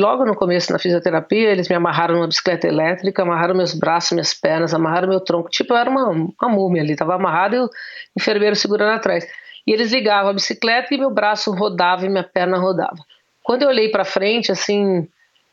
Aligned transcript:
Logo 0.00 0.24
no 0.24 0.34
começo 0.34 0.72
na 0.72 0.78
fisioterapia, 0.78 1.50
eles 1.50 1.68
me 1.68 1.76
amarraram 1.76 2.14
numa 2.14 2.26
bicicleta 2.26 2.66
elétrica, 2.66 3.20
amarraram 3.20 3.54
meus 3.54 3.74
braços, 3.74 4.12
minhas 4.12 4.32
pernas, 4.32 4.72
amarraram 4.72 5.06
meu 5.06 5.20
tronco. 5.20 5.50
Tipo, 5.50 5.74
eu 5.74 5.76
era 5.76 5.90
uma, 5.90 6.08
uma 6.08 6.48
múmia 6.48 6.82
ali, 6.82 6.96
tava 6.96 7.14
amarrado 7.14 7.54
e 7.54 7.58
o 7.58 7.70
enfermeiro 8.18 8.56
segurando 8.56 8.96
atrás. 8.96 9.28
E 9.66 9.72
eles 9.74 9.92
ligavam 9.92 10.30
a 10.30 10.32
bicicleta 10.32 10.94
e 10.94 10.96
meu 10.96 11.10
braço 11.10 11.52
rodava 11.52 12.06
e 12.06 12.08
minha 12.08 12.24
perna 12.24 12.56
rodava. 12.56 12.96
Quando 13.42 13.60
eu 13.60 13.68
olhei 13.68 13.90
para 13.90 14.02
frente, 14.02 14.50
assim, 14.50 15.06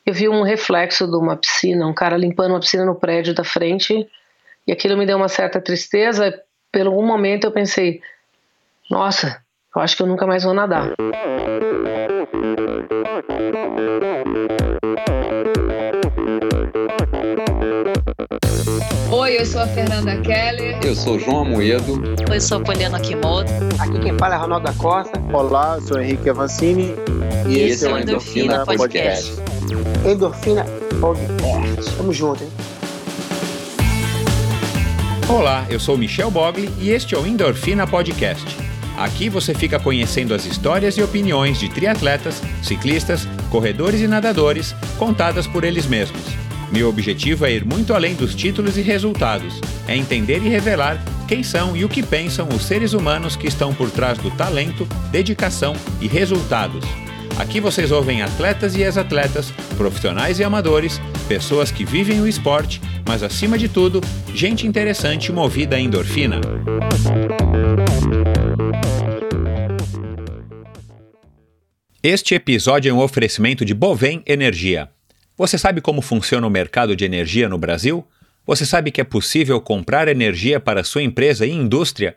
eu 0.06 0.14
vi 0.14 0.30
um 0.30 0.40
reflexo 0.40 1.06
de 1.06 1.16
uma 1.18 1.36
piscina, 1.36 1.86
um 1.86 1.92
cara 1.92 2.16
limpando 2.16 2.52
uma 2.52 2.60
piscina 2.60 2.86
no 2.86 2.94
prédio 2.94 3.34
da 3.34 3.44
frente, 3.44 4.08
e 4.66 4.72
aquilo 4.72 4.96
me 4.96 5.04
deu 5.04 5.18
uma 5.18 5.28
certa 5.28 5.60
tristeza. 5.60 6.42
Por 6.72 6.88
um 6.88 7.04
momento 7.04 7.44
eu 7.44 7.52
pensei, 7.52 8.00
nossa, 8.90 9.42
eu 9.76 9.82
acho 9.82 9.94
que 9.94 10.02
eu 10.02 10.06
nunca 10.06 10.26
mais 10.26 10.42
vou 10.42 10.54
nadar. 10.54 10.94
Oi, 19.10 19.40
eu 19.40 19.46
sou 19.46 19.62
a 19.62 19.66
Fernanda 19.68 20.20
Keller. 20.20 20.78
Eu 20.84 20.94
sou 20.94 21.16
o 21.16 21.18
João 21.18 21.40
Amoedo. 21.40 21.94
Oi, 22.28 22.36
eu 22.36 22.40
sou 22.42 22.58
a 22.58 22.60
Poliana 22.60 23.00
Kimoto. 23.00 23.50
Aqui 23.78 23.98
quem 24.00 24.18
fala 24.18 24.34
é 24.34 24.38
Ronaldo 24.38 24.66
da 24.66 24.72
Costa. 24.74 25.18
Olá, 25.32 25.76
eu 25.76 25.80
sou 25.80 25.98
Henrique 25.98 26.28
Avancini. 26.28 26.94
E, 27.46 27.54
e 27.54 27.60
esse 27.60 27.86
é 27.86 27.92
o 27.92 27.98
Endorfina, 27.98 28.54
Endorfina 28.56 28.66
Podcast. 28.66 29.32
Podcast. 29.32 30.08
Endorfina 30.08 30.66
Podcast. 31.00 31.96
Tamo 31.96 32.12
junto, 32.12 32.44
hein? 32.44 32.50
Olá, 35.26 35.64
eu 35.70 35.80
sou 35.80 35.96
Michel 35.96 36.30
Bogli 36.30 36.70
e 36.78 36.90
este 36.90 37.14
é 37.14 37.18
o 37.18 37.26
Endorfina 37.26 37.86
Podcast. 37.86 38.67
Aqui 38.98 39.28
você 39.28 39.54
fica 39.54 39.78
conhecendo 39.78 40.34
as 40.34 40.44
histórias 40.44 40.96
e 40.96 41.02
opiniões 41.02 41.60
de 41.60 41.68
triatletas, 41.68 42.42
ciclistas, 42.64 43.28
corredores 43.48 44.00
e 44.00 44.08
nadadores 44.08 44.74
contadas 44.98 45.46
por 45.46 45.62
eles 45.62 45.86
mesmos. 45.86 46.20
Meu 46.72 46.88
objetivo 46.88 47.46
é 47.46 47.52
ir 47.52 47.64
muito 47.64 47.94
além 47.94 48.16
dos 48.16 48.34
títulos 48.34 48.76
e 48.76 48.82
resultados, 48.82 49.60
é 49.86 49.96
entender 49.96 50.42
e 50.42 50.48
revelar 50.48 51.00
quem 51.28 51.44
são 51.44 51.76
e 51.76 51.84
o 51.84 51.88
que 51.88 52.02
pensam 52.02 52.48
os 52.48 52.62
seres 52.62 52.92
humanos 52.92 53.36
que 53.36 53.46
estão 53.46 53.72
por 53.72 53.88
trás 53.88 54.18
do 54.18 54.32
talento, 54.32 54.84
dedicação 55.12 55.76
e 56.00 56.08
resultados. 56.08 56.84
Aqui 57.38 57.60
vocês 57.60 57.92
ouvem 57.92 58.20
atletas 58.20 58.74
e 58.74 58.82
ex-atletas, 58.82 59.52
profissionais 59.76 60.40
e 60.40 60.44
amadores, 60.44 61.00
pessoas 61.28 61.70
que 61.70 61.84
vivem 61.84 62.20
o 62.20 62.26
esporte, 62.26 62.80
mas 63.06 63.22
acima 63.22 63.56
de 63.56 63.68
tudo, 63.68 64.00
gente 64.34 64.66
interessante 64.66 65.30
movida 65.30 65.76
a 65.76 65.80
endorfina. 65.80 66.40
Este 72.02 72.34
episódio 72.34 72.90
é 72.90 72.92
um 72.92 72.98
oferecimento 72.98 73.64
de 73.64 73.72
Bovem 73.72 74.20
Energia. 74.26 74.88
Você 75.36 75.56
sabe 75.56 75.80
como 75.80 76.02
funciona 76.02 76.44
o 76.44 76.50
mercado 76.50 76.96
de 76.96 77.04
energia 77.04 77.48
no 77.48 77.56
Brasil? 77.56 78.04
Você 78.44 78.66
sabe 78.66 78.90
que 78.90 79.00
é 79.00 79.04
possível 79.04 79.60
comprar 79.60 80.08
energia 80.08 80.58
para 80.58 80.82
sua 80.82 81.04
empresa 81.04 81.46
e 81.46 81.52
indústria? 81.52 82.16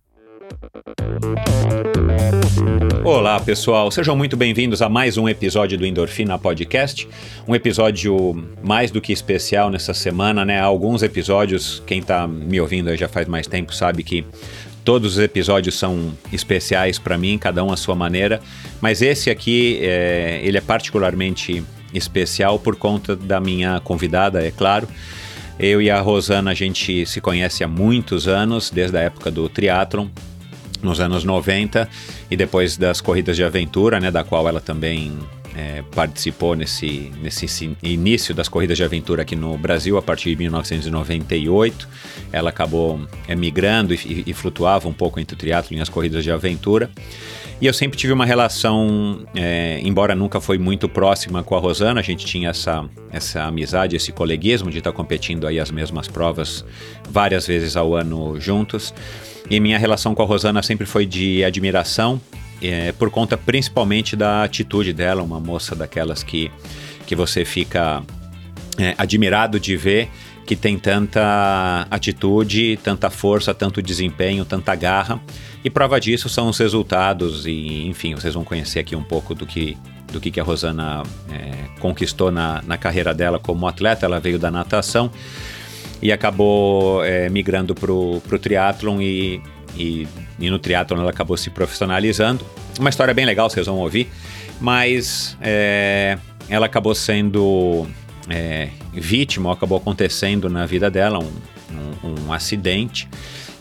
Olá, 3.03 3.39
pessoal. 3.39 3.89
Sejam 3.91 4.15
muito 4.15 4.37
bem-vindos 4.37 4.81
a 4.81 4.87
mais 4.89 5.17
um 5.17 5.27
episódio 5.27 5.77
do 5.77 5.85
Endorfina 5.85 6.37
Podcast. 6.37 7.07
Um 7.47 7.55
episódio 7.55 8.43
mais 8.63 8.91
do 8.91 9.01
que 9.01 9.11
especial 9.11 9.69
nessa 9.69 9.93
semana, 9.93 10.45
né? 10.45 10.59
Alguns 10.59 11.01
episódios, 11.03 11.81
quem 11.85 11.99
está 11.99 12.27
me 12.27 12.61
ouvindo 12.61 12.95
já 12.95 13.07
faz 13.07 13.27
mais 13.27 13.47
tempo 13.47 13.73
sabe 13.73 14.03
que 14.03 14.25
todos 14.83 15.13
os 15.13 15.19
episódios 15.19 15.75
são 15.75 16.13
especiais 16.31 16.99
para 16.99 17.17
mim, 17.17 17.37
cada 17.37 17.63
um 17.63 17.71
à 17.71 17.77
sua 17.77 17.95
maneira, 17.95 18.39
mas 18.79 19.01
esse 19.01 19.29
aqui, 19.29 19.79
é, 19.81 20.41
ele 20.43 20.57
é 20.57 20.61
particularmente 20.61 21.63
especial 21.93 22.57
por 22.59 22.75
conta 22.75 23.15
da 23.15 23.39
minha 23.39 23.79
convidada, 23.79 24.45
é 24.45 24.51
claro. 24.51 24.87
Eu 25.59 25.81
e 25.81 25.91
a 25.91 25.99
Rosana, 25.99 26.51
a 26.51 26.55
gente 26.55 27.05
se 27.05 27.21
conhece 27.21 27.63
há 27.63 27.67
muitos 27.67 28.27
anos, 28.27 28.71
desde 28.71 28.97
a 28.97 29.01
época 29.01 29.29
do 29.29 29.47
triatlon 29.47 30.07
nos 30.81 30.99
anos 30.99 31.23
90 31.23 31.87
e 32.29 32.35
depois 32.35 32.77
das 32.77 33.01
corridas 33.01 33.35
de 33.35 33.43
aventura, 33.43 33.99
né, 33.99 34.11
da 34.11 34.23
qual 34.23 34.47
ela 34.47 34.61
também 34.61 35.17
é, 35.55 35.83
participou 35.93 36.55
nesse, 36.55 37.11
nesse 37.21 37.75
início 37.83 38.33
das 38.33 38.47
corridas 38.47 38.77
de 38.77 38.83
aventura 38.83 39.23
aqui 39.23 39.35
no 39.35 39.57
Brasil 39.57 39.97
a 39.97 40.01
partir 40.01 40.29
de 40.31 40.35
1998. 40.37 41.87
Ela 42.31 42.49
acabou 42.49 42.99
é, 43.27 43.35
migrando 43.35 43.93
e, 43.93 44.23
e, 44.25 44.33
flutuava 44.33 44.87
um 44.87 44.93
pouco 44.93 45.19
entre 45.19 45.35
o 45.35 45.37
triatlo 45.37 45.75
e 45.75 45.81
as 45.81 45.89
corridas 45.89 46.23
de 46.23 46.31
aventura. 46.31 46.89
E 47.61 47.67
eu 47.67 47.73
sempre 47.75 47.95
tive 47.95 48.11
uma 48.11 48.25
relação, 48.25 49.23
é, 49.35 49.79
embora 49.83 50.15
nunca 50.15 50.41
foi 50.41 50.57
muito 50.57 50.89
próxima 50.89 51.43
com 51.43 51.55
a 51.55 51.59
Rosana, 51.59 51.99
a 51.99 52.03
gente 52.03 52.25
tinha 52.25 52.49
essa, 52.49 52.89
essa 53.11 53.43
amizade, 53.43 53.95
esse 53.95 54.11
coleguismo 54.11 54.71
de 54.71 54.79
estar 54.79 54.91
competindo 54.91 55.45
aí 55.45 55.59
as 55.59 55.69
mesmas 55.69 56.07
provas 56.07 56.65
várias 57.07 57.45
vezes 57.45 57.77
ao 57.77 57.93
ano 57.93 58.41
juntos. 58.41 58.91
E 59.47 59.59
minha 59.59 59.77
relação 59.77 60.15
com 60.15 60.23
a 60.23 60.25
Rosana 60.25 60.63
sempre 60.63 60.87
foi 60.87 61.05
de 61.05 61.43
admiração, 61.43 62.19
é, 62.59 62.93
por 62.93 63.11
conta 63.11 63.37
principalmente 63.37 64.15
da 64.15 64.43
atitude 64.43 64.91
dela, 64.91 65.21
uma 65.21 65.39
moça 65.39 65.75
daquelas 65.75 66.23
que, 66.23 66.51
que 67.05 67.15
você 67.15 67.45
fica 67.45 68.01
é, 68.79 68.95
admirado 68.97 69.59
de 69.59 69.77
ver 69.77 70.09
que 70.51 70.55
tem 70.57 70.77
tanta 70.77 71.87
atitude, 71.89 72.77
tanta 72.83 73.09
força, 73.09 73.53
tanto 73.53 73.81
desempenho, 73.81 74.43
tanta 74.43 74.75
garra. 74.75 75.17
E 75.63 75.69
prova 75.69 75.97
disso 75.97 76.27
são 76.27 76.49
os 76.49 76.57
resultados 76.57 77.45
e, 77.45 77.87
enfim, 77.87 78.15
vocês 78.15 78.33
vão 78.33 78.43
conhecer 78.43 78.79
aqui 78.79 78.93
um 78.93 79.01
pouco 79.01 79.33
do 79.33 79.45
que 79.45 79.77
do 80.11 80.19
que, 80.19 80.37
a 80.41 80.43
Rosana 80.43 81.03
é, 81.31 81.79
conquistou 81.79 82.33
na, 82.33 82.61
na 82.63 82.77
carreira 82.77 83.13
dela 83.13 83.39
como 83.39 83.65
atleta. 83.65 84.05
Ela 84.05 84.19
veio 84.19 84.37
da 84.37 84.51
natação 84.51 85.09
e 86.01 86.11
acabou 86.11 87.01
é, 87.01 87.29
migrando 87.29 87.73
para 87.73 87.89
o 87.89 88.19
triatlon 88.19 88.99
e, 88.99 89.41
e, 89.77 90.05
e, 90.37 90.49
no 90.49 90.59
triatlon 90.59 90.99
ela 90.99 91.11
acabou 91.11 91.37
se 91.37 91.49
profissionalizando. 91.49 92.45
Uma 92.77 92.89
história 92.89 93.13
bem 93.13 93.25
legal, 93.25 93.49
vocês 93.49 93.67
vão 93.67 93.77
ouvir, 93.77 94.09
mas 94.59 95.37
é, 95.39 96.17
ela 96.49 96.65
acabou 96.65 96.93
sendo 96.93 97.87
é, 98.31 98.69
vítima, 98.93 99.51
acabou 99.51 99.77
acontecendo 99.77 100.49
na 100.49 100.65
vida 100.65 100.89
dela 100.89 101.19
um, 101.19 101.31
um, 102.03 102.27
um 102.27 102.33
acidente 102.33 103.07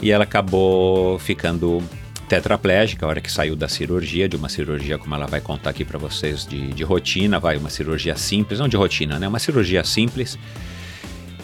e 0.00 0.10
ela 0.10 0.25
acabou 0.25 1.19
ficando 1.19 1.82
tetraplégica, 2.28 3.04
a 3.04 3.09
hora 3.09 3.20
que 3.20 3.30
saiu 3.30 3.56
da 3.56 3.69
cirurgia, 3.69 4.28
de 4.28 4.36
uma 4.36 4.48
cirurgia, 4.48 4.97
como 4.97 5.14
ela 5.14 5.26
vai 5.26 5.41
contar 5.41 5.70
aqui 5.70 5.84
para 5.84 5.98
vocês, 5.98 6.47
de, 6.47 6.69
de 6.69 6.84
rotina, 6.84 7.41
vai, 7.41 7.56
uma 7.56 7.70
cirurgia 7.70 8.14
simples, 8.14 8.60
não 8.60 8.69
de 8.69 8.76
rotina, 8.76 9.19
né? 9.19 9.26
Uma 9.26 9.41
cirurgia 9.41 9.82
simples 9.82 10.38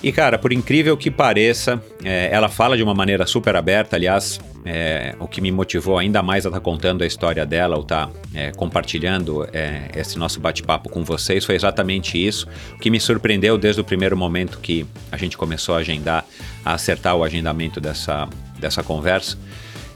e 0.03 0.13
cara, 0.13 0.39
por 0.39 0.53
incrível 0.53 0.97
que 0.97 1.11
pareça, 1.11 1.83
é, 2.05 2.29
ela 2.31 2.49
fala 2.49 2.77
de 2.77 2.83
uma 2.83 2.95
maneira 2.95 3.27
super 3.27 3.57
aberta. 3.57 3.97
Aliás, 3.97 4.39
é, 4.67 5.15
o 5.21 5.29
que 5.29 5.41
me 5.41 5.53
motivou 5.53 5.97
ainda 5.97 6.23
mais 6.23 6.45
a 6.45 6.49
estar 6.49 6.59
tá 6.59 6.65
contando 6.65 7.03
a 7.03 7.07
história 7.07 7.47
dela, 7.47 7.77
ou 7.77 7.83
estar 7.83 8.09
tá, 8.09 8.13
é, 8.35 8.51
compartilhando 8.51 9.49
é, 9.53 9.91
esse 9.95 10.19
nosso 10.19 10.41
bate-papo 10.41 10.91
com 10.91 11.05
vocês, 11.05 11.45
foi 11.45 11.55
exatamente 11.55 12.19
isso. 12.19 12.49
O 12.75 12.79
que 12.79 12.91
me 12.91 12.99
surpreendeu 12.99 13.57
desde 13.57 13.81
o 13.81 13.85
primeiro 13.85 14.17
momento 14.17 14.59
que 14.59 14.85
a 15.11 15.17
gente 15.17 15.37
começou 15.37 15.77
a 15.77 15.79
agendar, 15.79 16.25
a 16.65 16.75
acertar 16.75 17.15
o 17.17 17.23
agendamento 17.23 17.81
dessa, 17.81 18.29
dessa 18.59 18.83
conversa. 18.83 19.39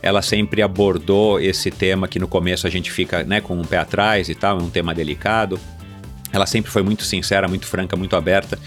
Ela 0.01 0.23
sempre 0.23 0.63
abordou 0.63 1.39
esse 1.41 1.71
tema 1.71 2.09
que 2.09 2.19
no 2.19 2.29
começo 2.29 2.67
a 2.67 2.71
gente 2.71 2.91
fica 2.91 3.23
né, 3.25 3.41
com 3.41 3.55
um 3.55 3.65
pé 3.65 3.79
atrás 3.79 4.29
e 4.29 4.35
tal, 4.35 4.59
é 4.59 4.63
um 4.63 4.71
tema 4.71 4.95
delicado 4.95 5.61
ela 6.33 6.47
sempre 6.47 6.71
foi 6.71 6.83
muito 6.83 7.05
sincera, 7.05 7.49
muito 7.49 7.67
franca, 7.67 7.97
muito 7.97 8.15
aberta. 8.17 8.59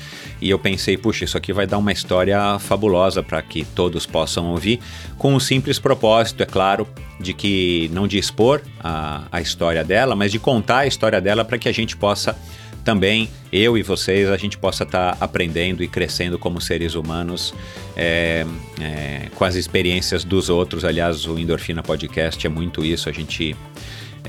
E 0.44 0.50
eu 0.50 0.60
pensei, 0.60 0.98
puxa, 0.98 1.24
isso 1.24 1.38
aqui 1.38 1.54
vai 1.54 1.66
dar 1.66 1.78
uma 1.78 1.94
história 1.94 2.60
fabulosa 2.60 3.24
para 3.24 3.42
que 3.42 3.64
todos 3.64 4.06
possam 4.06 4.52
ouvir, 4.52 4.78
com 5.18 5.32
o 5.32 5.38
um 5.38 5.40
simples 5.40 5.80
propósito, 5.80 6.44
é 6.44 6.46
claro, 6.46 6.86
de 7.18 7.34
que 7.34 7.90
não 7.94 8.06
de 8.06 8.18
expor 8.18 8.62
a, 8.84 9.24
a 9.32 9.40
história 9.40 9.86
dela, 9.86 10.18
mas 10.18 10.34
de 10.34 10.40
contar 10.40 10.80
a 10.80 10.86
história 10.86 11.22
dela 11.22 11.46
para 11.46 11.58
que 11.58 11.70
a 11.70 11.72
gente 11.72 11.96
possa 11.96 12.38
também 12.84 13.30
eu 13.54 13.78
e 13.78 13.84
vocês 13.84 14.30
a 14.30 14.36
gente 14.36 14.58
possa 14.58 14.84
estar 14.84 15.16
tá 15.16 15.24
aprendendo 15.24 15.82
e 15.82 15.88
crescendo 15.88 16.38
como 16.38 16.60
seres 16.60 16.94
humanos 16.94 17.54
é, 17.96 18.46
é, 18.82 19.30
com 19.36 19.46
as 19.46 19.56
experiências 19.56 20.26
dos 20.26 20.50
outros. 20.50 20.84
Aliás, 20.84 21.26
o 21.26 21.40
Endorfina 21.40 21.82
Podcast 21.82 22.46
é 22.46 22.50
muito 22.50 22.84
isso, 22.84 23.08
a 23.08 23.14
gente 23.14 23.56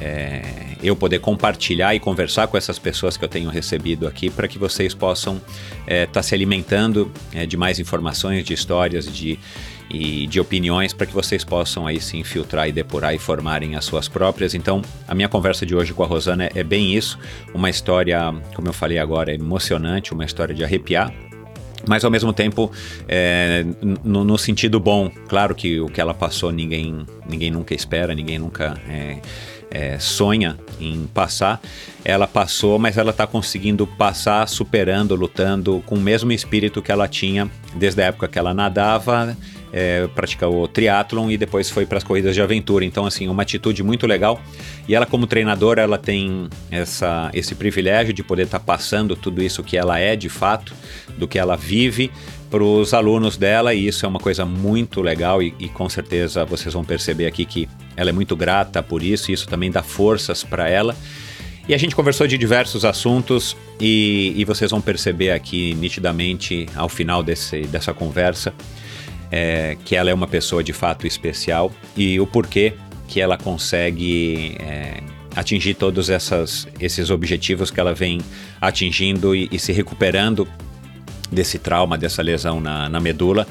é, 0.00 0.42
eu 0.82 0.96
poder 0.96 1.20
compartilhar 1.20 1.94
e 1.94 2.00
conversar 2.00 2.46
com 2.46 2.56
essas 2.56 2.78
pessoas 2.78 3.16
que 3.16 3.24
eu 3.24 3.28
tenho 3.28 3.48
recebido 3.48 4.06
aqui 4.06 4.28
para 4.30 4.48
que 4.48 4.58
vocês 4.58 4.94
possam 4.94 5.36
estar 5.36 5.84
é, 5.86 6.06
tá 6.06 6.22
se 6.22 6.34
alimentando 6.34 7.10
é, 7.32 7.46
de 7.46 7.56
mais 7.56 7.78
informações, 7.78 8.44
de 8.44 8.52
histórias, 8.52 9.06
de, 9.06 9.38
e 9.90 10.26
de 10.26 10.40
opiniões 10.40 10.92
para 10.92 11.06
que 11.06 11.12
vocês 11.12 11.44
possam 11.44 11.86
aí 11.86 12.00
sim 12.00 12.24
filtrar 12.24 12.68
e 12.68 12.72
depurar 12.72 13.14
e 13.14 13.18
formarem 13.18 13.76
as 13.76 13.84
suas 13.84 14.08
próprias. 14.08 14.54
Então, 14.54 14.82
a 15.06 15.14
minha 15.14 15.28
conversa 15.28 15.64
de 15.64 15.74
hoje 15.74 15.92
com 15.92 16.02
a 16.02 16.06
Rosana 16.06 16.50
é 16.54 16.64
bem 16.64 16.94
isso, 16.94 17.18
uma 17.54 17.70
história, 17.70 18.34
como 18.54 18.68
eu 18.68 18.72
falei 18.72 18.98
agora, 18.98 19.32
emocionante, 19.32 20.12
uma 20.12 20.24
história 20.24 20.54
de 20.54 20.64
arrepiar, 20.64 21.12
mas 21.86 22.04
ao 22.04 22.10
mesmo 22.10 22.32
tempo 22.32 22.72
é, 23.06 23.64
no, 24.02 24.24
no, 24.24 24.38
sentido 24.38 24.80
bom. 24.80 25.10
Claro 25.28 25.54
que 25.54 25.80
o 25.80 25.86
que 25.86 26.00
ela 26.00 26.14
passou 26.14 26.50
ninguém, 26.50 27.06
ninguém 27.28 27.50
nunca 27.50 27.74
espera, 27.74 28.14
ninguém 28.14 28.38
nunca 28.38 28.80
é, 28.88 29.18
é, 29.74 29.98
sonha 29.98 30.56
em 30.80 31.06
passar, 31.12 31.60
ela 32.04 32.28
passou, 32.28 32.78
mas 32.78 32.96
ela 32.96 33.10
está 33.10 33.26
conseguindo 33.26 33.86
passar, 33.86 34.48
superando, 34.48 35.16
lutando 35.16 35.82
com 35.84 35.96
o 35.96 36.00
mesmo 36.00 36.30
espírito 36.30 36.80
que 36.80 36.92
ela 36.92 37.08
tinha 37.08 37.50
desde 37.74 38.00
a 38.00 38.06
época 38.06 38.28
que 38.28 38.38
ela 38.38 38.54
nadava, 38.54 39.36
é, 39.72 40.06
praticou 40.14 40.68
triatlon 40.68 41.28
e 41.32 41.36
depois 41.36 41.68
foi 41.68 41.84
para 41.84 41.98
as 41.98 42.04
corridas 42.04 42.32
de 42.32 42.40
aventura. 42.40 42.84
Então, 42.84 43.04
assim, 43.04 43.26
uma 43.26 43.42
atitude 43.42 43.82
muito 43.82 44.06
legal. 44.06 44.40
E 44.86 44.94
ela, 44.94 45.04
como 45.04 45.26
treinadora, 45.26 45.82
ela 45.82 45.98
tem 45.98 46.48
essa, 46.70 47.28
esse 47.34 47.56
privilégio 47.56 48.14
de 48.14 48.22
poder 48.22 48.44
estar 48.44 48.60
tá 48.60 48.64
passando 48.64 49.16
tudo 49.16 49.42
isso 49.42 49.64
que 49.64 49.76
ela 49.76 49.98
é 49.98 50.14
de 50.14 50.28
fato, 50.28 50.72
do 51.18 51.26
que 51.26 51.40
ela 51.40 51.56
vive 51.56 52.12
para 52.54 52.62
os 52.62 52.94
alunos 52.94 53.36
dela 53.36 53.74
e 53.74 53.88
isso 53.88 54.06
é 54.06 54.08
uma 54.08 54.20
coisa 54.20 54.46
muito 54.46 55.02
legal 55.02 55.42
e, 55.42 55.52
e, 55.58 55.68
com 55.68 55.88
certeza 55.88 56.44
vocês 56.44 56.72
vão 56.72 56.84
perceber 56.84 57.26
aqui 57.26 57.44
que 57.44 57.68
ela 57.96 58.10
é 58.10 58.12
muito 58.12 58.36
grata 58.36 58.80
por 58.80 59.02
isso 59.02 59.32
e 59.32 59.34
isso 59.34 59.48
também 59.48 59.72
dá 59.72 59.82
forças 59.82 60.44
para 60.44 60.68
ela. 60.68 60.94
E 61.66 61.74
a 61.74 61.76
gente 61.76 61.96
conversou 61.96 62.28
de 62.28 62.38
diversos 62.38 62.84
assuntos 62.84 63.56
e, 63.80 64.34
e, 64.36 64.44
vocês 64.44 64.70
vão 64.70 64.80
perceber 64.80 65.32
aqui 65.32 65.74
nitidamente 65.74 66.68
ao 66.76 66.88
final 66.88 67.24
desse, 67.24 67.62
dessa 67.62 67.92
conversa 67.92 68.54
é, 69.32 69.76
que 69.84 69.96
ela 69.96 70.08
é 70.08 70.14
uma 70.14 70.28
pessoa 70.28 70.62
de 70.62 70.72
fato 70.72 71.08
especial 71.08 71.72
e 71.96 72.20
o 72.20 72.26
porquê 72.26 72.74
que 73.08 73.20
ela 73.20 73.36
consegue 73.36 74.56
é, 74.60 75.02
atingir 75.34 75.74
todos 75.74 76.08
essas, 76.08 76.68
esses 76.78 77.10
objetivos 77.10 77.72
que 77.72 77.80
ela 77.80 77.92
vem 77.92 78.20
atingindo 78.60 79.34
e, 79.34 79.48
e 79.50 79.58
se 79.58 79.72
recuperando 79.72 80.46
desse 81.30 81.58
trauma, 81.58 81.98
dessa 81.98 82.22
lesão 82.22 82.60
na, 82.60 82.88
na 82.88 83.00
medula, 83.00 83.46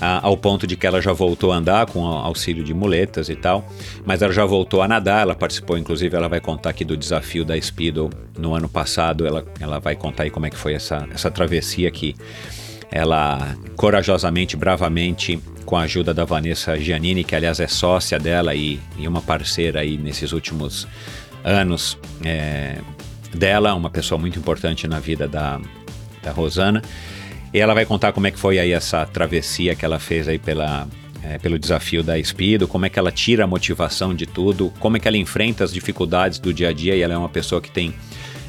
a, 0.00 0.26
ao 0.26 0.36
ponto 0.36 0.66
de 0.66 0.76
que 0.76 0.86
ela 0.86 1.00
já 1.00 1.12
voltou 1.12 1.52
a 1.52 1.56
andar 1.56 1.86
com 1.86 2.06
auxílio 2.06 2.64
de 2.64 2.74
muletas 2.74 3.28
e 3.28 3.36
tal, 3.36 3.66
mas 4.04 4.22
ela 4.22 4.32
já 4.32 4.44
voltou 4.44 4.82
a 4.82 4.88
nadar, 4.88 5.22
ela 5.22 5.34
participou, 5.34 5.78
inclusive 5.78 6.16
ela 6.16 6.28
vai 6.28 6.40
contar 6.40 6.70
aqui 6.70 6.84
do 6.84 6.96
desafio 6.96 7.44
da 7.44 7.60
Speedo 7.60 8.10
no 8.38 8.54
ano 8.54 8.68
passado, 8.68 9.26
ela, 9.26 9.44
ela 9.60 9.78
vai 9.78 9.96
contar 9.96 10.24
aí 10.24 10.30
como 10.30 10.46
é 10.46 10.50
que 10.50 10.56
foi 10.56 10.74
essa, 10.74 11.06
essa 11.12 11.30
travessia 11.30 11.90
que 11.90 12.14
ela 12.90 13.56
corajosamente, 13.76 14.56
bravamente, 14.56 15.40
com 15.64 15.76
a 15.76 15.82
ajuda 15.82 16.12
da 16.12 16.24
Vanessa 16.24 16.78
Giannini, 16.78 17.24
que 17.24 17.34
aliás 17.34 17.58
é 17.58 17.66
sócia 17.66 18.18
dela 18.18 18.54
e, 18.54 18.78
e 18.98 19.08
uma 19.08 19.22
parceira 19.22 19.80
aí 19.80 19.96
nesses 19.96 20.32
últimos 20.32 20.86
anos 21.42 21.98
é, 22.24 22.76
dela, 23.34 23.74
uma 23.74 23.90
pessoa 23.90 24.18
muito 24.18 24.38
importante 24.38 24.86
na 24.86 25.00
vida 25.00 25.26
da, 25.26 25.60
da 26.24 26.32
Rosana. 26.32 26.82
E 27.52 27.60
ela 27.60 27.74
vai 27.74 27.86
contar 27.86 28.12
como 28.12 28.26
é 28.26 28.30
que 28.30 28.38
foi 28.38 28.58
aí 28.58 28.72
essa 28.72 29.06
travessia 29.06 29.76
que 29.76 29.84
ela 29.84 30.00
fez 30.00 30.26
aí 30.26 30.38
pela, 30.38 30.88
é, 31.22 31.38
pelo 31.38 31.58
desafio 31.58 32.02
da 32.02 32.18
Espido, 32.18 32.66
como 32.66 32.84
é 32.84 32.88
que 32.88 32.98
ela 32.98 33.12
tira 33.12 33.44
a 33.44 33.46
motivação 33.46 34.12
de 34.12 34.26
tudo, 34.26 34.72
como 34.80 34.96
é 34.96 35.00
que 35.00 35.06
ela 35.06 35.16
enfrenta 35.16 35.62
as 35.62 35.72
dificuldades 35.72 36.40
do 36.40 36.52
dia 36.52 36.70
a 36.70 36.72
dia 36.72 36.96
e 36.96 37.02
ela 37.02 37.14
é 37.14 37.16
uma 37.16 37.28
pessoa 37.28 37.60
que 37.60 37.70
tem 37.70 37.94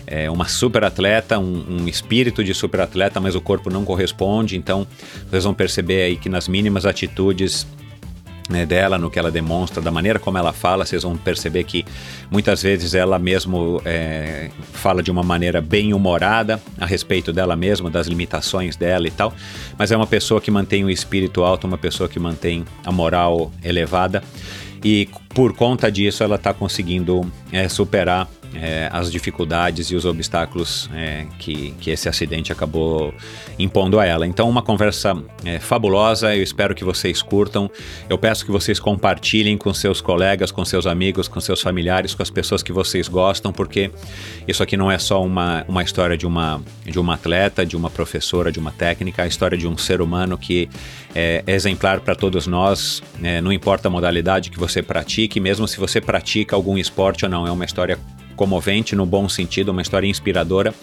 é, 0.07 0.29
uma 0.29 0.47
super 0.47 0.83
atleta, 0.83 1.37
um, 1.37 1.81
um, 1.81 1.87
espírito 1.87 2.43
de 2.43 2.53
super 2.53 2.81
atleta, 2.81 3.19
mas 3.19 3.35
o 3.35 3.41
corpo 3.41 3.69
não 3.69 3.85
corresponde, 3.85 4.57
então 4.57 4.87
vocês 5.29 5.43
vão 5.43 5.53
perceber 5.53 6.03
aí 6.03 6.15
que 6.15 6.29
nas 6.29 6.47
mínimas 6.47 6.85
atitudes 6.85 7.67
né, 8.49 8.65
dela, 8.65 8.97
no 8.97 9.09
que 9.09 9.17
ela 9.17 9.31
demonstra, 9.31 9.81
da 9.81 9.91
maneira 9.91 10.19
como 10.19 10.37
ela 10.37 10.53
fala, 10.53 10.85
vocês 10.85 11.03
vão 11.03 11.15
perceber 11.17 11.63
que 11.63 11.85
muitas 12.29 12.61
vezes 12.61 12.93
ela 12.93 13.17
mesmo 13.17 13.81
é, 13.85 14.49
fala 14.73 15.01
de 15.01 15.11
uma 15.11 15.23
maneira 15.23 15.61
bem 15.61 15.93
humorada 15.93 16.61
a 16.79 16.85
respeito 16.85 17.33
dela 17.33 17.55
mesma, 17.55 17.89
das 17.89 18.07
limitações 18.07 18.75
dela 18.75 19.07
e 19.07 19.11
tal, 19.11 19.33
mas 19.77 19.91
é 19.91 19.97
uma 19.97 20.07
pessoa 20.07 20.39
que 20.39 20.51
mantém 20.51 20.83
o 20.83 20.89
espírito 20.89 21.43
alto, 21.43 21.65
uma 21.67 21.77
pessoa 21.77 22.07
que 22.07 22.19
mantém 22.19 22.65
a 22.83 22.91
moral 22.91 23.51
elevada 23.63 24.23
e 24.85 25.09
por 25.33 25.53
conta 25.53 25.91
disso 25.91 26.23
ela 26.23 26.35
está 26.35 26.53
conseguindo 26.53 27.29
é, 27.51 27.67
superar 27.67 28.29
é, 28.61 28.89
as 28.91 29.11
dificuldades 29.11 29.91
e 29.91 29.95
os 29.95 30.05
obstáculos 30.05 30.89
é, 30.93 31.25
que, 31.39 31.71
que 31.79 31.91
esse 31.91 32.07
acidente 32.07 32.51
acabou 32.51 33.13
impondo 33.57 33.99
a 33.99 34.05
ela. 34.05 34.25
Então, 34.25 34.49
uma 34.49 34.61
conversa 34.61 35.15
é, 35.43 35.59
fabulosa, 35.59 36.35
eu 36.35 36.43
espero 36.43 36.73
que 36.75 36.83
vocês 36.83 37.21
curtam. 37.21 37.69
Eu 38.09 38.17
peço 38.17 38.45
que 38.45 38.51
vocês 38.51 38.79
compartilhem 38.79 39.57
com 39.57 39.73
seus 39.73 40.01
colegas, 40.01 40.51
com 40.51 40.63
seus 40.63 40.85
amigos, 40.87 41.27
com 41.27 41.39
seus 41.39 41.61
familiares, 41.61 42.13
com 42.13 42.23
as 42.23 42.29
pessoas 42.29 42.61
que 42.63 42.71
vocês 42.71 43.07
gostam, 43.07 43.51
porque 43.51 43.91
isso 44.47 44.61
aqui 44.61 44.77
não 44.77 44.91
é 44.91 44.97
só 44.97 45.23
uma, 45.23 45.65
uma 45.67 45.83
história 45.83 46.17
de 46.17 46.25
uma, 46.25 46.61
de 46.85 46.99
uma 46.99 47.15
atleta, 47.15 47.65
de 47.65 47.75
uma 47.75 47.89
professora, 47.89 48.51
de 48.51 48.59
uma 48.59 48.71
técnica, 48.71 49.23
a 49.23 49.27
história 49.27 49.57
de 49.57 49.67
um 49.67 49.77
ser 49.77 50.01
humano 50.01 50.37
que 50.37 50.69
é, 51.13 51.43
exemplar 51.47 52.01
para 52.01 52.13
todos 52.15 52.45
nós, 52.45 53.01
é, 53.23 53.39
não 53.39 53.51
importa 53.51 53.87
a 53.87 53.91
modalidade 53.91 54.49
que 54.49 54.59
você 54.59 54.81
pratique, 54.81 55.39
mesmo 55.39 55.67
se 55.67 55.79
você 55.79 56.01
pratica 56.01 56.55
algum 56.55 56.77
esporte 56.77 57.25
ou 57.25 57.31
não, 57.31 57.47
é 57.47 57.51
uma 57.51 57.63
história 57.63 57.97
comovente 58.35 58.95
no 58.95 59.05
bom 59.05 59.27
sentido, 59.27 59.69
uma 59.69 59.81
história 59.81 60.07
inspiradora. 60.07 60.73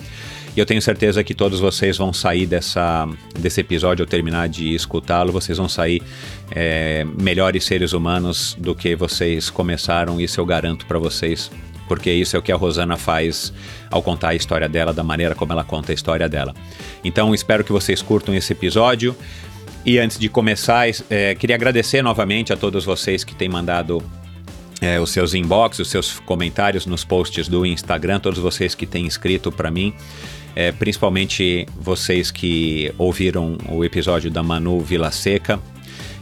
E 0.55 0.61
eu 0.61 0.67
tenho 0.67 0.83
certeza 0.83 1.25
que 1.25 1.33
todos 1.33 1.61
vocês 1.61 1.97
vão 1.97 2.13
sair 2.13 2.45
dessa, 2.45 3.09
desse 3.39 3.61
episódio, 3.63 4.03
ao 4.03 4.07
terminar 4.07 4.51
de 4.51 4.75
escutá-lo, 4.75 5.33
vocês 5.33 5.57
vão 5.57 5.69
sair 5.69 6.03
é, 6.51 7.07
melhores 7.19 7.65
seres 7.65 7.95
humanos 7.95 8.55
do 8.59 8.75
que 8.75 8.95
vocês 8.95 9.49
começaram, 9.49 10.21
isso 10.21 10.39
eu 10.39 10.45
garanto 10.45 10.85
para 10.85 10.99
vocês, 10.99 11.51
porque 11.89 12.13
isso 12.13 12.37
é 12.37 12.39
o 12.39 12.43
que 12.43 12.53
a 12.53 12.57
Rosana 12.57 12.99
faz 12.99 13.51
ao 13.91 14.03
contar 14.03 14.31
a 14.31 14.35
história 14.35 14.69
dela, 14.69 14.93
da 14.93 15.03
maneira 15.03 15.35
como 15.35 15.53
ela 15.53 15.65
conta 15.65 15.91
a 15.91 15.95
história 15.95 16.29
dela. 16.29 16.55
Então 17.03 17.35
espero 17.35 17.65
que 17.65 17.73
vocês 17.73 18.03
curtam 18.03 18.35
esse 18.35 18.53
episódio. 18.53 19.17
E 19.85 19.99
antes 19.99 20.17
de 20.17 20.29
começar, 20.29 20.87
é, 21.11 21.35
queria 21.35 21.57
agradecer 21.57 22.03
novamente 22.03 22.53
a 22.53 22.57
todos 22.57 22.85
vocês 22.85 23.25
que 23.25 23.35
têm 23.35 23.49
mandado 23.49 24.03
é, 24.83 25.01
os 25.01 25.11
seus 25.11 25.33
inbox, 25.33 25.79
os 25.79 25.89
seus 25.89 26.19
comentários 26.19 26.87
nos 26.87 27.05
posts 27.05 27.47
do 27.47 27.65
Instagram, 27.65 28.19
todos 28.19 28.41
vocês 28.41 28.75
que 28.75 28.85
têm 28.85 29.07
escrito 29.07 29.53
para 29.53 29.71
mim, 29.71 29.95
é, 30.57 30.73
principalmente 30.73 31.67
vocês 31.81 32.33
que 32.33 32.93
ouviram 32.99 33.57
o 33.69 33.85
episódio 33.85 34.29
da 34.29 34.43
Manu 34.43 34.81
Vila 34.81 35.13
Seca 35.13 35.61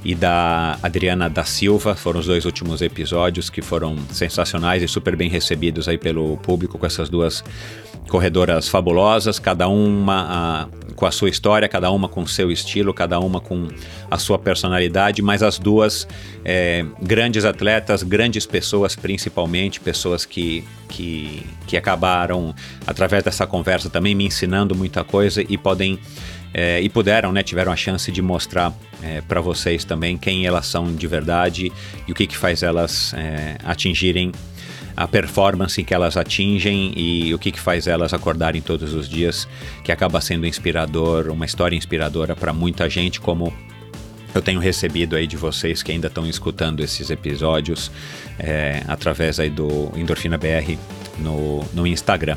e 0.05 0.14
da 0.14 0.79
Adriana 0.83 1.29
da 1.31 1.43
Silva, 1.43 1.95
foram 1.95 2.21
os 2.21 2.26
dois 2.26 2.45
últimos 2.45 2.83
episódios 2.83 3.49
que 3.49 3.62
foram 3.62 3.97
sensacionais 4.12 4.83
e 4.83 4.88
super 4.88 5.17
bem 5.17 5.31
recebidos 5.31 5.88
aí 5.88 5.97
pelo 5.97 6.37
público 6.37 6.79
com 6.79 6.85
essas 6.85 7.09
duas 7.09 7.43
corredoras 8.09 8.69
fabulosas, 8.69 9.38
cada 9.38 9.69
uma 9.69 10.69
com 11.00 11.07
a 11.07 11.11
sua 11.11 11.30
história, 11.30 11.66
cada 11.66 11.90
uma 11.90 12.11
com 12.11 12.26
seu 12.26 12.52
estilo, 12.52 12.92
cada 12.92 13.19
uma 13.19 13.40
com 13.40 13.69
a 14.11 14.19
sua 14.19 14.38
personalidade, 14.38 15.23
mas 15.23 15.42
as 15.42 15.59
duas 15.59 16.07
é, 16.45 16.85
grandes 17.00 17.47
atletas, 17.47 18.02
grandes 18.02 18.45
pessoas 18.45 18.95
principalmente, 18.95 19.80
pessoas 19.80 20.26
que, 20.26 20.62
que, 20.90 21.42
que 21.66 21.75
acabaram, 21.75 22.54
através 22.87 23.25
dessa 23.25 23.47
conversa, 23.47 23.88
também 23.88 24.14
me 24.14 24.26
ensinando 24.26 24.75
muita 24.75 25.02
coisa 25.02 25.42
e 25.49 25.57
podem 25.57 25.99
é, 26.52 26.80
e 26.80 26.88
puderam, 26.88 27.33
né, 27.33 27.42
tiveram 27.42 27.73
a 27.73 27.76
chance 27.76 28.11
de 28.11 28.21
mostrar 28.21 28.75
é, 29.02 29.21
para 29.23 29.40
vocês 29.40 29.85
também 29.85 30.19
quem 30.19 30.45
elas 30.45 30.66
são 30.66 30.92
de 30.95 31.07
verdade 31.07 31.73
e 32.07 32.12
o 32.12 32.14
que, 32.14 32.26
que 32.26 32.37
faz 32.37 32.62
elas 32.62 33.14
é, 33.14 33.57
atingirem 33.64 34.33
a 35.00 35.09
performance 35.09 35.83
que 35.83 35.95
elas 35.95 36.14
atingem 36.14 36.92
e 36.95 37.33
o 37.33 37.38
que, 37.38 37.50
que 37.50 37.59
faz 37.59 37.87
elas 37.87 38.12
acordarem 38.12 38.61
todos 38.61 38.92
os 38.92 39.09
dias, 39.09 39.49
que 39.83 39.90
acaba 39.90 40.21
sendo 40.21 40.47
inspirador, 40.47 41.30
uma 41.30 41.47
história 41.47 41.75
inspiradora 41.75 42.37
para 42.37 42.52
muita 42.52 42.87
gente, 42.87 43.19
como 43.19 43.50
eu 44.35 44.42
tenho 44.42 44.61
recebido 44.61 45.16
aí 45.16 45.26
de 45.26 45.38
vocês 45.38 45.83
que 45.83 45.90
ainda 45.90 46.09
estão 46.09 46.26
escutando 46.26 46.80
esses 46.80 47.09
episódios 47.09 47.90
é, 48.38 48.83
através 48.87 49.40
aí 49.40 49.49
do 49.49 49.90
Endorfina 49.97 50.37
BR 50.37 50.76
no, 51.19 51.64
no 51.73 51.87
Instagram. 51.87 52.37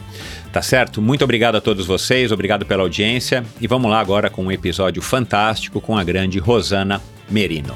Tá 0.53 0.61
certo? 0.61 1.01
Muito 1.01 1.25
obrigado 1.25 1.57
a 1.57 1.61
todos 1.61 1.85
vocês, 1.85 2.31
obrigado 2.31 2.65
pela 2.65 2.83
audiência 2.83 3.43
e 3.59 3.67
vamos 3.67 3.91
lá 3.91 3.99
agora 3.99 4.29
com 4.29 4.45
um 4.45 4.51
episódio 4.51 5.01
fantástico 5.01 5.81
com 5.81 5.97
a 5.97 6.03
grande 6.03 6.39
Rosana 6.39 7.01
Merino. 7.29 7.75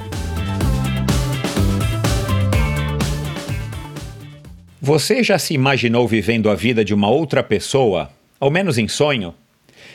Você 4.88 5.22
já 5.22 5.38
se 5.38 5.54
imaginou 5.54 6.08
vivendo 6.08 6.50
a 6.50 6.56
vida 6.56 6.82
de 6.82 6.94
uma 6.94 7.10
outra 7.10 7.44
pessoa? 7.44 8.10
ao 8.40 8.50
menos 8.50 8.78
em 8.78 8.88
sonho? 8.88 9.36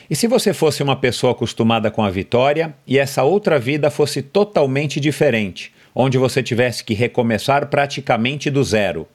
E 0.07 0.15
se 0.15 0.27
você 0.27 0.53
fosse 0.53 0.83
uma 0.83 0.95
pessoa 0.95 1.31
acostumada 1.31 1.89
com 1.89 2.03
a 2.03 2.11
vitória 2.11 2.75
e 2.85 2.99
essa 2.99 3.23
outra 3.23 3.57
vida 3.57 3.89
fosse 3.89 4.21
totalmente 4.21 4.99
diferente, 4.99 5.73
onde 5.95 6.19
você 6.19 6.43
tivesse 6.43 6.83
que 6.83 6.93
recomeçar 6.93 7.65
praticamente 7.69 8.51
do 8.51 8.63
zero? 8.63 9.07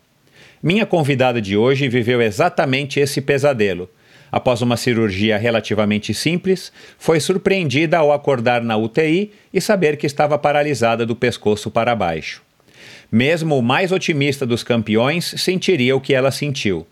Minha 0.60 0.84
convidada 0.84 1.40
de 1.40 1.56
hoje 1.56 1.88
viveu 1.88 2.20
exatamente 2.20 2.98
esse 2.98 3.20
pesadelo. 3.20 3.88
Após 4.32 4.60
uma 4.60 4.76
cirurgia 4.76 5.38
relativamente 5.38 6.12
simples, 6.12 6.72
foi 6.98 7.20
surpreendida 7.20 7.98
ao 7.98 8.12
acordar 8.12 8.64
na 8.64 8.76
UTI 8.76 9.30
e 9.54 9.60
saber 9.60 9.96
que 9.96 10.08
estava 10.08 10.36
paralisada 10.36 11.06
do 11.06 11.14
pescoço 11.14 11.70
para 11.70 11.94
baixo. 11.94 12.47
Mesmo 13.10 13.58
o 13.58 13.62
mais 13.62 13.92
otimista 13.92 14.46
dos 14.46 14.62
campeões 14.62 15.34
sentiria 15.36 15.96
o 15.96 16.00
que 16.00 16.14
ela 16.14 16.30
sentiu. 16.30 16.86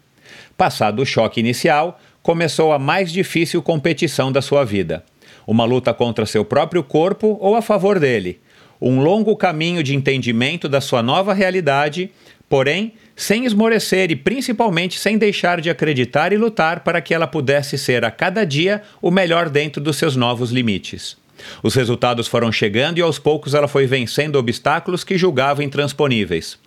Passado 0.56 1.02
o 1.02 1.06
choque 1.06 1.40
inicial, 1.40 2.00
começou 2.22 2.72
a 2.72 2.78
mais 2.78 3.12
difícil 3.12 3.62
competição 3.62 4.32
da 4.32 4.42
sua 4.42 4.64
vida. 4.64 5.04
Uma 5.46 5.64
luta 5.64 5.94
contra 5.94 6.26
seu 6.26 6.44
próprio 6.44 6.82
corpo 6.82 7.36
ou 7.40 7.54
a 7.54 7.62
favor 7.62 8.00
dele. 8.00 8.40
Um 8.80 9.00
longo 9.00 9.36
caminho 9.36 9.82
de 9.82 9.94
entendimento 9.94 10.68
da 10.68 10.80
sua 10.80 11.02
nova 11.02 11.32
realidade, 11.32 12.10
porém 12.48 12.94
sem 13.14 13.46
esmorecer 13.46 14.10
e 14.10 14.16
principalmente 14.16 14.98
sem 14.98 15.16
deixar 15.16 15.60
de 15.60 15.70
acreditar 15.70 16.32
e 16.32 16.36
lutar 16.36 16.80
para 16.80 17.00
que 17.00 17.14
ela 17.14 17.26
pudesse 17.26 17.78
ser 17.78 18.04
a 18.04 18.10
cada 18.10 18.44
dia 18.44 18.82
o 19.00 19.10
melhor 19.10 19.48
dentro 19.48 19.80
dos 19.80 19.96
seus 19.96 20.16
novos 20.16 20.50
limites. 20.50 21.16
Os 21.62 21.74
resultados 21.74 22.26
foram 22.26 22.50
chegando 22.50 22.98
e 22.98 23.02
aos 23.02 23.18
poucos 23.18 23.54
ela 23.54 23.68
foi 23.68 23.86
vencendo 23.86 24.36
obstáculos 24.36 25.04
que 25.04 25.18
julgava 25.18 25.64
intransponíveis. 25.64 26.58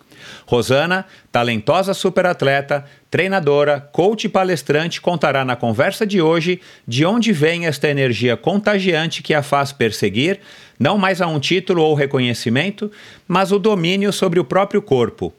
Rosana, 0.46 1.06
talentosa 1.32 1.94
superatleta, 1.94 2.84
treinadora, 3.10 3.80
coach 3.80 4.24
e 4.24 4.28
palestrante, 4.28 5.00
contará 5.00 5.44
na 5.44 5.56
conversa 5.56 6.06
de 6.06 6.20
hoje 6.20 6.60
de 6.86 7.04
onde 7.04 7.32
vem 7.32 7.66
esta 7.66 7.88
energia 7.88 8.36
contagiante 8.36 9.22
que 9.22 9.34
a 9.34 9.42
faz 9.42 9.72
perseguir 9.72 10.40
não 10.78 10.96
mais 10.96 11.20
a 11.20 11.26
um 11.26 11.38
título 11.38 11.82
ou 11.82 11.94
reconhecimento, 11.94 12.90
mas 13.28 13.52
o 13.52 13.58
domínio 13.58 14.12
sobre 14.12 14.40
o 14.40 14.44
próprio 14.44 14.80
corpo, 14.80 15.32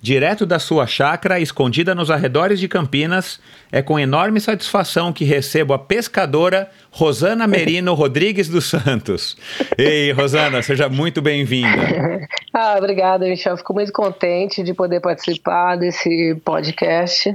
Direto 0.00 0.44
da 0.44 0.58
sua 0.58 0.86
chácara, 0.86 1.40
escondida 1.40 1.94
nos 1.94 2.10
arredores 2.10 2.60
de 2.60 2.68
Campinas, 2.68 3.40
é 3.72 3.80
com 3.80 3.98
enorme 3.98 4.40
satisfação 4.40 5.12
que 5.12 5.24
recebo 5.24 5.72
a 5.72 5.78
pescadora 5.78 6.70
Rosana 6.90 7.46
Merino 7.46 7.92
Rodrigues 7.94 8.48
dos 8.48 8.66
Santos. 8.66 9.36
Ei, 9.78 10.12
Rosana, 10.12 10.62
seja 10.62 10.88
muito 10.88 11.22
bem-vinda. 11.22 12.26
ah, 12.52 12.76
obrigada, 12.78 13.26
Michel. 13.26 13.56
Fico 13.56 13.72
muito 13.72 13.92
contente 13.92 14.62
de 14.62 14.74
poder 14.74 15.00
participar 15.00 15.76
desse 15.76 16.34
podcast. 16.44 17.34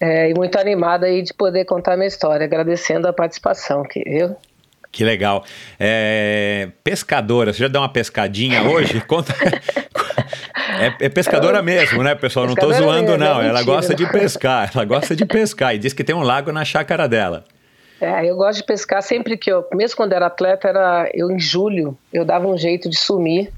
É, 0.00 0.30
e 0.30 0.34
muito 0.34 0.58
animada 0.58 1.06
aí 1.06 1.22
de 1.22 1.32
poder 1.32 1.64
contar 1.64 1.96
minha 1.96 2.08
história, 2.08 2.44
agradecendo 2.44 3.06
a 3.06 3.12
participação 3.12 3.82
aqui, 3.82 4.02
viu? 4.02 4.34
Que 4.92 5.04
legal. 5.04 5.42
É, 5.80 6.68
pescadora, 6.84 7.52
você 7.52 7.60
já 7.60 7.68
deu 7.68 7.80
uma 7.80 7.88
pescadinha 7.88 8.62
hoje? 8.64 9.00
Conta, 9.08 9.32
é, 10.80 11.06
é 11.06 11.08
pescadora 11.08 11.62
mesmo, 11.62 12.02
né, 12.02 12.14
pessoal? 12.14 12.46
Não 12.46 12.54
estou 12.54 12.72
zoando, 12.72 13.12
mesmo, 13.12 13.18
não. 13.18 13.40
É 13.40 13.48
ela 13.48 13.62
gosta 13.62 13.94
de 13.94 14.06
pescar. 14.10 14.70
Ela 14.74 14.84
gosta 14.84 15.14
de 15.14 15.24
pescar. 15.24 15.74
E 15.74 15.78
diz 15.78 15.92
que 15.92 16.04
tem 16.04 16.14
um 16.14 16.22
lago 16.22 16.52
na 16.52 16.64
chácara 16.64 17.08
dela. 17.08 17.44
É, 18.00 18.28
eu 18.28 18.36
gosto 18.36 18.58
de 18.58 18.64
pescar 18.64 19.00
sempre 19.00 19.36
que 19.36 19.50
eu, 19.50 19.64
mesmo 19.72 19.96
quando 19.96 20.12
era 20.12 20.26
atleta, 20.26 20.68
era 20.68 21.08
eu 21.14 21.30
em 21.30 21.38
julho, 21.38 21.96
eu 22.12 22.24
dava 22.24 22.48
um 22.48 22.58
jeito 22.58 22.90
de 22.90 22.98
sumir, 22.98 23.52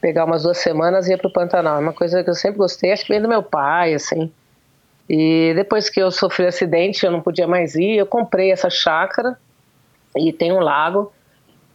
pegar 0.00 0.24
umas 0.24 0.44
duas 0.44 0.58
semanas 0.58 1.08
e 1.08 1.10
ia 1.10 1.18
pro 1.18 1.32
Pantanal. 1.32 1.78
É 1.78 1.80
uma 1.80 1.92
coisa 1.92 2.22
que 2.22 2.30
eu 2.30 2.34
sempre 2.34 2.58
gostei, 2.58 2.92
acho 2.92 3.04
que 3.04 3.12
vem 3.12 3.20
do 3.20 3.28
meu 3.28 3.42
pai, 3.42 3.94
assim. 3.94 4.30
E 5.08 5.52
depois 5.56 5.90
que 5.90 6.00
eu 6.00 6.12
sofri 6.12 6.44
um 6.44 6.48
acidente, 6.48 7.04
eu 7.04 7.10
não 7.10 7.20
podia 7.20 7.48
mais 7.48 7.74
ir, 7.74 7.96
eu 7.96 8.06
comprei 8.06 8.52
essa 8.52 8.70
chácara 8.70 9.36
e 10.16 10.32
tem 10.32 10.52
um 10.52 10.60
lago 10.60 11.12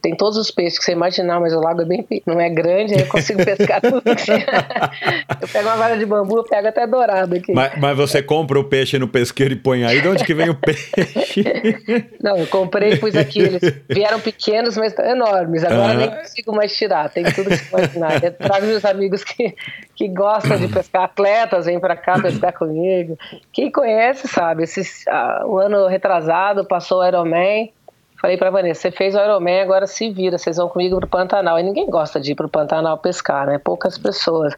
tem 0.00 0.16
todos 0.16 0.36
os 0.36 0.50
peixes 0.50 0.78
que 0.78 0.84
você 0.84 0.92
imaginar, 0.92 1.40
mas 1.40 1.52
o 1.52 1.60
lago 1.60 1.82
é 1.82 1.84
bem 1.84 2.06
não 2.26 2.40
é 2.40 2.48
grande, 2.48 2.94
aí 2.94 3.00
eu 3.00 3.06
consigo 3.06 3.44
pescar 3.44 3.80
tudo. 3.80 4.02
eu 5.40 5.48
pego 5.48 5.68
uma 5.68 5.76
vara 5.76 5.96
de 5.96 6.06
bambu, 6.06 6.38
eu 6.38 6.44
pego 6.44 6.68
até 6.68 6.86
dourado 6.86 7.34
aqui. 7.34 7.52
Mas, 7.52 7.72
mas, 7.78 7.96
você 7.96 8.22
compra 8.22 8.58
o 8.58 8.64
peixe 8.64 8.98
no 8.98 9.08
pesqueiro 9.08 9.54
e 9.54 9.56
põe 9.56 9.84
aí, 9.84 10.00
de 10.00 10.08
onde 10.08 10.24
que 10.24 10.34
vem 10.34 10.48
o 10.48 10.54
peixe? 10.54 11.44
não, 12.22 12.36
eu 12.36 12.46
comprei 12.46 12.92
e 12.92 12.96
pus 12.98 13.14
aqui, 13.16 13.40
eles 13.40 13.60
vieram 13.88 14.20
pequenos, 14.20 14.76
mas 14.76 14.96
enormes, 14.98 15.64
agora 15.64 15.92
uhum. 15.92 15.98
nem 15.98 16.10
consigo 16.10 16.54
mais 16.54 16.76
tirar, 16.76 17.10
tem 17.10 17.24
tudo 17.24 17.50
que 17.50 17.56
você 17.56 17.76
imaginar. 17.76 18.24
Eu 18.24 18.32
trago 18.32 18.66
meus 18.66 18.84
amigos 18.84 19.24
que, 19.24 19.54
que 19.96 20.08
gostam 20.08 20.58
de 20.58 20.68
pescar, 20.68 21.04
atletas, 21.04 21.66
vêm 21.66 21.80
para 21.80 21.96
cá 21.96 22.20
pescar 22.20 22.52
comigo. 22.52 23.18
Quem 23.52 23.70
conhece 23.70 24.28
sabe, 24.28 24.64
esse, 24.64 25.08
ah, 25.08 25.42
o 25.46 25.58
ano 25.58 25.86
retrasado 25.86 26.64
passou 26.64 27.00
o 27.00 27.06
Ironman, 27.06 27.72
Falei 28.20 28.36
para 28.36 28.50
Vanessa, 28.50 28.80
você 28.80 28.90
fez 28.90 29.14
o 29.14 29.18
Ironman, 29.18 29.60
agora 29.60 29.86
se 29.86 30.10
vira, 30.10 30.36
vocês 30.38 30.56
vão 30.56 30.68
comigo 30.68 30.98
pro 30.98 31.06
Pantanal. 31.06 31.58
E 31.58 31.62
ninguém 31.62 31.88
gosta 31.88 32.20
de 32.20 32.32
ir 32.32 32.34
pro 32.34 32.48
Pantanal 32.48 32.98
pescar, 32.98 33.46
né? 33.46 33.58
Poucas 33.58 33.96
pessoas. 33.96 34.54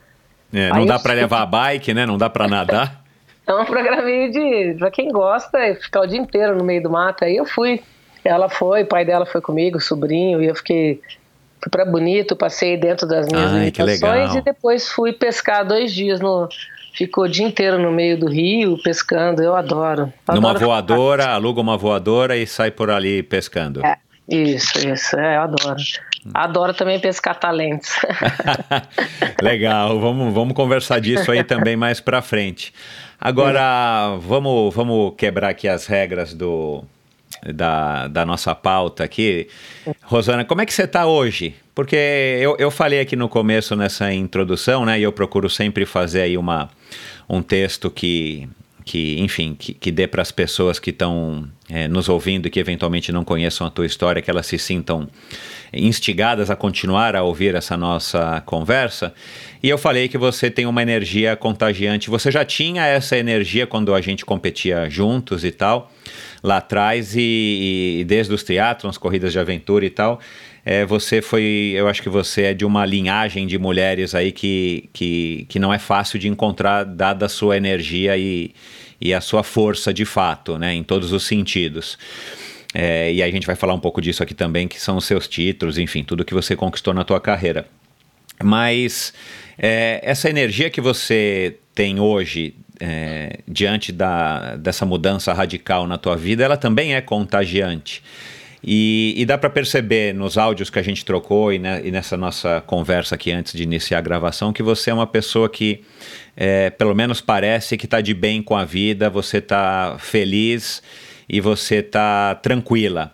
É, 0.53 0.71
não 0.71 0.87
dá 0.87 0.99
para 0.99 1.13
levar 1.13 1.43
a 1.43 1.47
bike, 1.47 1.93
né? 1.93 2.07
Não 2.07 2.17
dá 2.17 2.29
para 2.29 2.49
nadar. 2.49 3.01
É 3.47 3.55
um 3.55 3.65
programinha 3.65 4.31
de. 4.31 4.77
Pra 4.79 4.93
quem 4.93 5.11
gosta, 5.11 5.59
ficar 5.75 6.03
o 6.03 6.07
dia 6.07 6.21
inteiro 6.21 6.57
no 6.57 6.63
meio 6.63 6.81
do 6.85 6.91
mato. 6.91 7.25
Aí 7.25 7.37
eu 7.37 7.45
fui. 7.45 7.83
Ela 8.25 8.49
foi, 8.49 8.83
o 8.83 8.87
pai 8.87 9.05
dela 9.05 9.27
foi 9.27 9.41
comigo, 9.41 9.79
o 9.79 9.81
sobrinho, 9.81 10.41
e 10.41 10.47
eu 10.47 10.55
fiquei. 10.55 11.01
Fui 11.61 11.69
pra 11.69 11.85
Bonito, 11.85 12.37
passei 12.37 12.77
dentro 12.77 13.09
das 13.09 13.27
minhas 13.27 13.51
Ai, 13.51 13.59
limitações 13.59 14.37
e 14.37 14.41
depois 14.41 14.89
fui 14.89 15.13
pescar 15.13 15.67
dois 15.67 15.93
dias 15.93 16.21
no, 16.21 16.49
ficou 16.93 17.25
o 17.25 17.29
dia 17.29 17.47
inteiro 17.47 17.79
no 17.79 17.91
meio 17.91 18.19
do 18.19 18.29
rio 18.29 18.79
pescando. 18.83 19.43
Eu 19.43 19.55
adoro. 19.55 20.13
Eu 20.29 20.35
Numa 20.35 20.51
adoro 20.51 20.67
voadora, 20.67 21.23
ficar. 21.23 21.35
aluga 21.35 21.61
uma 21.61 21.77
voadora 21.77 22.37
e 22.37 22.47
sai 22.47 22.71
por 22.71 22.91
ali 22.91 23.23
pescando. 23.23 23.85
É, 23.85 23.97
isso, 24.29 24.87
isso. 24.87 25.19
É, 25.19 25.37
eu 25.37 25.43
adoro. 25.43 25.77
Adoro 26.35 26.75
também 26.75 27.01
pescar 27.01 27.39
talentos. 27.39 27.91
Legal, 29.41 29.99
vamos, 29.99 30.35
vamos 30.35 30.55
conversar 30.55 31.01
disso 31.01 31.33
aí 31.33 31.43
também 31.43 31.77
mais 31.77 31.99
para 31.99 32.21
frente. 32.21 32.75
Agora, 33.19 34.17
vamos, 34.19 34.75
vamos 34.75 35.15
quebrar 35.17 35.51
aqui 35.51 35.67
as 35.69 35.87
regras 35.87 36.35
do, 36.35 36.85
da, 37.55 38.09
da 38.09 38.27
nossa 38.27 38.55
pauta 38.55 39.05
aqui. 39.05 39.49
Rosana, 40.03 40.45
como 40.45 40.61
é 40.61 40.67
que 40.67 40.75
você 40.75 40.85
está 40.85 41.07
hoje? 41.07 41.55
Porque 41.75 41.97
eu, 41.97 42.57
eu 42.59 42.71
falei 42.71 43.01
aqui 43.01 43.17
no 43.17 43.29
começo 43.29 43.75
nessa 43.75 44.13
introdução, 44.13 44.85
né? 44.85 44.99
E 44.99 45.03
eu 45.03 45.13
procuro 45.13 45.49
sempre 45.49 45.87
fazer 45.87 46.23
aí 46.23 46.37
uma, 46.37 46.69
um 47.29 47.41
texto 47.41 47.91
que, 47.91 48.49
que 48.85 49.19
enfim, 49.21 49.57
que, 49.59 49.73
que 49.73 49.91
dê 49.91 50.07
para 50.07 50.21
as 50.21 50.31
pessoas 50.31 50.79
que 50.79 50.91
estão 50.91 51.49
é, 51.71 51.89
nos 51.89 52.09
ouvindo 52.09 52.47
e 52.47 52.51
que 52.51 52.61
eventualmente 52.61 53.13
não 53.13 53.25
conheçam 53.25 53.67
a 53.67 53.71
tua 53.71 53.87
história, 53.87 54.21
que 54.21 54.31
elas 54.31 54.47
se 54.47 54.59
sintam 54.59 55.09
instigadas 55.73 56.51
a 56.51 56.57
continuar 56.57 57.15
a 57.15 57.23
ouvir 57.23 57.55
essa 57.55 57.77
nossa 57.77 58.43
conversa. 58.45 59.15
E 59.63 59.69
eu 59.69 59.79
falei 59.79 60.09
que 60.09 60.19
você 60.19 60.51
tem 60.51 60.67
uma 60.67 60.83
energia 60.83 61.37
contagiante. 61.37 62.11
Você 62.11 62.31
já 62.31 62.45
tinha 62.45 62.85
essa 62.85 63.17
energia 63.17 63.67
quando 63.67 63.95
a 63.95 64.01
gente 64.01 64.25
competia 64.27 64.91
juntos 64.91 65.45
e 65.45 65.53
tal 65.53 65.91
lá 66.43 66.59
atrás 66.59 67.15
e, 67.17 68.01
e 68.01 68.05
desde 68.05 68.33
os 68.33 68.43
triatlons, 68.43 68.99
corridas 68.99 69.33
de 69.33 69.39
aventura 69.39 69.85
e 69.85 69.91
tal, 69.91 70.21
é, 70.65 70.85
você 70.85 71.23
foi, 71.23 71.73
eu 71.75 71.89
acho 71.89 72.03
que 72.03 72.09
você 72.09 72.43
é 72.43 72.55
de 72.55 72.65
uma 72.65 72.85
linhagem 72.85 73.47
de 73.47 73.59
mulheres 73.59 74.15
aí 74.15 74.31
que, 74.31 74.89
que, 74.93 75.47
que 75.49 75.59
não 75.59 75.73
é 75.73 75.79
fácil 75.79 76.19
de 76.19 76.29
encontrar 76.29 76.85
dada 76.85 77.27
a 77.27 77.29
sua 77.29 77.57
energia 77.57 78.17
e, 78.17 78.53
e 79.01 79.15
a 79.15 79.21
sua 79.21 79.43
força 79.43 79.93
de 79.93 80.05
fato, 80.05 80.59
né, 80.59 80.75
em 80.75 80.83
todos 80.83 81.13
os 81.13 81.27
sentidos. 81.27 81.99
É, 82.73 83.13
e 83.13 83.23
aí 83.23 83.31
a 83.31 83.33
gente 83.33 83.47
vai 83.47 83.57
falar 83.57 83.75
um 83.75 83.81
pouco 83.81 84.01
disso 84.01 84.23
aqui 84.23 84.35
também, 84.35 84.69
que 84.69 84.81
são 84.81 84.97
os 84.97 85.05
seus 85.05 85.27
títulos, 85.27 85.79
enfim, 85.79 86.05
tudo 86.05 86.25
que 86.25 86.35
você 86.35 86.55
conquistou 86.55 86.95
na 86.95 87.05
tua 87.05 87.21
carreira. 87.21 87.67
Mas 88.43 89.13
é, 89.59 90.01
essa 90.03 90.31
energia 90.31 90.71
que 90.71 90.81
você 90.81 91.57
tem 91.75 92.01
hoje 92.01 92.55
é, 92.81 93.41
diante 93.47 93.93
da, 93.93 94.57
dessa 94.57 94.87
mudança 94.87 95.33
radical 95.33 95.87
na 95.87 95.99
tua 95.99 96.17
vida, 96.17 96.43
ela 96.43 96.57
também 96.57 96.95
é 96.95 97.01
contagiante. 97.01 98.03
E, 98.63 99.15
e 99.17 99.25
dá 99.25 99.39
para 99.39 99.49
perceber 99.49 100.15
nos 100.15 100.37
áudios 100.37 100.69
que 100.69 100.79
a 100.79 100.83
gente 100.83 101.05
trocou 101.05 101.53
e, 101.53 101.59
né, 101.59 101.81
e, 101.83 101.91
nessa 101.91 102.17
nossa 102.17 102.63
conversa 102.67 103.15
aqui 103.15 103.33
antes 103.33 103.55
de 103.55 103.63
iniciar 103.63 103.99
a 103.99 104.03
gravação 104.03 104.53
que 104.53 104.63
você 104.63 104.91
é 104.91 104.95
uma 104.95 105.07
pessoa 105.07 105.49
que, 105.49 105.83
é, 106.37 106.69
pelo 106.69 106.95
menos 106.95 107.23
parece 107.23 107.79
que 107.79 107.87
está 107.87 108.03
de 108.03 108.13
bem 108.13 108.43
com 108.43 108.55
a 108.55 108.65
vida, 108.65 109.09
você 109.09 109.39
está 109.39 109.97
feliz 109.99 110.83
e 111.29 111.41
você 111.41 111.77
está 111.77 112.35
tranquila. 112.35 113.13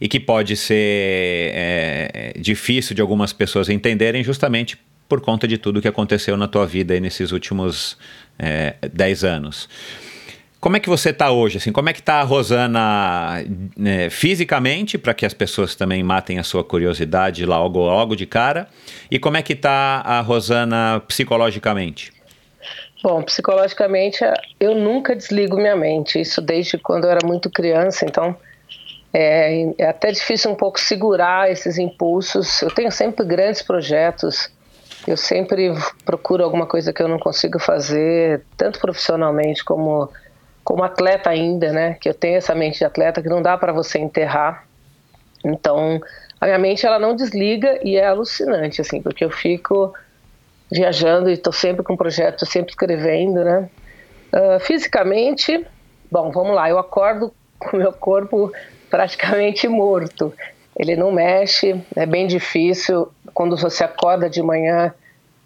E 0.00 0.08
que 0.08 0.20
pode 0.20 0.56
ser 0.56 1.50
é, 1.54 2.34
difícil 2.38 2.94
de 2.94 3.00
algumas 3.00 3.32
pessoas 3.32 3.68
entenderem 3.68 4.22
justamente 4.22 4.76
por 5.08 5.20
conta 5.20 5.46
de 5.46 5.58
tudo 5.58 5.80
que 5.80 5.88
aconteceu 5.88 6.36
na 6.36 6.48
tua 6.48 6.66
vida 6.66 6.98
nesses 6.98 7.32
últimos 7.32 7.96
é, 8.38 8.74
10 8.92 9.24
anos. 9.24 9.68
Como 10.64 10.78
é 10.78 10.80
que 10.80 10.88
você 10.88 11.10
está 11.10 11.30
hoje? 11.30 11.58
Assim, 11.58 11.70
como 11.70 11.90
é 11.90 11.92
que 11.92 12.00
está 12.00 12.20
a 12.20 12.22
Rosana 12.22 13.44
né, 13.76 14.08
fisicamente, 14.08 14.96
para 14.96 15.12
que 15.12 15.26
as 15.26 15.34
pessoas 15.34 15.74
também 15.74 16.02
matem 16.02 16.38
a 16.38 16.42
sua 16.42 16.64
curiosidade 16.64 17.44
logo, 17.44 17.80
logo 17.80 18.16
de 18.16 18.24
cara? 18.24 18.66
E 19.10 19.18
como 19.18 19.36
é 19.36 19.42
que 19.42 19.52
está 19.52 20.00
a 20.02 20.22
Rosana 20.22 21.02
psicologicamente? 21.06 22.14
Bom, 23.02 23.22
psicologicamente, 23.22 24.20
eu 24.58 24.74
nunca 24.74 25.14
desligo 25.14 25.58
minha 25.58 25.76
mente. 25.76 26.18
Isso 26.18 26.40
desde 26.40 26.78
quando 26.78 27.04
eu 27.04 27.10
era 27.10 27.26
muito 27.26 27.50
criança, 27.50 28.06
então 28.06 28.34
é, 29.12 29.74
é, 29.76 29.86
até 29.86 30.10
difícil 30.10 30.50
um 30.50 30.56
pouco 30.56 30.80
segurar 30.80 31.50
esses 31.52 31.76
impulsos. 31.76 32.62
Eu 32.62 32.70
tenho 32.70 32.90
sempre 32.90 33.26
grandes 33.26 33.60
projetos. 33.60 34.50
Eu 35.06 35.16
sempre 35.16 35.72
procuro 36.04 36.42
alguma 36.42 36.66
coisa 36.66 36.92
que 36.92 37.02
eu 37.02 37.08
não 37.08 37.18
consigo 37.18 37.58
fazer, 37.58 38.42
tanto 38.56 38.80
profissionalmente 38.80 39.64
como 39.64 40.10
como 40.64 40.82
atleta 40.82 41.28
ainda, 41.28 41.72
né? 41.72 41.94
Que 42.00 42.08
eu 42.08 42.14
tenho 42.14 42.38
essa 42.38 42.54
mente 42.54 42.78
de 42.78 42.84
atleta 42.86 43.20
que 43.20 43.28
não 43.28 43.42
dá 43.42 43.56
para 43.56 43.70
você 43.70 43.98
enterrar. 43.98 44.66
Então, 45.44 46.00
a 46.40 46.46
minha 46.46 46.58
mente 46.58 46.86
ela 46.86 46.98
não 46.98 47.14
desliga 47.14 47.78
e 47.84 47.96
é 47.96 48.06
alucinante 48.06 48.80
assim, 48.80 49.02
porque 49.02 49.22
eu 49.22 49.30
fico 49.30 49.92
viajando 50.72 51.28
e 51.28 51.34
estou 51.34 51.52
sempre 51.52 51.84
com 51.84 51.94
projetos, 51.96 52.48
sempre 52.48 52.70
escrevendo, 52.70 53.44
né? 53.44 53.68
Uh, 54.32 54.58
fisicamente, 54.58 55.64
bom, 56.10 56.30
vamos 56.32 56.56
lá. 56.56 56.68
Eu 56.68 56.78
acordo 56.78 57.32
com 57.60 57.76
meu 57.76 57.92
corpo 57.92 58.50
praticamente 58.90 59.68
morto. 59.68 60.32
Ele 60.76 60.96
não 60.96 61.12
mexe, 61.12 61.80
é 61.94 62.04
bem 62.04 62.26
difícil. 62.26 63.08
Quando 63.32 63.56
você 63.56 63.84
acorda 63.84 64.28
de 64.28 64.42
manhã, 64.42 64.92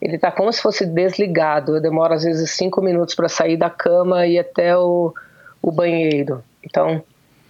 ele 0.01 0.17
está 0.17 0.31
como 0.31 0.53
se 0.53 0.63
fosse 0.63 0.87
desligado. 0.87 1.77
Eu 1.77 1.83
demoro 1.83 2.15
às 2.15 2.23
vezes 2.23 2.51
cinco 2.53 2.81
minutos 2.81 3.15
para 3.15 3.29
sair 3.29 3.57
da 3.57 3.69
cama 3.69 4.27
e 4.27 4.35
ir 4.35 4.39
até 4.39 4.77
o, 4.77 5.13
o 5.61 5.71
banheiro. 5.71 6.43
Então, 6.65 7.03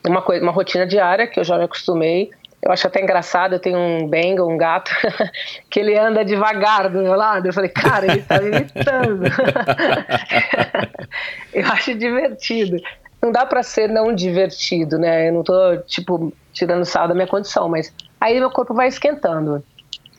uma 0.06 0.22
coisa, 0.22 0.42
uma 0.42 0.52
rotina 0.52 0.86
diária 0.86 1.26
que 1.26 1.38
eu 1.38 1.44
já 1.44 1.56
me 1.56 1.64
acostumei. 1.64 2.30
Eu 2.60 2.72
acho 2.72 2.88
até 2.88 3.00
engraçado, 3.00 3.52
eu 3.52 3.60
tenho 3.60 3.78
um 3.78 4.08
Bengal, 4.08 4.48
um 4.48 4.56
gato, 4.56 4.90
que 5.70 5.78
ele 5.78 5.96
anda 5.96 6.24
devagar 6.24 6.90
do 6.90 6.98
meu 6.98 7.14
lado. 7.14 7.46
Eu 7.46 7.52
falei, 7.52 7.70
cara, 7.70 8.06
ele 8.06 8.18
está 8.18 8.40
me 8.40 8.48
imitando. 8.48 9.22
eu 11.54 11.64
acho 11.66 11.94
divertido 11.94 12.76
não 13.22 13.32
dá 13.32 13.44
para 13.44 13.62
ser 13.62 13.88
não 13.88 14.14
divertido, 14.14 14.98
né? 14.98 15.28
Eu 15.28 15.32
não 15.32 15.42
tô, 15.42 15.76
tipo, 15.86 16.32
tirando 16.52 16.84
sal 16.84 17.08
da 17.08 17.14
minha 17.14 17.26
condição, 17.26 17.68
mas 17.68 17.92
aí 18.20 18.38
meu 18.38 18.50
corpo 18.50 18.74
vai 18.74 18.88
esquentando. 18.88 19.62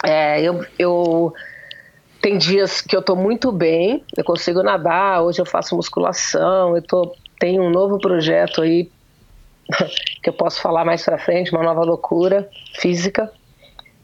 É, 0.04 0.42
eu, 0.42 0.66
eu 0.78 1.34
tem 2.22 2.38
dias 2.38 2.82
que 2.82 2.96
eu 2.96 3.02
tô 3.02 3.16
muito 3.16 3.52
bem, 3.52 4.04
eu 4.18 4.24
consigo 4.24 4.62
nadar, 4.62 5.22
hoje 5.22 5.42
eu 5.42 5.46
faço 5.46 5.76
musculação, 5.76 6.76
eu 6.76 6.82
tô, 6.82 7.16
tenho 7.40 7.64
um 7.64 7.70
novo 7.70 7.98
projeto 7.98 8.62
aí 8.62 8.92
que 10.22 10.30
eu 10.30 10.34
posso 10.34 10.62
falar 10.62 10.84
mais 10.84 11.04
para 11.04 11.18
frente, 11.18 11.52
uma 11.52 11.64
nova 11.64 11.82
loucura 11.82 12.50
física. 12.76 13.32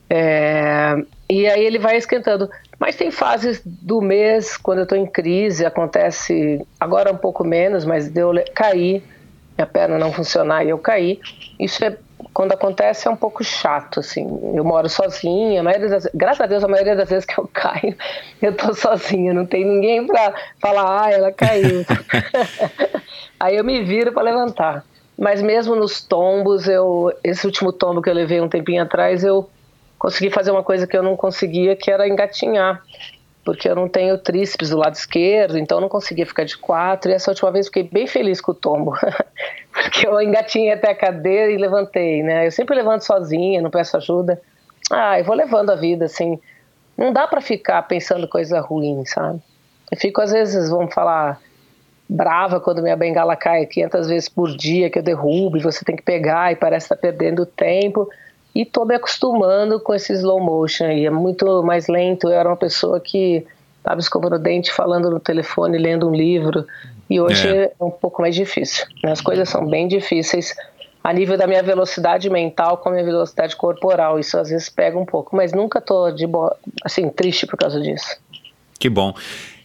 É, 0.09 0.95
e 1.29 1.47
aí 1.47 1.63
ele 1.63 1.79
vai 1.79 1.97
esquentando. 1.97 2.49
Mas 2.79 2.95
tem 2.95 3.09
fases 3.09 3.61
do 3.65 4.01
mês, 4.01 4.57
quando 4.57 4.79
eu 4.79 4.83
estou 4.83 4.97
em 4.97 5.05
crise, 5.05 5.65
acontece 5.65 6.65
agora 6.79 7.11
um 7.11 7.17
pouco 7.17 7.43
menos, 7.43 7.85
mas 7.85 8.09
deu 8.09 8.31
cair, 8.53 9.01
minha 9.57 9.65
perna 9.65 9.97
não 9.97 10.11
funcionar 10.11 10.65
e 10.65 10.69
eu 10.69 10.77
caí. 10.77 11.19
Isso 11.57 11.83
é 11.85 11.97
quando 12.33 12.51
acontece 12.51 13.07
é 13.07 13.11
um 13.11 13.15
pouco 13.15 13.43
chato, 13.45 14.01
assim. 14.01 14.27
Eu 14.53 14.63
moro 14.65 14.89
sozinha, 14.89 15.61
a 15.61 15.63
maioria 15.63 15.87
das, 15.87 16.07
graças 16.13 16.41
a 16.41 16.45
Deus, 16.45 16.63
a 16.63 16.67
maioria 16.67 16.95
das 16.95 17.09
vezes 17.09 17.25
que 17.25 17.37
eu 17.39 17.47
caio, 17.53 17.95
eu 18.41 18.55
tô 18.55 18.73
sozinha, 18.73 19.33
não 19.33 19.45
tem 19.45 19.65
ninguém 19.65 20.05
para 20.05 20.33
falar, 20.59 21.05
ah, 21.05 21.11
ela 21.11 21.31
caiu. 21.31 21.85
Aí 23.39 23.55
eu 23.55 23.63
me 23.63 23.83
viro 23.83 24.11
para 24.11 24.23
levantar. 24.23 24.83
Mas 25.17 25.41
mesmo 25.41 25.75
nos 25.75 26.01
tombos, 26.01 26.67
eu 26.67 27.09
esse 27.23 27.45
último 27.45 27.71
tombo 27.71 28.01
que 28.01 28.09
eu 28.09 28.13
levei 28.13 28.41
um 28.41 28.49
tempinho 28.49 28.83
atrás, 28.83 29.23
eu 29.23 29.49
consegui 29.97 30.29
fazer 30.29 30.51
uma 30.51 30.63
coisa 30.63 30.85
que 30.85 30.95
eu 30.95 31.03
não 31.03 31.15
conseguia, 31.15 31.75
que 31.75 31.91
era 31.91 32.07
engatinhar. 32.07 32.83
Porque 33.43 33.69
eu 33.69 33.75
não 33.75 33.87
tenho 33.87 34.17
tríceps 34.17 34.71
do 34.71 34.77
lado 34.77 34.95
esquerdo, 34.95 35.57
então 35.57 35.77
eu 35.77 35.81
não 35.81 35.89
conseguia 35.89 36.25
ficar 36.25 36.45
de 36.45 36.57
quatro. 36.57 37.11
E 37.11 37.13
essa 37.13 37.29
última 37.29 37.51
vez 37.51 37.67
fiquei 37.67 37.83
bem 37.83 38.07
feliz 38.07 38.41
com 38.41 38.51
o 38.51 38.55
tombo. 38.55 38.93
porque 39.71 40.07
eu 40.07 40.19
engatinhei 40.19 40.71
até 40.71 40.89
a 40.89 40.95
cadeira 40.95 41.51
e 41.51 41.57
levantei, 41.57 42.23
né? 42.23 42.47
Eu 42.47 42.51
sempre 42.51 42.75
levanto 42.75 43.01
sozinha, 43.01 43.61
não 43.61 43.69
peço 43.69 43.97
ajuda. 43.97 44.41
Ah, 44.91 45.19
eu 45.19 45.25
vou 45.25 45.35
levando 45.35 45.69
a 45.69 45.75
vida, 45.75 46.05
assim. 46.05 46.39
Não 46.97 47.13
dá 47.13 47.27
para 47.27 47.39
ficar 47.39 47.83
pensando 47.83 48.27
coisa 48.27 48.59
ruim, 48.59 49.05
sabe? 49.05 49.39
Eu 49.91 49.97
fico, 49.97 50.21
às 50.21 50.31
vezes, 50.31 50.69
vamos 50.69 50.93
falar, 50.93 51.39
brava 52.09 52.59
quando 52.59 52.81
minha 52.81 52.95
bengala 52.95 53.35
cai 53.35 53.65
500 53.67 54.07
vezes 54.07 54.29
por 54.29 54.55
dia, 54.55 54.89
que 54.89 54.97
eu 54.97 55.03
derrubo 55.03 55.57
e 55.57 55.61
você 55.61 55.85
tem 55.85 55.95
que 55.95 56.03
pegar 56.03 56.51
e 56.51 56.55
parece 56.55 56.85
estar 56.85 56.95
tá 56.95 57.01
perdendo 57.01 57.45
tempo 57.45 58.09
e 58.55 58.63
tô 58.63 58.85
me 58.85 58.95
acostumando 58.95 59.81
com 59.81 59.93
esse 59.93 60.13
slow 60.13 60.39
motion 60.39 60.85
aí, 60.85 61.05
é 61.05 61.09
muito 61.09 61.61
mais 61.61 61.89
lento. 61.89 62.29
Eu 62.29 62.39
era 62.39 62.47
uma 62.47 62.55
pessoa 62.55 63.01
que 63.01 63.45
estava 63.77 63.99
escovando 63.99 64.37
o 64.37 64.39
dente, 64.39 64.71
falando 64.71 65.11
no 65.11 65.19
telefone, 65.19 65.77
lendo 65.77 66.07
um 66.07 66.15
livro, 66.15 66.65
e 67.09 67.19
hoje 67.19 67.47
é, 67.49 67.73
é 67.79 67.83
um 67.83 67.91
pouco 67.91 68.21
mais 68.21 68.33
difícil. 68.33 68.85
Né? 69.03 69.11
As 69.11 69.19
coisas 69.19 69.49
são 69.49 69.67
bem 69.67 69.89
difíceis 69.89 70.55
a 71.03 71.13
nível 71.13 71.37
da 71.37 71.45
minha 71.45 71.61
velocidade 71.61 72.29
mental 72.29 72.77
com 72.77 72.89
a 72.89 72.93
minha 72.93 73.03
velocidade 73.03 73.55
corporal. 73.55 74.17
Isso 74.17 74.39
às 74.39 74.49
vezes 74.49 74.69
pega 74.69 74.97
um 74.97 75.05
pouco, 75.05 75.35
mas 75.35 75.51
nunca 75.51 75.81
tô 75.81 76.09
de 76.09 76.25
boa, 76.25 76.57
assim, 76.83 77.09
triste 77.09 77.45
por 77.45 77.57
causa 77.57 77.79
disso. 77.79 78.17
Que 78.79 78.89
bom. 78.89 79.13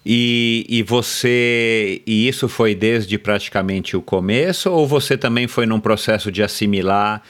E, 0.05 0.67
e 0.69 0.83
você. 0.83 2.03
E 2.07 2.29
isso 2.29 2.49
foi 2.49 2.75
desde 2.75 3.17
praticamente 3.19 3.97
o 3.97 4.03
começo, 4.03 4.71
ou 4.71 4.87
você 4.87 5.17
também 5.17 5.47
foi 5.47 5.65
num 5.65 5.81
processo 5.81 6.31
de 6.31 6.43
assimilar 6.43 7.23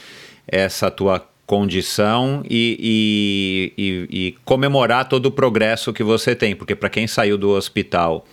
essa 0.46 0.90
tua 0.90 1.20
condição 1.50 2.44
e, 2.48 3.72
e, 3.76 3.82
e, 3.84 4.26
e, 4.26 4.34
comemorar 4.44 5.08
todo 5.08 5.26
o 5.26 5.30
progresso 5.32 5.92
que 5.92 6.04
você 6.04 6.32
tem, 6.32 6.54
porque 6.54 6.76
para 6.76 6.88
quem 6.88 7.08
saiu 7.08 7.36
do 7.36 7.50
hospital 7.50 8.24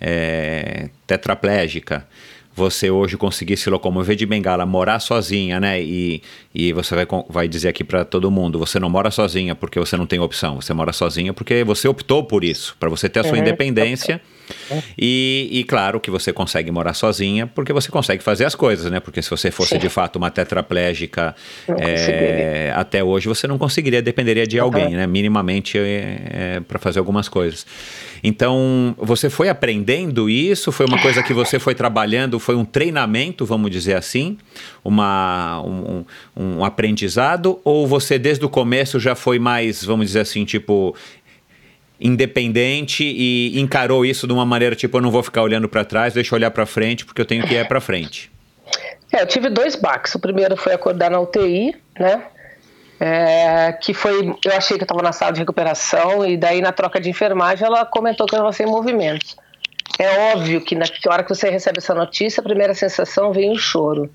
é, 0.00 0.88
tetraplégica, 1.06 2.08
você 2.56 2.90
hoje 2.90 3.18
conseguir 3.18 3.58
se 3.58 3.68
locomover 3.68 4.16
de 4.16 4.24
bengala, 4.24 4.64
morar 4.64 5.00
sozinha, 5.00 5.60
né? 5.60 5.82
E, 5.82 6.22
e 6.54 6.72
você 6.72 6.94
vai, 6.94 7.06
vai 7.28 7.46
dizer 7.46 7.68
aqui 7.68 7.84
para 7.84 8.06
todo 8.06 8.30
mundo: 8.30 8.58
você 8.58 8.80
não 8.80 8.88
mora 8.88 9.10
sozinha 9.10 9.54
porque 9.54 9.78
você 9.78 9.94
não 9.94 10.06
tem 10.06 10.18
opção, 10.18 10.58
você 10.58 10.72
mora 10.72 10.94
sozinha 10.94 11.34
porque 11.34 11.62
você 11.64 11.86
optou 11.86 12.24
por 12.24 12.42
isso, 12.42 12.74
para 12.80 12.88
você 12.88 13.06
ter 13.06 13.20
a 13.20 13.24
sua 13.24 13.32
uhum. 13.32 13.40
independência. 13.40 14.18
E, 14.98 15.48
e, 15.50 15.64
claro 15.64 16.00
que 16.00 16.10
você 16.10 16.32
consegue 16.32 16.70
morar 16.70 16.94
sozinha 16.94 17.46
porque 17.46 17.72
você 17.72 17.90
consegue 17.90 18.22
fazer 18.22 18.44
as 18.44 18.54
coisas, 18.54 18.90
né? 18.90 19.00
Porque 19.00 19.22
se 19.22 19.30
você 19.30 19.50
fosse 19.50 19.74
Sim. 19.74 19.78
de 19.78 19.88
fato 19.88 20.16
uma 20.16 20.30
tetraplégica 20.30 21.34
é, 21.78 22.72
até 22.74 23.02
hoje, 23.02 23.28
você 23.28 23.46
não 23.46 23.58
conseguiria, 23.58 24.02
dependeria 24.02 24.46
de 24.46 24.58
alguém, 24.58 24.90
né? 24.90 25.06
Minimamente 25.06 25.78
é, 25.78 25.82
é, 26.30 26.60
para 26.60 26.78
fazer 26.78 26.98
algumas 26.98 27.28
coisas. 27.28 27.66
Então, 28.22 28.94
você 28.98 29.28
foi 29.28 29.48
aprendendo 29.48 30.30
isso? 30.30 30.70
Foi 30.70 30.86
uma 30.86 31.00
coisa 31.02 31.22
que 31.24 31.34
você 31.34 31.58
foi 31.58 31.74
trabalhando? 31.74 32.38
Foi 32.38 32.54
um 32.54 32.64
treinamento, 32.64 33.44
vamos 33.44 33.70
dizer 33.70 33.94
assim? 33.94 34.38
Uma, 34.84 35.60
um, 35.62 36.04
um 36.36 36.64
aprendizado? 36.64 37.58
Ou 37.64 37.84
você 37.84 38.18
desde 38.20 38.44
o 38.44 38.48
começo 38.48 39.00
já 39.00 39.16
foi 39.16 39.40
mais, 39.40 39.84
vamos 39.84 40.06
dizer 40.06 40.20
assim, 40.20 40.44
tipo, 40.44 40.94
independente 42.02 43.04
e 43.04 43.58
encarou 43.60 44.04
isso 44.04 44.26
de 44.26 44.32
uma 44.32 44.44
maneira 44.44 44.74
tipo, 44.74 44.96
eu 44.98 45.02
não 45.02 45.10
vou 45.10 45.22
ficar 45.22 45.42
olhando 45.42 45.68
para 45.68 45.84
trás, 45.84 46.14
deixa 46.14 46.34
eu 46.34 46.38
olhar 46.38 46.50
para 46.50 46.66
frente, 46.66 47.04
porque 47.04 47.20
eu 47.20 47.26
tenho 47.26 47.46
que 47.46 47.54
ir 47.54 47.66
para 47.66 47.80
frente? 47.80 48.30
É, 49.12 49.22
eu 49.22 49.26
tive 49.26 49.50
dois 49.50 49.76
baques. 49.76 50.14
O 50.14 50.18
primeiro 50.18 50.56
foi 50.56 50.72
acordar 50.72 51.10
na 51.10 51.20
UTI, 51.20 51.76
né? 51.98 52.24
É, 52.98 53.72
que 53.72 53.92
foi, 53.92 54.34
eu 54.44 54.52
achei 54.52 54.76
que 54.76 54.82
eu 54.82 54.84
estava 54.84 55.02
na 55.02 55.12
sala 55.12 55.32
de 55.32 55.40
recuperação 55.40 56.24
e 56.24 56.36
daí 56.36 56.60
na 56.60 56.70
troca 56.70 57.00
de 57.00 57.10
enfermagem 57.10 57.66
ela 57.66 57.84
comentou 57.84 58.26
que 58.26 58.34
eu 58.34 58.38
estava 58.38 58.52
sem 58.52 58.64
movimentos. 58.64 59.36
É 59.98 60.32
óbvio 60.32 60.60
que 60.60 60.74
na 60.74 60.84
hora 61.08 61.22
que 61.22 61.28
você 61.28 61.50
recebe 61.50 61.78
essa 61.78 61.94
notícia, 61.94 62.40
a 62.40 62.44
primeira 62.44 62.74
sensação 62.74 63.32
vem 63.32 63.50
o 63.50 63.58
choro. 63.58 64.10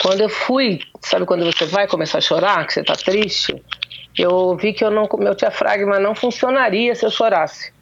Quando 0.00 0.20
eu 0.20 0.28
fui, 0.28 0.80
sabe 1.00 1.26
quando 1.26 1.44
você 1.44 1.66
vai 1.66 1.86
começar 1.86 2.18
a 2.18 2.20
chorar, 2.20 2.66
que 2.66 2.72
você 2.72 2.80
está 2.80 2.94
triste? 2.94 3.60
Eu 4.18 4.56
vi 4.56 4.72
que 4.72 4.84
eu 4.84 4.90
não, 4.90 5.08
meu 5.18 5.34
diafragma 5.34 5.98
não 5.98 6.14
funcionaria 6.14 6.94
se 6.94 7.04
eu 7.04 7.10
chorasse. 7.10 7.72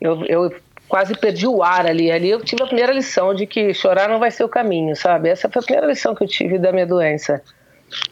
Eu, 0.00 0.24
eu 0.26 0.54
quase 0.88 1.14
perdi 1.14 1.46
o 1.46 1.62
ar 1.62 1.86
ali. 1.86 2.10
Ali 2.10 2.30
eu 2.30 2.40
tive 2.40 2.62
a 2.62 2.66
primeira 2.66 2.92
lição 2.92 3.34
de 3.34 3.46
que 3.46 3.72
chorar 3.72 4.08
não 4.08 4.18
vai 4.18 4.30
ser 4.30 4.44
o 4.44 4.48
caminho, 4.48 4.94
sabe? 4.94 5.28
Essa 5.28 5.48
foi 5.48 5.60
a 5.60 5.64
primeira 5.64 5.86
lição 5.86 6.14
que 6.14 6.22
eu 6.22 6.28
tive 6.28 6.58
da 6.58 6.72
minha 6.72 6.86
doença. 6.86 7.42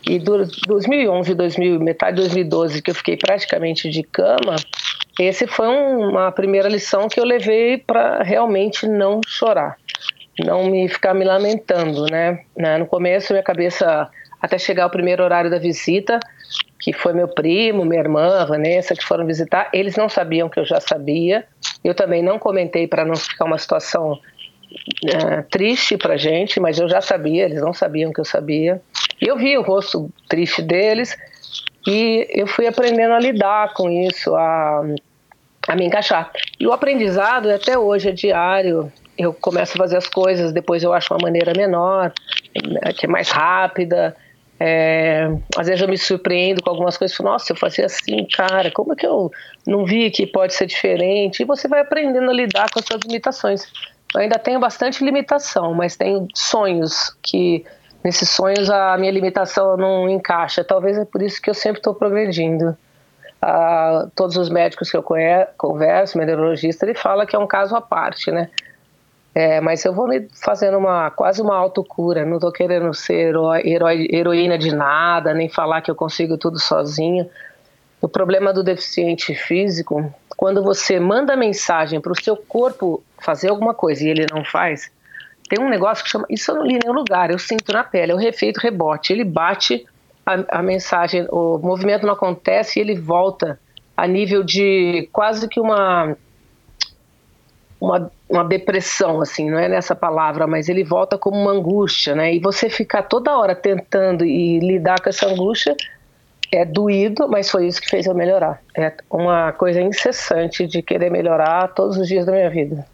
E 0.08 0.18
do 0.18 0.44
2011, 0.66 1.34
2000, 1.34 1.80
metade 1.80 2.16
de 2.16 2.22
2012, 2.22 2.82
que 2.82 2.90
eu 2.90 2.94
fiquei 2.94 3.16
praticamente 3.16 3.90
de 3.90 4.02
cama, 4.02 4.56
esse 5.18 5.46
foi 5.46 5.68
um, 5.68 6.10
uma 6.10 6.30
primeira 6.32 6.68
lição 6.68 7.08
que 7.08 7.18
eu 7.18 7.24
levei 7.24 7.78
para 7.78 8.22
realmente 8.22 8.86
não 8.86 9.20
chorar, 9.26 9.76
não 10.44 10.64
me 10.64 10.88
ficar 10.88 11.14
me 11.14 11.24
lamentando, 11.24 12.06
né? 12.06 12.44
né? 12.56 12.78
No 12.78 12.86
começo, 12.86 13.32
minha 13.32 13.42
cabeça, 13.42 14.08
até 14.40 14.58
chegar 14.58 14.86
o 14.86 14.90
primeiro 14.90 15.22
horário 15.22 15.50
da 15.50 15.58
visita, 15.58 16.20
que 16.84 16.92
foi 16.92 17.14
meu 17.14 17.26
primo, 17.26 17.82
minha 17.82 17.98
irmã, 17.98 18.44
Vanessa, 18.44 18.94
que 18.94 19.02
foram 19.02 19.24
visitar, 19.24 19.70
eles 19.72 19.96
não 19.96 20.06
sabiam 20.06 20.50
que 20.50 20.60
eu 20.60 20.66
já 20.66 20.78
sabia. 20.80 21.46
Eu 21.82 21.94
também 21.94 22.22
não 22.22 22.38
comentei 22.38 22.86
para 22.86 23.06
não 23.06 23.16
ficar 23.16 23.46
uma 23.46 23.56
situação 23.56 24.20
é, 25.06 25.40
triste 25.50 25.96
para 25.96 26.18
gente, 26.18 26.60
mas 26.60 26.78
eu 26.78 26.86
já 26.86 27.00
sabia, 27.00 27.46
eles 27.46 27.62
não 27.62 27.72
sabiam 27.72 28.12
que 28.12 28.20
eu 28.20 28.24
sabia. 28.24 28.82
E 29.18 29.26
eu 29.26 29.38
vi 29.38 29.56
o 29.56 29.62
rosto 29.62 30.10
triste 30.28 30.60
deles 30.60 31.16
e 31.86 32.28
eu 32.28 32.46
fui 32.46 32.66
aprendendo 32.66 33.14
a 33.14 33.18
lidar 33.18 33.72
com 33.72 33.88
isso, 33.88 34.34
a, 34.34 34.84
a 35.66 35.74
me 35.76 35.86
encaixar. 35.86 36.30
E 36.60 36.66
o 36.66 36.72
aprendizado 36.74 37.50
até 37.50 37.78
hoje 37.78 38.10
é 38.10 38.12
diário. 38.12 38.92
Eu 39.16 39.32
começo 39.32 39.72
a 39.72 39.78
fazer 39.78 39.96
as 39.96 40.06
coisas, 40.06 40.52
depois 40.52 40.82
eu 40.82 40.92
acho 40.92 41.14
uma 41.14 41.22
maneira 41.22 41.54
menor, 41.56 42.12
que 42.98 43.06
é 43.06 43.08
mais 43.08 43.30
rápida. 43.30 44.14
É, 44.58 45.28
às 45.56 45.66
vezes 45.66 45.82
eu 45.82 45.88
me 45.88 45.98
surpreendo 45.98 46.62
com 46.62 46.70
algumas 46.70 46.96
coisas, 46.96 47.16
falo, 47.16 47.30
nossa, 47.30 47.52
eu 47.52 47.56
fazia 47.56 47.86
assim, 47.86 48.26
cara, 48.32 48.70
como 48.70 48.92
é 48.92 48.96
que 48.96 49.06
eu 49.06 49.30
não 49.66 49.84
vi 49.84 50.10
que 50.10 50.26
pode 50.26 50.54
ser 50.54 50.66
diferente? 50.66 51.42
E 51.42 51.44
você 51.44 51.66
vai 51.66 51.80
aprendendo 51.80 52.30
a 52.30 52.32
lidar 52.32 52.70
com 52.70 52.78
as 52.78 52.84
suas 52.86 53.00
limitações. 53.02 53.66
Eu 54.14 54.20
ainda 54.20 54.38
tenho 54.38 54.60
bastante 54.60 55.04
limitação, 55.04 55.74
mas 55.74 55.96
tenho 55.96 56.28
sonhos 56.34 57.16
que 57.20 57.64
nesses 58.02 58.30
sonhos 58.30 58.70
a 58.70 58.96
minha 58.96 59.10
limitação 59.10 59.76
não 59.76 60.08
encaixa. 60.08 60.62
Talvez 60.62 60.96
é 60.96 61.04
por 61.04 61.20
isso 61.20 61.42
que 61.42 61.50
eu 61.50 61.54
sempre 61.54 61.80
estou 61.80 61.94
progredindo. 61.94 62.76
Ah, 63.42 64.06
todos 64.14 64.36
os 64.36 64.48
médicos 64.48 64.90
que 64.90 64.96
eu 64.96 65.04
converso, 65.56 66.16
meu 66.16 66.26
neurologista, 66.26 66.86
ele 66.86 66.94
fala 66.94 67.26
que 67.26 67.34
é 67.34 67.38
um 67.38 67.46
caso 67.46 67.74
à 67.74 67.80
parte, 67.80 68.30
né? 68.30 68.48
É, 69.34 69.60
mas 69.60 69.84
eu 69.84 69.92
vou 69.92 70.06
fazendo 70.32 70.78
uma 70.78 71.10
quase 71.10 71.42
uma 71.42 71.56
autocura. 71.56 72.24
Não 72.24 72.36
estou 72.36 72.52
querendo 72.52 72.94
ser 72.94 73.14
herói, 73.14 73.62
herói, 73.64 74.08
heroína 74.10 74.56
de 74.56 74.74
nada, 74.74 75.34
nem 75.34 75.48
falar 75.48 75.82
que 75.82 75.90
eu 75.90 75.94
consigo 75.96 76.38
tudo 76.38 76.60
sozinha. 76.60 77.28
O 78.00 78.08
problema 78.08 78.52
do 78.52 78.62
deficiente 78.62 79.34
físico, 79.34 80.12
quando 80.36 80.62
você 80.62 81.00
manda 81.00 81.36
mensagem 81.36 82.00
para 82.00 82.12
o 82.12 82.22
seu 82.22 82.36
corpo 82.36 83.02
fazer 83.18 83.48
alguma 83.48 83.74
coisa 83.74 84.04
e 84.04 84.08
ele 84.08 84.26
não 84.30 84.44
faz, 84.44 84.92
tem 85.48 85.58
um 85.58 85.68
negócio 85.68 86.04
que 86.04 86.10
chama. 86.10 86.26
Isso 86.30 86.52
eu 86.52 86.56
não 86.56 86.64
li 86.64 86.74
em 86.74 86.78
nenhum 86.84 86.94
lugar, 86.94 87.30
eu 87.30 87.38
sinto 87.38 87.72
na 87.72 87.82
pele, 87.82 88.12
é 88.12 88.14
o 88.14 88.18
refeito 88.18 88.60
rebote. 88.60 89.12
Ele 89.12 89.24
bate 89.24 89.84
a, 90.24 90.58
a 90.58 90.62
mensagem, 90.62 91.26
o 91.30 91.58
movimento 91.58 92.06
não 92.06 92.12
acontece 92.12 92.78
e 92.78 92.82
ele 92.82 92.94
volta 92.94 93.58
a 93.96 94.06
nível 94.06 94.44
de 94.44 95.08
quase 95.12 95.48
que 95.48 95.58
uma 95.58 96.16
uma, 97.84 98.10
uma 98.28 98.44
depressão, 98.44 99.20
assim, 99.20 99.50
não 99.50 99.58
é 99.58 99.68
nessa 99.68 99.94
palavra, 99.94 100.46
mas 100.46 100.68
ele 100.68 100.82
volta 100.82 101.18
como 101.18 101.36
uma 101.36 101.52
angústia, 101.52 102.14
né? 102.14 102.34
E 102.34 102.38
você 102.38 102.70
ficar 102.70 103.02
toda 103.02 103.36
hora 103.36 103.54
tentando 103.54 104.24
e 104.24 104.58
lidar 104.58 105.00
com 105.00 105.10
essa 105.10 105.26
angústia 105.26 105.76
é 106.50 106.64
doído, 106.64 107.28
mas 107.28 107.50
foi 107.50 107.66
isso 107.66 107.80
que 107.80 107.88
fez 107.88 108.06
eu 108.06 108.14
melhorar. 108.14 108.62
É 108.76 108.92
uma 109.10 109.52
coisa 109.52 109.80
incessante 109.80 110.66
de 110.66 110.80
querer 110.82 111.10
melhorar 111.10 111.68
todos 111.68 111.98
os 111.98 112.08
dias 112.08 112.24
da 112.24 112.32
minha 112.32 112.48
vida. 112.48 112.86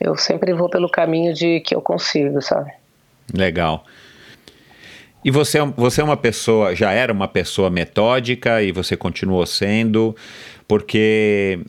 Eu 0.00 0.16
sempre 0.16 0.52
vou 0.52 0.68
pelo 0.68 0.88
caminho 0.88 1.32
de 1.32 1.60
que 1.60 1.74
eu 1.74 1.82
consigo, 1.82 2.40
sabe? 2.42 2.72
Legal. 3.32 3.84
E 5.24 5.30
você, 5.30 5.58
é 5.58 5.66
você 5.76 6.00
é 6.00 6.04
uma 6.04 6.16
pessoa, 6.16 6.74
já 6.74 6.90
era 6.90 7.12
uma 7.12 7.28
pessoa 7.28 7.68
metódica 7.70 8.62
e 8.62 8.72
você 8.72 8.96
continuou 8.96 9.44
sendo, 9.44 10.16
porque 10.66 11.60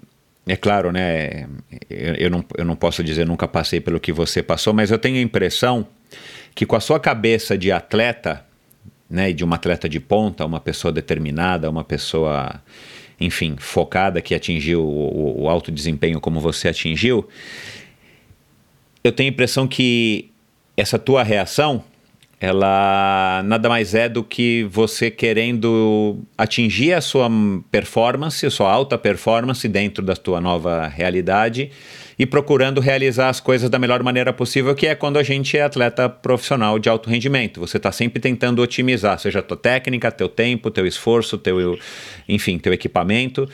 é 0.47 0.55
claro, 0.55 0.91
né? 0.91 1.47
Eu, 1.89 2.15
eu, 2.15 2.29
não, 2.29 2.45
eu 2.57 2.65
não 2.65 2.75
posso 2.75 3.03
dizer 3.03 3.25
nunca 3.25 3.47
passei 3.47 3.79
pelo 3.79 3.99
que 3.99 4.11
você 4.11 4.41
passou, 4.41 4.73
mas 4.73 4.91
eu 4.91 4.97
tenho 4.97 5.17
a 5.17 5.21
impressão 5.21 5.87
que 6.55 6.65
com 6.65 6.75
a 6.75 6.79
sua 6.79 6.99
cabeça 6.99 7.57
de 7.57 7.71
atleta, 7.71 8.45
né, 9.09 9.29
e 9.29 9.33
de 9.33 9.43
uma 9.43 9.55
atleta 9.55 9.87
de 9.87 9.99
ponta, 9.99 10.45
uma 10.45 10.59
pessoa 10.59 10.91
determinada, 10.91 11.69
uma 11.69 11.83
pessoa, 11.83 12.61
enfim, 13.19 13.55
focada 13.57 14.21
que 14.21 14.33
atingiu 14.33 14.83
o, 14.83 15.43
o 15.43 15.49
alto 15.49 15.71
desempenho 15.71 16.19
como 16.19 16.39
você 16.39 16.69
atingiu, 16.69 17.27
eu 19.03 19.11
tenho 19.11 19.29
a 19.29 19.33
impressão 19.33 19.67
que 19.67 20.31
essa 20.75 20.97
tua 20.97 21.23
reação 21.23 21.83
ela 22.41 23.43
nada 23.45 23.69
mais 23.69 23.93
é 23.93 24.09
do 24.09 24.23
que 24.23 24.63
você 24.63 25.11
querendo 25.11 26.17
atingir 26.35 26.93
a 26.93 26.99
sua 26.99 27.29
performance, 27.69 28.43
a 28.43 28.49
sua 28.49 28.71
alta 28.71 28.97
performance 28.97 29.67
dentro 29.67 30.03
da 30.03 30.15
tua 30.15 30.41
nova 30.41 30.87
realidade 30.87 31.69
e 32.17 32.25
procurando 32.25 32.81
realizar 32.81 33.29
as 33.29 33.39
coisas 33.39 33.69
da 33.69 33.77
melhor 33.77 34.01
maneira 34.01 34.33
possível, 34.33 34.73
que 34.73 34.87
é 34.87 34.95
quando 34.95 35.19
a 35.19 35.23
gente 35.23 35.55
é 35.55 35.61
atleta 35.61 36.09
profissional 36.09 36.79
de 36.79 36.89
alto 36.89 37.11
rendimento. 37.11 37.59
Você 37.59 37.77
está 37.77 37.91
sempre 37.91 38.19
tentando 38.19 38.59
otimizar, 38.59 39.19
seja 39.19 39.37
a 39.37 39.43
tua 39.43 39.57
técnica, 39.57 40.11
teu 40.11 40.27
tempo, 40.27 40.71
teu 40.71 40.87
esforço, 40.87 41.37
teu, 41.37 41.77
enfim, 42.27 42.57
teu 42.57 42.73
equipamento. 42.73 43.47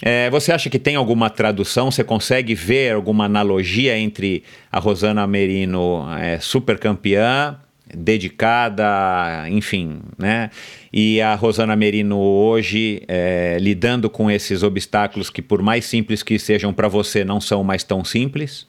É, 0.00 0.30
você 0.30 0.52
acha 0.52 0.70
que 0.70 0.78
tem 0.78 0.96
alguma 0.96 1.28
tradução? 1.28 1.90
Você 1.90 2.02
consegue 2.02 2.54
ver 2.54 2.94
alguma 2.94 3.26
analogia 3.26 3.98
entre 3.98 4.42
a 4.70 4.78
Rosana 4.78 5.26
Merino 5.26 6.06
é, 6.18 6.40
super 6.40 6.78
campeã 6.78 7.58
dedicada, 7.94 9.48
enfim, 9.48 10.00
né? 10.18 10.50
E 10.92 11.20
a 11.20 11.34
Rosana 11.34 11.76
Merino 11.76 12.18
hoje 12.18 13.02
é, 13.08 13.56
lidando 13.60 14.10
com 14.10 14.30
esses 14.30 14.62
obstáculos 14.62 15.30
que, 15.30 15.42
por 15.42 15.62
mais 15.62 15.84
simples 15.84 16.22
que 16.22 16.38
sejam 16.38 16.72
para 16.72 16.88
você, 16.88 17.24
não 17.24 17.40
são 17.40 17.62
mais 17.62 17.84
tão 17.84 18.04
simples? 18.04 18.66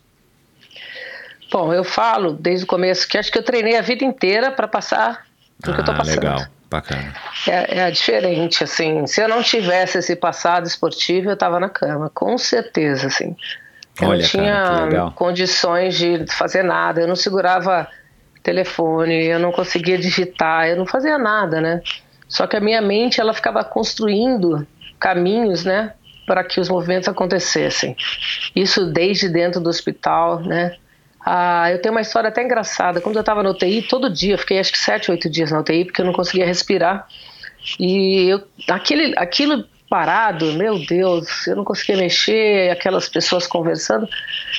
Bom, 1.51 1.73
eu 1.73 1.83
falo 1.83 2.33
desde 2.33 2.65
o 2.65 2.67
começo 2.67 3.07
que 3.07 3.17
acho 3.17 3.31
que 3.31 3.37
eu 3.37 3.43
treinei 3.43 3.77
a 3.77 3.81
vida 3.81 4.03
inteira 4.03 4.51
para 4.51 4.67
passar 4.67 5.25
o 5.65 5.69
ah, 5.69 5.73
que 5.73 5.79
eu 5.79 5.79
estou 5.79 5.95
passando. 5.95 6.15
Legal, 6.15 6.45
bacana. 6.69 7.13
É, 7.47 7.79
é, 7.79 7.91
diferente, 7.91 8.63
assim. 8.63 9.05
Se 9.05 9.21
eu 9.21 9.27
não 9.27 9.43
tivesse 9.43 9.99
esse 9.99 10.15
passado 10.15 10.65
esportivo, 10.65 11.29
eu 11.29 11.35
estava 11.35 11.59
na 11.59 11.69
cama, 11.69 12.09
com 12.09 12.37
certeza, 12.37 13.07
assim. 13.07 13.35
Eu 14.01 14.09
Olha, 14.09 14.21
não 14.21 14.27
tinha 14.27 14.63
cara, 14.63 15.11
condições 15.11 15.95
de 15.95 16.25
fazer 16.31 16.63
nada, 16.63 17.01
eu 17.01 17.07
não 17.07 17.15
segurava 17.15 17.87
telefone, 18.43 19.25
eu 19.25 19.39
não 19.39 19.51
conseguia 19.51 19.97
digitar, 19.97 20.67
eu 20.67 20.75
não 20.75 20.85
fazia 20.85 21.17
nada, 21.17 21.61
né? 21.61 21.81
Só 22.27 22.45
que 22.45 22.57
a 22.57 22.59
minha 22.59 22.81
mente 22.81 23.21
ela 23.21 23.33
ficava 23.33 23.63
construindo 23.63 24.67
caminhos, 24.99 25.63
né, 25.63 25.93
para 26.25 26.43
que 26.43 26.59
os 26.59 26.69
movimentos 26.69 27.07
acontecessem. 27.07 27.95
Isso 28.55 28.85
desde 28.85 29.29
dentro 29.29 29.61
do 29.61 29.69
hospital, 29.69 30.39
né? 30.41 30.75
Ah, 31.25 31.71
eu 31.71 31.81
tenho 31.81 31.93
uma 31.93 32.01
história 32.01 32.27
até 32.27 32.43
engraçada. 32.43 32.99
Quando 32.99 33.15
eu 33.15 33.21
estava 33.21 33.41
na 33.41 33.49
UTI, 33.51 33.81
todo 33.83 34.09
dia, 34.09 34.37
fiquei 34.37 34.59
acho 34.59 34.71
que 34.71 34.77
sete, 34.77 35.09
oito 35.09 35.29
dias 35.29 35.51
na 35.51 35.59
UTI 35.59 35.85
porque 35.85 36.01
eu 36.01 36.05
não 36.05 36.13
conseguia 36.13 36.45
respirar. 36.45 37.07
E 37.79 38.29
eu, 38.29 38.43
aquele, 38.69 39.13
aquilo 39.17 39.65
parado, 39.93 40.53
meu 40.53 40.79
Deus, 40.79 41.45
eu 41.45 41.55
não 41.55 41.63
conseguia 41.63 41.95
mexer, 41.95 42.71
aquelas 42.71 43.07
pessoas 43.07 43.45
conversando. 43.45 44.09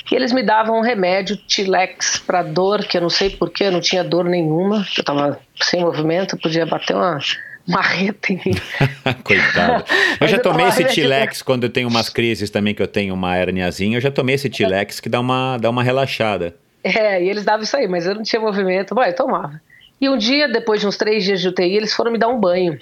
E 0.09 0.15
eles 0.15 0.31
me 0.31 0.41
davam 0.41 0.79
um 0.79 0.81
remédio, 0.81 1.35
Tilex, 1.35 2.17
para 2.25 2.41
dor, 2.41 2.85
que 2.85 2.95
eu 2.95 3.01
não 3.01 3.09
sei 3.09 3.29
porquê, 3.31 3.65
eu 3.65 3.71
não 3.73 3.81
tinha 3.81 4.01
dor 4.01 4.23
nenhuma, 4.23 4.77
eu 4.77 5.01
estava 5.01 5.37
sem 5.61 5.81
movimento, 5.81 6.37
podia 6.37 6.65
bater 6.65 6.95
uma 6.95 7.19
marreta 7.67 8.31
em 8.31 8.41
mim. 8.45 8.55
Coitado. 9.25 9.83
Eu 10.21 10.27
já 10.29 10.39
tomei 10.39 10.67
esse 10.67 10.85
Tilex 10.85 11.41
quando 11.41 11.65
eu 11.65 11.69
tenho 11.69 11.89
umas 11.89 12.07
crises 12.07 12.49
também, 12.49 12.73
que 12.73 12.81
eu 12.81 12.87
tenho 12.87 13.13
uma 13.13 13.37
herniazinha, 13.37 13.97
eu 13.97 14.01
já 14.01 14.11
tomei 14.11 14.35
esse 14.35 14.49
Tilex 14.49 15.01
que 15.01 15.09
dá 15.09 15.19
uma, 15.19 15.57
dá 15.57 15.69
uma 15.69 15.83
relaxada. 15.83 16.55
É, 16.81 17.21
e 17.21 17.29
eles 17.29 17.43
davam 17.43 17.63
isso 17.63 17.75
aí, 17.75 17.89
mas 17.89 18.05
eu 18.05 18.15
não 18.15 18.23
tinha 18.23 18.41
movimento, 18.41 18.95
bom, 18.95 19.03
eu 19.03 19.13
tomava. 19.13 19.59
E 19.99 20.07
um 20.07 20.17
dia, 20.17 20.47
depois 20.47 20.79
de 20.79 20.87
uns 20.87 20.95
três 20.95 21.25
dias 21.25 21.41
de 21.41 21.49
UTI, 21.49 21.75
eles 21.75 21.93
foram 21.93 22.09
me 22.09 22.17
dar 22.17 22.29
um 22.29 22.39
banho. 22.39 22.79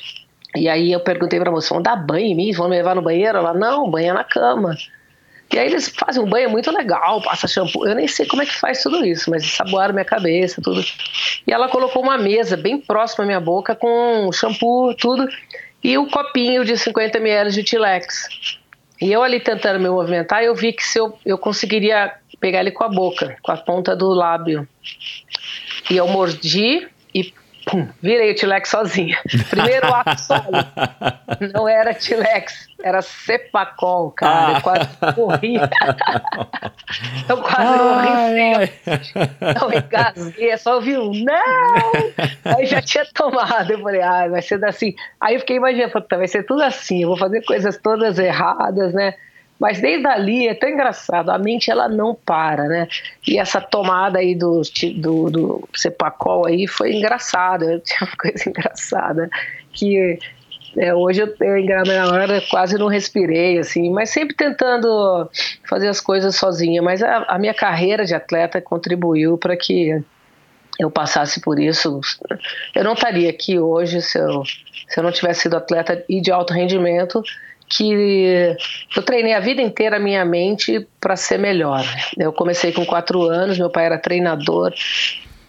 E 0.56 0.70
aí 0.70 0.92
eu 0.92 1.00
perguntei 1.00 1.39
pra 1.39 1.52
moça, 1.52 1.74
vão 1.74 1.82
dar 1.82 1.96
banho 1.96 2.28
em 2.28 2.36
mim? 2.36 2.52
Vão 2.52 2.70
me 2.70 2.76
levar 2.76 2.96
no 2.96 3.02
banheiro? 3.02 3.38
Ela, 3.38 3.54
não, 3.54 3.89
banho 3.89 4.13
na 4.13 4.24
cama. 4.24 4.76
E 5.52 5.60
aí 5.60 5.68
eles 5.68 5.88
fazem 5.89 6.22
um 6.22 6.28
banho 6.28 6.50
muito 6.50 6.72
legal, 6.72 7.22
passa 7.22 7.48
shampoo. 7.48 7.88
Eu 7.88 7.96
nem 7.96 8.08
sei 8.08 8.26
como 8.26 8.42
é 8.42 8.46
que 8.46 8.60
faz 8.60 8.82
tudo 8.82 9.06
isso, 9.06 9.30
mas 9.30 9.46
saboaram 9.46 9.94
minha 9.94 10.06
cabeça, 10.06 10.62
tudo. 10.62 10.84
E 11.46 11.54
ela 11.54 11.70
colocou 11.70 12.02
uma 12.02 12.18
mesa 12.18 12.58
bem 12.58 12.80
próxima 12.80 13.24
à 13.24 13.28
minha 13.28 13.39
boca 13.39 13.76
com 13.76 14.32
shampoo, 14.32 14.96
tudo, 14.96 15.28
e 15.84 15.98
um 15.98 16.10
copinho 16.10 16.66
de 16.66 16.76
50 16.76 17.18
ml 17.18 17.52
de 17.52 17.63
Tilex. 17.63 18.28
E 19.00 19.12
eu 19.12 19.22
ali 19.22 19.39
tentando 19.39 19.80
me 19.80 19.89
movimentar, 19.89 20.44
eu 20.44 20.56
vi 20.56 20.74
que 20.74 20.84
se 20.84 20.98
eu, 20.98 21.18
eu 21.26 21.38
conseguiria 21.38 22.13
pegar 22.39 22.62
ele 22.62 22.72
com 22.72 22.84
a 22.84 22.89
boca, 22.89 23.38
com 23.44 23.52
a 23.52 23.58
ponta 23.58 23.96
do 23.96 24.10
lábio. 24.10 24.68
E 25.92 25.98
eu 25.98 26.08
mordi 26.08 26.88
e 27.13 27.32
pum, 27.65 27.88
virei 28.02 28.32
o 28.32 28.36
Tilex 28.36 28.69
sozinha. 28.69 29.19
Primeiro 29.49 29.93
ato 29.93 30.19
solo. 30.19 30.43
Não 31.54 31.67
era 31.67 31.93
Tilex, 31.93 32.67
era 32.82 33.02
Cepacol, 33.02 34.12
cara. 34.12 34.58
Eu 34.58 34.62
quase 34.62 34.89
morri. 35.17 35.56
eu 37.30 37.38
quase 37.38 37.78
morri 37.84 38.71
Não 39.60 39.73
engasguei, 39.73 40.49
é 40.52 40.58
só 40.58 40.76
ouvi 40.76 40.97
um 40.97 41.12
não! 41.13 42.56
Aí 42.56 42.65
já 42.65 42.82
tinha 42.82 43.06
tomado. 43.13 43.71
Eu 43.71 43.82
falei, 43.82 44.02
ah, 44.02 44.28
vai 44.28 44.41
ser 44.41 44.63
assim. 44.65 44.95
Aí 45.19 45.36
eu 45.36 45.39
fiquei 45.39 45.58
imaginando, 45.58 45.91
vai 46.10 46.28
ser 46.28 46.43
tudo 46.43 46.62
assim, 46.62 47.04
eu 47.04 47.10
vou 47.10 47.17
fazer 47.17 47.43
coisas 47.43 47.78
todas 47.78 48.19
erradas, 48.19 48.93
né? 48.93 49.15
Mas 49.63 49.80
desde 49.80 50.06
ali 50.06 50.45
é 50.45 50.54
tão 50.54 50.67
engraçado, 50.67 51.30
a 51.30 51.38
mente 51.38 51.71
ela 51.71 51.88
não 51.88 52.13
para, 52.13 52.65
né? 52.67 52.86
E 53.26 53.39
essa 53.39 53.62
tomada 53.62 54.19
aí 54.19 54.36
do, 54.36 54.62
do, 54.97 55.30
do 55.30 55.69
Cepacol 55.73 56.45
aí 56.45 56.67
foi 56.67 56.93
engraçada, 56.93 57.80
tinha 57.80 57.99
uma 58.02 58.17
coisa 58.17 58.43
engraçada, 58.49 59.30
que 59.71 60.19
é, 60.76 60.93
hoje 60.93 61.21
eu, 61.21 61.34
eu 61.39 61.65
na 61.86 62.12
hora 62.12 62.41
quase 62.49 62.78
não 62.78 62.88
respirei, 62.88 63.58
assim, 63.58 63.89
mas 63.89 64.10
sempre 64.10 64.36
tentando 64.36 65.30
fazer 65.69 65.88
as 65.88 66.02
coisas 66.02 66.36
sozinha. 66.36 66.82
Mas 66.82 67.02
a, 67.02 67.19
a 67.30 67.39
minha 67.39 67.54
carreira 67.54 68.04
de 68.04 68.13
atleta 68.13 68.60
contribuiu 68.60 69.38
para 69.38 69.56
que 69.56 69.97
eu 70.78 70.91
passasse 70.91 71.39
por 71.39 71.58
isso, 71.58 72.02
eu 72.76 72.84
não 72.84 72.95
estaria 72.95 73.30
aqui 73.30 73.58
hoje 73.58 74.02
se 74.02 74.19
eu, 74.19 74.43
se 74.89 74.99
eu 74.99 75.04
não 75.04 75.12
tivesse 75.12 75.43
sido 75.43 75.56
atleta 75.56 76.04
e 76.10 76.19
de 76.19 76.34
alto 76.34 76.54
rendimento, 76.54 77.23
que 77.77 78.55
eu 78.95 79.03
treinei 79.03 79.33
a 79.33 79.39
vida 79.39 79.62
inteira 79.62 79.97
a 79.97 79.99
minha 79.99 80.23
mente 80.25 80.88
para 80.99 81.15
ser 81.15 81.39
melhor. 81.39 81.83
Eu 82.17 82.31
comecei 82.33 82.71
com 82.71 82.86
quatro 82.86 83.23
anos, 83.23 83.57
meu 83.57 83.69
pai 83.69 83.86
era 83.86 83.97
treinador, 83.97 84.73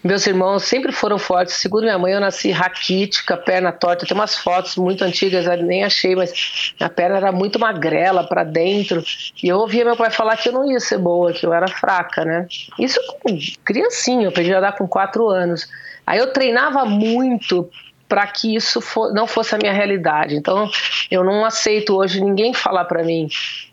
meus 0.05 0.27
irmãos 0.27 0.63
sempre 0.63 0.91
foram 0.91 1.17
fortes. 1.17 1.55
Segundo 1.55 1.81
minha 1.81 1.97
mãe, 1.97 2.13
eu 2.13 2.19
nasci 2.19 2.51
raquítica, 2.51 3.35
perna 3.35 3.71
torta. 3.71 4.05
Tem 4.05 4.15
umas 4.15 4.37
fotos 4.37 4.75
muito 4.75 5.03
antigas, 5.03 5.47
eu 5.47 5.57
nem 5.63 5.83
achei, 5.83 6.15
mas 6.15 6.31
minha 6.79 6.89
perna 6.91 7.17
era 7.17 7.31
muito 7.31 7.57
magrela 7.57 8.23
para 8.23 8.43
dentro. 8.43 9.03
E 9.41 9.47
eu 9.47 9.57
ouvia 9.57 9.83
meu 9.83 9.95
pai 9.95 10.11
falar 10.11 10.37
que 10.37 10.49
eu 10.49 10.53
não 10.53 10.71
ia 10.71 10.79
ser 10.79 10.99
boa, 10.99 11.33
que 11.33 11.43
eu 11.43 11.51
era 11.51 11.67
fraca, 11.67 12.23
né? 12.23 12.45
Isso 12.77 12.99
com 13.23 13.35
criancinha, 13.63 14.25
eu 14.25 14.29
aprendi 14.29 14.53
a 14.53 14.59
dar 14.59 14.73
com 14.73 14.87
quatro 14.87 15.27
anos. 15.27 15.67
Aí 16.05 16.19
eu 16.19 16.31
treinava 16.31 16.85
muito 16.85 17.67
para 18.07 18.25
que 18.27 18.55
isso 18.55 18.81
for, 18.81 19.13
não 19.13 19.25
fosse 19.25 19.55
a 19.55 19.57
minha 19.57 19.73
realidade. 19.73 20.35
Então, 20.35 20.69
eu 21.09 21.23
não 21.23 21.43
aceito 21.43 21.95
hoje 21.95 22.21
ninguém 22.21 22.53
falar 22.53 22.85
para 22.85 23.03
mim 23.03 23.27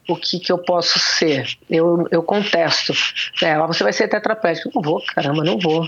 o 0.08 0.16
que, 0.16 0.40
que 0.40 0.50
eu 0.50 0.58
posso 0.58 0.98
ser. 0.98 1.46
Eu, 1.70 2.06
eu 2.10 2.22
contesto. 2.22 2.92
É, 3.42 3.56
você 3.58 3.84
vai 3.84 3.92
ser 3.92 4.08
tetraplégico. 4.08 4.70
Não 4.74 4.82
vou, 4.82 5.02
caramba, 5.14 5.44
não 5.44 5.58
vou. 5.58 5.86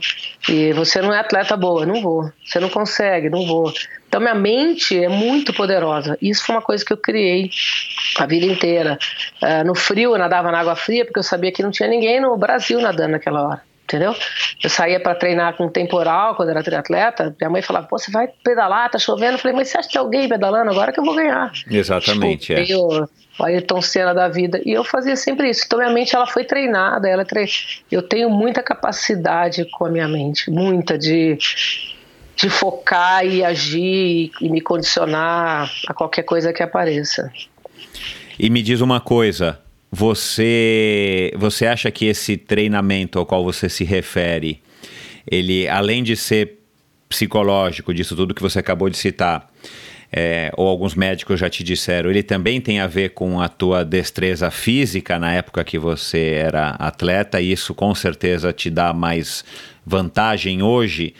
E 0.48 0.72
você 0.72 1.00
não 1.00 1.12
é 1.12 1.18
atleta 1.18 1.56
boa, 1.56 1.86
não 1.86 2.00
vou. 2.00 2.30
Você 2.44 2.60
não 2.60 2.68
consegue, 2.68 3.30
não 3.30 3.46
vou. 3.46 3.72
Então, 4.06 4.20
minha 4.20 4.34
mente 4.34 5.02
é 5.02 5.08
muito 5.08 5.52
poderosa. 5.52 6.16
Isso 6.22 6.44
foi 6.44 6.54
uma 6.54 6.62
coisa 6.62 6.84
que 6.84 6.92
eu 6.92 6.96
criei 6.96 7.50
a 8.18 8.26
vida 8.26 8.46
inteira. 8.46 8.98
Uh, 9.42 9.66
no 9.66 9.74
frio, 9.74 10.14
eu 10.14 10.18
nadava 10.18 10.52
na 10.52 10.60
água 10.60 10.76
fria, 10.76 11.04
porque 11.04 11.18
eu 11.18 11.24
sabia 11.24 11.50
que 11.50 11.62
não 11.62 11.70
tinha 11.70 11.88
ninguém 11.88 12.20
no 12.20 12.36
Brasil 12.36 12.80
nadando 12.80 13.12
naquela 13.12 13.48
hora 13.48 13.73
entendeu? 13.94 14.14
Eu 14.62 14.68
saía 14.68 14.98
para 14.98 15.14
treinar 15.14 15.56
com 15.56 15.68
temporal 15.68 16.34
quando 16.34 16.48
era 16.48 16.62
triatleta, 16.62 17.34
minha 17.40 17.50
mãe 17.50 17.62
falava, 17.62 17.86
pô, 17.86 17.96
você 17.96 18.10
vai 18.10 18.28
pedalar, 18.42 18.90
tá 18.90 18.98
chovendo. 18.98 19.34
Eu 19.34 19.38
falei, 19.38 19.56
mas 19.56 19.68
você 19.68 19.78
acha 19.78 19.88
que 19.88 19.94
tem 19.94 20.00
alguém 20.00 20.28
pedalando 20.28 20.70
agora 20.70 20.92
que 20.92 20.98
eu 20.98 21.04
vou 21.04 21.14
ganhar? 21.14 21.52
Exatamente, 21.70 22.54
tipo, 22.54 22.94
é. 22.94 23.06
O 23.36 23.44
Ayrton 23.44 23.80
Senna 23.80 24.14
da 24.14 24.28
vida. 24.28 24.60
E 24.64 24.72
eu 24.72 24.84
fazia 24.84 25.16
sempre 25.16 25.50
isso. 25.50 25.64
Então 25.66 25.78
minha 25.78 25.92
mente 25.92 26.14
ela 26.14 26.26
foi 26.26 26.44
treinada, 26.44 27.08
ela 27.08 27.24
tre... 27.24 27.46
eu 27.90 28.02
tenho 28.02 28.28
muita 28.30 28.62
capacidade 28.62 29.64
com 29.72 29.86
a 29.86 29.90
minha 29.90 30.08
mente, 30.08 30.50
muita 30.50 30.98
de 30.98 31.38
de 32.36 32.50
focar 32.50 33.24
e 33.24 33.44
agir 33.44 34.32
e 34.40 34.48
me 34.48 34.60
condicionar 34.60 35.70
a 35.86 35.94
qualquer 35.94 36.24
coisa 36.24 36.52
que 36.52 36.64
apareça. 36.64 37.32
E 38.36 38.50
me 38.50 38.60
diz 38.60 38.80
uma 38.80 39.00
coisa, 39.00 39.60
você, 39.96 41.32
você 41.36 41.66
acha 41.66 41.88
que 41.88 42.06
esse 42.06 42.36
treinamento 42.36 43.16
ao 43.16 43.24
qual 43.24 43.44
você 43.44 43.68
se 43.68 43.84
refere, 43.84 44.60
ele, 45.24 45.68
além 45.68 46.02
de 46.02 46.16
ser 46.16 46.58
psicológico, 47.08 47.94
disso 47.94 48.16
tudo 48.16 48.34
que 48.34 48.42
você 48.42 48.58
acabou 48.58 48.90
de 48.90 48.96
citar, 48.96 49.48
é, 50.12 50.50
ou 50.56 50.66
alguns 50.66 50.96
médicos 50.96 51.38
já 51.38 51.48
te 51.48 51.62
disseram, 51.62 52.10
ele 52.10 52.24
também 52.24 52.60
tem 52.60 52.80
a 52.80 52.88
ver 52.88 53.10
com 53.10 53.40
a 53.40 53.48
tua 53.48 53.84
destreza 53.84 54.50
física 54.50 55.16
na 55.16 55.32
época 55.32 55.62
que 55.62 55.78
você 55.78 56.42
era 56.44 56.70
atleta, 56.70 57.40
e 57.40 57.52
isso 57.52 57.72
com 57.72 57.94
certeza 57.94 58.52
te 58.52 58.70
dá 58.70 58.92
mais 58.92 59.44
vantagem 59.86 60.60
hoje 60.60 61.14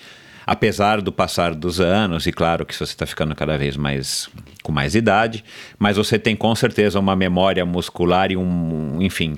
apesar 0.46 1.00
do 1.00 1.12
passar 1.12 1.54
dos 1.54 1.80
anos, 1.80 2.26
e 2.26 2.32
claro 2.32 2.64
que 2.66 2.74
você 2.74 2.84
está 2.84 3.06
ficando 3.06 3.34
cada 3.34 3.56
vez 3.56 3.76
mais 3.76 4.28
com 4.62 4.72
mais 4.72 4.94
idade, 4.94 5.44
mas 5.78 5.98
você 5.98 6.18
tem 6.18 6.34
com 6.34 6.54
certeza 6.54 6.98
uma 6.98 7.14
memória 7.14 7.64
muscular 7.66 8.32
e 8.32 8.36
um, 8.36 8.96
enfim, 9.02 9.36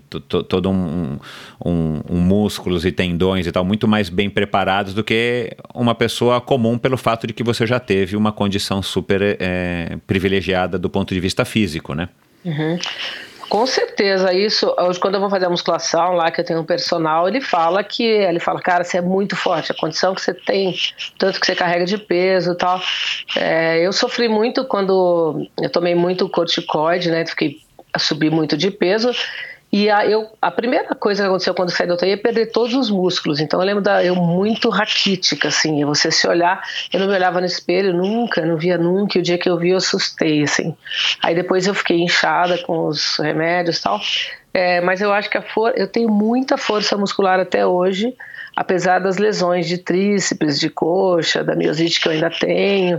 todo 0.49 0.71
um, 0.71 1.19
um, 1.65 2.01
um, 2.09 2.19
músculos 2.21 2.85
e 2.85 2.93
tendões 2.93 3.45
e 3.47 3.51
tal, 3.51 3.65
muito 3.65 3.89
mais 3.89 4.09
bem 4.09 4.31
preparados 4.31 4.95
do 4.95 5.03
que 5.03 5.57
uma 5.75 5.97
pessoa 5.97 6.41
comum 6.41 6.79
pelo 6.79 6.97
fato 6.97 7.27
de 7.27 7.33
que 7.33 7.43
você 7.43 7.67
já 7.67 7.81
teve 7.81 8.17
uma 8.17 8.31
condição 8.31 8.81
super 8.83 9.37
é, 9.41 9.99
privilegiada 10.07 10.79
do 10.79 10.89
ponto 10.89 11.13
de 11.13 11.19
vista 11.19 11.45
físico, 11.45 11.93
né? 11.93 12.09
Uhum. 12.45 12.79
Com 13.49 13.67
certeza, 13.67 14.33
isso. 14.33 14.75
Hoje, 14.79 14.99
quando 14.99 15.15
eu 15.15 15.21
vou 15.21 15.31
fazer 15.31 15.47
a 15.47 15.51
musculação 15.51 16.13
lá, 16.13 16.31
que 16.31 16.41
eu 16.41 16.45
tenho 16.45 16.61
um 16.61 16.65
personal, 16.65 17.29
ele 17.29 17.41
fala 17.41 17.83
que 17.85 18.05
ele 18.05 18.41
fala, 18.41 18.61
cara, 18.61 18.83
você 18.83 18.99
é 18.99 19.01
muito 19.01 19.37
forte, 19.37 19.73
a 19.73 19.75
condição 19.75 20.15
que 20.15 20.21
você 20.21 20.35
tem, 20.35 20.75
tanto 21.19 21.41
que 21.41 21.47
você 21.47 21.55
carrega 21.55 21.85
de 21.85 21.97
peso 21.97 22.53
e 22.53 22.57
tal. 22.57 22.81
É, 23.37 23.87
eu 23.87 23.93
sofri 23.93 24.29
muito 24.29 24.65
quando 24.65 25.47
eu 25.61 25.71
tomei 25.71 25.95
muito 25.95 26.29
corticoide, 26.29 27.11
né? 27.11 27.25
Fiquei 27.25 27.59
subir 27.99 28.31
muito 28.31 28.57
de 28.57 28.71
peso 28.71 29.11
e 29.77 29.91
a, 29.91 30.07
eu, 30.07 30.31
a 30.41 30.51
primeira 30.51 30.95
coisa 30.95 31.23
que 31.23 31.29
aconteceu 31.29 31.53
quando 31.53 31.71
saí 31.71 31.87
da 31.87 31.93
UTI 31.93 32.13
é 32.13 32.17
perder 32.17 32.47
todos 32.47 32.75
os 32.75 32.91
músculos. 32.91 33.41
Então 33.41 33.61
eu 33.61 33.67
lembro 33.67 33.83
da 33.83 34.03
eu 34.03 34.17
muito 34.17 34.71
raquítica, 34.71 35.49
assim. 35.49 35.85
Você 35.85 36.11
se 36.11 36.27
olhar, 36.27 36.63
eu 36.91 36.99
não 36.99 37.07
me 37.07 37.13
olhava 37.13 37.41
no 37.41 37.47
espelho 37.47 37.93
nunca, 37.93 38.47
não 38.47 38.57
via 38.57 38.79
nunca. 38.79 39.19
E 39.19 39.21
o 39.21 39.23
dia 39.23 39.37
que 39.37 39.51
eu 39.51 39.59
vi, 39.59 39.71
eu 39.71 39.77
assustei, 39.77 40.43
assim. 40.45 40.75
Aí 41.23 41.35
depois 41.35 41.67
eu 41.67 41.75
fiquei 41.75 42.01
inchada 42.01 42.57
com 42.59 42.87
os 42.87 43.19
remédios 43.19 43.77
e 43.77 43.83
tal. 43.83 44.01
É, 44.55 44.81
mas 44.81 45.03
eu 45.03 45.13
acho 45.13 45.29
que 45.29 45.39
for 45.43 45.75
eu 45.77 45.87
tenho 45.87 46.09
muita 46.09 46.57
força 46.57 46.97
muscular 46.97 47.39
até 47.39 47.67
hoje, 47.67 48.17
apesar 48.57 49.01
das 49.01 49.19
lesões 49.19 49.69
de 49.69 49.77
tríceps, 49.77 50.59
de 50.59 50.71
coxa, 50.71 51.45
da 51.45 51.55
miosite 51.55 52.01
que 52.01 52.09
eu 52.09 52.13
ainda 52.13 52.31
tenho, 52.31 52.99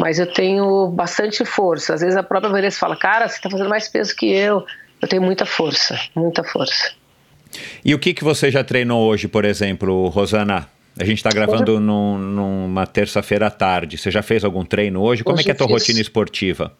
mas 0.00 0.18
eu 0.18 0.26
tenho 0.26 0.88
bastante 0.88 1.44
força. 1.44 1.94
Às 1.94 2.00
vezes 2.00 2.16
a 2.16 2.22
própria 2.24 2.50
Vanessa 2.50 2.80
fala, 2.80 2.96
cara, 2.96 3.28
você 3.28 3.36
está 3.36 3.48
fazendo 3.48 3.70
mais 3.70 3.86
peso 3.86 4.16
que 4.16 4.32
eu. 4.32 4.66
Eu 5.06 5.08
tenho 5.08 5.22
muita 5.22 5.46
força, 5.46 5.96
muita 6.16 6.42
força. 6.42 6.90
E 7.84 7.94
o 7.94 7.98
que, 7.98 8.12
que 8.12 8.24
você 8.24 8.50
já 8.50 8.64
treinou 8.64 9.08
hoje, 9.08 9.28
por 9.28 9.44
exemplo, 9.44 10.08
Rosana? 10.08 10.68
A 10.98 11.04
gente 11.04 11.18
está 11.18 11.30
gravando 11.30 11.78
num, 11.78 12.18
numa 12.18 12.88
terça-feira 12.88 13.46
à 13.46 13.50
tarde. 13.50 13.96
Você 13.96 14.10
já 14.10 14.20
fez 14.20 14.42
algum 14.42 14.64
treino 14.64 15.00
hoje? 15.00 15.22
Como 15.22 15.36
é 15.36 15.38
hoje 15.38 15.42
é 15.42 15.44
que 15.44 15.50
é 15.52 15.54
a 15.54 15.56
tua 15.56 15.68
fiz, 15.68 15.74
rotina 15.74 16.00
esportiva? 16.00 16.72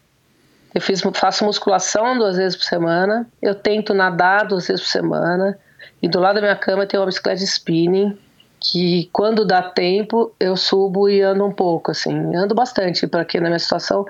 Eu 0.75 0.81
fiz, 0.81 1.01
faço 1.15 1.45
musculação 1.45 2.19
duas 2.19 2.37
vezes 2.37 2.57
por 2.57 2.65
semana. 2.65 3.29
Eu 3.41 3.55
tento 3.55 3.95
nadar 3.95 4.45
duas 4.49 4.67
vezes 4.67 4.83
por 4.83 4.91
semana. 4.91 5.57
E 6.03 6.09
do 6.09 6.19
lado 6.19 6.35
da 6.35 6.41
minha 6.41 6.57
cama 6.57 6.85
tem 6.85 6.99
uma 6.99 7.07
bicicleta 7.07 7.39
de 7.39 7.45
spinning 7.45 8.19
que 8.59 9.09
quando 9.13 9.45
dá 9.45 9.63
tempo 9.63 10.35
eu 10.41 10.57
subo 10.57 11.09
e 11.09 11.23
ando 11.23 11.47
um 11.47 11.53
pouco 11.53 11.93
assim. 11.93 12.35
Ando 12.35 12.57
bastante, 12.57 13.07
porque 13.07 13.39
na 13.39 13.51
minha 13.51 13.61
situação 13.61 14.05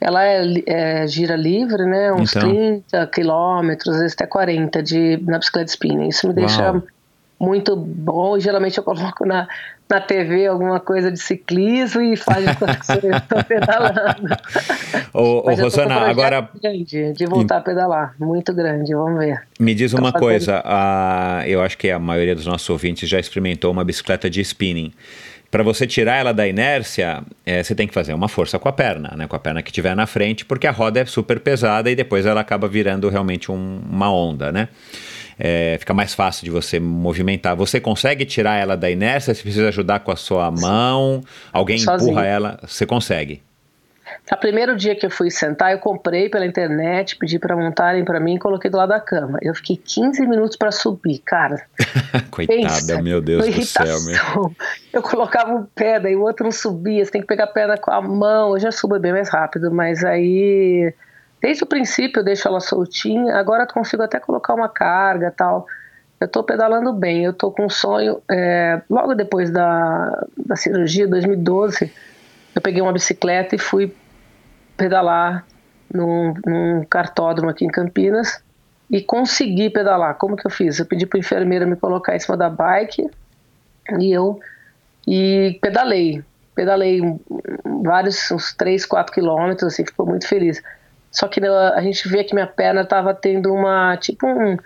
ela 0.00 0.24
é, 0.24 0.42
é, 0.66 1.06
gira 1.06 1.36
livre, 1.36 1.84
né? 1.84 2.12
Uns 2.12 2.34
então. 2.34 2.48
30 2.48 3.06
quilômetros, 3.08 3.94
às 3.94 4.00
vezes 4.00 4.14
até 4.14 4.26
40 4.26 4.82
de, 4.82 5.18
na 5.22 5.38
bicicleta 5.38 5.70
spinning. 5.70 6.08
Isso 6.08 6.26
me 6.26 6.32
deixa 6.34 6.72
Uau. 6.72 6.82
muito 7.38 7.76
bom. 7.76 8.38
Geralmente 8.38 8.78
eu 8.78 8.84
coloco 8.84 9.26
na, 9.26 9.46
na 9.90 10.00
TV 10.00 10.46
alguma 10.46 10.80
coisa 10.80 11.12
de 11.12 11.18
ciclismo 11.18 12.00
e 12.00 12.16
faz 12.16 12.46
enquanto 12.46 13.04
eu 13.04 13.14
estou 13.14 13.44
pedalando. 13.44 14.36
Ô, 15.12 15.50
ô 15.50 15.54
Rosana, 15.54 16.08
agora. 16.08 16.48
Grande, 16.62 17.12
de 17.12 17.26
voltar 17.26 17.58
a 17.58 17.60
pedalar, 17.60 18.14
muito 18.18 18.54
grande, 18.54 18.94
vamos 18.94 19.18
ver. 19.18 19.42
Me 19.58 19.74
diz 19.74 19.92
uma 19.92 20.12
coisa, 20.12 20.62
a, 20.64 21.42
eu 21.46 21.60
acho 21.60 21.76
que 21.76 21.90
a 21.90 21.98
maioria 21.98 22.34
dos 22.34 22.46
nossos 22.46 22.70
ouvintes 22.70 23.06
já 23.06 23.20
experimentou 23.20 23.70
uma 23.70 23.84
bicicleta 23.84 24.30
de 24.30 24.40
spinning 24.40 24.94
para 25.50 25.62
você 25.62 25.86
tirar 25.86 26.16
ela 26.16 26.32
da 26.32 26.46
inércia, 26.46 27.22
é, 27.44 27.62
você 27.62 27.74
tem 27.74 27.88
que 27.88 27.92
fazer 27.92 28.14
uma 28.14 28.28
força 28.28 28.58
com 28.58 28.68
a 28.68 28.72
perna, 28.72 29.14
né? 29.16 29.26
Com 29.26 29.34
a 29.34 29.38
perna 29.38 29.62
que 29.62 29.72
tiver 29.72 29.96
na 29.96 30.06
frente, 30.06 30.44
porque 30.44 30.66
a 30.66 30.70
roda 30.70 31.00
é 31.00 31.04
super 31.04 31.40
pesada 31.40 31.90
e 31.90 31.96
depois 31.96 32.24
ela 32.24 32.40
acaba 32.40 32.68
virando 32.68 33.08
realmente 33.08 33.50
um, 33.50 33.80
uma 33.90 34.12
onda, 34.12 34.52
né? 34.52 34.68
É, 35.38 35.76
fica 35.80 35.92
mais 35.94 36.14
fácil 36.14 36.44
de 36.44 36.50
você 36.50 36.78
movimentar. 36.78 37.56
Você 37.56 37.80
consegue 37.80 38.24
tirar 38.24 38.56
ela 38.56 38.76
da 38.76 38.90
inércia? 38.90 39.34
Você 39.34 39.42
precisa 39.42 39.68
ajudar 39.68 40.00
com 40.00 40.12
a 40.12 40.16
sua 40.16 40.50
mão? 40.50 41.22
Alguém 41.52 41.78
Sozinho. 41.78 42.10
empurra 42.10 42.26
ela? 42.26 42.60
Você 42.62 42.84
consegue? 42.86 43.42
No 44.30 44.38
primeiro 44.38 44.76
dia 44.76 44.94
que 44.94 45.04
eu 45.04 45.10
fui 45.10 45.30
sentar, 45.30 45.72
eu 45.72 45.78
comprei 45.78 46.28
pela 46.28 46.46
internet, 46.46 47.16
pedi 47.16 47.38
para 47.38 47.56
montarem 47.56 48.04
para 48.04 48.20
mim 48.20 48.36
e 48.36 48.38
coloquei 48.38 48.70
do 48.70 48.76
lado 48.76 48.90
da 48.90 49.00
cama. 49.00 49.38
Eu 49.42 49.54
fiquei 49.54 49.76
15 49.76 50.26
minutos 50.26 50.56
para 50.56 50.70
subir, 50.70 51.18
cara. 51.18 51.56
Coitada, 52.30 52.62
pensa, 52.62 53.02
meu 53.02 53.20
Deus 53.20 53.46
do 53.46 53.64
céu. 53.64 54.00
Meu. 54.04 54.54
Eu 54.92 55.02
colocava 55.02 55.52
um 55.52 55.64
pé, 55.64 55.98
daí 55.98 56.14
o 56.14 56.22
outro 56.22 56.44
não 56.44 56.52
subia, 56.52 57.04
você 57.04 57.10
tem 57.10 57.20
que 57.20 57.26
pegar 57.26 57.44
a 57.44 57.48
perna 57.48 57.76
com 57.76 57.90
a 57.90 58.00
mão. 58.00 58.54
Eu 58.54 58.60
já 58.60 58.70
subo 58.70 58.98
bem 58.98 59.12
mais 59.12 59.28
rápido, 59.28 59.70
mas 59.70 60.04
aí 60.04 60.94
desde 61.42 61.64
o 61.64 61.66
princípio 61.66 62.20
eu 62.20 62.24
deixo 62.24 62.46
ela 62.46 62.60
soltinha. 62.60 63.34
Agora 63.36 63.64
eu 63.64 63.66
consigo 63.66 64.02
até 64.02 64.20
colocar 64.20 64.54
uma 64.54 64.68
carga 64.68 65.32
tal. 65.36 65.66
Eu 66.20 66.26
estou 66.26 66.44
pedalando 66.44 66.92
bem. 66.92 67.24
Eu 67.24 67.32
estou 67.32 67.50
com 67.50 67.64
um 67.64 67.70
sonho. 67.70 68.22
É, 68.30 68.80
logo 68.90 69.14
depois 69.14 69.50
da, 69.50 70.26
da 70.36 70.54
cirurgia, 70.54 71.08
2012, 71.08 71.90
eu 72.54 72.60
peguei 72.60 72.82
uma 72.82 72.92
bicicleta 72.92 73.54
e 73.54 73.58
fui 73.58 73.94
pedalar 74.76 75.44
num, 75.92 76.34
num 76.46 76.84
cartódromo 76.84 77.50
aqui 77.50 77.64
em 77.64 77.68
Campinas 77.68 78.42
e 78.90 79.00
consegui 79.00 79.70
pedalar. 79.70 80.14
Como 80.14 80.36
que 80.36 80.46
eu 80.46 80.50
fiz? 80.50 80.78
Eu 80.78 80.86
pedi 80.86 81.06
para 81.06 81.16
o 81.16 81.20
enfermeiro 81.20 81.66
me 81.66 81.76
colocar 81.76 82.16
em 82.16 82.18
cima 82.18 82.36
da 82.36 82.48
bike 82.48 83.08
e 83.98 84.12
eu 84.12 84.40
e 85.06 85.58
pedalei. 85.60 86.22
Pedalei 86.54 87.00
vários, 87.82 88.30
uns 88.30 88.52
3, 88.54 88.84
4 88.84 89.14
quilômetros, 89.14 89.72
assim, 89.72 89.84
ficou 89.84 90.06
muito 90.06 90.26
feliz. 90.26 90.62
Só 91.10 91.26
que 91.26 91.40
a 91.44 91.80
gente 91.80 92.08
vê 92.08 92.22
que 92.24 92.34
minha 92.34 92.46
perna 92.46 92.82
estava 92.82 93.14
tendo 93.14 93.52
uma, 93.52 93.96
tipo 93.96 94.26
um, 94.26 94.56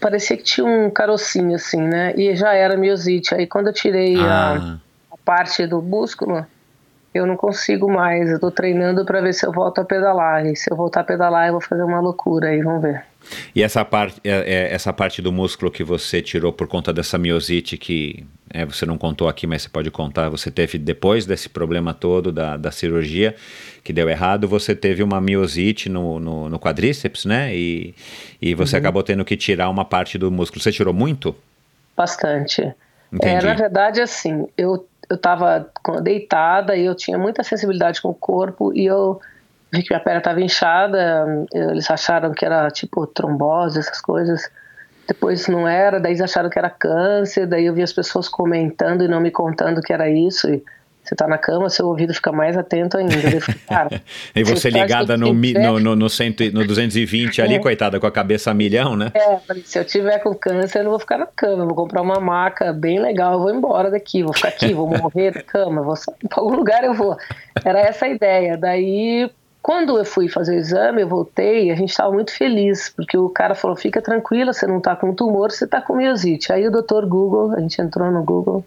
parecia 0.00 0.36
que 0.36 0.42
tinha 0.42 0.66
um 0.66 0.90
carocinho 0.90 1.54
assim, 1.54 1.80
né? 1.80 2.14
E 2.16 2.34
já 2.34 2.54
era 2.54 2.76
miosite. 2.76 3.34
Aí 3.34 3.46
quando 3.46 3.68
eu 3.68 3.72
tirei 3.72 4.16
ah. 4.18 4.78
a, 5.10 5.14
a, 5.14 5.18
parte 5.24 5.66
do 5.66 5.82
músculo, 5.82 6.46
eu 7.12 7.26
não 7.26 7.36
consigo 7.36 7.90
mais. 7.90 8.30
Eu 8.30 8.38
tô 8.38 8.50
treinando 8.50 9.04
para 9.04 9.20
ver 9.20 9.32
se 9.32 9.46
eu 9.46 9.52
volto 9.52 9.80
a 9.80 9.84
pedalar. 9.84 10.46
E 10.46 10.54
se 10.56 10.70
eu 10.70 10.76
voltar 10.76 11.00
a 11.00 11.04
pedalar, 11.04 11.46
eu 11.46 11.52
vou 11.52 11.60
fazer 11.60 11.82
uma 11.82 12.00
loucura 12.00 12.48
aí, 12.48 12.62
vamos 12.62 12.82
ver. 12.82 13.04
E 13.54 13.62
essa 13.62 13.84
parte, 13.84 14.20
é, 14.24 14.30
é, 14.30 14.74
essa 14.74 14.92
parte 14.92 15.20
do 15.20 15.32
músculo 15.32 15.70
que 15.70 15.84
você 15.84 16.22
tirou 16.22 16.52
por 16.52 16.66
conta 16.66 16.92
dessa 16.92 17.18
miosite 17.18 17.76
que 17.76 18.26
é, 18.50 18.64
você 18.64 18.86
não 18.86 18.96
contou 18.96 19.28
aqui, 19.28 19.46
mas 19.46 19.62
você 19.62 19.68
pode 19.68 19.90
contar, 19.90 20.30
você 20.30 20.50
teve 20.50 20.78
depois 20.78 21.26
desse 21.26 21.48
problema 21.48 21.92
todo 21.92 22.32
da, 22.32 22.56
da 22.56 22.70
cirurgia 22.70 23.34
que 23.84 23.92
deu 23.92 24.08
errado, 24.08 24.48
você 24.48 24.74
teve 24.74 25.02
uma 25.02 25.20
miosite 25.20 25.88
no, 25.88 26.18
no, 26.18 26.48
no 26.48 26.58
quadríceps, 26.58 27.24
né? 27.24 27.54
E, 27.54 27.94
e 28.40 28.54
você 28.54 28.76
uhum. 28.76 28.80
acabou 28.80 29.02
tendo 29.02 29.24
que 29.24 29.36
tirar 29.36 29.68
uma 29.68 29.84
parte 29.84 30.16
do 30.16 30.30
músculo. 30.30 30.62
Você 30.62 30.72
tirou 30.72 30.94
muito? 30.94 31.34
Bastante. 31.96 32.74
É, 33.22 33.40
na 33.40 33.54
verdade, 33.54 34.00
assim, 34.00 34.46
eu, 34.56 34.86
eu 35.08 35.16
tava 35.16 35.70
deitada 36.02 36.76
e 36.76 36.84
eu 36.84 36.94
tinha 36.94 37.18
muita 37.18 37.42
sensibilidade 37.42 38.00
com 38.02 38.10
o 38.10 38.14
corpo 38.14 38.72
e 38.74 38.84
eu 38.86 39.20
vi 39.72 39.82
que 39.82 39.90
minha 39.90 40.02
perna 40.02 40.18
estava 40.18 40.40
inchada, 40.40 41.46
eles 41.52 41.90
acharam 41.90 42.32
que 42.32 42.44
era 42.44 42.70
tipo 42.70 43.06
trombose, 43.06 43.78
essas 43.78 44.00
coisas. 44.00 44.50
Depois 45.06 45.48
não 45.48 45.66
era, 45.66 45.98
daí 45.98 46.12
eles 46.12 46.20
acharam 46.20 46.50
que 46.50 46.58
era 46.58 46.68
câncer, 46.68 47.46
daí 47.46 47.64
eu 47.64 47.74
vi 47.74 47.82
as 47.82 47.92
pessoas 47.92 48.28
comentando 48.28 49.02
e 49.02 49.08
não 49.08 49.20
me 49.20 49.30
contando 49.30 49.80
que 49.80 49.92
era 49.92 50.08
isso. 50.10 50.48
E 50.50 50.62
você 51.08 51.14
tá 51.14 51.26
na 51.26 51.38
cama, 51.38 51.70
seu 51.70 51.86
ouvido 51.86 52.12
fica 52.12 52.30
mais 52.30 52.56
atento 52.56 52.98
ainda. 52.98 53.14
Fico, 53.40 53.58
cara, 53.66 54.02
e 54.36 54.44
você 54.44 54.68
ligada 54.68 55.16
no, 55.16 55.32
no, 55.32 55.80
no, 55.80 55.96
no, 55.96 56.08
cento, 56.10 56.44
no 56.52 56.66
220 56.66 57.40
ali, 57.40 57.54
é. 57.54 57.58
coitada, 57.58 57.98
com 57.98 58.06
a 58.06 58.10
cabeça 58.10 58.50
a 58.50 58.54
milhão, 58.54 58.94
né? 58.94 59.10
É, 59.14 59.38
se 59.64 59.78
eu 59.78 59.84
tiver 59.84 60.18
com 60.18 60.34
câncer, 60.34 60.80
eu 60.80 60.84
não 60.84 60.90
vou 60.90 61.00
ficar 61.00 61.16
na 61.16 61.26
cama, 61.26 61.64
vou 61.64 61.74
comprar 61.74 62.02
uma 62.02 62.20
maca 62.20 62.72
bem 62.72 63.00
legal, 63.00 63.34
eu 63.34 63.40
vou 63.40 63.54
embora 63.54 63.90
daqui, 63.90 64.22
vou 64.22 64.34
ficar 64.34 64.48
aqui, 64.48 64.74
vou 64.74 64.86
morrer 64.98 65.34
na 65.34 65.42
cama, 65.42 65.82
vou 65.82 65.96
sair 65.96 66.28
pra 66.28 66.42
algum 66.42 66.54
lugar 66.54 66.84
eu 66.84 66.92
vou. 66.92 67.16
Era 67.64 67.80
essa 67.80 68.04
a 68.04 68.08
ideia. 68.08 68.56
Daí 68.58 69.30
quando 69.62 69.98
eu 69.98 70.04
fui 70.04 70.28
fazer 70.28 70.56
o 70.56 70.58
exame, 70.58 71.02
eu 71.02 71.08
voltei, 71.08 71.70
a 71.70 71.74
gente 71.74 71.90
estava 71.90 72.12
muito 72.12 72.32
feliz, 72.32 72.90
porque 72.90 73.16
o 73.16 73.28
cara 73.28 73.54
falou: 73.54 73.76
fica 73.76 74.00
tranquila, 74.00 74.52
você 74.52 74.66
não 74.66 74.78
está 74.78 74.94
com 74.94 75.14
tumor, 75.14 75.50
você 75.50 75.64
está 75.64 75.80
com 75.80 75.96
miosite. 75.96 76.52
Aí 76.52 76.66
o 76.66 76.70
doutor 76.70 77.06
Google, 77.06 77.52
a 77.52 77.60
gente 77.60 77.80
entrou 77.80 78.10
no 78.10 78.22
Google, 78.22 78.64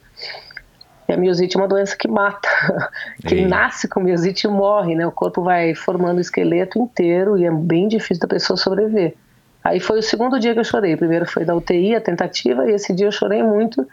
e 1.11 1.13
a 1.13 1.17
miosite 1.17 1.57
é 1.57 1.59
uma 1.59 1.67
doença 1.67 1.95
que 1.97 2.07
mata. 2.07 2.47
Quem 3.27 3.45
nasce 3.45 3.87
com 3.87 3.99
miosite 3.99 4.47
morre, 4.47 4.95
né? 4.95 5.05
O 5.05 5.11
corpo 5.11 5.43
vai 5.43 5.75
formando 5.75 6.17
o 6.17 6.21
esqueleto 6.21 6.79
inteiro 6.79 7.37
e 7.37 7.45
é 7.45 7.51
bem 7.51 7.89
difícil 7.89 8.21
da 8.21 8.27
pessoa 8.27 8.55
sobreviver. 8.55 9.13
Aí 9.61 9.79
foi 9.81 9.99
o 9.99 10.01
segundo 10.03 10.39
dia 10.39 10.53
que 10.53 10.59
eu 10.59 10.63
chorei. 10.63 10.95
Primeiro 10.95 11.25
foi 11.25 11.43
da 11.43 11.53
UTI, 11.53 11.95
a 11.95 12.01
tentativa, 12.01 12.69
e 12.69 12.73
esse 12.73 12.93
dia 12.93 13.07
eu 13.07 13.11
chorei 13.11 13.43
muito. 13.43 13.85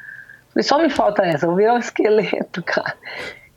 Falei, 0.55 0.63
só 0.63 0.79
me 0.81 0.89
falta 0.89 1.27
essa, 1.27 1.47
vou 1.47 1.57
virar 1.57 1.75
um 1.75 1.79
esqueleto, 1.83 2.63
cara. 2.63 2.95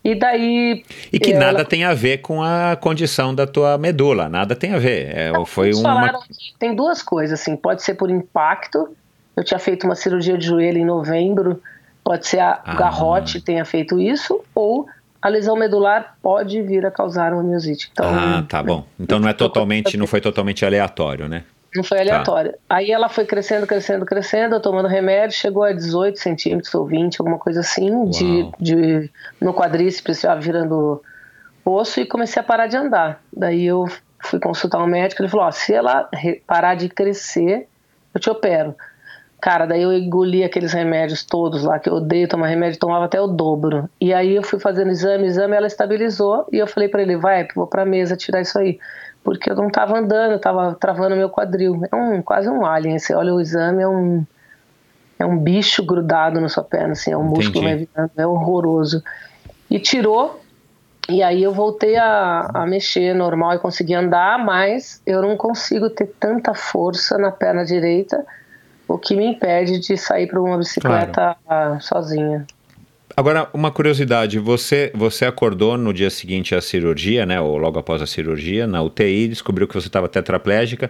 E 0.03 0.15
daí. 0.15 0.83
E 1.13 1.19
que 1.19 1.31
ela... 1.31 1.51
nada 1.51 1.63
tem 1.63 1.83
a 1.83 1.93
ver 1.93 2.17
com 2.17 2.41
a 2.41 2.75
condição 2.75 3.35
da 3.35 3.45
tua 3.45 3.77
medula, 3.77 4.27
nada 4.27 4.55
tem 4.55 4.73
a 4.73 4.79
ver. 4.79 5.15
É, 5.15 5.31
Não, 5.31 5.45
foi 5.45 5.71
uma. 5.75 6.19
Tem 6.57 6.75
duas 6.75 7.03
coisas, 7.03 7.39
assim. 7.39 7.55
Pode 7.55 7.83
ser 7.83 7.93
por 7.93 8.09
impacto. 8.09 8.89
Eu 9.37 9.43
tinha 9.43 9.59
feito 9.59 9.83
uma 9.83 9.95
cirurgia 9.95 10.35
de 10.35 10.47
joelho 10.47 10.79
em 10.79 10.85
novembro. 10.85 11.61
Pode 12.03 12.27
ser 12.27 12.39
a 12.39 12.61
ah. 12.63 12.75
garrote 12.75 13.39
tenha 13.41 13.63
feito 13.63 13.99
isso, 13.99 14.41
ou 14.55 14.87
a 15.21 15.29
lesão 15.29 15.55
medular 15.55 16.17
pode 16.21 16.61
vir 16.61 16.85
a 16.85 16.91
causar 16.91 17.33
uma 17.33 17.43
miosite. 17.43 17.89
Então, 17.91 18.05
ah, 18.09 18.43
tá 18.47 18.63
bom. 18.63 18.85
Então 18.99 19.19
não 19.19 19.29
é 19.29 19.33
totalmente, 19.33 19.95
não 19.95 20.07
foi 20.07 20.19
totalmente 20.19 20.65
aleatório, 20.65 21.27
né? 21.27 21.43
Não 21.75 21.83
foi 21.83 21.99
aleatório. 22.01 22.51
Tá. 22.51 22.57
Aí 22.69 22.91
ela 22.91 23.07
foi 23.07 23.25
crescendo, 23.25 23.65
crescendo, 23.65 24.05
crescendo, 24.05 24.59
tomando 24.59 24.87
remédio, 24.87 25.37
chegou 25.37 25.63
a 25.63 25.71
18 25.71 26.19
centímetros 26.19 26.73
ou 26.73 26.85
20, 26.85 27.21
alguma 27.21 27.37
coisa 27.37 27.61
assim, 27.61 28.09
de, 28.09 28.49
de, 28.59 29.09
no 29.39 29.53
quadríceps, 29.53 30.21
já 30.21 30.35
virando 30.35 31.01
osso, 31.63 32.01
e 32.01 32.05
comecei 32.05 32.41
a 32.41 32.43
parar 32.43 32.67
de 32.67 32.75
andar. 32.75 33.21
Daí 33.31 33.65
eu 33.65 33.85
fui 34.19 34.39
consultar 34.39 34.83
um 34.83 34.87
médico, 34.87 35.21
ele 35.21 35.29
falou: 35.29 35.45
ó, 35.45 35.51
se 35.51 35.73
ela 35.73 36.09
parar 36.45 36.75
de 36.75 36.89
crescer, 36.89 37.67
eu 38.13 38.19
te 38.19 38.29
opero. 38.29 38.75
Cara, 39.41 39.65
daí 39.65 39.81
eu 39.81 39.91
engoli 39.91 40.43
aqueles 40.43 40.71
remédios 40.71 41.23
todos 41.23 41.63
lá, 41.63 41.79
que 41.79 41.89
eu 41.89 41.95
odeio 41.95 42.27
tomar 42.27 42.47
remédio, 42.47 42.79
tomava 42.79 43.05
até 43.05 43.19
o 43.19 43.25
dobro. 43.25 43.89
E 43.99 44.13
aí 44.13 44.35
eu 44.35 44.43
fui 44.43 44.59
fazendo 44.59 44.91
exame, 44.91 45.25
exame, 45.25 45.55
ela 45.55 45.65
estabilizou, 45.65 46.45
e 46.51 46.57
eu 46.57 46.67
falei 46.67 46.87
para 46.87 47.01
ele: 47.01 47.17
vai, 47.17 47.47
vou 47.55 47.65
pra 47.65 47.83
mesa 47.83 48.15
tirar 48.15 48.41
isso 48.41 48.57
aí 48.59 48.79
porque 49.23 49.51
eu 49.51 49.55
não 49.55 49.67
estava 49.67 49.97
andando, 49.97 50.31
eu 50.31 50.37
estava 50.37 50.75
travando 50.75 51.15
meu 51.15 51.29
quadril. 51.29 51.81
É 51.91 51.95
um, 51.95 52.21
quase 52.21 52.49
um 52.49 52.65
alien. 52.65 52.97
Você 52.97 53.13
olha 53.13 53.33
o 53.33 53.39
exame, 53.39 53.83
é 53.83 53.87
um, 53.87 54.25
é 55.19 55.25
um 55.25 55.37
bicho 55.37 55.83
grudado 55.85 56.41
na 56.41 56.49
sua 56.49 56.63
perna, 56.63 56.93
assim, 56.93 57.11
é 57.11 57.17
um 57.17 57.21
Entendi. 57.21 57.35
músculo 57.35 57.67
é 58.17 58.27
horroroso. 58.27 59.03
E 59.69 59.79
tirou, 59.79 60.41
e 61.07 61.21
aí 61.23 61.43
eu 61.43 61.53
voltei 61.53 61.95
a, 61.97 62.49
a 62.53 62.65
mexer 62.65 63.13
normal 63.13 63.53
e 63.53 63.59
consegui 63.59 63.93
andar, 63.93 64.43
mas 64.43 65.01
eu 65.05 65.21
não 65.21 65.37
consigo 65.37 65.89
ter 65.89 66.07
tanta 66.19 66.53
força 66.53 67.17
na 67.17 67.31
perna 67.31 67.63
direita, 67.63 68.25
o 68.91 68.97
que 68.97 69.15
me 69.15 69.25
impede 69.25 69.79
de 69.79 69.97
sair 69.97 70.27
para 70.27 70.41
uma 70.41 70.57
bicicleta 70.57 71.35
claro. 71.45 71.81
sozinha. 71.81 72.45
Agora, 73.15 73.49
uma 73.53 73.71
curiosidade, 73.71 74.39
você, 74.39 74.91
você 74.93 75.25
acordou 75.25 75.77
no 75.77 75.93
dia 75.93 76.09
seguinte 76.09 76.55
à 76.55 76.61
cirurgia, 76.61 77.25
né, 77.25 77.39
ou 77.39 77.57
logo 77.57 77.77
após 77.77 78.01
a 78.01 78.07
cirurgia, 78.07 78.65
na 78.65 78.81
UTI, 78.81 79.27
descobriu 79.27 79.67
que 79.67 79.73
você 79.73 79.87
estava 79.87 80.07
tetraplégica, 80.07 80.89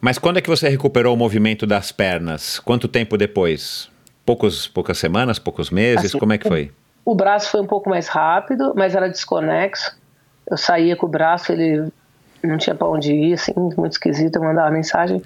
mas 0.00 0.18
quando 0.18 0.38
é 0.38 0.40
que 0.40 0.48
você 0.48 0.68
recuperou 0.68 1.14
o 1.14 1.16
movimento 1.16 1.66
das 1.66 1.90
pernas? 1.90 2.58
Quanto 2.60 2.86
tempo 2.86 3.16
depois? 3.16 3.88
Poucos, 4.24 4.68
poucas 4.68 4.98
semanas, 4.98 5.38
poucos 5.38 5.70
meses? 5.70 6.06
Assim, 6.06 6.18
Como 6.18 6.32
é 6.32 6.38
que 6.38 6.46
foi? 6.46 6.70
O, 7.04 7.12
o 7.12 7.14
braço 7.14 7.50
foi 7.50 7.60
um 7.60 7.66
pouco 7.66 7.88
mais 7.88 8.08
rápido, 8.08 8.72
mas 8.76 8.94
era 8.94 9.08
desconexo. 9.08 9.96
Eu 10.48 10.56
saía 10.56 10.96
com 10.96 11.06
o 11.06 11.08
braço, 11.08 11.50
ele 11.50 11.88
não 12.42 12.58
tinha 12.58 12.74
para 12.74 12.86
onde 12.86 13.12
ir, 13.12 13.34
assim, 13.34 13.52
muito 13.56 13.92
esquisito. 13.92 14.36
Eu 14.36 14.42
mandava 14.42 14.70
mensagem. 14.70 15.22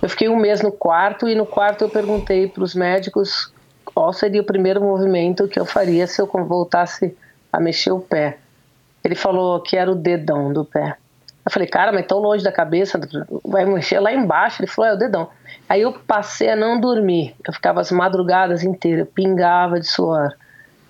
Eu 0.00 0.08
fiquei 0.08 0.28
um 0.28 0.36
mês 0.36 0.62
no 0.62 0.70
quarto 0.70 1.28
e 1.28 1.34
no 1.34 1.44
quarto 1.44 1.82
eu 1.82 1.88
perguntei 1.88 2.46
para 2.46 2.62
os 2.62 2.74
médicos 2.74 3.52
qual 3.84 4.12
seria 4.12 4.40
o 4.40 4.44
primeiro 4.44 4.80
movimento 4.80 5.48
que 5.48 5.58
eu 5.58 5.66
faria 5.66 6.06
se 6.06 6.20
eu 6.20 6.26
voltasse 6.26 7.16
a 7.52 7.58
mexer 7.58 7.90
o 7.90 8.00
pé. 8.00 8.38
Ele 9.02 9.14
falou 9.14 9.60
que 9.60 9.76
era 9.76 9.90
o 9.90 9.94
dedão 9.94 10.52
do 10.52 10.64
pé. 10.64 10.96
Eu 11.44 11.50
falei, 11.50 11.66
cara, 11.66 11.90
mas 11.90 12.06
tão 12.06 12.18
longe 12.18 12.44
da 12.44 12.52
cabeça, 12.52 13.00
vai 13.42 13.64
mexer 13.64 13.98
lá 14.00 14.12
embaixo. 14.12 14.60
Ele 14.60 14.70
falou, 14.70 14.90
é 14.90 14.94
o 14.94 14.98
dedão. 14.98 15.30
Aí 15.66 15.80
eu 15.80 15.92
passei 15.92 16.50
a 16.50 16.56
não 16.56 16.78
dormir. 16.78 17.34
Eu 17.46 17.54
ficava 17.54 17.80
as 17.80 17.90
madrugadas 17.90 18.62
inteiras, 18.62 19.08
pingava 19.14 19.80
de 19.80 19.86
suor. 19.86 20.30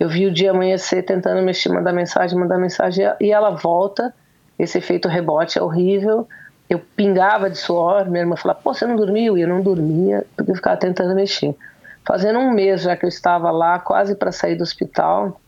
Eu 0.01 0.09
vi 0.09 0.27
o 0.27 0.33
dia 0.33 0.51
amanhecer 0.51 1.05
tentando 1.05 1.43
mexer, 1.43 1.69
mandar 1.69 1.93
mensagem, 1.93 2.37
mandar 2.37 2.59
mensagem, 2.59 3.07
e 3.21 3.31
ela 3.31 3.51
volta. 3.51 4.13
Esse 4.59 4.79
efeito 4.79 5.07
rebote 5.09 5.59
é 5.59 5.63
horrível. 5.63 6.27
Eu 6.69 6.79
pingava 6.79 7.49
de 7.49 7.57
suor, 7.57 8.07
minha 8.07 8.21
irmã 8.21 8.37
falava, 8.37 8.61
pô, 8.63 8.75
você 8.75 8.87
não 8.87 8.97
dormiu? 8.97 9.39
E 9.39 9.43
eu 9.43 9.49
não 9.49 9.63
dormia, 9.63 10.27
porque 10.37 10.51
eu 10.51 10.55
ficava 10.55 10.77
tentando 10.77 11.15
mexer. 11.15 11.55
Fazendo 12.07 12.39
um 12.39 12.51
mês 12.51 12.83
já 12.83 12.97
que 12.97 13.05
eu 13.05 13.09
estava 13.09 13.51
lá, 13.51 13.79
quase 13.79 14.15
para 14.15 14.33
sair 14.33 14.55
do 14.55 14.63
hospital, 14.63 15.41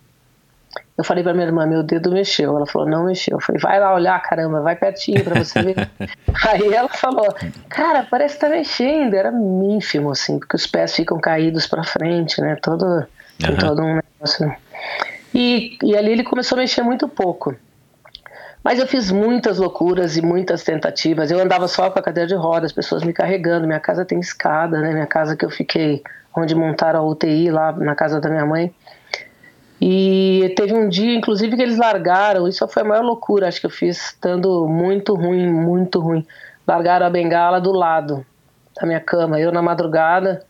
eu 0.96 1.04
falei 1.04 1.24
para 1.24 1.32
minha 1.32 1.46
irmã, 1.46 1.66
meu 1.66 1.82
dedo 1.82 2.12
mexeu. 2.12 2.54
Ela 2.54 2.66
falou, 2.66 2.86
não 2.86 3.06
mexeu. 3.06 3.36
Eu 3.36 3.40
falei, 3.40 3.60
vai 3.60 3.80
lá 3.80 3.94
olhar, 3.94 4.20
caramba, 4.22 4.60
vai 4.60 4.76
pertinho 4.76 5.24
para 5.24 5.42
você 5.42 5.62
ver. 5.62 5.90
Aí 6.46 6.74
ela 6.74 6.90
falou, 6.90 7.26
cara, 7.70 8.06
parece 8.10 8.34
que 8.34 8.40
tá 8.40 8.48
mexendo. 8.50 9.14
Era 9.14 9.32
ínfimo, 9.32 10.10
assim, 10.10 10.38
porque 10.38 10.56
os 10.56 10.66
pés 10.66 10.94
ficam 10.94 11.18
caídos 11.18 11.66
para 11.66 11.82
frente, 11.82 12.40
né? 12.42 12.56
Todo, 12.56 12.84
uhum. 12.84 13.56
todo 13.58 13.82
um 13.82 13.94
negócio. 13.94 14.54
E, 15.34 15.78
e 15.82 15.96
ali 15.96 16.12
ele 16.12 16.22
começou 16.22 16.56
a 16.56 16.60
mexer 16.60 16.82
muito 16.82 17.08
pouco. 17.08 17.56
Mas 18.62 18.78
eu 18.78 18.86
fiz 18.86 19.10
muitas 19.10 19.58
loucuras 19.58 20.16
e 20.16 20.22
muitas 20.22 20.62
tentativas. 20.62 21.30
Eu 21.30 21.40
andava 21.40 21.66
só 21.66 21.90
com 21.90 21.98
a 21.98 22.02
cadeira 22.02 22.28
de 22.28 22.34
rodas, 22.34 22.70
as 22.70 22.72
pessoas 22.72 23.02
me 23.02 23.12
carregando. 23.12 23.66
Minha 23.66 23.80
casa 23.80 24.04
tem 24.04 24.20
escada, 24.20 24.80
né? 24.80 24.92
Minha 24.92 25.06
casa 25.06 25.34
que 25.34 25.44
eu 25.44 25.50
fiquei 25.50 26.02
onde 26.36 26.54
montaram 26.54 27.00
a 27.00 27.02
UTI 27.02 27.50
lá 27.50 27.72
na 27.72 27.94
casa 27.94 28.20
da 28.20 28.28
minha 28.28 28.44
mãe. 28.44 28.72
E 29.80 30.52
teve 30.56 30.74
um 30.74 30.88
dia, 30.88 31.14
inclusive, 31.14 31.56
que 31.56 31.62
eles 31.62 31.78
largaram, 31.78 32.46
isso 32.46 32.68
foi 32.68 32.82
a 32.82 32.86
maior 32.86 33.02
loucura, 33.02 33.48
acho 33.48 33.60
que 33.60 33.66
eu 33.66 33.70
fiz, 33.70 34.08
estando 34.08 34.68
muito 34.68 35.14
ruim, 35.14 35.50
muito 35.50 35.98
ruim. 36.00 36.26
Largaram 36.66 37.06
a 37.06 37.10
bengala 37.10 37.58
do 37.58 37.72
lado 37.72 38.24
da 38.78 38.86
minha 38.86 39.00
cama. 39.00 39.40
Eu, 39.40 39.50
na 39.50 39.62
madrugada, 39.62 40.44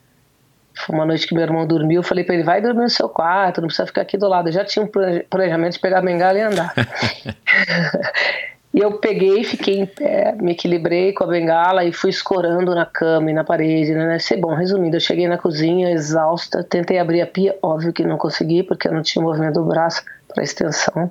foi 0.86 0.94
uma 0.94 1.06
noite 1.06 1.26
que 1.26 1.34
meu 1.34 1.42
irmão 1.42 1.66
dormiu, 1.66 2.00
eu 2.00 2.02
falei 2.02 2.24
para 2.24 2.34
ele: 2.34 2.44
vai 2.44 2.60
dormir 2.60 2.82
no 2.82 2.90
seu 2.90 3.08
quarto, 3.08 3.60
não 3.60 3.68
precisa 3.68 3.86
ficar 3.86 4.02
aqui 4.02 4.16
do 4.16 4.28
lado. 4.28 4.48
Eu 4.48 4.52
já 4.52 4.64
tinha 4.64 4.84
um 4.84 4.88
planejamento 5.28 5.74
de 5.74 5.78
pegar 5.78 5.98
a 5.98 6.02
bengala 6.02 6.38
e 6.38 6.42
andar. 6.42 6.74
E 8.72 8.78
eu 8.78 8.98
peguei, 8.98 9.42
fiquei 9.42 9.80
em 9.80 9.86
pé, 9.86 10.32
me 10.40 10.52
equilibrei 10.52 11.12
com 11.12 11.24
a 11.24 11.26
bengala 11.26 11.84
e 11.84 11.92
fui 11.92 12.10
escorando 12.10 12.72
na 12.72 12.86
cama 12.86 13.28
e 13.28 13.34
na 13.34 13.42
parede, 13.42 13.92
né? 13.92 14.16
Ser 14.20 14.36
bom, 14.36 14.54
resumindo, 14.54 14.96
eu 14.96 15.00
cheguei 15.00 15.26
na 15.26 15.36
cozinha 15.36 15.90
exausta, 15.90 16.62
tentei 16.62 17.00
abrir 17.00 17.20
a 17.20 17.26
pia, 17.26 17.58
óbvio 17.60 17.92
que 17.92 18.04
não 18.04 18.16
consegui 18.16 18.62
porque 18.62 18.86
eu 18.86 18.92
não 18.92 19.02
tinha 19.02 19.24
movimento 19.24 19.54
do 19.54 19.64
braço 19.64 20.04
para 20.32 20.44
extensão. 20.44 21.10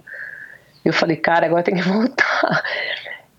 Eu 0.85 0.93
falei, 0.93 1.17
cara, 1.17 1.47
agora 1.47 1.61
tem 1.61 1.75
que 1.75 1.81
voltar. 1.83 2.63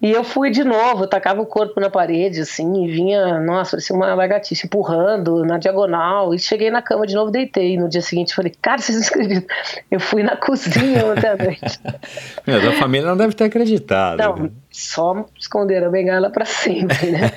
E 0.02 0.10
eu 0.10 0.24
fui 0.24 0.50
de 0.50 0.64
novo, 0.64 1.06
tacava 1.06 1.42
o 1.42 1.46
corpo 1.46 1.78
na 1.78 1.90
parede, 1.90 2.40
assim, 2.40 2.84
e 2.84 2.90
vinha, 2.90 3.38
nossa, 3.38 3.72
parecia 3.72 3.94
uma 3.94 4.14
lagartixa 4.14 4.66
empurrando 4.66 5.44
na 5.44 5.58
diagonal. 5.58 6.34
E 6.34 6.38
cheguei 6.38 6.70
na 6.70 6.80
cama 6.80 7.06
de 7.06 7.14
novo, 7.14 7.30
deitei. 7.30 7.76
No 7.76 7.86
dia 7.86 8.00
seguinte, 8.00 8.34
falei, 8.34 8.50
cara, 8.62 8.78
vocês 8.78 8.98
não 8.98 9.06
acreditam? 9.06 9.56
Eu 9.90 10.00
fui 10.00 10.22
na 10.22 10.36
cozinha 10.40 11.04
ontem 11.04 11.28
à 11.28 11.36
noite. 11.36 11.80
Meu, 12.46 12.70
a 12.70 12.72
família 12.72 13.08
não 13.08 13.16
deve 13.16 13.34
ter 13.34 13.44
acreditado. 13.44 14.18
Não, 14.18 14.36
né? 14.36 14.50
só 14.70 15.26
esconderam 15.38 15.88
a 15.88 15.90
bengala 15.90 16.30
pra 16.30 16.46
sempre, 16.46 17.10
né? 17.10 17.30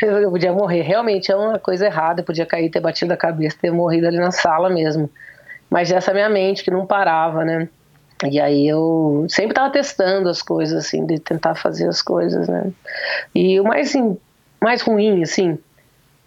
eu 0.00 0.30
podia 0.30 0.52
morrer. 0.52 0.82
Realmente 0.82 1.32
é 1.32 1.36
uma 1.36 1.58
coisa 1.58 1.86
errada, 1.86 2.20
eu 2.20 2.24
podia 2.24 2.46
cair, 2.46 2.70
ter 2.70 2.80
batido 2.80 3.12
a 3.12 3.16
cabeça, 3.16 3.56
ter 3.60 3.72
morrido 3.72 4.06
ali 4.06 4.18
na 4.18 4.30
sala 4.30 4.70
mesmo. 4.70 5.10
Mas 5.68 5.90
essa 5.90 6.12
minha 6.12 6.28
mente 6.28 6.62
que 6.62 6.70
não 6.70 6.86
parava, 6.86 7.44
né? 7.44 7.68
E 8.22 8.40
aí 8.40 8.66
eu 8.66 9.26
sempre 9.28 9.50
estava 9.50 9.70
testando 9.70 10.28
as 10.28 10.40
coisas, 10.40 10.86
assim, 10.86 11.04
de 11.04 11.18
tentar 11.18 11.54
fazer 11.54 11.88
as 11.88 12.00
coisas, 12.00 12.48
né? 12.48 12.72
E 13.34 13.58
o 13.60 13.64
mais, 13.64 13.88
assim, 13.88 14.16
mais 14.60 14.82
ruim, 14.82 15.22
assim, 15.22 15.58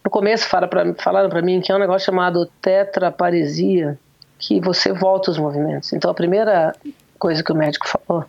no 0.04 0.12
começo 0.12 0.48
fala 0.48 0.68
pra, 0.68 0.94
falaram 0.96 1.30
para 1.30 1.42
mim 1.42 1.60
que 1.60 1.72
é 1.72 1.76
um 1.76 1.80
negócio 1.80 2.06
chamado 2.06 2.46
tetraparesia, 2.62 3.98
que 4.38 4.60
você 4.60 4.92
volta 4.92 5.32
os 5.32 5.38
movimentos. 5.38 5.92
Então 5.94 6.12
a 6.12 6.14
primeira 6.14 6.74
coisa 7.18 7.44
que 7.44 7.52
o 7.52 7.56
médico 7.56 7.88
falou 7.88 8.26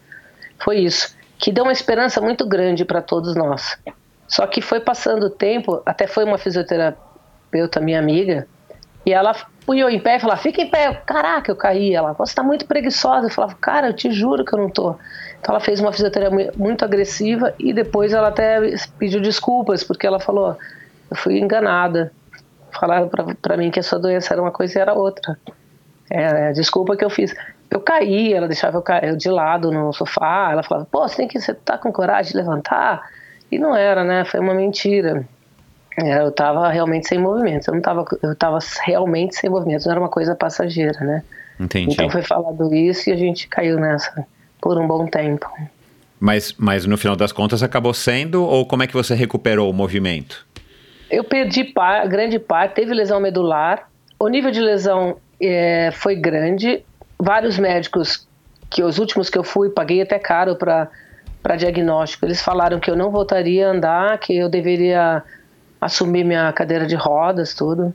foi 0.58 0.78
isso, 0.78 1.14
que 1.38 1.52
deu 1.52 1.64
uma 1.64 1.72
esperança 1.72 2.20
muito 2.20 2.46
grande 2.46 2.84
para 2.84 3.00
todos 3.00 3.34
nós. 3.34 3.78
Só 4.26 4.46
que 4.46 4.60
foi 4.60 4.80
passando 4.80 5.26
o 5.26 5.30
tempo, 5.30 5.80
até 5.86 6.06
foi 6.06 6.24
uma 6.24 6.36
fisioterapeuta 6.36 7.80
minha 7.80 7.98
amiga, 7.98 8.46
e 9.08 9.12
ela 9.14 9.34
punhou 9.64 9.88
em 9.88 9.98
pé 9.98 10.16
e 10.16 10.20
falava, 10.20 10.38
fica 10.38 10.60
em 10.60 10.68
pé. 10.68 10.92
Caraca, 11.06 11.50
eu 11.50 11.56
caí. 11.56 11.94
Ela, 11.94 12.12
você 12.12 12.34
tá 12.34 12.42
muito 12.42 12.66
preguiçosa. 12.66 13.26
Eu 13.26 13.30
falava, 13.30 13.54
cara, 13.54 13.86
eu 13.86 13.94
te 13.94 14.12
juro 14.12 14.44
que 14.44 14.54
eu 14.54 14.58
não 14.58 14.68
tô. 14.68 14.96
Então 15.40 15.54
ela 15.54 15.60
fez 15.60 15.80
uma 15.80 15.90
fisioterapia 15.90 16.52
muito 16.58 16.84
agressiva 16.84 17.54
e 17.58 17.72
depois 17.72 18.12
ela 18.12 18.28
até 18.28 18.60
pediu 18.98 19.18
desculpas, 19.22 19.82
porque 19.82 20.06
ela 20.06 20.20
falou, 20.20 20.58
eu 21.10 21.16
fui 21.16 21.38
enganada. 21.38 22.12
Falaram 22.78 23.08
para 23.40 23.56
mim 23.56 23.70
que 23.70 23.80
a 23.80 23.82
sua 23.82 23.98
doença 23.98 24.34
era 24.34 24.42
uma 24.42 24.50
coisa 24.50 24.78
e 24.78 24.82
era 24.82 24.92
outra. 24.92 25.38
É, 26.10 26.52
desculpa 26.52 26.94
que 26.94 27.04
eu 27.04 27.08
fiz. 27.08 27.34
Eu 27.70 27.80
caí, 27.80 28.34
ela 28.34 28.46
deixava 28.46 28.76
eu 28.76 28.82
cair 28.82 29.16
de 29.16 29.30
lado 29.30 29.72
no 29.72 29.90
sofá, 29.94 30.50
ela 30.52 30.62
falava, 30.62 30.86
pô, 30.90 31.08
você 31.08 31.16
tem 31.16 31.28
que, 31.28 31.40
você 31.40 31.54
tá 31.54 31.78
com 31.78 31.90
coragem 31.90 32.32
de 32.32 32.36
levantar? 32.36 33.08
E 33.50 33.58
não 33.58 33.74
era, 33.74 34.04
né? 34.04 34.26
Foi 34.26 34.38
uma 34.38 34.52
mentira. 34.52 35.26
É, 36.00 36.20
eu 36.20 36.28
estava 36.28 36.68
realmente 36.68 37.08
sem 37.08 37.18
movimento. 37.18 37.68
Eu 37.68 37.72
não 37.72 37.78
estava, 37.78 38.04
eu 38.22 38.32
estava 38.32 38.58
realmente 38.84 39.34
sem 39.34 39.50
movimento. 39.50 39.84
Não 39.84 39.92
era 39.92 40.00
uma 40.00 40.08
coisa 40.08 40.34
passageira, 40.34 41.00
né? 41.00 41.24
Entendi. 41.58 41.92
Então 41.92 42.08
foi 42.08 42.22
falado 42.22 42.72
isso 42.72 43.10
e 43.10 43.12
a 43.12 43.16
gente 43.16 43.48
caiu 43.48 43.78
nessa 43.80 44.24
por 44.60 44.78
um 44.78 44.86
bom 44.86 45.06
tempo. 45.06 45.50
Mas, 46.20 46.54
mas 46.56 46.86
no 46.86 46.96
final 46.96 47.16
das 47.16 47.32
contas 47.32 47.62
acabou 47.62 47.92
sendo 47.92 48.44
ou 48.44 48.66
como 48.66 48.82
é 48.82 48.86
que 48.86 48.94
você 48.94 49.14
recuperou 49.14 49.68
o 49.68 49.72
movimento? 49.72 50.46
Eu 51.10 51.24
perdi 51.24 51.64
par, 51.64 52.06
grande 52.06 52.38
parte, 52.38 52.74
teve 52.74 52.94
lesão 52.94 53.18
medular. 53.18 53.88
O 54.20 54.28
nível 54.28 54.50
de 54.50 54.60
lesão 54.60 55.16
é, 55.40 55.90
foi 55.92 56.14
grande. 56.14 56.84
Vários 57.18 57.58
médicos, 57.58 58.28
que 58.70 58.84
os 58.84 58.98
últimos 58.98 59.28
que 59.28 59.38
eu 59.38 59.44
fui, 59.44 59.70
paguei 59.70 60.02
até 60.02 60.18
caro 60.18 60.54
para 60.54 60.88
para 61.42 61.54
diagnóstico. 61.54 62.26
Eles 62.26 62.42
falaram 62.42 62.80
que 62.80 62.90
eu 62.90 62.96
não 62.96 63.10
voltaria 63.10 63.68
a 63.68 63.70
andar, 63.70 64.18
que 64.18 64.36
eu 64.36 64.48
deveria 64.48 65.22
assumir 65.80 66.24
minha 66.24 66.52
cadeira 66.52 66.86
de 66.86 66.94
rodas, 66.94 67.54
tudo. 67.54 67.94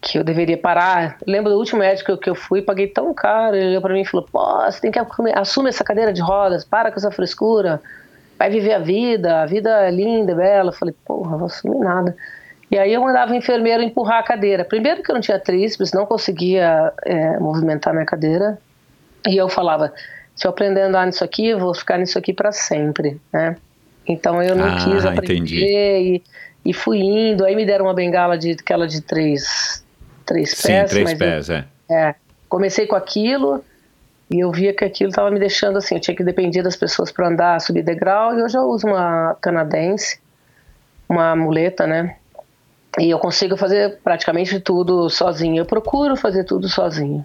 Que 0.00 0.18
eu 0.18 0.24
deveria 0.24 0.56
parar. 0.56 1.16
Lembro 1.26 1.50
do 1.50 1.58
último 1.58 1.80
médico 1.80 2.16
que 2.16 2.30
eu 2.30 2.34
fui, 2.34 2.62
paguei 2.62 2.86
tão 2.86 3.12
caro. 3.12 3.56
Ele 3.56 3.70
olhou 3.70 3.82
pra 3.82 3.92
mim 3.92 4.02
e 4.02 4.04
falou: 4.04 4.26
Pô, 4.30 4.64
você 4.64 4.80
tem 4.80 4.90
que 4.92 4.98
assumir 5.34 5.70
essa 5.70 5.82
cadeira 5.82 6.12
de 6.12 6.20
rodas, 6.20 6.64
para 6.64 6.90
com 6.90 6.98
essa 6.98 7.10
frescura, 7.10 7.80
vai 8.38 8.48
viver 8.48 8.74
a 8.74 8.78
vida, 8.78 9.42
a 9.42 9.46
vida 9.46 9.70
é 9.86 9.90
linda, 9.90 10.34
bela. 10.34 10.68
Eu 10.68 10.74
falei: 10.74 10.94
Porra, 11.04 11.36
vou 11.36 11.46
assumir 11.46 11.78
nada. 11.78 12.16
E 12.70 12.78
aí 12.78 12.92
eu 12.92 13.00
mandava 13.00 13.32
o 13.32 13.34
enfermeiro 13.34 13.82
empurrar 13.82 14.18
a 14.18 14.22
cadeira. 14.22 14.64
Primeiro 14.64 15.02
que 15.02 15.10
eu 15.10 15.14
não 15.14 15.22
tinha 15.22 15.38
tríceps, 15.38 15.92
não 15.92 16.04
conseguia 16.06 16.92
é, 17.04 17.38
movimentar 17.38 17.92
minha 17.92 18.06
cadeira. 18.06 18.58
E 19.26 19.36
eu 19.36 19.48
falava: 19.48 19.92
Se 20.36 20.46
eu 20.46 20.50
aprender 20.50 20.82
a 20.82 20.86
andar 20.86 21.06
nisso 21.06 21.24
aqui, 21.24 21.48
eu 21.48 21.58
vou 21.58 21.74
ficar 21.74 21.98
nisso 21.98 22.18
aqui 22.18 22.32
para 22.32 22.52
sempre, 22.52 23.20
né? 23.32 23.56
Então 24.06 24.42
eu 24.42 24.54
não 24.54 24.66
ah, 24.66 24.76
quis 24.76 25.04
aprender 25.04 25.34
entendi. 25.34 25.64
e 25.64 26.22
e 26.68 26.74
fui 26.74 26.98
indo, 26.98 27.46
aí 27.46 27.56
me 27.56 27.64
deram 27.64 27.86
uma 27.86 27.94
bengala 27.94 28.36
de 28.36 28.50
aquela 28.50 28.86
de 28.86 29.00
três, 29.00 29.82
três 30.26 30.50
Sim, 30.50 30.68
pés. 30.68 30.90
três 30.90 31.04
mas 31.04 31.18
pés, 31.18 31.48
eu, 31.48 31.56
é. 31.56 31.64
é. 31.90 32.14
Comecei 32.46 32.86
com 32.86 32.94
aquilo 32.94 33.64
e 34.30 34.40
eu 34.40 34.52
via 34.52 34.74
que 34.74 34.84
aquilo 34.84 35.08
estava 35.08 35.30
me 35.30 35.40
deixando 35.40 35.78
assim, 35.78 35.94
eu 35.94 36.00
tinha 36.00 36.14
que 36.14 36.22
depender 36.22 36.62
das 36.62 36.76
pessoas 36.76 37.10
para 37.10 37.26
andar, 37.26 37.58
subir 37.62 37.82
degrau, 37.82 38.38
e 38.38 38.42
hoje 38.42 38.58
eu 38.58 38.64
uso 38.64 38.86
uma 38.86 39.34
canadense, 39.40 40.20
uma 41.08 41.34
muleta, 41.34 41.86
né? 41.86 42.16
E 42.98 43.08
eu 43.08 43.18
consigo 43.18 43.56
fazer 43.56 43.98
praticamente 44.04 44.60
tudo 44.60 45.08
sozinho. 45.08 45.62
Eu 45.62 45.64
procuro 45.64 46.16
fazer 46.16 46.44
tudo 46.44 46.68
sozinho. 46.68 47.24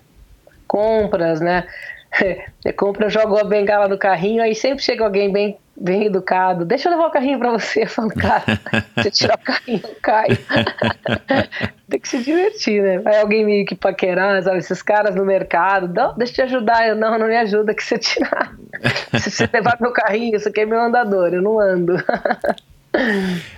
Compras, 0.66 1.42
né? 1.42 1.68
Eu 2.64 3.10
jogo 3.10 3.38
a 3.38 3.44
bengala 3.44 3.88
no 3.88 3.98
carrinho, 3.98 4.42
aí 4.42 4.54
sempre 4.54 4.84
chega 4.84 5.04
alguém 5.04 5.32
bem, 5.32 5.58
bem 5.76 6.06
educado. 6.06 6.66
Deixa 6.66 6.88
eu 6.88 6.94
levar 6.94 7.08
o 7.08 7.12
carrinho 7.12 7.40
pra 7.40 7.52
você. 7.52 7.86
Falo, 7.86 8.10
cara, 8.10 8.44
você 8.96 9.12
tirar 9.12 9.36
o 9.36 9.44
carrinho, 9.44 9.82
eu 9.84 9.96
caio. 10.02 10.38
Tem 11.90 12.00
que 12.00 12.08
se 12.08 12.24
divertir, 12.24 12.82
né? 12.82 13.00
Vai 13.00 13.20
alguém 13.20 13.46
meio 13.46 13.66
que 13.66 13.76
paquerar, 13.76 14.42
sabe? 14.42 14.58
Esses 14.58 14.82
caras 14.82 15.16
no 15.16 15.26
mercado, 15.26 15.88
não, 15.94 16.16
deixa 16.16 16.32
eu 16.32 16.36
te 16.36 16.42
ajudar. 16.54 16.88
Eu, 16.88 16.96
não, 16.96 17.18
não 17.20 17.28
me 17.28 17.38
ajuda 17.38 17.74
que 17.74 17.84
você 17.84 17.98
tirar. 17.98 18.56
Se 19.20 19.30
você 19.30 19.50
levar 19.52 19.78
meu 19.80 19.92
carrinho, 19.92 20.36
isso 20.36 20.50
aqui 20.50 20.62
é 20.62 20.66
meu 20.66 20.80
andador, 20.80 21.34
eu 21.34 21.42
não 21.42 21.60
ando. 21.60 21.96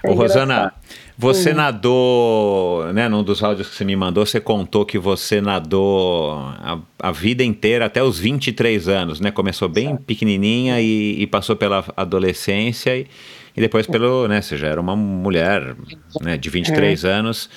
É 0.03 0.09
Ô, 0.09 0.13
Rosana, 0.13 0.73
você 1.17 1.51
hum. 1.51 1.55
nadou, 1.55 2.91
né, 2.93 3.07
num 3.07 3.23
dos 3.23 3.41
áudios 3.41 3.69
que 3.69 3.75
você 3.75 3.85
me 3.85 3.95
mandou, 3.95 4.25
você 4.25 4.39
contou 4.39 4.85
que 4.85 4.99
você 4.99 5.39
nadou 5.39 6.33
a, 6.33 6.79
a 6.99 7.11
vida 7.11 7.43
inteira 7.43 7.85
até 7.85 8.03
os 8.03 8.19
23 8.19 8.87
anos, 8.87 9.19
né? 9.19 9.31
Começou 9.31 9.69
bem 9.69 9.89
certo. 9.89 10.03
pequenininha 10.03 10.81
e, 10.81 11.21
e, 11.21 11.27
passou 11.27 11.55
pela 11.55 11.85
adolescência 11.95 12.97
e, 12.97 13.07
e 13.55 13.61
depois 13.61 13.87
pelo, 13.87 14.27
né, 14.27 14.41
você 14.41 14.57
já 14.57 14.67
era 14.67 14.81
uma 14.81 14.95
mulher, 14.95 15.75
né, 16.21 16.37
de 16.37 16.49
23 16.49 17.03
é. 17.03 17.09
anos 17.09 17.49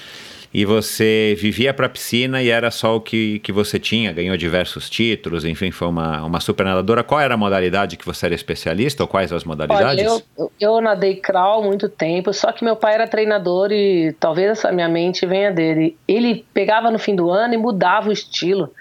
e 0.52 0.64
você 0.64 1.36
vivia 1.38 1.74
para 1.74 1.86
a 1.86 1.88
piscina 1.88 2.42
e 2.42 2.48
era 2.48 2.70
só 2.70 2.96
o 2.96 3.00
que, 3.00 3.38
que 3.40 3.52
você 3.52 3.78
tinha, 3.78 4.12
ganhou 4.12 4.36
diversos 4.36 4.88
títulos, 4.88 5.44
enfim, 5.44 5.70
foi 5.70 5.88
uma, 5.88 6.24
uma 6.24 6.40
super 6.40 6.64
nadadora. 6.64 7.04
Qual 7.04 7.20
era 7.20 7.34
a 7.34 7.36
modalidade 7.36 7.96
que 7.96 8.06
você 8.06 8.26
era 8.26 8.34
especialista 8.34 9.02
ou 9.02 9.08
quais 9.08 9.30
as 9.30 9.44
modalidades? 9.44 10.06
Olha, 10.06 10.22
eu, 10.38 10.52
eu 10.58 10.80
nadei 10.80 11.16
crawl 11.16 11.62
muito 11.62 11.88
tempo, 11.88 12.32
só 12.32 12.50
que 12.50 12.64
meu 12.64 12.76
pai 12.76 12.94
era 12.94 13.06
treinador 13.06 13.70
e 13.72 14.14
talvez 14.18 14.50
essa 14.50 14.72
minha 14.72 14.88
mente 14.88 15.26
venha 15.26 15.52
dele. 15.52 15.96
Ele 16.08 16.46
pegava 16.54 16.90
no 16.90 16.98
fim 16.98 17.14
do 17.14 17.30
ano 17.30 17.52
e 17.52 17.58
mudava 17.58 18.08
o 18.08 18.12
estilo. 18.12 18.72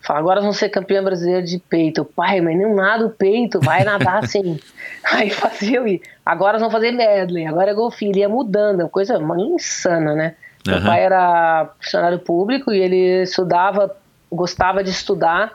Fala, 0.00 0.20
agora 0.20 0.40
vamos 0.40 0.56
ser 0.56 0.70
campeã 0.70 1.02
brasileira 1.02 1.42
de 1.42 1.58
peito. 1.58 2.04
Pai, 2.04 2.40
mas 2.40 2.56
não 2.56 2.74
nada 2.74 3.04
o 3.04 3.10
peito, 3.10 3.60
vai 3.60 3.84
nadar 3.84 4.24
assim. 4.24 4.58
Aí 5.04 5.28
fazia 5.28 5.80
e 5.88 6.00
agora 6.24 6.56
vamos 6.56 6.72
fazer 6.72 6.92
medley, 6.92 7.46
agora 7.46 7.72
é 7.72 7.74
golfinho. 7.74 8.12
Ele 8.12 8.20
ia 8.20 8.28
mudando, 8.28 8.88
coisa 8.88 9.18
insana, 9.18 10.14
né? 10.14 10.36
Meu 10.66 10.76
uhum. 10.76 10.84
pai 10.84 11.02
era 11.02 11.70
funcionário 11.80 12.18
público 12.18 12.72
e 12.72 12.78
ele 12.78 13.22
estudava, 13.22 13.96
gostava 14.30 14.84
de 14.84 14.90
estudar 14.90 15.52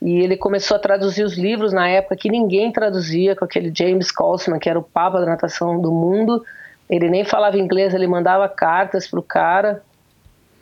e 0.00 0.20
ele 0.20 0.36
começou 0.36 0.76
a 0.76 0.80
traduzir 0.80 1.24
os 1.24 1.36
livros 1.36 1.72
na 1.72 1.88
época 1.88 2.16
que 2.16 2.28
ninguém 2.28 2.70
traduzia, 2.70 3.34
com 3.34 3.44
aquele 3.44 3.72
James 3.74 4.10
Colsman, 4.12 4.58
que 4.58 4.68
era 4.68 4.78
o 4.78 4.82
papa 4.82 5.18
da 5.18 5.26
natação 5.26 5.80
do 5.80 5.90
mundo. 5.90 6.44
Ele 6.88 7.08
nem 7.08 7.24
falava 7.24 7.58
inglês, 7.58 7.94
ele 7.94 8.06
mandava 8.06 8.48
cartas 8.48 9.08
pro 9.08 9.22
cara 9.22 9.82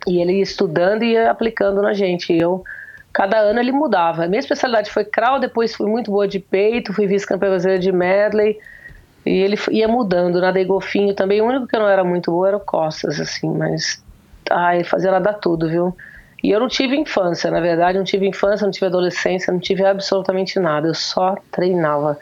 e 0.07 0.21
ele 0.21 0.37
ia 0.37 0.43
estudando 0.43 1.03
e 1.03 1.11
ia 1.11 1.29
aplicando 1.29 1.81
na 1.81 1.93
gente. 1.93 2.31
E 2.31 2.39
eu, 2.39 2.63
cada 3.11 3.37
ano 3.37 3.59
ele 3.59 3.71
mudava. 3.71 4.23
A 4.23 4.27
minha 4.27 4.39
especialidade 4.39 4.89
foi 4.89 5.03
crawl, 5.03 5.39
depois 5.39 5.75
fui 5.75 5.89
muito 5.89 6.09
boa 6.09 6.27
de 6.27 6.39
peito, 6.39 6.93
fui 6.93 7.05
vice-campeã 7.05 7.49
brasileira 7.49 7.81
de 7.81 7.91
medley 7.91 8.57
e 9.25 9.31
ele 9.31 9.57
ia 9.71 9.87
mudando, 9.87 10.41
nadei 10.41 10.65
golfinho 10.65 11.13
também. 11.13 11.41
O 11.41 11.45
único 11.45 11.67
que 11.67 11.75
eu 11.75 11.79
não 11.79 11.87
era 11.87 12.03
muito 12.03 12.31
boa 12.31 12.47
era 12.49 12.57
o 12.57 12.59
Costas, 12.59 13.19
assim, 13.19 13.49
mas. 13.49 14.03
Ai, 14.49 14.83
fazia 14.83 15.09
ela 15.09 15.19
dar 15.19 15.33
tudo, 15.33 15.69
viu? 15.69 15.95
E 16.43 16.51
eu 16.51 16.59
não 16.59 16.67
tive 16.67 16.97
infância, 16.97 17.49
na 17.49 17.61
verdade, 17.61 17.97
não 17.97 18.03
tive 18.03 18.27
infância, 18.27 18.65
não 18.65 18.71
tive 18.71 18.87
adolescência, 18.87 19.53
não 19.53 19.61
tive 19.61 19.85
absolutamente 19.85 20.59
nada, 20.59 20.89
eu 20.89 20.93
só 20.93 21.37
treinava. 21.49 22.19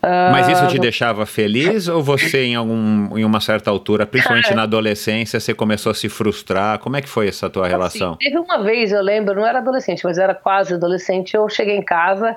Mas 0.00 0.48
isso 0.48 0.68
te 0.68 0.78
uh, 0.78 0.80
deixava 0.80 1.26
feliz 1.26 1.88
ou 1.88 2.00
você, 2.00 2.44
em, 2.44 2.54
algum, 2.54 3.18
em 3.18 3.24
uma 3.24 3.40
certa 3.40 3.68
altura, 3.68 4.06
principalmente 4.06 4.54
na 4.54 4.62
adolescência, 4.62 5.40
você 5.40 5.52
começou 5.52 5.90
a 5.90 5.94
se 5.94 6.08
frustrar? 6.08 6.78
Como 6.78 6.96
é 6.96 7.02
que 7.02 7.08
foi 7.08 7.26
essa 7.26 7.50
tua 7.50 7.64
assim, 7.64 7.72
relação? 7.72 8.16
Teve 8.16 8.38
uma 8.38 8.62
vez, 8.62 8.92
eu 8.92 9.02
lembro, 9.02 9.34
não 9.34 9.44
era 9.44 9.58
adolescente, 9.58 10.04
mas 10.04 10.16
era 10.16 10.36
quase 10.36 10.74
adolescente, 10.74 11.34
eu 11.34 11.48
cheguei 11.48 11.76
em 11.76 11.82
casa 11.82 12.36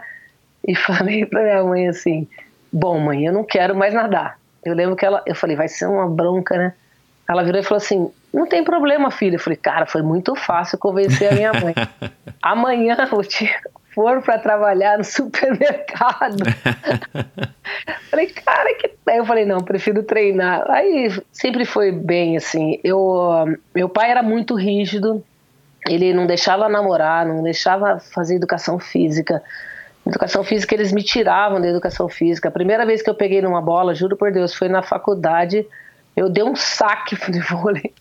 e 0.67 0.73
falei 0.75 1.23
pra 1.27 1.43
minha 1.43 1.63
mãe 1.63 1.87
assim: 1.87 2.27
Bom, 2.71 2.99
mãe, 2.99 3.25
eu 3.25 3.33
não 3.33 3.43
quero 3.43 3.75
mais 3.75 3.93
nadar. 3.93 4.39
Eu 4.63 4.75
lembro 4.75 4.95
que 4.95 5.05
ela, 5.05 5.21
eu 5.25 5.35
falei, 5.35 5.55
vai 5.55 5.67
ser 5.67 5.87
uma 5.87 6.07
bronca, 6.07 6.57
né? 6.57 6.73
Ela 7.27 7.43
virou 7.43 7.59
e 7.59 7.63
falou 7.63 7.77
assim: 7.77 8.11
não 8.33 8.47
tem 8.47 8.63
problema, 8.63 9.09
filha. 9.09 9.35
Eu 9.35 9.39
falei, 9.39 9.57
cara, 9.57 9.85
foi 9.85 10.01
muito 10.01 10.35
fácil 10.35 10.77
convencer 10.77 11.31
a 11.31 11.35
minha 11.35 11.53
mãe. 11.53 11.73
Amanhã, 12.41 13.07
vou 13.09 13.23
te, 13.23 13.49
for 13.93 14.21
para 14.21 14.39
trabalhar 14.39 14.97
no 14.97 15.03
supermercado. 15.03 16.43
falei, 18.09 18.27
cara, 18.27 18.73
que. 18.75 18.91
Aí 19.07 19.17
eu 19.17 19.25
falei, 19.25 19.45
não, 19.45 19.59
prefiro 19.59 20.03
treinar. 20.03 20.69
Aí 20.71 21.11
sempre 21.31 21.65
foi 21.65 21.91
bem 21.91 22.37
assim. 22.37 22.79
Eu, 22.83 23.57
meu 23.75 23.89
pai 23.89 24.09
era 24.09 24.23
muito 24.23 24.55
rígido, 24.55 25.23
ele 25.87 26.13
não 26.13 26.25
deixava 26.25 26.69
namorar, 26.69 27.25
não 27.25 27.43
deixava 27.43 27.99
fazer 27.99 28.35
educação 28.35 28.79
física. 28.79 29.43
Educação 30.11 30.43
física, 30.43 30.75
eles 30.75 30.91
me 30.91 31.01
tiravam 31.01 31.61
da 31.61 31.69
educação 31.69 32.09
física. 32.09 32.49
A 32.49 32.51
primeira 32.51 32.85
vez 32.85 33.01
que 33.01 33.09
eu 33.09 33.15
peguei 33.15 33.41
numa 33.41 33.61
bola, 33.61 33.95
juro 33.95 34.17
por 34.17 34.29
Deus, 34.29 34.53
foi 34.53 34.67
na 34.67 34.83
faculdade. 34.83 35.65
Eu 36.13 36.27
dei 36.29 36.43
um 36.43 36.53
saque 36.53 37.15
de 37.31 37.39
vôlei. 37.39 37.93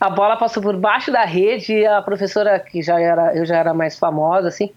A 0.00 0.10
bola 0.10 0.36
passou 0.36 0.60
por 0.60 0.76
baixo 0.76 1.12
da 1.12 1.24
rede 1.24 1.72
e 1.72 1.86
a 1.86 2.02
professora, 2.02 2.58
que 2.58 2.82
já 2.82 2.98
era, 2.98 3.36
eu 3.36 3.46
já 3.46 3.56
era 3.56 3.72
mais 3.72 3.96
famosa, 3.96 4.48
assim, 4.48 4.66
o 4.66 4.72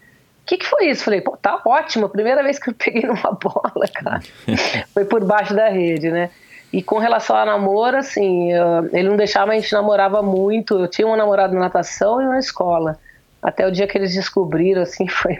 que, 0.46 0.58
que 0.58 0.64
foi 0.64 0.86
isso? 0.90 1.02
Falei, 1.02 1.20
pô, 1.20 1.36
tá 1.36 1.60
ótimo, 1.66 2.08
primeira 2.08 2.40
vez 2.40 2.56
que 2.56 2.70
eu 2.70 2.74
peguei 2.74 3.02
numa 3.08 3.32
bola, 3.32 3.88
cara. 3.92 4.20
foi 4.94 5.04
por 5.04 5.24
baixo 5.24 5.56
da 5.56 5.68
rede, 5.68 6.08
né? 6.08 6.30
E 6.72 6.84
com 6.84 6.98
relação 6.98 7.34
a 7.34 7.44
namoro, 7.44 7.96
assim, 7.96 8.50
ele 8.92 9.08
não 9.08 9.16
deixava, 9.16 9.50
a 9.52 9.54
gente 9.54 9.72
namorava 9.72 10.22
muito. 10.22 10.78
Eu 10.78 10.88
tinha 10.88 11.06
um 11.08 11.16
namorado 11.16 11.52
na 11.54 11.60
natação 11.60 12.20
e 12.20 12.26
na 12.26 12.38
escola. 12.38 12.96
Até 13.42 13.66
o 13.66 13.70
dia 13.70 13.86
que 13.86 13.96
eles 13.96 14.14
descobriram, 14.14 14.82
assim, 14.82 15.06
foi. 15.08 15.38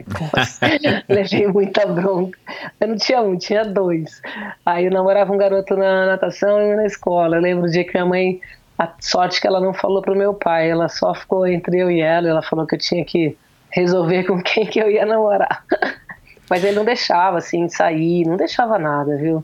Levei 1.08 1.46
muita 1.46 1.86
bronca. 1.86 2.38
Eu 2.80 2.88
não 2.88 2.96
tinha 2.96 3.20
um, 3.20 3.36
tinha 3.36 3.64
dois. 3.64 4.20
Aí 4.64 4.84
eu 4.84 4.90
namorava 4.90 5.32
um 5.32 5.38
garoto 5.38 5.76
na 5.76 6.06
natação 6.06 6.60
e 6.60 6.76
na 6.76 6.86
escola. 6.86 7.36
Eu 7.36 7.42
lembro 7.42 7.66
o 7.66 7.70
dia 7.70 7.84
que 7.84 7.92
minha 7.92 8.06
mãe. 8.06 8.40
A 8.78 8.92
sorte 9.00 9.40
que 9.40 9.46
ela 9.46 9.58
não 9.58 9.72
falou 9.72 10.02
pro 10.02 10.14
meu 10.14 10.34
pai, 10.34 10.70
ela 10.70 10.86
só 10.90 11.14
ficou 11.14 11.46
entre 11.46 11.78
eu 11.78 11.90
e 11.90 12.02
ela. 12.02 12.28
Ela 12.28 12.42
falou 12.42 12.66
que 12.66 12.74
eu 12.74 12.78
tinha 12.78 13.02
que 13.06 13.34
resolver 13.70 14.24
com 14.24 14.42
quem 14.42 14.66
que 14.66 14.78
eu 14.78 14.90
ia 14.90 15.06
namorar. 15.06 15.64
Mas 16.48 16.62
ele 16.62 16.76
não 16.76 16.84
deixava, 16.84 17.38
assim, 17.38 17.68
sair, 17.68 18.26
não 18.26 18.36
deixava 18.36 18.78
nada, 18.78 19.16
viu? 19.16 19.42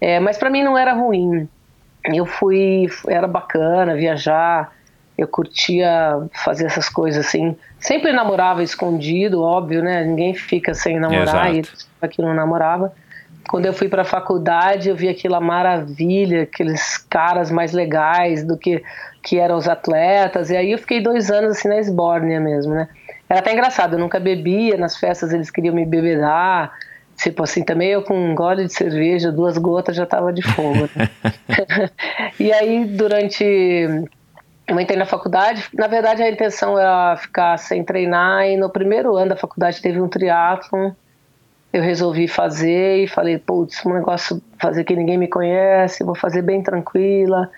É, 0.00 0.20
mas 0.20 0.38
para 0.38 0.48
mim 0.48 0.62
não 0.62 0.78
era 0.78 0.92
ruim. 0.92 1.48
Eu 2.04 2.24
fui, 2.24 2.86
era 3.08 3.26
bacana 3.26 3.96
viajar 3.96 4.72
eu 5.18 5.26
curtia 5.26 6.16
fazer 6.32 6.66
essas 6.66 6.88
coisas 6.88 7.26
assim. 7.26 7.56
Sempre 7.80 8.12
namorava 8.12 8.62
escondido, 8.62 9.42
óbvio, 9.42 9.82
né? 9.82 10.04
Ninguém 10.04 10.32
fica 10.32 10.72
sem 10.72 11.00
namorar 11.00 11.52
Exato. 11.52 11.86
e 12.00 12.06
aqui 12.06 12.22
não 12.22 12.32
namorava. 12.32 12.92
Quando 13.48 13.66
eu 13.66 13.72
fui 13.72 13.88
para 13.88 14.02
a 14.02 14.04
faculdade, 14.04 14.88
eu 14.88 14.94
vi 14.94 15.08
aquela 15.08 15.40
maravilha, 15.40 16.42
aqueles 16.42 16.98
caras 16.98 17.50
mais 17.50 17.72
legais 17.72 18.44
do 18.44 18.56
que 18.56 18.82
que 19.20 19.38
eram 19.38 19.56
os 19.56 19.68
atletas. 19.68 20.50
E 20.50 20.56
aí 20.56 20.70
eu 20.70 20.78
fiquei 20.78 21.02
dois 21.02 21.30
anos 21.30 21.58
assim 21.58 21.68
na 21.68 21.78
esbórnia 21.78 22.38
mesmo, 22.38 22.72
né? 22.72 22.88
Era 23.28 23.40
até 23.40 23.52
engraçado, 23.52 23.94
eu 23.94 23.98
nunca 23.98 24.20
bebia, 24.20 24.76
nas 24.78 24.96
festas 24.96 25.32
eles 25.32 25.50
queriam 25.50 25.74
me 25.74 25.84
bebedar. 25.84 26.72
Tipo 27.16 27.42
assim, 27.42 27.64
também 27.64 27.90
eu 27.90 28.02
com 28.02 28.14
um 28.14 28.34
gole 28.34 28.64
de 28.66 28.72
cerveja, 28.72 29.32
duas 29.32 29.58
gotas 29.58 29.96
já 29.96 30.06
tava 30.06 30.32
de 30.32 30.42
fogo. 30.42 30.88
Né? 30.94 31.10
e 32.38 32.52
aí, 32.52 32.84
durante 32.84 34.08
eu 34.68 34.78
entrei 34.78 34.98
na 34.98 35.06
faculdade, 35.06 35.64
na 35.72 35.86
verdade 35.86 36.22
a 36.22 36.30
intenção 36.30 36.78
era 36.78 37.16
ficar 37.16 37.56
sem 37.56 37.82
treinar 37.82 38.46
e 38.46 38.56
no 38.56 38.68
primeiro 38.68 39.16
ano 39.16 39.30
da 39.30 39.36
faculdade 39.36 39.80
teve 39.80 39.98
um 39.98 40.08
triatlon. 40.08 40.92
Eu 41.72 41.82
resolvi 41.82 42.28
fazer 42.28 43.04
e 43.04 43.08
falei, 43.08 43.38
putz, 43.38 43.84
um 43.86 43.94
negócio 43.94 44.42
fazer 44.58 44.84
que 44.84 44.94
ninguém 44.94 45.16
me 45.16 45.26
conhece, 45.26 46.04
vou 46.04 46.14
fazer 46.14 46.42
bem 46.42 46.62
tranquila. 46.62 47.50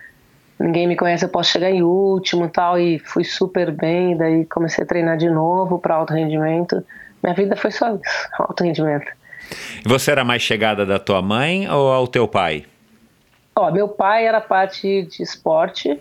Ninguém 0.58 0.86
me 0.86 0.94
conhece, 0.94 1.24
eu 1.24 1.28
posso 1.28 1.50
chegar 1.50 1.70
em 1.70 1.82
último, 1.82 2.48
tal 2.48 2.78
e 2.78 3.00
fui 3.00 3.24
super 3.24 3.72
bem, 3.72 4.16
daí 4.16 4.44
comecei 4.44 4.84
a 4.84 4.86
treinar 4.86 5.16
de 5.16 5.28
novo 5.28 5.80
para 5.80 5.96
alto 5.96 6.12
rendimento. 6.12 6.84
Minha 7.22 7.34
vida 7.34 7.56
foi 7.56 7.72
só 7.72 7.92
isso, 7.94 8.28
alto 8.38 8.62
rendimento. 8.62 9.10
E 9.84 9.88
você 9.88 10.12
era 10.12 10.24
mais 10.24 10.42
chegada 10.42 10.86
da 10.86 10.98
tua 10.98 11.20
mãe 11.20 11.68
ou 11.68 11.90
ao 11.90 12.06
teu 12.06 12.28
pai? 12.28 12.66
Ó, 13.56 13.70
meu 13.72 13.88
pai 13.88 14.26
era 14.26 14.40
parte 14.40 15.02
de 15.02 15.22
esporte, 15.22 15.98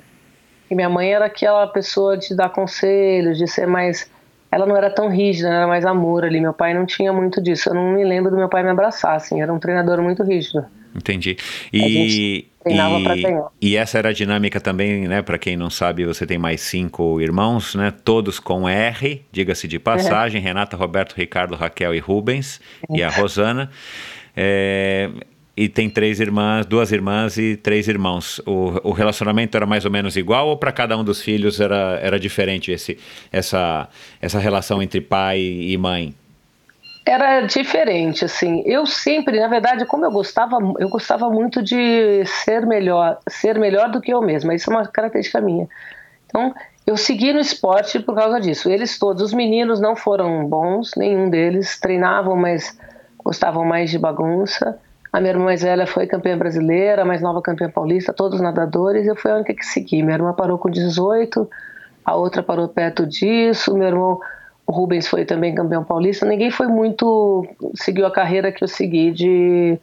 e 0.69 0.75
minha 0.75 0.89
mãe 0.89 1.13
era 1.13 1.25
aquela 1.25 1.65
pessoa 1.67 2.17
de 2.17 2.35
dar 2.35 2.49
conselhos, 2.49 3.37
de 3.37 3.47
ser 3.47 3.67
mais. 3.67 4.09
Ela 4.51 4.65
não 4.65 4.75
era 4.75 4.89
tão 4.89 5.09
rígida, 5.09 5.49
era 5.49 5.67
mais 5.67 5.85
amor 5.85 6.25
ali. 6.25 6.39
Meu 6.39 6.53
pai 6.53 6.73
não 6.73 6.85
tinha 6.85 7.13
muito 7.13 7.41
disso. 7.41 7.69
Eu 7.69 7.75
não 7.75 7.93
me 7.93 8.03
lembro 8.03 8.31
do 8.31 8.37
meu 8.37 8.49
pai 8.49 8.63
me 8.63 8.69
abraçar, 8.69 9.15
assim. 9.15 9.41
Era 9.41 9.53
um 9.53 9.59
treinador 9.59 10.01
muito 10.01 10.23
rígido. 10.23 10.65
Entendi. 10.95 11.37
E, 11.71 12.47
e, 12.65 12.75
e, 13.61 13.77
essa 13.77 13.99
era 13.99 14.09
a 14.09 14.13
dinâmica 14.13 14.59
também, 14.59 15.07
né? 15.07 15.21
Para 15.21 15.37
quem 15.37 15.55
não 15.55 15.69
sabe, 15.69 16.03
você 16.03 16.25
tem 16.25 16.37
mais 16.37 16.61
cinco 16.61 17.21
irmãos, 17.21 17.75
né? 17.75 17.91
Todos 17.91 18.39
com 18.39 18.67
R, 18.67 19.23
diga-se 19.31 19.67
de 19.67 19.77
passagem: 19.77 20.41
Renata, 20.41 20.75
Roberto, 20.75 21.13
Ricardo, 21.15 21.55
Raquel 21.55 21.93
e 21.93 21.99
Rubens, 21.99 22.59
e 22.89 23.03
a 23.03 23.09
Rosana. 23.09 23.69
É, 24.35 25.09
e 25.59 25.67
tem 25.67 25.89
três 25.89 26.21
irmãs, 26.21 26.65
duas 26.65 26.89
irmãs 26.89 27.37
e 27.37 27.57
três 27.57 27.89
irmãos. 27.89 28.39
O, 28.45 28.79
o 28.81 28.91
relacionamento 28.93 29.57
era 29.57 29.65
mais 29.65 29.83
ou 29.83 29.91
menos 29.91 30.15
igual 30.15 30.47
ou 30.47 30.55
para 30.55 30.71
cada 30.71 30.97
um 30.97 31.03
dos 31.03 31.21
filhos 31.21 31.59
era, 31.59 31.99
era 32.01 32.17
diferente 32.17 32.71
esse, 32.71 32.97
essa, 33.29 33.89
essa 34.21 34.39
relação 34.39 34.81
entre 34.81 35.01
pai 35.01 35.37
e 35.37 35.77
mãe? 35.77 36.15
Era 37.05 37.41
diferente, 37.41 38.23
assim. 38.23 38.63
Eu 38.65 38.85
sempre, 38.85 39.37
na 39.37 39.49
verdade, 39.49 39.85
como 39.85 40.05
eu 40.05 40.11
gostava, 40.11 40.55
eu 40.79 40.87
gostava 40.87 41.29
muito 41.29 41.61
de 41.61 42.23
ser 42.25 42.65
melhor, 42.65 43.19
ser 43.27 43.59
melhor 43.59 43.91
do 43.91 43.99
que 43.99 44.13
eu 44.13 44.21
mesma. 44.21 44.55
Isso 44.55 44.71
é 44.71 44.73
uma 44.73 44.87
característica 44.87 45.41
minha. 45.41 45.67
Então, 46.27 46.55
eu 46.87 46.95
segui 46.95 47.33
no 47.33 47.39
esporte 47.41 47.99
por 47.99 48.15
causa 48.15 48.39
disso. 48.39 48.69
Eles 48.69 48.97
todos, 48.97 49.21
os 49.21 49.33
meninos 49.33 49.81
não 49.81 49.93
foram 49.93 50.45
bons, 50.45 50.93
nenhum 50.95 51.29
deles 51.29 51.77
treinavam, 51.77 52.37
mas 52.37 52.79
gostavam 53.21 53.65
mais 53.65 53.89
de 53.89 53.99
bagunça. 53.99 54.79
A 55.11 55.19
minha 55.19 55.33
irmã 55.33 55.45
mais 55.45 55.61
velha 55.61 55.87
foi 55.87 56.05
campeã 56.05 56.37
brasileira, 56.37 57.01
a 57.01 57.05
mais 57.05 57.21
nova 57.21 57.41
campeã 57.41 57.69
paulista, 57.69 58.13
todos 58.13 58.39
nadadores, 58.39 59.07
eu 59.07 59.15
fui 59.15 59.31
a 59.31 59.35
única 59.35 59.53
que 59.53 59.65
segui. 59.65 60.03
Minha 60.03 60.17
irmã 60.17 60.33
parou 60.33 60.57
com 60.57 60.69
18, 60.69 61.49
a 62.05 62.15
outra 62.15 62.43
parou 62.43 62.67
perto 62.67 63.05
disso, 63.07 63.75
meu 63.75 63.87
irmão 63.87 64.19
o 64.69 64.71
Rubens 64.71 65.07
foi 65.07 65.25
também 65.25 65.55
campeão 65.55 65.83
paulista. 65.83 66.27
Ninguém 66.27 66.51
foi 66.51 66.67
muito. 66.67 67.43
seguiu 67.73 68.05
a 68.05 68.11
carreira 68.11 68.51
que 68.51 68.63
eu 68.63 68.67
segui 68.67 69.09
de, 69.09 69.79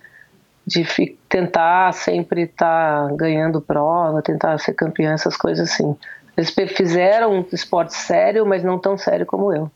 de 0.65 0.85
tentar 1.29 1.93
sempre 1.93 2.43
estar 2.43 3.09
tá 3.09 3.15
ganhando 3.17 3.61
prova, 3.61 4.23
tentar 4.23 4.57
ser 4.59 4.75
campeã, 4.75 5.11
essas 5.11 5.37
coisas 5.37 5.73
assim. 5.73 5.97
Eles 6.37 6.55
fizeram 6.69 7.33
um 7.33 7.45
esporte 7.53 7.95
sério, 7.95 8.47
mas 8.47 8.63
não 8.63 8.79
tão 8.79 8.97
sério 8.97 9.27
como 9.27 9.53
eu. 9.53 9.69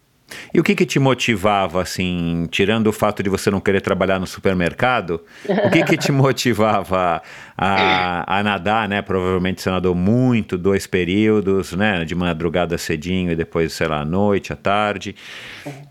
E 0.52 0.60
o 0.60 0.62
que, 0.62 0.74
que 0.74 0.86
te 0.86 0.98
motivava, 0.98 1.82
assim, 1.82 2.46
tirando 2.50 2.86
o 2.88 2.92
fato 2.92 3.22
de 3.22 3.30
você 3.30 3.50
não 3.50 3.60
querer 3.60 3.80
trabalhar 3.80 4.18
no 4.18 4.26
supermercado, 4.26 5.22
o 5.48 5.70
que, 5.70 5.82
que 5.84 5.96
te 5.96 6.10
motivava 6.12 7.22
a, 7.56 8.38
a 8.38 8.42
nadar, 8.42 8.88
né? 8.88 9.02
Provavelmente 9.02 9.62
você 9.62 9.70
nadou 9.70 9.94
muito, 9.94 10.56
dois 10.58 10.86
períodos, 10.86 11.72
né? 11.72 12.04
De 12.04 12.14
madrugada 12.14 12.76
cedinho 12.78 13.32
e 13.32 13.36
depois, 13.36 13.72
sei 13.72 13.88
lá, 13.88 14.00
à 14.00 14.04
noite, 14.04 14.52
à 14.52 14.56
tarde. 14.56 15.14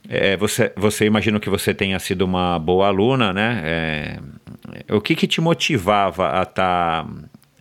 É, 0.07 0.35
você, 0.37 0.71
você 0.75 1.05
imagino 1.05 1.39
que 1.39 1.49
você 1.49 1.73
tenha 1.73 1.99
sido 1.99 2.23
uma 2.23 2.57
boa 2.59 2.87
aluna, 2.87 3.33
né? 3.33 3.61
É, 3.63 4.19
o 4.93 5.01
que, 5.01 5.15
que 5.15 5.27
te 5.27 5.41
motivava 5.41 6.39
a 6.39 6.43
estar. 6.43 7.05
Tá 7.05 7.07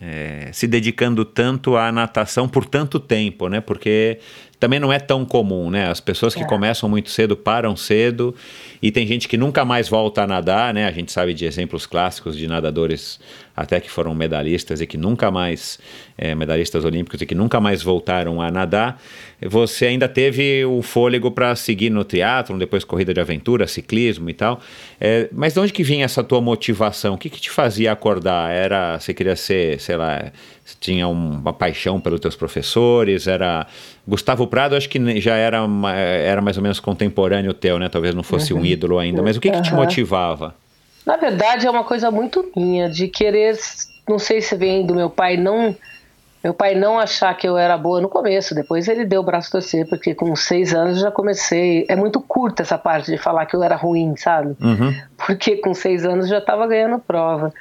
é, 0.01 0.51
se 0.53 0.67
dedicando 0.67 1.25
tanto 1.25 1.77
à 1.77 1.91
natação 1.91 2.49
por 2.49 2.65
tanto 2.65 3.01
tempo, 3.01 3.49
né? 3.49 3.61
Porque 3.61 4.19
também 4.59 4.81
não 4.81 4.93
é 4.93 4.99
tão 4.99 5.25
comum, 5.25 5.71
né? 5.71 5.89
As 5.89 6.01
pessoas 6.01 6.35
que 6.35 6.43
é. 6.43 6.47
começam 6.47 6.89
muito 6.89 7.11
cedo 7.11 7.37
param 7.37 7.77
cedo 7.77 8.35
e 8.83 8.91
tem 8.91 9.07
gente 9.07 9.29
que 9.29 9.37
nunca 9.37 9.65
mais 9.65 9.89
volta 9.89 10.23
a 10.23 10.27
nadar, 10.27 10.75
né? 10.75 10.87
A 10.87 10.93
gente 10.93 11.13
sabe 11.13 11.33
de 11.33 11.45
exemplos 11.45 11.87
clássicos 11.87 12.37
de 12.37 12.49
nadadores 12.49 13.21
até 13.59 13.81
que 13.81 13.91
foram 13.91 14.15
medalhistas 14.15 14.81
e 14.81 14.87
que 14.87 14.97
nunca 14.97 15.33
mais, 15.33 15.81
é, 16.17 16.33
medalhistas 16.33 16.85
olímpicos 16.85 17.21
e 17.21 17.27
que 17.27 17.35
nunca 17.35 17.61
mais 17.61 17.83
voltaram 17.83 18.41
a 18.41 18.53
nadar. 18.53 19.03
Você 19.43 19.87
ainda 19.87 20.09
teve 20.09 20.65
o 20.65 20.81
fôlego 20.81 21.31
para 21.31 21.55
seguir 21.57 21.91
no 21.91 22.05
triatlon, 22.05 22.57
depois 22.57 22.85
corrida 22.85 23.13
de 23.13 23.21
aventura, 23.21 23.67
ciclismo 23.67 24.31
e 24.31 24.35
tal. 24.35 24.61
É, 25.01 25.29
mas 25.33 25.55
de 25.55 25.61
onde 25.61 25.73
que 25.73 25.83
vinha 25.83 26.05
essa 26.05 26.23
tua 26.23 26.41
motivação? 26.41 27.15
O 27.15 27.19
que, 27.19 27.29
que 27.29 27.41
te 27.41 27.51
fazia 27.51 27.91
acordar? 27.91 28.53
Era, 28.53 28.99
você 28.99 29.13
queria 29.13 29.35
ser, 29.35 29.81
sei 29.81 29.97
lá, 29.97 30.31
tinha 30.79 31.09
uma 31.09 31.53
paixão 31.53 32.01
pelos 32.01 32.21
teus 32.21 32.37
professores? 32.37 33.27
Era 33.27 33.67
Gustavo 34.07 34.47
Prado, 34.47 34.77
acho 34.77 34.89
que 34.89 35.21
já 35.21 35.35
era, 35.35 35.67
era 36.23 36.41
mais 36.41 36.57
ou 36.57 36.63
menos 36.63 36.79
contemporâneo 36.79 37.53
teu, 37.53 37.77
né? 37.81 37.89
Talvez 37.89 38.15
não 38.15 38.23
fosse 38.23 38.55
uhum. 38.55 38.61
um 38.61 38.65
ídolo 38.65 39.01
ainda. 39.01 39.21
Mas 39.21 39.37
o 39.37 39.41
que, 39.41 39.51
que 39.51 39.63
te 39.63 39.75
motivava? 39.75 40.55
Na 41.09 41.17
verdade, 41.17 41.67
é 41.67 41.71
uma 41.71 41.85
coisa 41.85 42.11
muito 42.11 42.53
minha, 42.55 42.87
de 42.87 43.09
querer. 43.09 43.57
Não 44.07 44.19
sei 44.19 44.43
se 44.43 44.55
vem 44.55 44.85
do 44.85 44.95
meu 44.95 45.09
pai 45.09 45.39
não. 45.39 45.75
Meu 46.45 46.53
pai 46.53 46.75
não 46.75 46.99
achar 46.99 47.35
que 47.35 47.49
eu 47.49 47.57
era 47.57 47.79
boa 47.79 47.99
no 47.99 48.11
começo, 48.11 48.55
depois 48.55 48.87
ele 48.87 49.07
deu 49.07 49.23
o 49.23 49.25
braço 49.25 49.49
a 49.49 49.53
torcer, 49.53 49.89
porque 49.89 50.15
com 50.15 50.37
seis 50.37 50.75
anos 50.75 50.99
eu 50.99 51.05
já 51.05 51.11
comecei. 51.11 51.87
É 51.89 51.97
muito 51.97 52.21
curta 52.21 52.63
essa 52.63 52.77
parte 52.77 53.11
de 53.11 53.17
falar 53.17 53.47
que 53.47 53.57
eu 53.57 53.63
era 53.63 53.75
ruim, 53.75 54.17
sabe? 54.19 54.55
Uhum. 54.61 54.95
Porque 55.17 55.57
com 55.57 55.73
seis 55.73 56.05
anos 56.05 56.27
eu 56.27 56.33
já 56.33 56.39
estava 56.39 56.67
ganhando 56.67 56.99
prova. 56.99 57.55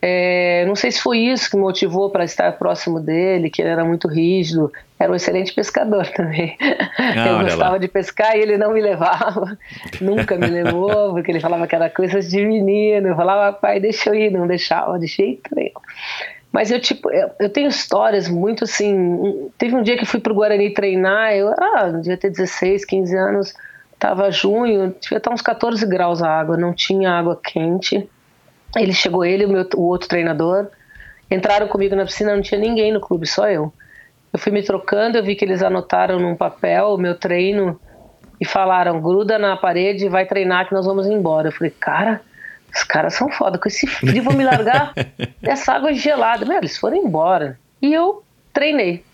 É, 0.00 0.64
não 0.66 0.76
sei 0.76 0.92
se 0.92 1.00
foi 1.00 1.18
isso 1.18 1.50
que 1.50 1.56
motivou 1.56 2.08
para 2.08 2.24
estar 2.24 2.52
próximo 2.52 3.00
dele, 3.00 3.50
que 3.50 3.60
ele 3.60 3.70
era 3.70 3.84
muito 3.84 4.06
rígido. 4.06 4.72
Era 5.02 5.12
um 5.12 5.16
excelente 5.16 5.52
pescador 5.52 6.06
também. 6.08 6.56
Ah, 6.98 7.28
eu 7.28 7.40
gostava 7.40 7.72
lá. 7.72 7.78
de 7.78 7.88
pescar 7.88 8.36
e 8.36 8.40
ele 8.40 8.56
não 8.56 8.72
me 8.72 8.80
levava, 8.80 9.58
nunca 10.00 10.36
me 10.36 10.46
levou, 10.46 11.12
porque 11.12 11.30
ele 11.30 11.40
falava 11.40 11.66
que 11.66 11.74
era 11.74 11.90
coisas 11.90 12.28
de 12.28 12.44
menino. 12.44 13.08
Eu 13.08 13.16
falava, 13.16 13.52
pai, 13.52 13.80
deixa 13.80 14.10
eu 14.10 14.14
ir, 14.14 14.30
não 14.30 14.46
deixava 14.46 14.98
de 14.98 15.06
jeito 15.06 15.52
nenhum. 15.54 15.80
Mas 16.52 16.70
eu, 16.70 16.78
tipo, 16.78 17.10
eu, 17.10 17.30
eu, 17.40 17.48
tenho 17.48 17.68
histórias 17.68 18.28
muito 18.28 18.64
assim. 18.64 19.50
Teve 19.56 19.74
um 19.74 19.82
dia 19.82 19.96
que 19.96 20.04
fui 20.04 20.20
pro 20.20 20.34
Guarani 20.34 20.72
treinar, 20.72 21.32
eu 21.32 21.48
ah, 21.48 21.88
devia 21.88 22.16
ter 22.16 22.30
16, 22.30 22.84
15 22.84 23.16
anos, 23.16 23.54
tava 23.98 24.30
junho, 24.30 24.94
devia 25.00 25.18
estar 25.18 25.32
uns 25.32 25.40
14 25.40 25.84
graus 25.86 26.22
a 26.22 26.28
água, 26.28 26.56
não 26.56 26.74
tinha 26.74 27.10
água 27.10 27.40
quente. 27.42 28.08
Ele 28.76 28.92
chegou, 28.92 29.24
ele 29.24 29.44
e 29.44 29.46
o, 29.46 29.48
meu, 29.48 29.66
o 29.74 29.82
outro 29.82 30.08
treinador, 30.08 30.68
entraram 31.30 31.66
comigo 31.66 31.96
na 31.96 32.04
piscina, 32.04 32.34
não 32.34 32.42
tinha 32.42 32.60
ninguém 32.60 32.92
no 32.92 33.00
clube, 33.00 33.26
só 33.26 33.48
eu. 33.48 33.72
Eu 34.32 34.38
fui 34.38 34.50
me 34.50 34.62
trocando, 34.62 35.18
eu 35.18 35.22
vi 35.22 35.34
que 35.34 35.44
eles 35.44 35.62
anotaram 35.62 36.18
num 36.18 36.34
papel 36.34 36.94
o 36.94 36.98
meu 36.98 37.14
treino 37.14 37.78
e 38.40 38.44
falaram: 38.44 39.00
gruda 39.00 39.38
na 39.38 39.56
parede 39.56 40.06
e 40.06 40.08
vai 40.08 40.24
treinar 40.26 40.68
que 40.68 40.74
nós 40.74 40.86
vamos 40.86 41.06
embora. 41.06 41.48
Eu 41.48 41.52
falei, 41.52 41.70
cara 41.70 42.20
os 42.74 42.82
caras 42.84 43.14
são 43.14 43.28
foda, 43.28 43.58
com 43.58 43.68
esse 43.68 43.86
frio 43.86 44.22
vão 44.22 44.32
me 44.32 44.44
largar 44.44 44.92
dessa 45.40 45.74
água 45.74 45.92
gelada. 45.92 46.46
Meu, 46.46 46.56
eles 46.56 46.78
foram 46.78 46.96
embora. 46.96 47.58
E 47.80 47.92
eu 47.92 48.22
treinei. 48.52 49.04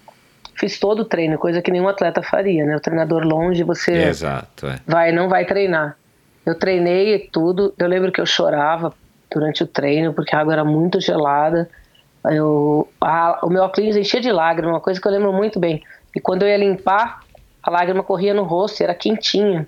Fiz 0.55 0.79
todo 0.79 1.01
o 1.01 1.05
treino, 1.05 1.39
coisa 1.39 1.61
que 1.61 1.71
nenhum 1.71 1.89
atleta 1.89 2.23
faria, 2.23 2.65
né? 2.65 2.77
O 2.77 2.81
treinador 2.81 3.25
longe, 3.25 3.63
você 3.63 3.93
Exato, 3.93 4.67
é. 4.67 4.81
vai, 4.87 5.13
não 5.13 5.29
vai 5.29 5.45
treinar. 5.45 5.97
Eu 6.47 6.57
treinei 6.57 7.29
tudo. 7.33 7.75
Eu 7.79 7.89
lembro 7.89 8.11
que 8.11 8.21
eu 8.21 8.27
chorava 8.27 8.93
durante 9.31 9.63
o 9.63 9.67
treino, 9.67 10.13
porque 10.13 10.35
a 10.35 10.41
água 10.41 10.53
era 10.53 10.65
muito 10.65 11.01
gelada. 11.01 11.69
Eu, 12.25 12.89
a, 13.01 13.41
o 13.43 13.49
meu 13.49 13.63
óculos 13.63 13.97
enchia 13.97 14.21
de 14.21 14.33
lágrimas, 14.33 14.75
uma 14.75 14.81
coisa 14.81 15.01
que 15.01 15.07
eu 15.07 15.13
lembro 15.13 15.33
muito 15.33 15.59
bem. 15.59 15.83
E 16.15 16.21
quando 16.21 16.43
eu 16.43 16.49
ia 16.49 16.57
limpar, 16.57 17.21
a 17.63 17.71
lágrima 17.71 18.03
corria 18.03 18.35
no 18.35 18.43
rosto, 18.43 18.83
era 18.83 18.95
quentinha 18.95 19.67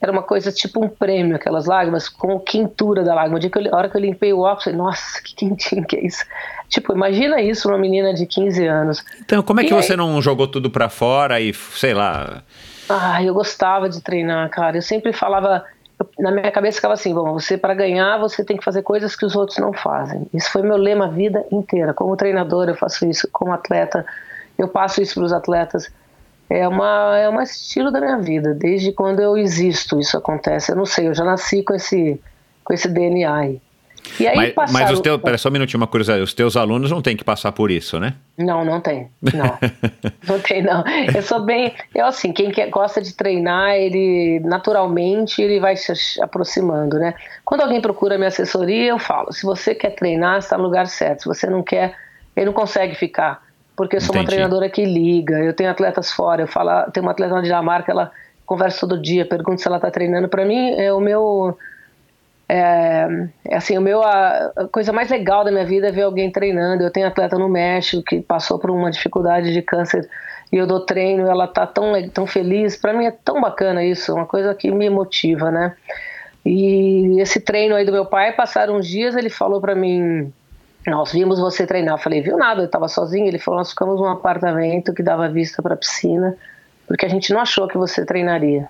era 0.00 0.10
uma 0.10 0.22
coisa 0.22 0.50
tipo 0.50 0.82
um 0.82 0.88
prêmio, 0.88 1.36
aquelas 1.36 1.66
lágrimas, 1.66 2.08
com 2.08 2.38
a 2.38 2.40
quentura 2.40 3.04
da 3.04 3.14
lágrima. 3.14 3.38
A 3.70 3.76
hora 3.76 3.88
que 3.88 3.96
eu 3.96 4.00
limpei 4.00 4.32
o 4.32 4.40
óculos, 4.40 4.66
eu 4.66 4.72
falei, 4.72 4.78
nossa, 4.78 5.22
que 5.22 5.34
quentinho 5.34 5.84
que 5.84 5.96
é 5.96 6.06
isso. 6.06 6.24
Tipo, 6.70 6.94
imagina 6.94 7.40
isso 7.42 7.68
uma 7.68 7.76
menina 7.76 8.14
de 8.14 8.24
15 8.24 8.66
anos. 8.66 9.04
Então, 9.20 9.42
como 9.42 9.60
é 9.60 9.64
que 9.64 9.74
e 9.74 9.76
você 9.76 9.92
aí... 9.92 9.98
não 9.98 10.22
jogou 10.22 10.48
tudo 10.48 10.70
pra 10.70 10.88
fora 10.88 11.38
e, 11.38 11.52
sei 11.52 11.92
lá... 11.92 12.42
Ah, 12.88 13.22
eu 13.22 13.34
gostava 13.34 13.88
de 13.88 14.00
treinar, 14.00 14.48
cara. 14.48 14.78
Eu 14.78 14.82
sempre 14.82 15.12
falava, 15.12 15.64
eu, 15.79 15.79
na 16.18 16.30
minha 16.30 16.50
cabeça 16.50 16.76
ficava 16.76 16.94
assim, 16.94 17.14
bom, 17.14 17.32
você 17.32 17.56
para 17.56 17.74
ganhar, 17.74 18.18
você 18.18 18.44
tem 18.44 18.56
que 18.56 18.64
fazer 18.64 18.82
coisas 18.82 19.14
que 19.16 19.24
os 19.24 19.36
outros 19.36 19.58
não 19.58 19.72
fazem. 19.72 20.26
Isso 20.32 20.50
foi 20.50 20.62
meu 20.62 20.76
lema 20.76 21.06
a 21.06 21.10
vida 21.10 21.44
inteira. 21.50 21.92
Como 21.94 22.16
treinador 22.16 22.68
eu 22.68 22.74
faço 22.74 23.06
isso, 23.06 23.28
como 23.32 23.52
atleta 23.52 24.04
eu 24.58 24.68
passo 24.68 25.00
isso 25.00 25.14
para 25.14 25.24
os 25.24 25.32
atletas 25.32 25.90
é 26.50 26.66
uma 26.66 27.16
é 27.16 27.30
um 27.30 27.40
estilo 27.40 27.90
da 27.90 28.00
minha 28.00 28.18
vida. 28.18 28.52
Desde 28.52 28.92
quando 28.92 29.20
eu 29.20 29.38
existo, 29.38 30.00
isso 30.00 30.18
acontece. 30.18 30.72
Eu 30.72 30.76
não 30.76 30.84
sei, 30.84 31.08
eu 31.08 31.14
já 31.14 31.24
nasci 31.24 31.62
com 31.62 31.74
esse 31.74 32.20
com 32.64 32.74
esse 32.74 32.88
DNA 32.88 33.34
aí. 33.34 33.62
E 34.18 34.26
aí 34.26 34.36
mas, 34.36 34.52
passaram... 34.52 34.84
mas 34.84 34.90
os 34.92 35.00
teus, 35.00 35.20
pera 35.20 35.38
só 35.38 35.48
um 35.48 35.52
minutinho, 35.52 35.80
uma 35.80 35.86
curiosidade, 35.86 36.22
os 36.22 36.34
teus 36.34 36.56
alunos 36.56 36.90
não 36.90 37.00
têm 37.00 37.16
que 37.16 37.24
passar 37.24 37.52
por 37.52 37.70
isso, 37.70 37.98
né? 37.98 38.14
Não, 38.36 38.64
não 38.64 38.80
tem, 38.80 39.08
não, 39.22 39.58
não 40.26 40.40
tem 40.40 40.62
não. 40.62 40.84
Eu 41.14 41.22
sou 41.22 41.40
bem, 41.40 41.72
eu 41.94 42.06
assim, 42.06 42.32
quem 42.32 42.50
quer, 42.50 42.68
gosta 42.68 43.00
de 43.00 43.14
treinar, 43.14 43.74
ele 43.74 44.40
naturalmente 44.40 45.40
ele 45.40 45.60
vai 45.60 45.76
se 45.76 45.92
aproximando, 46.20 46.98
né? 46.98 47.14
Quando 47.44 47.62
alguém 47.62 47.80
procura 47.80 48.16
minha 48.16 48.28
assessoria, 48.28 48.90
eu 48.90 48.98
falo, 48.98 49.32
se 49.32 49.44
você 49.44 49.74
quer 49.74 49.90
treinar, 49.90 50.38
está 50.38 50.56
no 50.56 50.64
lugar 50.64 50.86
certo, 50.86 51.22
se 51.22 51.28
você 51.28 51.48
não 51.48 51.62
quer, 51.62 51.94
ele 52.36 52.46
não 52.46 52.52
consegue 52.52 52.94
ficar 52.94 53.42
porque 53.80 53.96
eu 53.96 54.00
sou 54.02 54.14
Entendi. 54.14 54.24
uma 54.24 54.28
treinadora 54.28 54.68
que 54.68 54.84
liga, 54.84 55.38
eu 55.38 55.54
tenho 55.54 55.70
atletas 55.70 56.12
fora, 56.12 56.42
eu 56.42 56.46
falo, 56.46 56.90
tenho 56.90 57.06
uma 57.06 57.12
atleta 57.12 57.34
na 57.34 57.40
Dinamarca, 57.40 57.90
ela 57.90 58.12
conversa 58.44 58.80
todo 58.80 59.00
dia, 59.00 59.24
pergunta 59.24 59.56
se 59.56 59.66
ela 59.66 59.76
está 59.76 59.90
treinando. 59.90 60.28
Para 60.28 60.44
mim, 60.44 60.72
é 60.72 60.92
o 60.92 61.00
meu. 61.00 61.56
É, 62.52 63.06
é, 63.44 63.56
assim, 63.56 63.78
o 63.78 63.80
meu, 63.80 64.02
a, 64.02 64.52
a, 64.56 64.66
coisa 64.66 64.92
mais 64.92 65.08
legal 65.08 65.44
da 65.44 65.52
minha 65.52 65.64
vida 65.64 65.86
é 65.86 65.92
ver 65.92 66.02
alguém 66.02 66.32
treinando. 66.32 66.82
Eu 66.82 66.90
tenho 66.90 67.06
atleta 67.06 67.38
no 67.38 67.48
México 67.48 68.02
que 68.02 68.20
passou 68.20 68.58
por 68.58 68.70
uma 68.70 68.90
dificuldade 68.90 69.52
de 69.52 69.62
câncer 69.62 70.10
e 70.52 70.56
eu 70.56 70.66
dou 70.66 70.80
treino, 70.80 71.28
ela 71.28 71.46
tá 71.46 71.64
tão, 71.64 71.92
tão 72.08 72.26
feliz. 72.26 72.76
Para 72.76 72.92
mim 72.92 73.04
é 73.04 73.12
tão 73.12 73.40
bacana 73.40 73.84
isso, 73.84 74.12
uma 74.12 74.26
coisa 74.26 74.52
que 74.52 74.68
me 74.68 74.90
motiva, 74.90 75.48
né? 75.48 75.76
E 76.44 77.20
esse 77.20 77.38
treino 77.38 77.76
aí 77.76 77.84
do 77.84 77.92
meu 77.92 78.04
pai, 78.06 78.32
passaram 78.32 78.78
uns 78.78 78.88
dias, 78.88 79.14
ele 79.14 79.30
falou 79.30 79.60
para 79.60 79.76
mim, 79.76 80.32
nós 80.84 81.12
vimos 81.12 81.38
você 81.38 81.64
treinar. 81.64 81.94
Eu 81.94 82.02
falei, 82.02 82.20
viu 82.20 82.36
nada, 82.36 82.62
eu 82.62 82.66
estava 82.66 82.88
sozinho. 82.88 83.28
Ele 83.28 83.38
falou, 83.38 83.58
nós 83.58 83.70
ficamos 83.70 84.00
num 84.00 84.08
apartamento 84.08 84.92
que 84.92 85.04
dava 85.04 85.28
vista 85.28 85.62
para 85.62 85.76
piscina, 85.76 86.36
porque 86.88 87.06
a 87.06 87.08
gente 87.08 87.32
não 87.32 87.40
achou 87.40 87.68
que 87.68 87.78
você 87.78 88.04
treinaria. 88.04 88.68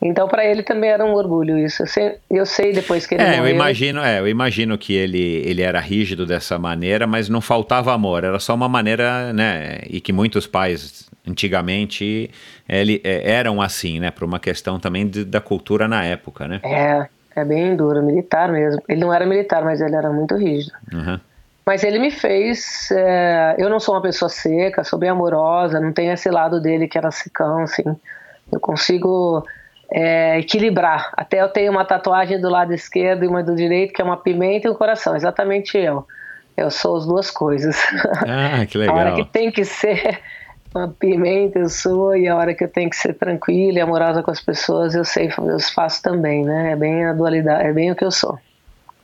Então, 0.00 0.28
para 0.28 0.44
ele 0.44 0.62
também 0.62 0.90
era 0.90 1.04
um 1.04 1.12
orgulho 1.14 1.58
isso. 1.58 1.82
Eu 2.30 2.46
sei, 2.46 2.72
depois 2.72 3.06
que 3.06 3.14
ele 3.14 3.22
é, 3.22 3.30
morreu. 3.30 3.46
Eu 3.46 3.54
imagino, 3.54 4.00
é, 4.00 4.20
eu 4.20 4.28
imagino 4.28 4.78
que 4.78 4.94
ele, 4.94 5.42
ele 5.44 5.62
era 5.62 5.80
rígido 5.80 6.24
dessa 6.24 6.58
maneira, 6.58 7.06
mas 7.06 7.28
não 7.28 7.40
faltava 7.40 7.92
amor. 7.92 8.22
Era 8.22 8.38
só 8.38 8.54
uma 8.54 8.68
maneira, 8.68 9.32
né? 9.32 9.80
E 9.88 10.00
que 10.00 10.12
muitos 10.12 10.46
pais 10.46 11.08
antigamente 11.26 12.30
ele, 12.68 13.00
é, 13.02 13.30
eram 13.30 13.60
assim, 13.60 13.98
né? 13.98 14.10
Por 14.10 14.24
uma 14.24 14.38
questão 14.38 14.78
também 14.78 15.08
de, 15.08 15.24
da 15.24 15.40
cultura 15.40 15.88
na 15.88 16.04
época, 16.04 16.46
né? 16.46 16.60
É. 16.62 17.18
É 17.38 17.44
bem 17.44 17.76
duro, 17.76 18.02
militar 18.02 18.50
mesmo. 18.50 18.82
Ele 18.88 19.00
não 19.00 19.14
era 19.14 19.24
militar, 19.24 19.64
mas 19.64 19.80
ele 19.80 19.94
era 19.94 20.10
muito 20.10 20.34
rígido. 20.34 20.72
Uhum. 20.92 21.20
Mas 21.64 21.84
ele 21.84 22.00
me 22.00 22.10
fez. 22.10 22.90
É, 22.90 23.54
eu 23.58 23.70
não 23.70 23.78
sou 23.78 23.94
uma 23.94 24.02
pessoa 24.02 24.28
seca, 24.28 24.82
sou 24.82 24.98
bem 24.98 25.10
amorosa, 25.10 25.78
não 25.78 25.92
tenho 25.92 26.12
esse 26.12 26.28
lado 26.30 26.60
dele 26.60 26.88
que 26.88 26.98
era 26.98 27.12
secão, 27.12 27.62
assim. 27.62 27.84
Eu 28.50 28.58
consigo 28.58 29.44
é, 29.92 30.38
equilibrar. 30.38 31.12
Até 31.16 31.40
eu 31.40 31.48
tenho 31.48 31.70
uma 31.72 31.84
tatuagem 31.84 32.40
do 32.40 32.48
lado 32.48 32.72
esquerdo 32.72 33.24
e 33.24 33.28
uma 33.28 33.42
do 33.42 33.54
direito, 33.54 33.92
que 33.92 34.02
é 34.02 34.04
uma 34.04 34.16
pimenta 34.16 34.68
e 34.68 34.70
um 34.70 34.74
coração, 34.74 35.16
exatamente 35.16 35.76
eu. 35.76 36.06
Eu 36.56 36.70
sou 36.70 36.96
as 36.96 37.06
duas 37.06 37.30
coisas. 37.30 37.76
Ah, 38.26 38.66
que 38.66 38.76
legal. 38.76 38.96
A 38.96 39.00
hora 39.00 39.14
que 39.14 39.24
tem 39.24 39.50
que 39.50 39.64
ser 39.64 40.20
uma 40.74 40.88
pimenta 40.88 41.58
eu 41.58 41.68
sou 41.68 42.16
e 42.16 42.28
a 42.28 42.36
hora 42.36 42.54
que 42.54 42.64
eu 42.64 42.68
tenho 42.68 42.90
que 42.90 42.96
ser 42.96 43.14
tranquila 43.14 43.78
e 43.78 43.80
amorosa 43.80 44.22
com 44.22 44.30
as 44.30 44.40
pessoas 44.40 44.94
eu 44.94 45.04
sei 45.04 45.28
eu 45.38 45.60
faço 45.74 46.02
também 46.02 46.44
né 46.44 46.72
é 46.72 46.76
bem 46.76 47.06
a 47.06 47.12
dualidade 47.12 47.66
é 47.66 47.72
bem 47.72 47.90
o 47.90 47.96
que 47.96 48.04
eu 48.04 48.10
sou 48.10 48.38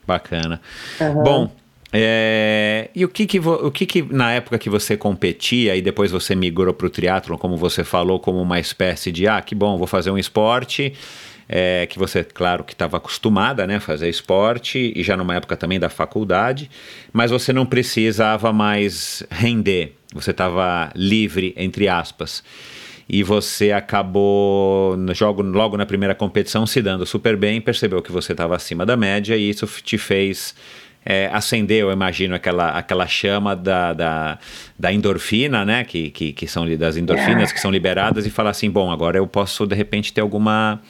bacana 0.06 0.60
uhum. 1.00 1.22
bom 1.22 1.50
é, 1.96 2.90
e 2.92 3.04
o 3.04 3.08
que 3.08 3.24
que, 3.24 3.38
o 3.38 3.70
que 3.70 3.86
que 3.86 4.02
na 4.02 4.32
época 4.32 4.58
que 4.58 4.68
você 4.68 4.96
competia 4.96 5.76
e 5.76 5.80
depois 5.80 6.10
você 6.10 6.34
migrou 6.34 6.74
para 6.74 6.88
o 6.88 6.90
triatlo 6.90 7.38
como 7.38 7.56
você 7.56 7.84
falou 7.84 8.18
como 8.18 8.42
uma 8.42 8.58
espécie 8.58 9.12
de 9.12 9.28
ah 9.28 9.40
que 9.40 9.54
bom 9.54 9.78
vou 9.78 9.86
fazer 9.86 10.10
um 10.10 10.18
esporte 10.18 10.92
é, 11.48 11.86
que 11.86 11.98
você, 11.98 12.24
claro, 12.24 12.64
que 12.64 12.72
estava 12.72 12.96
acostumada 12.96 13.66
né, 13.66 13.76
a 13.76 13.80
fazer 13.80 14.08
esporte 14.08 14.92
e 14.96 15.02
já 15.02 15.16
numa 15.16 15.34
época 15.34 15.56
também 15.56 15.78
da 15.78 15.88
faculdade, 15.88 16.70
mas 17.12 17.30
você 17.30 17.52
não 17.52 17.66
precisava 17.66 18.52
mais 18.52 19.22
render, 19.30 19.94
você 20.12 20.30
estava 20.30 20.90
livre, 20.94 21.54
entre 21.56 21.88
aspas. 21.88 22.42
E 23.06 23.22
você 23.22 23.70
acabou 23.70 24.96
jogo, 25.12 25.42
logo 25.42 25.76
na 25.76 25.84
primeira 25.84 26.14
competição 26.14 26.66
se 26.66 26.80
dando 26.80 27.04
super 27.04 27.36
bem, 27.36 27.60
percebeu 27.60 28.00
que 28.00 28.10
você 28.10 28.32
estava 28.32 28.56
acima 28.56 28.86
da 28.86 28.96
média 28.96 29.36
e 29.36 29.50
isso 29.50 29.66
te 29.82 29.98
fez 29.98 30.54
é, 31.04 31.28
acendeu, 31.32 31.88
eu 31.88 31.92
imagino, 31.92 32.34
aquela, 32.34 32.70
aquela 32.70 33.06
chama 33.06 33.54
da, 33.54 33.92
da, 33.92 34.38
da 34.78 34.92
endorfina, 34.92 35.64
né? 35.64 35.84
Que, 35.84 36.10
que, 36.10 36.32
que 36.32 36.46
são 36.46 36.66
das 36.76 36.96
endorfinas 36.96 37.52
que 37.52 37.60
são 37.60 37.70
liberadas 37.70 38.26
e 38.26 38.30
falar 38.30 38.50
assim, 38.50 38.70
bom, 38.70 38.90
agora 38.90 39.18
eu 39.18 39.26
posso 39.26 39.66
de 39.66 39.74
repente 39.74 40.12
ter 40.12 40.20
alguma, 40.20 40.80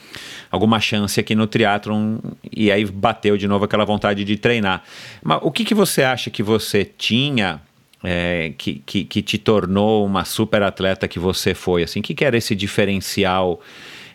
alguma 0.49 0.79
chance 0.79 1.19
aqui 1.19 1.35
no 1.35 1.47
triatlon 1.47 2.17
e 2.51 2.71
aí 2.71 2.85
bateu 2.85 3.37
de 3.37 3.47
novo 3.47 3.65
aquela 3.65 3.83
vontade 3.83 4.23
de 4.23 4.37
treinar. 4.37 4.83
Mas 5.21 5.39
o 5.41 5.51
que, 5.51 5.65
que 5.65 5.73
você 5.73 6.03
acha 6.03 6.29
que 6.29 6.41
você 6.41 6.85
tinha 6.85 7.59
é, 8.03 8.53
que, 8.57 8.81
que, 8.85 9.03
que 9.03 9.21
te 9.21 9.37
tornou 9.37 10.05
uma 10.05 10.23
super 10.23 10.63
atleta 10.63 11.07
que 11.07 11.19
você 11.19 11.53
foi? 11.53 11.83
Assim, 11.83 11.99
o 11.99 12.03
que, 12.03 12.13
que 12.13 12.23
era 12.23 12.37
esse 12.37 12.55
diferencial? 12.55 13.59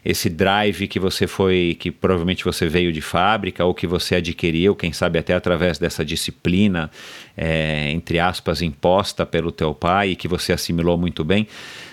Esse 0.04 0.30
drive 0.30 0.88
que 0.88 0.98
você 0.98 1.26
foi, 1.26 1.76
que 1.78 1.90
provavelmente 1.90 2.44
você 2.44 2.66
veio 2.68 2.92
de 2.92 3.00
fábrica 3.00 3.64
ou 3.64 3.74
que 3.74 3.86
você 3.86 4.16
adquiriu, 4.16 4.74
quem 4.74 4.92
sabe 4.92 5.18
até 5.18 5.34
através 5.34 5.78
dessa 5.78 6.04
disciplina, 6.04 6.90
é, 7.36 7.90
entre 7.90 8.18
aspas, 8.18 8.62
imposta 8.62 9.26
pelo 9.26 9.52
teu 9.52 9.74
pai 9.74 10.10
e 10.10 10.16
que 10.16 10.28
você 10.28 10.52
assimilou 10.52 10.96
muito 10.96 11.22
bem. 11.24 11.46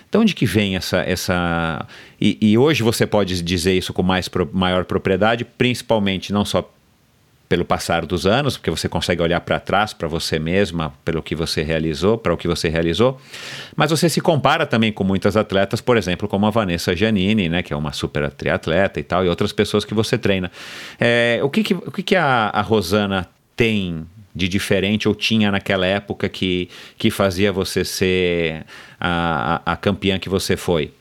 De 0.09 0.17
onde 0.17 0.33
que 0.33 0.45
vem 0.45 0.77
essa. 0.77 0.99
essa 0.99 1.85
e, 2.19 2.37
e 2.39 2.57
hoje 2.57 2.81
você 2.81 3.05
pode 3.05 3.41
dizer 3.43 3.73
isso 3.73 3.91
com 3.91 4.01
mais, 4.01 4.29
maior 4.53 4.85
propriedade, 4.85 5.43
principalmente 5.43 6.31
não 6.31 6.45
só 6.45 6.73
pelo 7.47 7.63
passar 7.63 8.05
dos 8.05 8.25
anos, 8.25 8.57
porque 8.57 8.69
você 8.69 8.89
consegue 8.89 9.21
olhar 9.21 9.39
para 9.41 9.59
trás, 9.59 9.93
para 9.93 10.07
você 10.07 10.37
mesma, 10.37 10.93
pelo 11.05 11.23
que 11.23 11.33
você 11.33 11.63
realizou, 11.63 12.17
para 12.17 12.33
o 12.33 12.37
que 12.37 12.47
você 12.47 12.67
realizou, 12.67 13.19
mas 13.75 13.89
você 13.89 14.09
se 14.09 14.19
compara 14.19 14.65
também 14.65 14.91
com 14.91 15.03
muitas 15.03 15.37
atletas, 15.37 15.79
por 15.79 15.97
exemplo, 15.97 16.27
como 16.27 16.45
a 16.45 16.49
Vanessa 16.49 16.95
Giannini, 16.95 17.47
né, 17.47 17.63
que 17.63 17.73
é 17.73 17.75
uma 17.75 17.93
super 17.93 18.29
triatleta 18.31 18.99
e 18.99 19.03
tal, 19.03 19.25
e 19.25 19.29
outras 19.29 19.53
pessoas 19.53 19.85
que 19.85 19.93
você 19.93 20.17
treina. 20.17 20.51
É, 20.99 21.39
o 21.41 21.49
que, 21.49 21.63
que, 21.63 21.73
o 21.73 21.91
que, 21.91 22.03
que 22.03 22.15
a, 22.15 22.49
a 22.49 22.61
Rosana 22.61 23.27
tem 23.55 24.05
de 24.35 24.47
diferente 24.47 25.07
ou 25.07 25.15
tinha 25.15 25.51
naquela 25.51 25.85
época 25.85 26.29
que, 26.29 26.69
que 26.97 27.09
fazia 27.09 27.51
você 27.51 27.83
ser 27.83 28.65
a, 28.99 29.61
a, 29.65 29.73
a 29.73 29.75
campeã 29.75 30.19
que 30.19 30.29
você 30.29 30.55
foi? 30.55 30.93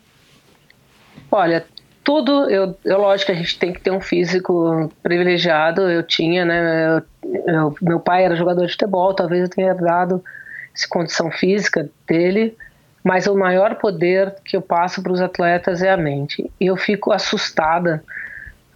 Olha, 1.30 1.66
tudo, 2.06 2.48
eu, 2.48 2.78
eu, 2.84 2.98
lógico 2.98 3.32
a 3.32 3.34
gente 3.34 3.58
tem 3.58 3.72
que 3.72 3.80
ter 3.80 3.90
um 3.90 4.00
físico 4.00 4.88
privilegiado, 5.02 5.90
eu 5.90 6.04
tinha, 6.04 6.44
né, 6.44 7.02
eu, 7.24 7.32
eu, 7.52 7.76
meu 7.82 7.98
pai 7.98 8.24
era 8.24 8.36
jogador 8.36 8.64
de 8.64 8.70
futebol, 8.70 9.12
talvez 9.12 9.42
eu 9.42 9.48
tenha 9.48 9.74
dado 9.74 10.22
essa 10.72 10.86
condição 10.88 11.32
física 11.32 11.90
dele, 12.06 12.56
mas 13.02 13.26
o 13.26 13.34
maior 13.34 13.74
poder 13.74 14.32
que 14.44 14.56
eu 14.56 14.62
passo 14.62 15.02
para 15.02 15.10
os 15.10 15.20
atletas 15.20 15.82
é 15.82 15.90
a 15.90 15.96
mente. 15.96 16.48
E 16.60 16.66
eu 16.66 16.76
fico 16.76 17.10
assustada, 17.10 18.04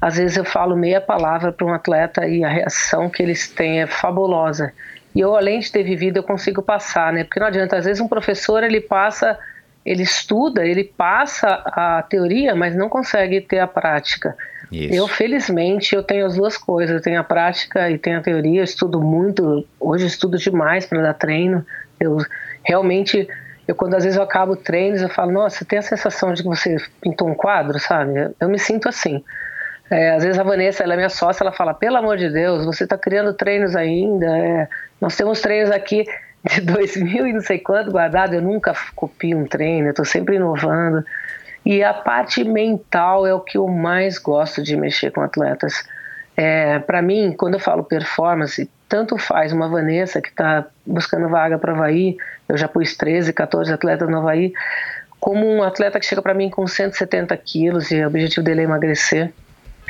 às 0.01 0.17
vezes 0.17 0.37
eu 0.37 0.45
falo 0.45 0.77
meia 0.77 1.01
palavra 1.01 1.53
para 1.53 1.65
um 1.65 1.73
atleta 1.73 2.27
e 2.27 2.43
a 2.43 2.49
reação 2.49 3.09
que 3.09 3.23
eles 3.23 3.49
têm 3.49 3.81
é 3.81 3.87
fabulosa. 3.87 4.73
E 5.15 5.21
eu, 5.21 5.37
além 5.37 5.61
de 5.61 5.71
ter 5.71 5.85
vivido, 5.85 6.17
eu 6.17 6.25
consigo 6.25 6.63
passar, 6.63 7.13
né, 7.13 7.23
porque 7.23 7.39
não 7.39 7.47
adianta, 7.47 7.77
às 7.77 7.85
vezes 7.85 8.01
um 8.01 8.09
professor, 8.09 8.65
ele 8.65 8.81
passa 8.81 9.39
ele 9.85 10.03
estuda, 10.03 10.65
ele 10.65 10.85
passa 10.85 11.49
a 11.49 12.03
teoria, 12.03 12.55
mas 12.55 12.77
não 12.77 12.89
consegue 12.89 13.41
ter 13.41 13.59
a 13.59 13.67
prática. 13.67 14.37
Isso. 14.71 14.95
Eu, 14.95 15.09
felizmente, 15.09 15.95
eu 15.95 16.03
tenho 16.03 16.27
as 16.27 16.37
duas 16.37 16.57
coisas. 16.57 16.95
Eu 16.95 17.03
tenho 17.03 17.19
a 17.19 17.25
prática 17.25 17.91
e 17.91 17.99
tenho 17.99 18.19
a 18.19 18.23
teoria. 18.23 18.61
Eu 18.61 18.65
estudo 18.65 19.01
muito. 19.01 19.67
Hoje 19.81 20.07
estudo 20.07 20.39
demais 20.39 20.87
para 20.87 21.03
dar 21.03 21.15
treino. 21.15 21.65
Eu 21.99 22.19
realmente, 22.63 23.27
eu 23.67 23.75
quando 23.75 23.95
às 23.95 24.05
vezes 24.05 24.17
eu 24.17 24.23
acabo 24.23 24.55
treinos, 24.55 25.03
eu 25.03 25.09
falo, 25.09 25.33
nossa, 25.33 25.65
tem 25.65 25.79
a 25.79 25.83
sensação 25.83 26.33
de 26.33 26.43
que 26.43 26.49
você 26.49 26.77
pintou 27.01 27.29
um 27.29 27.35
quadro, 27.35 27.79
sabe? 27.81 28.17
Eu, 28.17 28.35
eu 28.41 28.49
me 28.49 28.59
sinto 28.59 28.89
assim. 28.89 29.25
É, 29.91 30.13
às 30.13 30.23
vezes 30.23 30.39
a 30.39 30.45
Vanessa, 30.45 30.85
ela 30.85 30.93
é 30.93 30.97
minha 30.97 31.09
sócia, 31.09 31.43
ela 31.43 31.51
fala, 31.51 31.75
pelo 31.75 31.97
amor 31.97 32.17
de 32.17 32.31
Deus, 32.31 32.65
você 32.65 32.85
está 32.85 32.97
criando 32.97 33.35
treinos 33.35 33.75
ainda. 33.75 34.27
É, 34.39 34.69
nós 35.01 35.17
temos 35.17 35.41
treinos 35.41 35.71
aqui 35.73 36.05
de 36.45 36.61
2000 36.63 37.27
e 37.27 37.33
não 37.33 37.41
sei 37.41 37.59
quanto 37.59 37.91
guardado, 37.91 38.35
eu 38.35 38.43
nunca 38.43 38.75
copio 38.95 39.39
um 39.39 39.47
treino, 39.47 39.89
eu 39.89 39.91
estou 39.91 40.05
sempre 40.05 40.37
inovando. 40.37 41.05
E 41.65 41.83
a 41.85 41.93
parte 41.93 42.43
mental 42.43 43.27
é 43.27 43.35
o 43.35 43.41
que 43.41 43.59
eu 43.59 43.69
mais 43.69 44.19
gosto 44.19 44.63
de 44.63 44.77
mexer 44.77 45.11
com 45.13 45.21
atletas. 45.21 45.85
É, 46.37 46.79
para 46.79 47.03
mim, 47.03 47.35
quando 47.37 47.55
eu 47.55 47.61
falo 47.61 47.85
performance, 47.85 48.69
tanto 48.89 49.19
faz 49.19 49.53
uma 49.53 49.69
Vanessa 49.69 50.21
que 50.23 50.31
está 50.31 50.67
buscando 50.87 51.29
vaga 51.29 51.59
para 51.59 51.73
Havaí, 51.73 52.17
eu 52.49 52.57
já 52.57 52.67
pus 52.67 52.97
13, 52.97 53.33
14 53.33 53.73
atletas 53.73 54.09
no 54.09 54.19
Havaí, 54.19 54.53
como 55.21 55.47
um 55.47 55.63
atleta 55.63 56.01
que 56.01 56.07
chega 56.07 56.23
para 56.23 56.33
mim 56.33 56.49
com 56.49 56.67
170 56.67 57.37
quilos 57.37 57.91
e 57.91 58.03
o 58.03 58.07
objetivo 58.07 58.43
dele 58.43 58.63
é 58.63 58.65
emagrecer, 58.65 59.33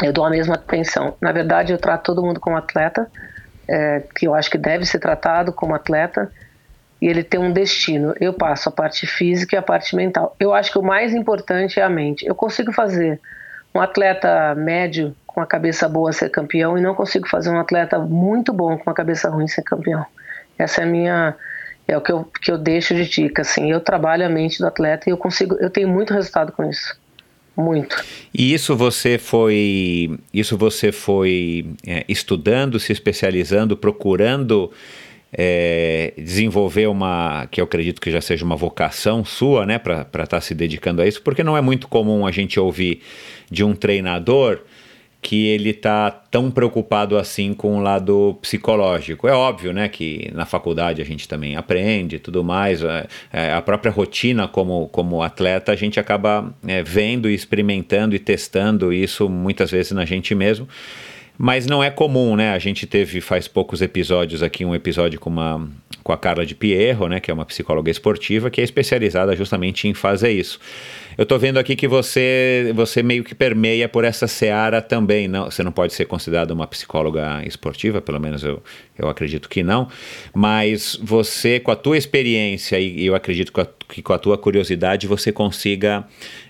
eu 0.03 0.13
dou 0.13 0.25
a 0.25 0.31
mesma 0.31 0.57
atenção. 0.57 1.15
Na 1.21 1.31
verdade, 1.31 1.73
eu 1.73 1.79
trato 1.79 2.05
todo 2.05 2.23
mundo 2.23 2.41
como 2.41 2.57
atleta, 2.57 3.09
é, 3.71 4.03
que 4.17 4.27
eu 4.27 4.35
acho 4.35 4.51
que 4.51 4.59
deve 4.59 4.85
ser 4.85 4.99
tratado 4.99 5.53
como 5.53 5.77
atleta 5.77 6.31
e 7.01 7.07
ele 7.07 7.23
tem 7.23 7.39
um 7.39 7.53
destino. 7.53 8.13
Eu 8.21 8.35
passo 8.35 8.69
a 8.69 8.73
parte 8.73 9.07
física 9.07 9.55
e 9.55 9.59
a 9.59 9.63
parte 9.63 9.95
mental. 9.95 10.35
Eu 10.41 10.53
acho 10.53 10.73
que 10.73 10.79
o 10.79 10.83
mais 10.83 11.15
importante 11.15 11.79
é 11.79 11.83
a 11.85 11.89
mente. 11.89 12.27
Eu 12.27 12.35
consigo 12.35 12.73
fazer 12.73 13.21
um 13.73 13.81
atleta 13.81 14.57
médio 14.57 15.15
com 15.25 15.41
a 15.41 15.47
cabeça 15.47 15.89
boa 15.89 16.13
ser 16.13 16.29
campeão 16.31 16.77
e 16.77 16.81
não 16.81 16.97
consigo 16.97 17.29
fazer 17.29 17.49
um 17.51 17.61
atleta 17.61 17.97
muito 18.01 18.53
bom 18.53 18.77
com 18.77 18.91
a 18.91 18.95
cabeça 18.95 19.31
ruim 19.31 19.47
ser 19.47 19.63
campeão. 19.63 20.05
Essa 20.59 20.81
é 20.81 20.85
a 20.85 20.87
minha 20.87 21.37
é 21.87 21.97
o 21.97 22.01
que 22.01 22.13
eu, 22.13 22.25
que 22.25 22.51
eu 22.51 22.59
deixo 22.59 22.93
de 22.93 23.09
dica 23.09 23.43
assim. 23.43 23.71
Eu 23.71 23.81
trabalho 23.81 24.27
a 24.27 24.29
mente 24.29 24.59
do 24.59 24.67
atleta 24.67 25.09
e 25.09 25.13
eu 25.13 25.17
consigo 25.17 25.57
eu 25.61 25.71
tenho 25.71 25.89
muito 25.89 26.13
resultado 26.13 26.51
com 26.51 26.65
isso 26.65 27.00
muito. 27.61 28.03
E 28.33 28.53
isso 28.53 28.77
você 28.77 29.19
foi, 29.19 30.19
isso 30.33 30.57
você 30.57 30.91
foi 30.93 31.67
é, 31.87 32.05
estudando, 32.09 32.79
se 32.79 32.93
especializando, 32.93 33.77
procurando 33.77 34.71
é, 35.33 36.13
desenvolver 36.17 36.87
uma, 36.89 37.47
que 37.51 37.61
eu 37.61 37.65
acredito 37.65 38.01
que 38.01 38.11
já 38.11 38.21
seja 38.21 38.45
uma 38.45 38.57
vocação 38.57 39.25
sua, 39.25 39.65
né, 39.65 39.79
para 39.79 40.03
estar 40.03 40.27
tá 40.27 40.41
se 40.41 40.55
dedicando 40.55 41.03
a 41.03 41.07
isso, 41.07 41.23
porque 41.23 41.45
não 41.45 41.57
é 41.57 41.61
muito 41.61 41.89
comum 41.89 42.27
a 42.27 42.33
gente 42.33 42.59
ouvir 42.59 43.01
de 43.51 43.63
um 43.63 43.75
treinador 43.75 44.61
que 45.23 45.49
ele 45.49 45.75
tá 45.75 46.11
tão 46.11 46.51
preocupado 46.51 47.19
assim 47.19 47.53
com 47.53 47.77
o 47.77 47.81
lado 47.81 48.39
psicológico. 48.41 49.29
É 49.29 49.33
óbvio, 49.33 49.73
né, 49.73 49.89
que 49.89 50.31
na 50.35 50.47
faculdade 50.47 51.03
a 51.03 51.05
gente 51.05 51.29
também 51.29 51.57
aprende 51.57 52.19
tudo 52.19 52.43
mais, 52.43 52.83
é, 52.83 53.07
é, 53.33 53.53
a 53.53 53.61
própria 53.61 53.93
rotina 53.93 54.49
como, 54.49 54.89
como 54.89 55.23
atleta 55.23 55.73
a 55.73 55.77
gente 55.77 56.01
acaba 56.01 56.55
é, 56.67 56.83
vendo 56.83 57.29
e 57.29 57.35
experimentando 57.35 58.15
e 58.15 58.19
testando 58.19 58.93
isso 58.93 59.29
muitas 59.29 59.71
vezes 59.71 59.93
na 59.93 60.05
gente 60.05 60.35
mesmo. 60.35 60.67
Mas 61.43 61.67
não 61.67 61.83
é 61.83 61.89
comum, 61.89 62.37
né? 62.37 62.53
A 62.53 62.59
gente 62.59 62.87
teve 62.87 63.19
faz 63.23 63.49
poucos 63.49 63.81
episódios 63.81 64.43
aqui, 64.43 64.63
um 64.63 64.75
episódio 64.75 65.19
com, 65.19 65.31
uma, 65.31 65.67
com 66.03 66.13
a 66.13 66.19
Carla 66.19 66.45
de 66.45 66.55
Pierro, 66.55 67.09
né? 67.09 67.19
Que 67.19 67.31
é 67.31 67.35
uma 67.35 67.47
psicóloga 67.47 67.91
esportiva, 67.91 68.51
que 68.51 68.61
é 68.61 68.65
especializada 68.65 69.35
justamente 69.35 69.89
em 69.89 69.95
fazer 69.95 70.33
isso. 70.33 70.61
Eu 71.19 71.27
tô 71.27 71.39
vendo 71.39 71.59
aqui 71.59 71.77
que 71.77 71.89
você, 71.89 72.73
você 72.75 73.03
meio 73.03 73.25
que 73.25 73.35
permeia 73.35 73.89
por 73.89 74.05
essa 74.05 74.27
seara 74.27 74.81
também. 74.81 75.29
Não, 75.29 75.51
você 75.51 75.63
não 75.63 75.73
pode 75.73 75.93
ser 75.93 76.05
considerada 76.07 76.55
uma 76.55 76.67
psicóloga 76.67 77.43
esportiva, 77.45 78.01
pelo 78.01 78.21
menos 78.21 78.43
eu, 78.43 78.63
eu 78.99 79.09
acredito 79.09 79.49
que 79.49 79.63
não. 79.63 79.89
Mas 80.35 80.99
você, 81.03 81.61
com 81.61 81.71
a 81.71 81.77
tua 81.77 81.99
experiência 81.99 82.79
e 82.79 83.05
eu 83.05 83.15
acredito 83.15 83.53
que 83.89 84.03
com 84.03 84.13
a 84.13 84.19
tua 84.19 84.39
curiosidade, 84.39 85.07
você 85.07 85.33
consiga 85.33 86.05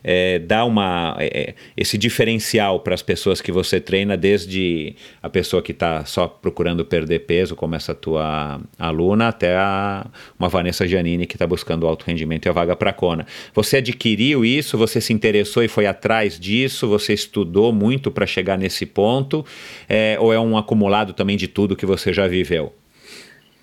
é, 0.05 0.39
dar 0.39 0.65
uma, 0.65 1.17
é, 1.19 1.55
esse 1.77 1.97
diferencial 1.97 2.81
para 2.81 2.95
as 2.95 3.03
pessoas 3.03 3.41
que 3.41 3.51
você 3.51 3.81
treina, 3.81 4.17
desde 4.17 4.95
a 5.23 5.29
pessoa 5.29 5.63
que 5.63 5.73
está 5.73 6.05
só 6.05 6.29
procurando 6.29 6.85
perder 6.85 7.21
peso, 7.21 7.57
como 7.57 7.75
essa 7.75 7.95
tua 7.95 8.61
aluna, 8.79 9.29
até 9.29 9.57
a, 9.57 10.07
uma 10.39 10.49
Vanessa 10.49 10.87
Giannini 10.87 11.27
que 11.27 11.37
está 11.37 11.47
buscando 11.47 11.87
alto 11.87 12.05
rendimento 12.05 12.47
e 12.47 12.49
a 12.49 12.53
vaga 12.53 12.77
para 12.77 12.93
Kona. 12.93 13.27
Você 13.55 13.79
adquiriu 13.79 14.45
isso? 14.45 14.50
Isso? 14.59 14.77
Você 14.79 15.01
se 15.01 15.13
interessou 15.13 15.63
e 15.63 15.69
foi 15.69 15.87
atrás 15.87 16.39
disso? 16.39 16.89
Você 16.89 17.13
estudou 17.13 17.73
muito 17.73 18.11
para 18.11 18.27
chegar 18.27 18.59
nesse 18.59 18.85
ponto? 18.87 19.45
É, 19.89 20.17
ou 20.21 20.33
é 20.33 20.39
um 20.41 20.57
acumulado 20.57 21.13
também 21.13 21.37
de 21.37 21.49
tudo 21.49 21.77
que 21.77 21.87
você 21.87 22.13
já 22.13 22.27
viveu? 22.27 22.73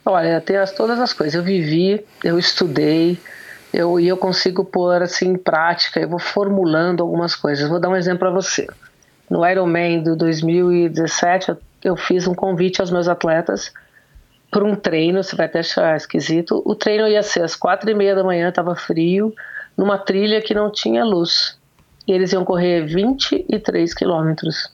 Olha, 0.05 0.39
tem 0.39 0.55
as, 0.55 0.71
todas 0.71 0.99
as 0.99 1.11
coisas. 1.11 1.35
Eu 1.35 1.43
vivi, 1.43 2.03
eu 2.23 2.39
estudei, 2.39 3.17
eu, 3.73 3.99
e 3.99 4.07
eu 4.07 4.15
consigo 4.15 4.63
pôr 4.63 5.01
assim 5.01 5.29
em 5.29 5.37
prática, 5.37 5.99
eu 5.99 6.07
vou 6.07 6.19
formulando 6.19 7.03
algumas 7.03 7.35
coisas. 7.35 7.67
Vou 7.67 7.79
dar 7.79 7.89
um 7.89 7.95
exemplo 7.95 8.19
para 8.19 8.29
você. 8.29 8.67
No 9.29 9.45
Ironman 9.45 10.01
do 10.01 10.15
2017, 10.15 11.49
eu, 11.49 11.57
eu 11.83 11.95
fiz 11.97 12.25
um 12.25 12.33
convite 12.33 12.79
aos 12.79 12.89
meus 12.89 13.07
atletas 13.07 13.73
para 14.49 14.63
um 14.63 14.75
treino, 14.75 15.21
você 15.21 15.35
vai 15.35 15.45
até 15.45 15.59
achar 15.59 15.95
esquisito. 15.97 16.61
O 16.65 16.73
treino 16.73 17.07
ia 17.07 17.21
ser 17.21 17.43
às 17.43 17.55
quatro 17.55 17.89
e 17.89 17.93
meia 17.93 18.15
da 18.15 18.23
manhã, 18.23 18.49
estava 18.49 18.75
frio, 18.75 19.33
numa 19.77 19.97
trilha 19.97 20.41
que 20.41 20.53
não 20.53 20.71
tinha 20.71 21.03
luz. 21.03 21.57
E 22.07 22.11
eles 22.11 22.31
iam 22.31 22.43
correr 22.43 22.85
23 22.85 23.93
quilômetros. 23.93 24.71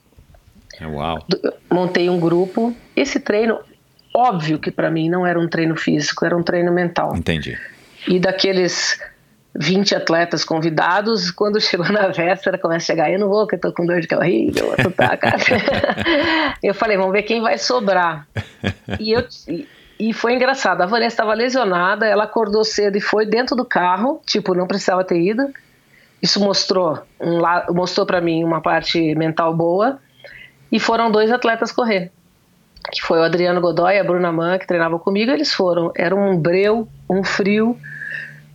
É, 0.79 0.85
uau! 0.85 1.25
Montei 1.69 2.09
um 2.09 2.19
grupo. 2.19 2.75
Esse 2.95 3.19
treino, 3.19 3.59
óbvio 4.15 4.59
que 4.59 4.71
para 4.71 4.89
mim 4.89 5.09
não 5.09 5.25
era 5.25 5.39
um 5.39 5.47
treino 5.47 5.75
físico, 5.75 6.25
era 6.25 6.37
um 6.37 6.43
treino 6.43 6.71
mental. 6.71 7.15
Entendi. 7.15 7.57
E 8.07 8.19
daqueles 8.19 8.99
20 9.55 9.95
atletas 9.95 10.43
convidados, 10.43 11.31
quando 11.31 11.59
chegou 11.61 11.87
na 11.89 12.07
véspera, 12.07 12.57
começa 12.57 12.91
a 12.91 12.95
chegar, 12.95 13.11
eu 13.11 13.19
não 13.19 13.29
vou, 13.29 13.47
que 13.47 13.55
eu 13.55 13.59
tô 13.59 13.71
com 13.71 13.85
dor 13.85 14.01
de 14.01 14.07
barriga, 14.07 14.59
eu 14.59 14.75
vou 14.77 14.91
tá, 14.91 15.15
cara. 15.17 15.37
eu 16.61 16.73
falei, 16.73 16.97
vamos 16.97 17.11
ver 17.13 17.23
quem 17.23 17.41
vai 17.41 17.57
sobrar. 17.57 18.27
E 18.99 19.11
eu 19.11 19.25
e 20.09 20.11
foi 20.11 20.33
engraçado. 20.33 20.81
A 20.81 20.85
Vanessa 20.85 21.13
estava 21.13 21.33
lesionada, 21.33 22.05
ela 22.05 22.25
acordou 22.25 22.65
cedo 22.65 22.97
e 22.97 23.01
foi 23.01 23.25
dentro 23.25 23.55
do 23.55 23.63
carro, 23.63 24.21
tipo, 24.25 24.53
não 24.53 24.67
precisava 24.67 25.01
ter 25.01 25.17
ido. 25.17 25.47
Isso 26.21 26.41
mostrou 26.41 26.99
um 27.21 27.39
mostrou 27.73 28.05
para 28.05 28.19
mim 28.19 28.43
uma 28.43 28.61
parte 28.61 29.15
mental 29.15 29.55
boa. 29.55 29.99
E 30.69 30.77
foram 30.77 31.09
dois 31.09 31.31
atletas 31.31 31.71
correr, 31.71 32.11
que 32.91 33.01
foi 33.01 33.19
o 33.19 33.23
Adriano 33.23 33.61
Godoy 33.61 33.95
e 33.95 33.99
a 33.99 34.03
Bruna 34.03 34.31
Mann, 34.31 34.59
que 34.59 34.67
treinavam 34.67 34.99
comigo. 34.99 35.31
Eles 35.31 35.53
foram, 35.53 35.91
era 35.95 36.13
um 36.13 36.37
breu, 36.37 36.85
um 37.09 37.23
frio. 37.23 37.77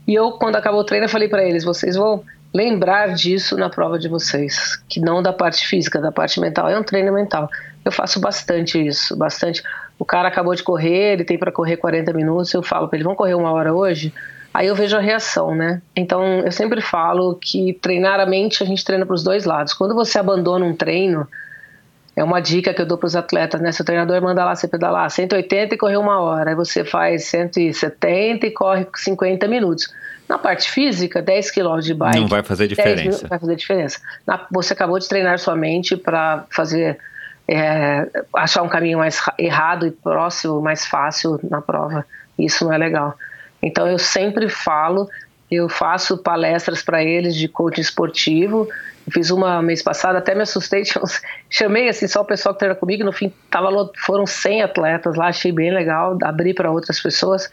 E 0.07 0.15
eu, 0.15 0.33
quando 0.33 0.57
acabou 0.57 0.81
o 0.81 0.85
treino, 0.85 1.07
eu 1.07 1.11
falei 1.11 1.29
para 1.29 1.45
eles: 1.45 1.65
vocês 1.65 1.97
vão 1.97 2.23
lembrar 2.53 3.15
disso 3.15 3.57
na 3.57 3.71
prova 3.71 3.99
de 3.99 4.09
vocês, 4.09 4.77
que 4.87 5.01
não 5.01 5.23
da 5.23 5.33
parte 5.33 5.67
física, 5.67 5.99
da 5.99 6.13
parte 6.13 6.41
mental. 6.41 6.69
É 6.69 6.79
um 6.79 6.83
treino 6.83 7.13
mental. 7.13 7.49
Eu 7.85 7.93
faço 7.93 8.21
bastante 8.21 8.87
isso, 8.87 9.17
bastante. 9.17 9.63
O 9.99 10.05
cara 10.05 10.29
acabou 10.29 10.55
de 10.55 10.63
correr, 10.63 11.15
ele 11.15 11.25
tem 11.25 11.37
para 11.37 11.51
correr 11.51 11.77
40 11.77 12.13
minutos, 12.13 12.55
eu 12.55 12.63
falo 12.63 12.89
para 12.89 12.97
ele, 12.97 13.05
vamos 13.05 13.19
correr 13.19 13.35
uma 13.35 13.51
hora 13.51 13.75
hoje? 13.75 14.13
Aí 14.55 14.67
eu 14.67 14.75
vejo 14.75 14.97
a 14.97 15.01
reação, 15.01 15.55
né? 15.55 15.83
Então 15.95 16.41
eu 16.41 16.53
sempre 16.53 16.81
falo 16.81 17.35
que 17.35 17.75
treinar 17.75 18.19
a 18.21 18.27
mente 18.27 18.63
a 18.63 18.67
gente 18.67 18.85
treina 18.85 19.05
para 19.05 19.15
os 19.15 19.23
dois 19.23 19.45
lados. 19.45 19.73
Quando 19.73 19.95
você 19.95 20.19
abandona 20.19 20.65
um 20.65 20.75
treino, 20.75 21.29
é 22.17 22.25
uma 22.25 22.41
dica 22.41 22.75
que 22.75 22.83
eu 22.83 22.87
dou 22.87 22.99
para 22.99 23.07
os 23.07 23.15
atletas, 23.15 23.61
né? 23.61 23.71
Seu 23.71 23.85
treinador 23.85 24.21
manda 24.21 24.45
lá 24.45 24.55
você 24.55 24.67
pedalar 24.67 25.09
180 25.11 25.75
e 25.75 25.79
correr 25.79 25.97
uma 25.97 26.21
hora, 26.21 26.51
aí 26.51 26.57
você 26.57 26.85
faz 26.85 27.25
170 27.27 28.47
e 28.47 28.51
corre 28.51 28.87
50 28.95 29.47
minutos. 29.47 29.93
Na 30.29 30.37
parte 30.37 30.71
física, 30.71 31.23
10 31.23 31.51
km 31.51 31.79
de 31.81 31.95
bike. 31.95 32.21
Não 32.21 32.27
vai 32.27 32.43
fazer 32.43 32.67
diferença. 32.67 33.27
vai 33.29 33.39
fazer 33.39 33.57
diferença. 33.57 34.01
Na, 34.27 34.47
você 34.51 34.73
acabou 34.73 34.99
de 34.99 35.09
treinar 35.09 35.39
sua 35.39 35.57
mente 35.57 35.97
para 35.97 36.45
fazer 36.51 36.99
é, 37.49 38.07
achar 38.35 38.63
um 38.63 38.69
caminho 38.69 38.99
mais 38.99 39.23
errado 39.39 39.87
e 39.87 39.91
próximo, 39.91 40.61
mais 40.61 40.85
fácil 40.85 41.41
na 41.43 41.63
prova. 41.63 42.05
Isso 42.39 42.65
não 42.65 42.73
é 42.73 42.79
legal. 42.79 43.15
Então 43.63 43.89
eu 43.89 43.99
sempre 43.99 44.51
falo, 44.51 45.09
eu 45.51 45.69
faço 45.69 46.19
palestras 46.19 46.83
para 46.83 47.03
eles 47.03 47.35
de 47.35 47.49
coaching 47.49 47.81
esportivo. 47.81 48.69
fiz 49.11 49.31
uma 49.31 49.63
mês 49.63 49.83
passado, 49.83 50.17
até 50.17 50.35
me 50.35 50.43
assustei, 50.43 50.83
chamei 51.49 51.89
assim 51.89 52.07
só 52.07 52.21
o 52.21 52.25
pessoal 52.25 52.55
que 52.55 52.59
treina 52.59 52.75
comigo, 52.75 53.03
no 53.03 53.13
fim 53.13 53.33
tava, 53.51 53.91
foram 54.05 54.27
100 54.27 54.63
atletas 54.63 55.17
lá, 55.17 55.29
achei 55.29 55.51
bem 55.51 55.73
legal, 55.73 56.19
abri 56.23 56.53
para 56.53 56.71
outras 56.71 57.01
pessoas. 57.01 57.51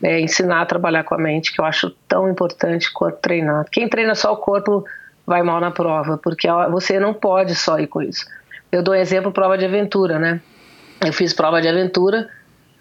É, 0.00 0.20
ensinar 0.20 0.60
a 0.60 0.66
trabalhar 0.66 1.02
com 1.02 1.16
a 1.16 1.18
mente, 1.18 1.52
que 1.52 1.60
eu 1.60 1.64
acho 1.64 1.90
tão 2.06 2.30
importante 2.30 2.92
quanto 2.92 3.16
treinar. 3.16 3.64
Quem 3.68 3.88
treina 3.88 4.14
só 4.14 4.32
o 4.32 4.36
corpo 4.36 4.84
vai 5.26 5.42
mal 5.42 5.60
na 5.60 5.72
prova, 5.72 6.16
porque 6.16 6.46
você 6.70 7.00
não 7.00 7.12
pode 7.12 7.56
só 7.56 7.80
ir 7.80 7.88
com 7.88 8.00
isso. 8.00 8.24
Eu 8.70 8.82
dou 8.82 8.94
exemplo 8.94 9.32
prova 9.32 9.56
de 9.56 9.64
aventura, 9.64 10.18
né? 10.18 10.40
Eu 11.04 11.12
fiz 11.12 11.32
prova 11.32 11.60
de 11.60 11.68
aventura, 11.68 12.28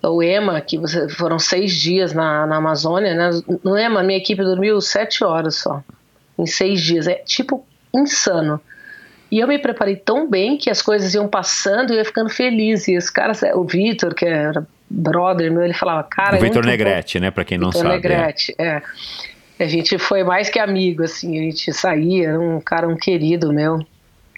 o 0.04 0.22
EMA, 0.22 0.60
que 0.62 0.80
foram 1.10 1.40
seis 1.40 1.74
dias 1.74 2.14
na, 2.14 2.46
na 2.46 2.58
Amazônia, 2.58 3.14
né? 3.14 3.30
No 3.64 3.78
EMA, 3.78 4.04
minha 4.04 4.18
equipe 4.18 4.44
dormiu 4.44 4.80
sete 4.82 5.24
horas 5.24 5.56
só, 5.56 5.84
em 6.38 6.46
seis 6.46 6.82
dias. 6.82 7.08
É 7.08 7.16
tipo 7.16 7.66
insano. 7.94 8.60
E 9.30 9.40
eu 9.40 9.48
me 9.48 9.60
preparei 9.60 9.96
tão 9.96 10.30
bem 10.30 10.58
que 10.58 10.70
as 10.70 10.82
coisas 10.82 11.14
iam 11.14 11.28
passando 11.28 11.92
e 11.92 11.96
eu 11.96 11.98
ia 12.00 12.06
ficando 12.06 12.30
feliz. 12.30 12.88
E 12.88 12.98
os 12.98 13.10
caras, 13.10 13.42
o 13.54 13.64
Vitor, 13.64 14.16
que 14.16 14.26
era 14.26 14.66
brother 14.90 15.52
meu, 15.52 15.64
ele 15.64 15.74
falava, 15.74 16.04
cara. 16.04 16.38
O 16.38 16.40
Vitor 16.40 16.66
Negrete, 16.66 17.20
bom. 17.20 17.26
né? 17.26 17.32
Para 17.32 17.44
quem 17.44 17.58
não 17.58 17.70
Victor 17.70 17.84
sabe. 17.84 17.96
Negrete, 17.96 18.56
é. 18.58 18.68
é. 18.68 18.84
A 19.60 19.68
gente 19.68 19.98
foi 19.98 20.24
mais 20.24 20.50
que 20.50 20.60
amigo, 20.60 21.04
assim, 21.04 21.40
a 21.40 21.42
gente 21.42 21.74
saía, 21.74 22.30
era 22.30 22.40
um 22.40 22.62
cara, 22.62 22.88
um 22.88 22.96
querido 22.96 23.52
meu. 23.52 23.80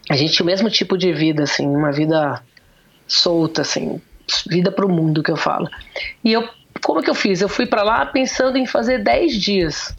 A 0.10 0.16
gente 0.16 0.34
tinha 0.34 0.43
o 0.43 0.47
mesmo 0.47 0.70
tipo 0.70 0.97
de 0.97 1.14
vida, 1.14 1.43
assim, 1.43 1.68
uma 1.68 1.91
vida 1.91 2.41
solta, 3.07 3.62
assim, 3.62 4.01
vida 4.47 4.72
pro 4.72 4.89
mundo 4.89 5.24
que 5.24 5.32
eu 5.32 5.38
falo. 5.38 5.70
E 6.24 6.34
eu, 6.34 6.47
como 6.82 7.01
que 7.01 7.10
eu 7.10 7.16
fiz? 7.16 7.41
Eu 7.41 7.49
fui 7.49 7.66
para 7.66 7.84
lá 7.84 8.05
pensando 8.05 8.57
em 8.57 8.66
fazer 8.66 9.03
10 9.03 9.34
dias. 9.36 9.95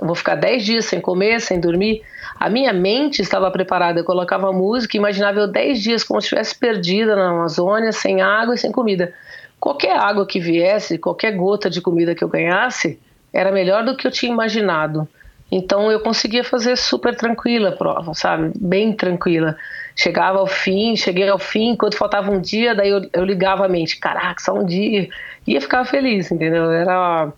Eu 0.00 0.06
vou 0.06 0.14
ficar 0.14 0.36
10 0.36 0.64
dias 0.64 0.84
sem 0.84 1.00
comer, 1.00 1.40
sem 1.40 1.60
dormir. 1.60 2.02
A 2.38 2.48
minha 2.48 2.72
mente 2.72 3.20
estava 3.20 3.50
preparada, 3.50 4.00
eu 4.00 4.04
colocava 4.04 4.52
música, 4.52 4.96
imaginava 4.96 5.40
eu 5.40 5.48
10 5.48 5.82
dias 5.82 6.04
como 6.04 6.20
se 6.20 6.26
estivesse 6.26 6.58
perdida 6.58 7.16
na 7.16 7.30
Amazônia, 7.30 7.92
sem 7.92 8.22
água 8.22 8.54
e 8.54 8.58
sem 8.58 8.72
comida 8.72 9.12
qualquer 9.60 9.96
água 9.96 10.26
que 10.26 10.40
viesse, 10.40 10.98
qualquer 10.98 11.36
gota 11.36 11.68
de 11.68 11.82
comida 11.82 12.14
que 12.14 12.24
eu 12.24 12.28
ganhasse, 12.28 12.98
era 13.32 13.52
melhor 13.52 13.84
do 13.84 13.94
que 13.94 14.06
eu 14.06 14.10
tinha 14.10 14.32
imaginado. 14.32 15.06
Então 15.50 15.90
eu 15.90 15.98
conseguia 16.00 16.44
fazer 16.44 16.76
super 16.76 17.16
tranquila 17.16 17.70
a 17.70 17.72
prova, 17.72 18.14
sabe? 18.14 18.52
Bem 18.56 18.92
tranquila. 18.92 19.56
Chegava 19.96 20.38
ao 20.38 20.46
fim, 20.46 20.94
cheguei 20.94 21.28
ao 21.28 21.38
fim, 21.38 21.74
quando 21.74 21.96
faltava 21.96 22.30
um 22.30 22.40
dia, 22.40 22.74
daí 22.74 22.88
eu, 22.88 23.08
eu 23.12 23.24
ligava 23.24 23.66
a 23.66 23.68
mente, 23.68 23.98
caraca, 23.98 24.40
só 24.40 24.54
um 24.54 24.64
dia. 24.64 25.08
Ia 25.46 25.60
ficar 25.60 25.84
feliz, 25.84 26.30
entendeu? 26.30 26.70
Era, 26.70 27.32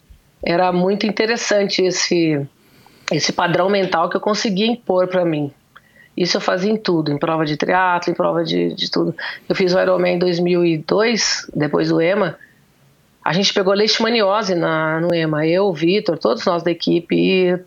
era 0.44 0.72
muito 0.72 1.06
interessante 1.06 1.82
esse, 1.82 2.46
esse 3.10 3.32
padrão 3.32 3.70
mental 3.70 4.10
que 4.10 4.16
eu 4.16 4.20
conseguia 4.20 4.66
impor 4.66 5.08
para 5.08 5.24
mim. 5.24 5.50
Isso 6.14 6.36
eu 6.36 6.40
fazia 6.42 6.70
em 6.70 6.76
tudo, 6.76 7.10
em 7.10 7.18
prova 7.18 7.46
de 7.46 7.56
triatlo, 7.56 8.12
em 8.12 8.14
prova 8.14 8.44
de, 8.44 8.74
de 8.74 8.90
tudo. 8.90 9.14
Eu 9.48 9.56
fiz 9.56 9.74
o 9.74 9.80
Ironman 9.80 10.16
em 10.16 10.18
2002, 10.18 11.50
depois 11.54 11.88
do 11.88 12.02
EMA. 12.02 12.36
A 13.24 13.32
gente 13.32 13.54
pegou 13.54 13.72
leishmaniose 13.72 14.54
na, 14.54 15.00
no 15.00 15.14
EMA, 15.14 15.46
eu, 15.46 15.66
o 15.66 15.72
Vitor, 15.72 16.18
todos 16.18 16.44
nós 16.44 16.62
da 16.62 16.70
equipe. 16.70 17.16
E 17.16 17.58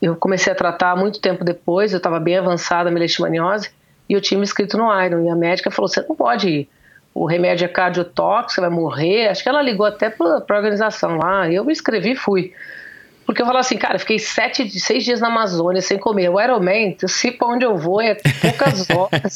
eu 0.00 0.16
comecei 0.16 0.52
a 0.52 0.56
tratar 0.56 0.96
muito 0.96 1.20
tempo 1.20 1.44
depois, 1.44 1.92
eu 1.92 1.98
estava 1.98 2.20
bem 2.20 2.36
avançada 2.36 2.88
a 2.88 2.92
minha 2.92 3.00
leishmaniose, 3.00 3.70
e 4.08 4.12
eu 4.12 4.20
tinha 4.20 4.38
me 4.38 4.44
inscrito 4.44 4.76
no 4.76 4.84
Iron. 5.02 5.24
E 5.24 5.30
a 5.30 5.36
médica 5.36 5.70
falou: 5.70 5.88
você 5.88 6.02
não 6.02 6.14
pode 6.14 6.48
ir. 6.48 6.68
O 7.14 7.26
remédio 7.26 7.64
é 7.64 7.68
cardiotóxico, 7.68 8.54
você 8.54 8.60
vai 8.60 8.70
morrer. 8.70 9.28
Acho 9.28 9.42
que 9.42 9.48
ela 9.48 9.62
ligou 9.62 9.86
até 9.86 10.10
para 10.10 10.44
a 10.48 10.54
organização 10.56 11.16
lá. 11.16 11.48
Eu 11.50 11.64
me 11.64 11.72
inscrevi 11.72 12.12
e 12.12 12.16
fui. 12.16 12.52
Porque 13.24 13.40
eu 13.40 13.46
falo 13.46 13.58
assim, 13.58 13.78
cara, 13.78 13.98
fiquei 13.98 14.18
sete, 14.18 14.68
seis 14.78 15.04
dias 15.04 15.20
na 15.20 15.28
Amazônia 15.28 15.80
sem 15.80 15.96
comer. 15.96 16.28
O 16.28 16.38
Ironman, 16.38 16.94
sei 17.06 17.30
pra 17.30 17.48
onde 17.48 17.64
eu 17.64 17.76
vou, 17.76 18.00
é 18.00 18.16
poucas 18.40 18.86
horas. 18.90 19.34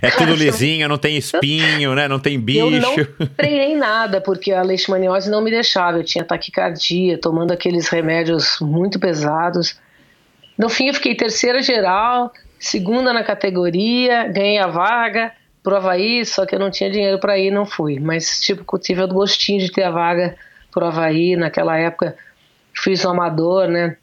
é 0.00 0.10
tudo 0.10 0.34
lisinho, 0.34 0.88
não 0.88 0.96
tem 0.96 1.16
espinho, 1.16 1.94
né? 1.94 2.08
Não 2.08 2.18
tem 2.18 2.40
bicho. 2.40 2.60
Eu 2.60 3.08
não 3.18 3.26
treinei 3.36 3.76
nada, 3.76 4.20
porque 4.20 4.52
a 4.52 4.62
leishmaniose 4.62 5.28
não 5.28 5.42
me 5.42 5.50
deixava. 5.50 5.98
Eu 5.98 6.04
tinha 6.04 6.24
taquicardia, 6.24 7.18
tomando 7.18 7.52
aqueles 7.52 7.88
remédios 7.88 8.56
muito 8.60 8.98
pesados. 8.98 9.78
No 10.58 10.68
fim, 10.68 10.88
eu 10.88 10.94
fiquei 10.94 11.14
terceira 11.14 11.60
geral, 11.62 12.32
segunda 12.58 13.12
na 13.12 13.22
categoria, 13.22 14.28
ganhei 14.28 14.58
a 14.58 14.66
vaga 14.66 15.32
pro 15.62 15.76
Havaí, 15.76 16.24
só 16.24 16.46
que 16.46 16.54
eu 16.54 16.58
não 16.58 16.70
tinha 16.70 16.90
dinheiro 16.90 17.18
para 17.18 17.38
ir, 17.38 17.50
não 17.50 17.66
fui. 17.66 17.98
Mas, 17.98 18.40
tipo, 18.40 18.78
tive 18.78 19.02
o 19.02 19.08
gostinho 19.08 19.60
de 19.60 19.70
ter 19.70 19.82
a 19.82 19.90
vaga 19.90 20.36
pro 20.70 20.86
Havaí 20.86 21.36
naquela 21.36 21.76
época 21.76 22.16
fiz 22.76 23.04
o 23.04 23.08
amador, 23.08 23.68
né? 23.68 23.96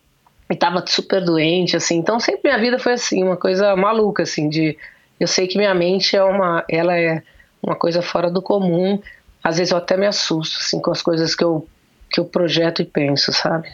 E 0.50 0.56
tava 0.56 0.84
super 0.86 1.24
doente, 1.24 1.76
assim. 1.76 1.98
Então 1.98 2.20
sempre 2.20 2.42
minha 2.44 2.58
vida 2.58 2.80
foi 2.80 2.94
assim, 2.94 3.24
uma 3.24 3.38
coisa 3.38 3.76
maluca, 3.76 4.24
assim, 4.24 4.50
de 4.50 4.78
eu 5.20 5.28
sei 5.28 5.48
que 5.48 5.58
minha 5.58 5.74
mente 5.74 6.16
é 6.16 6.24
uma, 6.24 6.66
ela 6.68 6.98
é 6.98 7.24
uma 7.62 7.76
coisa 7.76 8.02
fora 8.02 8.30
do 8.30 8.42
comum. 8.42 9.02
Às 9.44 9.58
vezes 9.58 9.72
eu 9.72 9.78
até 9.78 9.96
me 9.96 10.06
assusto, 10.06 10.58
assim, 10.60 10.82
com 10.82 10.92
as 10.92 11.02
coisas 11.02 11.36
que 11.36 11.44
eu 11.44 11.68
que 12.12 12.20
eu 12.20 12.26
projeto 12.26 12.80
e 12.82 12.86
penso, 12.86 13.34
sabe? 13.34 13.72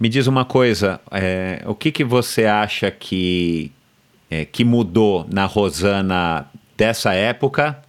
Me 0.00 0.08
diz 0.08 0.26
uma 0.26 0.44
coisa, 0.44 1.00
é, 1.10 1.62
o 1.66 1.74
que 1.74 1.90
que 1.90 2.04
você 2.04 2.44
acha 2.44 2.90
que 2.90 3.72
é, 4.30 4.44
que 4.44 4.64
mudou 4.64 5.26
na 5.32 5.44
Rosana 5.44 6.46
dessa 6.76 7.14
época? 7.14 7.82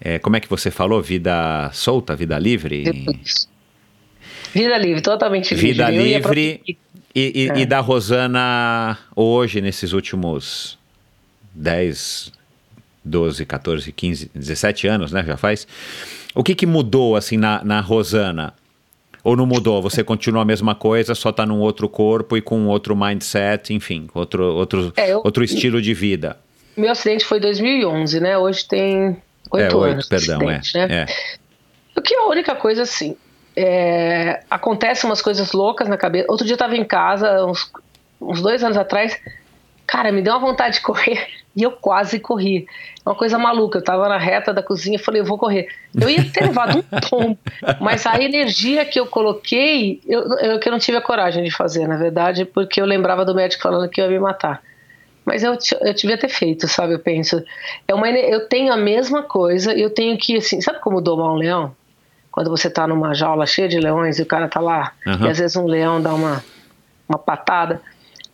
É, 0.00 0.18
como 0.18 0.36
é 0.36 0.40
que 0.40 0.48
você 0.48 0.70
falou? 0.70 1.02
Vida 1.02 1.70
solta, 1.72 2.14
vida 2.14 2.38
livre? 2.38 2.84
Vida 4.54 4.78
livre, 4.78 5.02
totalmente 5.02 5.54
livre. 5.54 5.68
Vida 5.68 5.90
livre. 5.90 6.62
E, 6.66 6.76
e, 7.14 7.50
é. 7.50 7.58
e, 7.58 7.66
da 7.66 7.80
Rosana 7.80 8.96
hoje, 9.16 9.60
nesses 9.60 9.92
últimos 9.92 10.78
10, 11.54 12.32
12, 13.04 13.44
14, 13.44 13.92
15, 13.92 14.30
17 14.34 14.86
anos, 14.86 15.12
né? 15.12 15.24
Já 15.26 15.36
faz. 15.36 15.66
O 16.34 16.44
que, 16.44 16.54
que 16.54 16.66
mudou, 16.66 17.16
assim, 17.16 17.36
na, 17.36 17.64
na 17.64 17.80
Rosana? 17.80 18.54
Ou 19.22 19.36
não 19.36 19.46
mudou? 19.46 19.82
Você 19.82 20.02
continua 20.02 20.42
a 20.42 20.44
mesma 20.44 20.74
coisa, 20.74 21.14
só 21.14 21.30
está 21.30 21.44
num 21.44 21.60
outro 21.60 21.88
corpo 21.88 22.36
e 22.36 22.40
com 22.40 22.66
outro 22.66 22.96
mindset, 22.96 23.72
enfim, 23.74 24.08
outro, 24.14 24.44
outro, 24.54 24.92
é, 24.96 25.12
eu, 25.12 25.18
outro 25.24 25.44
estilo 25.44 25.80
de 25.80 25.92
vida. 25.94 26.38
Meu 26.76 26.90
acidente 26.90 27.24
foi 27.24 27.38
em 27.38 27.42
2011, 27.42 28.20
né? 28.20 28.38
Hoje 28.38 28.66
tem 28.66 29.16
oito 29.50 29.84
é, 29.84 29.90
anos. 29.90 30.08
Perdão, 30.08 30.50
é, 30.50 30.56
acidente, 30.56 30.78
é, 30.78 30.86
né? 30.86 31.02
é. 31.02 31.06
O 31.96 32.02
que 32.02 32.14
é 32.14 32.18
a 32.18 32.26
única 32.26 32.54
coisa 32.54 32.82
assim, 32.82 33.16
é, 33.54 34.42
acontecem 34.50 35.08
umas 35.08 35.20
coisas 35.20 35.52
loucas 35.52 35.88
na 35.88 35.96
cabeça. 35.96 36.26
Outro 36.30 36.46
dia 36.46 36.54
eu 36.54 36.58
tava 36.58 36.76
em 36.76 36.84
casa, 36.84 37.44
uns, 37.44 37.70
uns 38.20 38.40
dois 38.40 38.64
anos 38.64 38.76
atrás, 38.76 39.18
cara, 39.86 40.10
me 40.12 40.22
deu 40.22 40.32
uma 40.34 40.40
vontade 40.40 40.76
de 40.76 40.80
correr 40.80 41.26
e 41.54 41.62
eu 41.62 41.72
quase 41.72 42.20
corri. 42.20 42.66
Uma 43.04 43.14
coisa 43.14 43.38
maluca. 43.38 43.78
Eu 43.78 43.84
tava 43.84 44.08
na 44.08 44.18
reta 44.18 44.52
da 44.52 44.62
cozinha 44.62 44.96
e 44.96 44.98
falei, 44.98 45.20
eu 45.20 45.24
vou 45.24 45.38
correr. 45.38 45.68
Eu 46.00 46.08
ia 46.08 46.24
ter 46.30 46.44
levado 46.44 46.78
um 46.78 46.82
tom, 47.08 47.36
mas 47.80 48.06
a 48.06 48.20
energia 48.20 48.84
que 48.84 49.00
eu 49.00 49.06
coloquei, 49.06 50.00
eu, 50.06 50.22
eu 50.38 50.58
que 50.58 50.68
eu 50.68 50.72
não 50.72 50.78
tive 50.78 50.98
a 50.98 51.02
coragem 51.02 51.42
de 51.42 51.50
fazer, 51.50 51.86
na 51.88 51.96
verdade, 51.96 52.44
porque 52.44 52.80
eu 52.80 52.86
lembrava 52.86 53.24
do 53.24 53.34
médico 53.34 53.62
falando 53.62 53.88
que 53.88 54.00
eu 54.00 54.04
ia 54.04 54.10
me 54.10 54.20
matar. 54.20 54.62
Mas 55.24 55.42
eu, 55.42 55.56
eu 55.82 55.94
devia 55.94 56.16
ter 56.16 56.28
feito, 56.28 56.66
sabe? 56.66 56.94
Eu 56.94 56.98
penso. 56.98 57.42
É 57.86 57.94
uma, 57.94 58.08
eu 58.08 58.48
tenho 58.48 58.72
a 58.72 58.76
mesma 58.76 59.22
coisa 59.22 59.74
e 59.74 59.82
eu 59.82 59.90
tenho 59.90 60.16
que, 60.16 60.36
assim, 60.36 60.60
sabe 60.60 60.80
como 60.80 61.00
domar 61.00 61.32
um 61.32 61.36
leão? 61.36 61.74
quando 62.30 62.48
você 62.48 62.68
está 62.68 62.86
numa 62.86 63.12
jaula 63.14 63.46
cheia 63.46 63.68
de 63.68 63.78
leões 63.78 64.18
e 64.18 64.22
o 64.22 64.26
cara 64.26 64.46
está 64.46 64.60
lá, 64.60 64.92
uhum. 65.06 65.26
e 65.26 65.28
às 65.28 65.38
vezes 65.38 65.56
um 65.56 65.66
leão 65.66 66.00
dá 66.00 66.14
uma, 66.14 66.42
uma 67.08 67.18
patada. 67.18 67.82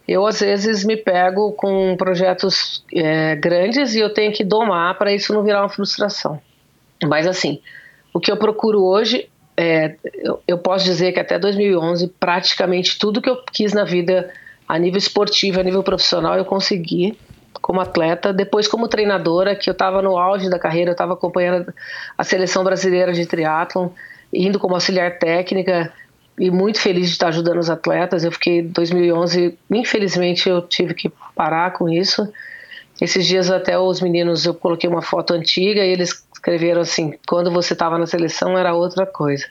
Eu, 0.07 0.27
às 0.27 0.41
vezes, 0.41 0.85
me 0.85 0.97
pego 0.97 1.53
com 1.53 1.97
projetos 1.97 2.85
é, 2.95 3.35
grandes 3.37 3.95
e 3.95 4.01
eu 4.01 4.13
tenho 4.13 4.33
que 4.33 4.45
domar 4.45 4.97
para 4.97 5.13
isso 5.13 5.35
não 5.35 5.43
virar 5.43 5.63
uma 5.63 5.69
frustração. 5.69 6.41
Mas, 7.05 7.27
assim, 7.27 7.61
o 8.15 8.21
que 8.21 8.31
eu 8.31 8.37
procuro 8.37 8.85
hoje, 8.85 9.29
é, 9.57 9.97
eu, 10.15 10.41
eu 10.47 10.59
posso 10.59 10.85
dizer 10.85 11.13
que 11.13 11.21
até 11.21 11.39
2011, 11.39 12.09
praticamente 12.21 12.99
tudo 12.99 13.21
que 13.21 13.29
eu 13.29 13.43
quis 13.53 13.73
na 13.73 13.85
vida, 13.85 14.33
a 14.69 14.79
nível 14.79 14.99
esportivo, 14.99 15.59
a 15.59 15.63
nível 15.63 15.83
profissional, 15.83 16.37
eu 16.37 16.45
consegui 16.45 17.19
como 17.61 17.81
atleta, 17.81 18.33
depois 18.33 18.69
como 18.69 18.87
treinadora, 18.87 19.57
que 19.57 19.69
eu 19.69 19.73
estava 19.73 20.01
no 20.01 20.17
auge 20.17 20.49
da 20.49 20.59
carreira, 20.59 20.91
eu 20.91 20.93
estava 20.93 21.15
acompanhando 21.15 21.75
a 22.17 22.23
seleção 22.23 22.63
brasileira 22.63 23.13
de 23.13 23.27
triatlon, 23.27 23.89
indo 24.33 24.59
como 24.59 24.75
auxiliar 24.75 25.19
técnica 25.19 25.93
e 26.39 26.51
muito 26.51 26.81
feliz 26.81 27.07
de 27.07 27.13
estar 27.13 27.29
ajudando 27.29 27.59
os 27.59 27.71
atletas. 27.71 28.25
Eu 28.25 28.33
fiquei 28.33 28.61
em 28.61 28.69
2011, 28.69 29.59
infelizmente 29.71 30.49
eu 30.49 30.63
tive 30.63 30.95
que 30.95 31.11
parar 31.35 31.73
com 31.73 31.89
isso. 31.89 32.31
Esses 33.01 33.27
dias 33.27 33.51
até 33.51 33.79
os 33.79 34.01
meninos, 34.01 34.47
eu 34.47 34.55
coloquei 34.55 34.89
uma 34.89 35.03
foto 35.03 35.35
antiga 35.35 35.85
e 35.85 35.91
eles 35.91 36.27
escreveram 36.33 36.81
assim, 36.81 37.15
quando 37.27 37.51
você 37.51 37.73
estava 37.73 37.99
na 37.99 38.07
seleção 38.07 38.57
era 38.57 38.75
outra 38.75 39.05
coisa. 39.05 39.45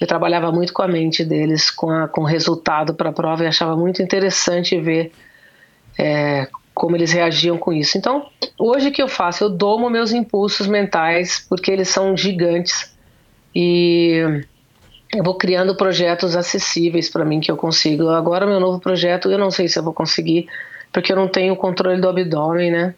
Eu 0.00 0.06
trabalhava 0.06 0.50
muito 0.50 0.72
com 0.72 0.82
a 0.82 0.88
mente 0.88 1.24
deles, 1.24 1.70
com, 1.70 1.90
a, 1.90 2.08
com 2.08 2.22
o 2.22 2.24
resultado 2.24 2.94
para 2.94 3.10
a 3.10 3.12
prova 3.12 3.44
e 3.44 3.46
achava 3.46 3.76
muito 3.76 4.02
interessante 4.02 4.78
ver 4.80 5.12
é, 5.98 6.48
como 6.72 6.96
eles 6.96 7.12
reagiam 7.12 7.58
com 7.58 7.72
isso. 7.72 7.98
Então, 7.98 8.26
hoje 8.58 8.90
que 8.90 9.02
eu 9.02 9.08
faço? 9.08 9.44
Eu 9.44 9.50
domo 9.50 9.90
meus 9.90 10.12
impulsos 10.12 10.66
mentais, 10.66 11.44
porque 11.48 11.70
eles 11.70 11.88
são 11.88 12.16
gigantes. 12.16 12.94
E 13.54 14.42
eu 15.14 15.22
vou 15.22 15.34
criando 15.34 15.76
projetos 15.76 16.36
acessíveis 16.36 17.08
para 17.08 17.24
mim 17.24 17.40
que 17.40 17.50
eu 17.50 17.56
consigo. 17.56 18.08
Agora, 18.08 18.46
meu 18.46 18.60
novo 18.60 18.80
projeto, 18.80 19.30
eu 19.30 19.38
não 19.38 19.50
sei 19.50 19.68
se 19.68 19.78
eu 19.78 19.82
vou 19.82 19.92
conseguir, 19.92 20.48
porque 20.92 21.12
eu 21.12 21.16
não 21.16 21.28
tenho 21.28 21.56
controle 21.56 22.00
do 22.00 22.08
abdômen, 22.08 22.70
né? 22.70 22.94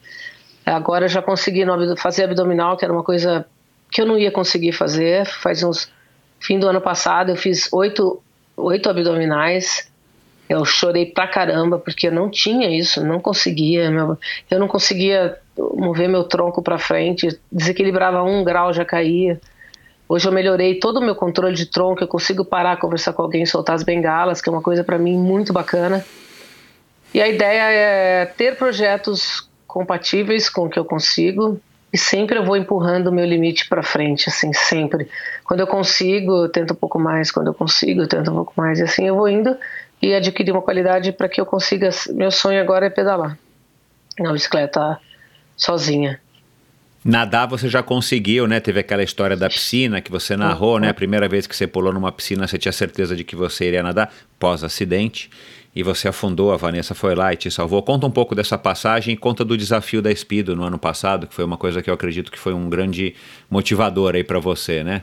Agora 0.65 1.07
eu 1.07 1.09
já 1.09 1.23
consegui 1.23 1.65
fazer 1.97 2.25
abdominal, 2.25 2.77
que 2.77 2.85
era 2.85 2.93
uma 2.93 3.03
coisa 3.03 3.47
que 3.91 4.01
eu 4.01 4.07
não 4.07 4.19
ia 4.19 4.31
conseguir 4.31 4.73
fazer. 4.73 5.27
Faz 5.27 5.63
uns. 5.63 5.91
Fim 6.41 6.59
do 6.59 6.69
ano 6.69 6.81
passado, 6.81 7.31
eu 7.31 7.37
fiz 7.37 7.69
oito, 7.73 8.23
oito 8.57 8.89
abdominais 8.89 9.89
eu 10.49 10.65
chorei 10.65 11.05
pra 11.07 11.29
caramba 11.29 11.79
porque 11.79 12.09
eu 12.09 12.13
não 12.13 12.31
tinha 12.31 12.75
isso, 12.75 13.05
não 13.05 13.21
conseguia, 13.21 13.91
meu, 13.91 14.17
eu 14.51 14.59
não 14.59 14.67
conseguia 14.67 15.37
mover 15.57 16.09
meu 16.09 16.25
tronco 16.25 16.63
para 16.63 16.79
frente, 16.79 17.39
desequilibrava 17.53 18.23
um 18.23 18.43
grau 18.43 18.73
já 18.73 18.85
caía. 18.85 19.39
Hoje 20.09 20.27
eu 20.27 20.33
melhorei 20.33 20.77
todo 20.77 20.99
o 20.99 21.03
meu 21.03 21.15
controle 21.15 21.55
de 21.55 21.67
tronco, 21.67 22.03
eu 22.03 22.09
consigo 22.09 22.45
parar, 22.45 22.79
conversar 22.79 23.13
com 23.13 23.23
alguém, 23.23 23.45
soltar 23.45 23.75
as 23.75 23.83
bengalas, 23.83 24.41
que 24.41 24.49
é 24.49 24.53
uma 24.53 24.63
coisa 24.63 24.83
para 24.83 24.99
mim 24.99 25.17
muito 25.17 25.53
bacana. 25.53 26.05
E 27.13 27.21
a 27.21 27.29
ideia 27.29 27.63
é 27.71 28.27
ter 28.27 28.57
projetos 28.57 29.49
compatíveis 29.67 30.49
com 30.49 30.65
o 30.65 30.71
que 30.71 30.79
eu 30.79 30.85
consigo 30.85 31.61
e 31.93 31.97
sempre 31.97 32.39
eu 32.39 32.45
vou 32.45 32.57
empurrando 32.57 33.09
o 33.09 33.13
meu 33.13 33.25
limite 33.25 33.69
para 33.69 33.83
frente, 33.83 34.29
assim, 34.29 34.53
sempre. 34.53 35.09
Quando 35.45 35.61
eu 35.61 35.67
consigo, 35.67 36.45
eu 36.45 36.49
tento 36.49 36.73
um 36.73 36.77
pouco 36.77 36.99
mais, 36.99 37.31
quando 37.31 37.49
eu 37.49 37.55
consigo, 37.55 38.03
eu 38.03 38.09
tento 38.09 38.31
um 38.31 38.35
pouco 38.35 38.53
mais, 38.57 38.79
e 38.79 38.83
assim 38.83 39.07
eu 39.07 39.17
vou 39.17 39.29
indo 39.29 39.57
e 40.01 40.15
adquirir 40.15 40.53
uma 40.53 40.63
qualidade 40.63 41.13
para 41.13 41.29
que 41.29 41.41
eu 41.41 41.47
consiga. 41.47 41.91
Meu 42.11 42.31
sonho 42.31 42.61
agora 42.61 42.87
é 42.87 42.91
pedalar 42.91 43.39
na 44.19 44.33
bicicleta 44.33 44.99
sozinha. 45.57 46.21
Nadar 47.05 47.46
você 47.46 47.68
já 47.68 47.82
conseguiu, 47.82 48.46
né? 48.46 48.61
Teve 48.61 48.80
aquela 48.80 49.03
história 49.03 49.36
da 49.36 49.49
piscina 49.49 50.01
que 50.01 50.11
você 50.11 50.36
narrou, 50.36 50.78
né? 50.78 50.88
A 50.88 50.94
primeira 50.94 51.28
vez 51.28 51.46
que 51.46 51.55
você 51.55 51.66
pulou 51.66 51.92
numa 51.92 52.11
piscina, 52.11 52.46
você 52.46 52.59
tinha 52.59 52.72
certeza 52.72 53.14
de 53.14 53.24
que 53.24 53.36
você 53.36 53.66
iria 53.66 53.82
nadar 53.82 54.12
pós-acidente 54.38 55.30
e 55.74 55.82
você 55.82 56.09
afundou, 56.09 56.53
a 56.53 56.57
Vanessa 56.57 56.94
foi 56.94 57.14
lá 57.14 57.32
e 57.32 57.36
te 57.36 57.51
salvou. 57.51 57.82
Conta 57.82 58.07
um 58.07 58.11
pouco 58.11 58.34
dessa 58.34 58.59
passagem 58.59 59.16
conta 59.16 59.44
do 59.44 59.57
desafio 59.57 60.03
da 60.03 60.14
Speedo 60.14 60.57
no 60.57 60.64
ano 60.64 60.78
passado, 60.78 61.26
que 61.26 61.34
foi 61.34 61.44
uma 61.44 61.57
coisa 61.57 61.80
que 61.80 61.88
eu 61.88 61.94
acredito 61.94 62.32
que 62.32 62.38
foi 62.38 62.53
um 62.53 62.68
grande 62.68 63.14
motivador 63.49 64.16
aí 64.16 64.24
para 64.24 64.40
você, 64.40 64.82
né? 64.82 65.03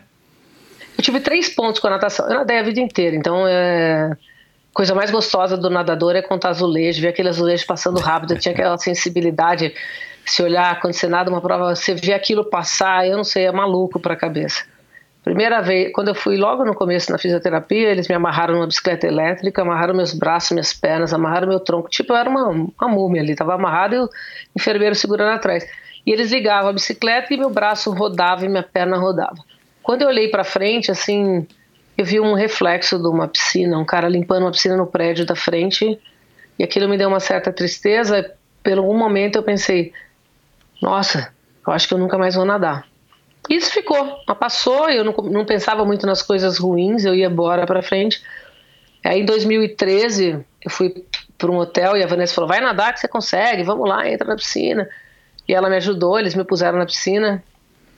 Eu 0.97 1.03
tive 1.03 1.19
três 1.21 1.49
pontos 1.49 1.79
com 1.79 1.87
a 1.87 1.91
natação. 1.91 2.27
Eu 2.27 2.35
nadei 2.35 2.59
a 2.59 2.63
vida 2.63 2.81
inteira, 2.81 3.15
então 3.15 3.47
é 3.47 4.11
coisa 4.73 4.93
mais 4.93 5.09
gostosa 5.09 5.55
do 5.55 5.69
nadador 5.69 6.17
é 6.17 6.21
contar 6.21 6.49
azulejo, 6.49 7.01
ver 7.01 7.07
aquele 7.07 7.29
azulejo 7.29 7.65
passando 7.65 7.97
rápido, 7.97 8.33
eu 8.33 8.39
tinha 8.39 8.53
aquela 8.53 8.77
sensibilidade, 8.77 9.73
se 10.25 10.41
olhar, 10.41 10.79
quando 10.79 10.93
você 10.93 11.07
nada 11.07 11.29
uma 11.29 11.41
prova, 11.41 11.75
você 11.75 11.93
vê 11.93 12.13
aquilo 12.13 12.45
passar, 12.45 13.07
eu 13.07 13.17
não 13.17 13.23
sei, 13.23 13.45
é 13.45 13.51
maluco 13.51 13.99
para 13.99 14.13
a 14.13 14.17
cabeça. 14.17 14.65
Primeira 15.23 15.59
vez, 15.59 15.91
quando 15.91 16.09
eu 16.09 16.15
fui 16.15 16.37
logo 16.37 16.63
no 16.63 16.75
começo 16.75 17.11
na 17.11 17.17
fisioterapia, 17.17 17.89
eles 17.89 18.07
me 18.07 18.13
amarraram 18.13 18.53
numa 18.53 18.67
bicicleta 18.67 19.07
elétrica, 19.07 19.63
amarraram 19.63 19.95
meus 19.95 20.13
braços, 20.13 20.51
minhas 20.51 20.71
pernas, 20.71 21.13
amarraram 21.13 21.47
meu 21.47 21.59
tronco, 21.59 21.89
tipo, 21.89 22.13
eu 22.13 22.17
era 22.17 22.29
uma, 22.29 22.49
uma 22.49 22.87
múmia 22.87 23.23
ali, 23.23 23.35
tava 23.35 23.55
amarrado 23.55 23.95
e 23.95 23.99
o 23.99 24.09
enfermeiro 24.55 24.93
segurando 24.93 25.31
atrás. 25.31 25.67
E 26.05 26.11
eles 26.11 26.31
ligavam 26.31 26.69
a 26.69 26.73
bicicleta 26.73 27.33
e 27.33 27.37
meu 27.37 27.49
braço 27.49 27.91
rodava 27.91 28.45
e 28.45 28.47
minha 28.47 28.61
perna 28.61 28.97
rodava. 28.97 29.43
Quando 29.81 30.03
eu 30.03 30.07
olhei 30.07 30.29
para 30.29 30.43
frente, 30.43 30.91
assim, 30.91 31.47
eu 31.97 32.05
vi 32.05 32.19
um 32.19 32.33
reflexo 32.33 32.99
de 32.99 33.07
uma 33.07 33.27
piscina, 33.27 33.79
um 33.79 33.85
cara 33.85 34.07
limpando 34.07 34.43
uma 34.43 34.51
piscina 34.51 34.77
no 34.77 34.85
prédio 34.85 35.25
da 35.25 35.35
frente, 35.35 35.99
e 36.59 36.63
aquilo 36.63 36.87
me 36.87 36.97
deu 36.97 37.07
uma 37.07 37.19
certa 37.19 37.51
tristeza. 37.51 38.31
Por 38.63 38.77
algum 38.77 38.95
momento 38.95 39.37
eu 39.37 39.43
pensei, 39.43 39.91
nossa, 40.85 41.33
eu 41.65 41.73
acho 41.73 41.87
que 41.87 41.95
eu 41.95 41.97
nunca 41.97 42.15
mais 42.15 42.35
vou 42.35 42.45
nadar. 42.45 42.87
Isso 43.49 43.71
ficou, 43.71 44.19
passou, 44.39 44.87
eu 44.87 45.03
não, 45.03 45.13
não 45.13 45.43
pensava 45.43 45.83
muito 45.83 46.05
nas 46.05 46.21
coisas 46.21 46.59
ruins, 46.59 47.05
eu 47.05 47.15
ia 47.15 47.25
embora 47.25 47.65
para 47.65 47.81
frente. 47.81 48.21
Aí 49.03 49.21
em 49.21 49.25
2013 49.25 50.45
eu 50.63 50.69
fui 50.69 51.03
para 51.39 51.49
um 51.49 51.57
hotel 51.57 51.97
e 51.97 52.03
a 52.03 52.07
Vanessa 52.07 52.35
falou: 52.35 52.47
vai 52.47 52.61
nadar 52.61 52.93
que 52.93 52.99
você 52.99 53.07
consegue, 53.07 53.63
vamos 53.63 53.89
lá, 53.89 54.07
entra 54.07 54.27
na 54.27 54.35
piscina. 54.35 54.87
E 55.47 55.55
ela 55.55 55.69
me 55.69 55.75
ajudou, 55.77 56.19
eles 56.19 56.35
me 56.35 56.43
puseram 56.43 56.77
na 56.77 56.85
piscina. 56.85 57.43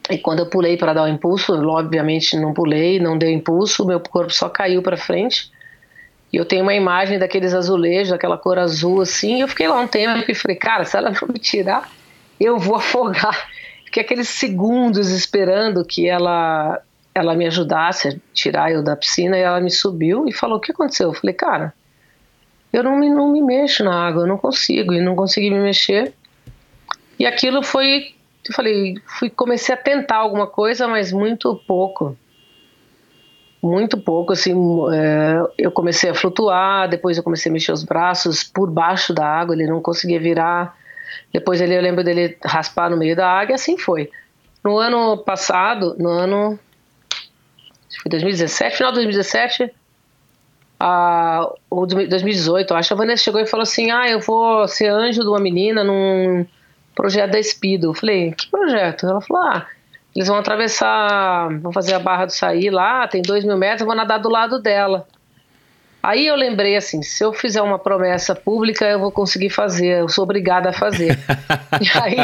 E 0.10 0.18
quando 0.18 0.40
eu 0.40 0.46
pulei 0.46 0.78
para 0.78 0.94
dar 0.94 1.04
o 1.04 1.08
impulso, 1.10 1.54
eu, 1.54 1.68
obviamente 1.68 2.38
não 2.38 2.54
pulei, 2.54 3.00
não 3.02 3.18
deu 3.18 3.30
impulso, 3.30 3.86
meu 3.86 4.00
corpo 4.00 4.32
só 4.32 4.48
caiu 4.48 4.82
para 4.82 4.96
frente. 4.96 5.52
E 6.32 6.38
eu 6.38 6.46
tenho 6.46 6.64
uma 6.64 6.74
imagem 6.74 7.20
daqueles 7.20 7.54
azulejos, 7.54 8.14
aquela 8.14 8.38
cor 8.38 8.58
azul 8.58 9.02
assim. 9.02 9.38
E 9.38 9.42
eu 9.42 9.48
fiquei 9.50 9.68
lá 9.68 9.78
um 9.78 9.88
tempo 9.88 10.24
e 10.32 10.36
falei, 10.36 10.56
cara, 10.56 10.86
se 10.86 10.96
ela 10.96 11.10
não 11.10 11.28
me 11.28 11.40
tirar, 11.40 11.90
eu 12.40 12.58
vou 12.58 12.76
afogar. 12.76 13.50
Fiquei 13.86 14.04
aqueles 14.04 14.30
segundos 14.30 15.10
esperando 15.10 15.86
que 15.86 16.08
ela 16.08 16.82
ela 17.14 17.34
me 17.34 17.48
ajudasse 17.48 18.10
a 18.10 18.16
tirar 18.32 18.72
eu 18.72 18.84
da 18.84 18.96
piscina 18.96 19.36
e 19.36 19.42
ela 19.42 19.60
me 19.60 19.72
subiu 19.72 20.28
e 20.28 20.34
falou: 20.34 20.58
O 20.58 20.62
que 20.62 20.72
aconteceu? 20.72 21.10
Eu 21.10 21.14
falei, 21.14 21.34
cara, 21.34 21.74
eu 22.72 22.84
não 22.84 22.98
me, 22.98 23.10
não 23.10 23.32
me 23.32 23.42
mexo 23.42 23.84
na 23.84 24.08
água, 24.08 24.24
eu 24.24 24.28
não 24.28 24.38
consigo, 24.38 24.94
e 24.94 25.02
não 25.02 25.16
consegui 25.16 25.50
me 25.50 25.60
mexer. 25.60 26.14
E 27.18 27.26
aquilo 27.26 27.64
foi 27.64 28.14
eu 28.50 28.56
falei, 28.56 28.96
fui, 29.06 29.30
comecei 29.30 29.76
a 29.76 29.78
tentar 29.78 30.18
alguma 30.18 30.48
coisa, 30.48 30.88
mas 30.88 31.12
muito 31.12 31.56
pouco. 31.68 32.18
Muito 33.62 33.98
pouco, 33.98 34.34
assim, 34.34 34.54
é, 34.94 35.44
eu 35.58 35.72
comecei 35.72 36.10
a 36.10 36.14
flutuar, 36.14 36.88
depois 36.88 37.18
eu 37.18 37.24
comecei 37.24 37.50
a 37.50 37.54
mexer 37.54 37.72
os 37.72 37.84
braços 37.84 38.44
por 38.44 38.70
baixo 38.70 39.14
da 39.14 39.26
água, 39.26 39.54
ele 39.54 39.68
não 39.68 39.82
conseguia 39.82 40.20
virar. 40.20 40.78
Depois 41.34 41.62
ele, 41.62 41.76
eu 41.76 41.82
lembro 41.82 42.04
dele 42.04 42.38
raspar 42.44 42.90
no 42.90 42.98
meio 42.98 43.16
da 43.16 43.30
água 43.30 43.56
assim 43.56 43.78
foi. 43.78 44.10
No 44.64 44.78
ano 44.78 45.18
passado, 45.18 45.96
no 45.98 46.10
ano. 46.10 46.60
Foi 48.02 48.10
2017, 48.10 48.78
final 48.78 48.92
de 48.92 48.98
2017, 48.98 49.74
a, 50.80 51.50
ou 51.70 51.88
2018, 51.88 52.74
acho, 52.74 52.94
a 52.94 52.98
Vanessa 52.98 53.24
chegou 53.24 53.42
e 53.42 53.48
falou 53.48 53.64
assim: 53.64 53.92
Ah, 53.92 54.08
eu 54.08 54.20
vou 54.20 54.68
ser 54.68 54.90
anjo 54.90 55.22
de 55.22 55.28
uma 55.28 55.40
menina 55.40 55.84
num 55.84 56.46
projeto 56.98 57.32
da 57.32 57.40
Espido. 57.40 57.88
Eu 57.88 57.94
falei, 57.94 58.32
que 58.32 58.50
projeto? 58.50 59.06
Ela 59.06 59.22
falou, 59.22 59.44
ah, 59.44 59.68
eles 60.16 60.28
vão 60.28 60.38
atravessar, 60.38 61.48
vão 61.60 61.72
fazer 61.72 61.94
a 61.94 62.00
Barra 62.00 62.26
do 62.26 62.34
Saí 62.34 62.72
lá, 62.72 63.08
tem 63.08 63.22
dois 63.22 63.46
mil 63.46 63.56
metros, 63.56 63.82
eu 63.82 63.88
vou 63.88 63.96
nadar 63.96 64.18
do 64.18 64.30
lado 64.30 64.60
dela. 64.60 65.08
Aí 66.08 66.26
eu 66.26 66.38
lembrei 66.38 66.78
assim, 66.78 67.02
se 67.02 67.22
eu 67.22 67.34
fizer 67.34 67.62
uma 67.62 67.78
promessa 67.78 68.34
pública, 68.34 68.86
eu 68.86 68.98
vou 68.98 69.12
conseguir 69.12 69.50
fazer, 69.50 70.00
eu 70.00 70.08
sou 70.08 70.24
obrigada 70.24 70.70
a 70.70 70.74
fazer. 70.74 71.20
aí, 72.02 72.18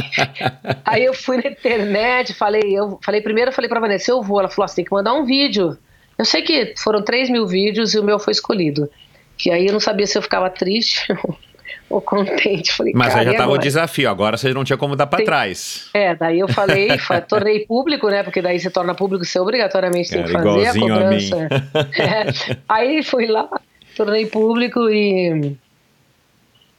aí 0.86 1.04
eu 1.04 1.14
fui 1.14 1.36
na 1.36 1.50
internet, 1.50 2.34
falei, 2.34 2.62
eu 2.64 2.98
falei 3.04 3.20
primeiro, 3.20 3.50
eu 3.50 3.54
falei 3.54 3.68
para 3.68 3.82
Vanessa, 3.82 4.10
eu 4.10 4.24
vou. 4.24 4.40
Ela 4.40 4.48
falou 4.48 4.64
assim, 4.64 4.76
tem 4.78 4.86
que 4.86 4.94
mandar 4.94 5.14
um 5.14 5.26
vídeo. 5.26 5.78
Eu 6.18 6.24
sei 6.24 6.42
que 6.44 6.74
foram 6.78 7.04
3 7.04 7.30
mil 7.30 7.46
vídeos 7.46 7.94
e 7.94 8.00
o 8.00 8.04
meu 8.06 8.20
foi 8.20 8.32
escolhido. 8.32 8.90
Que 9.38 9.52
aí 9.52 9.68
eu 9.68 9.74
não 9.74 9.82
sabia 9.82 10.08
se 10.08 10.18
eu 10.18 10.22
ficava 10.22 10.50
triste 10.50 11.06
ou 11.90 12.00
contente. 12.00 12.72
Falei, 12.72 12.94
Mas 12.96 13.14
aí 13.14 13.26
já 13.26 13.32
estava 13.34 13.52
o 13.52 13.58
desafio, 13.58 14.10
agora 14.10 14.38
você 14.38 14.54
não 14.54 14.64
tinha 14.64 14.78
como 14.78 14.96
dar 14.96 15.08
para 15.08 15.26
trás. 15.26 15.90
É, 15.94 16.16
daí 16.16 16.40
eu 16.40 16.48
falei, 16.48 16.88
tornei 17.28 17.66
público, 17.66 18.08
né? 18.08 18.24
Porque 18.24 18.42
daí 18.42 18.62
você 18.62 18.70
torna 18.70 18.96
público, 18.96 19.26
você 19.26 19.38
obrigatoriamente 19.42 20.10
tem 20.10 20.24
que 20.24 20.32
fazer 20.32 20.68
a 20.68 20.74
cobrança. 20.74 21.36
A 21.74 22.02
é. 22.02 22.26
Aí 22.70 23.04
fui 23.04 23.28
lá, 23.28 23.50
tornei 23.96 24.26
público 24.26 24.90
e, 24.90 25.56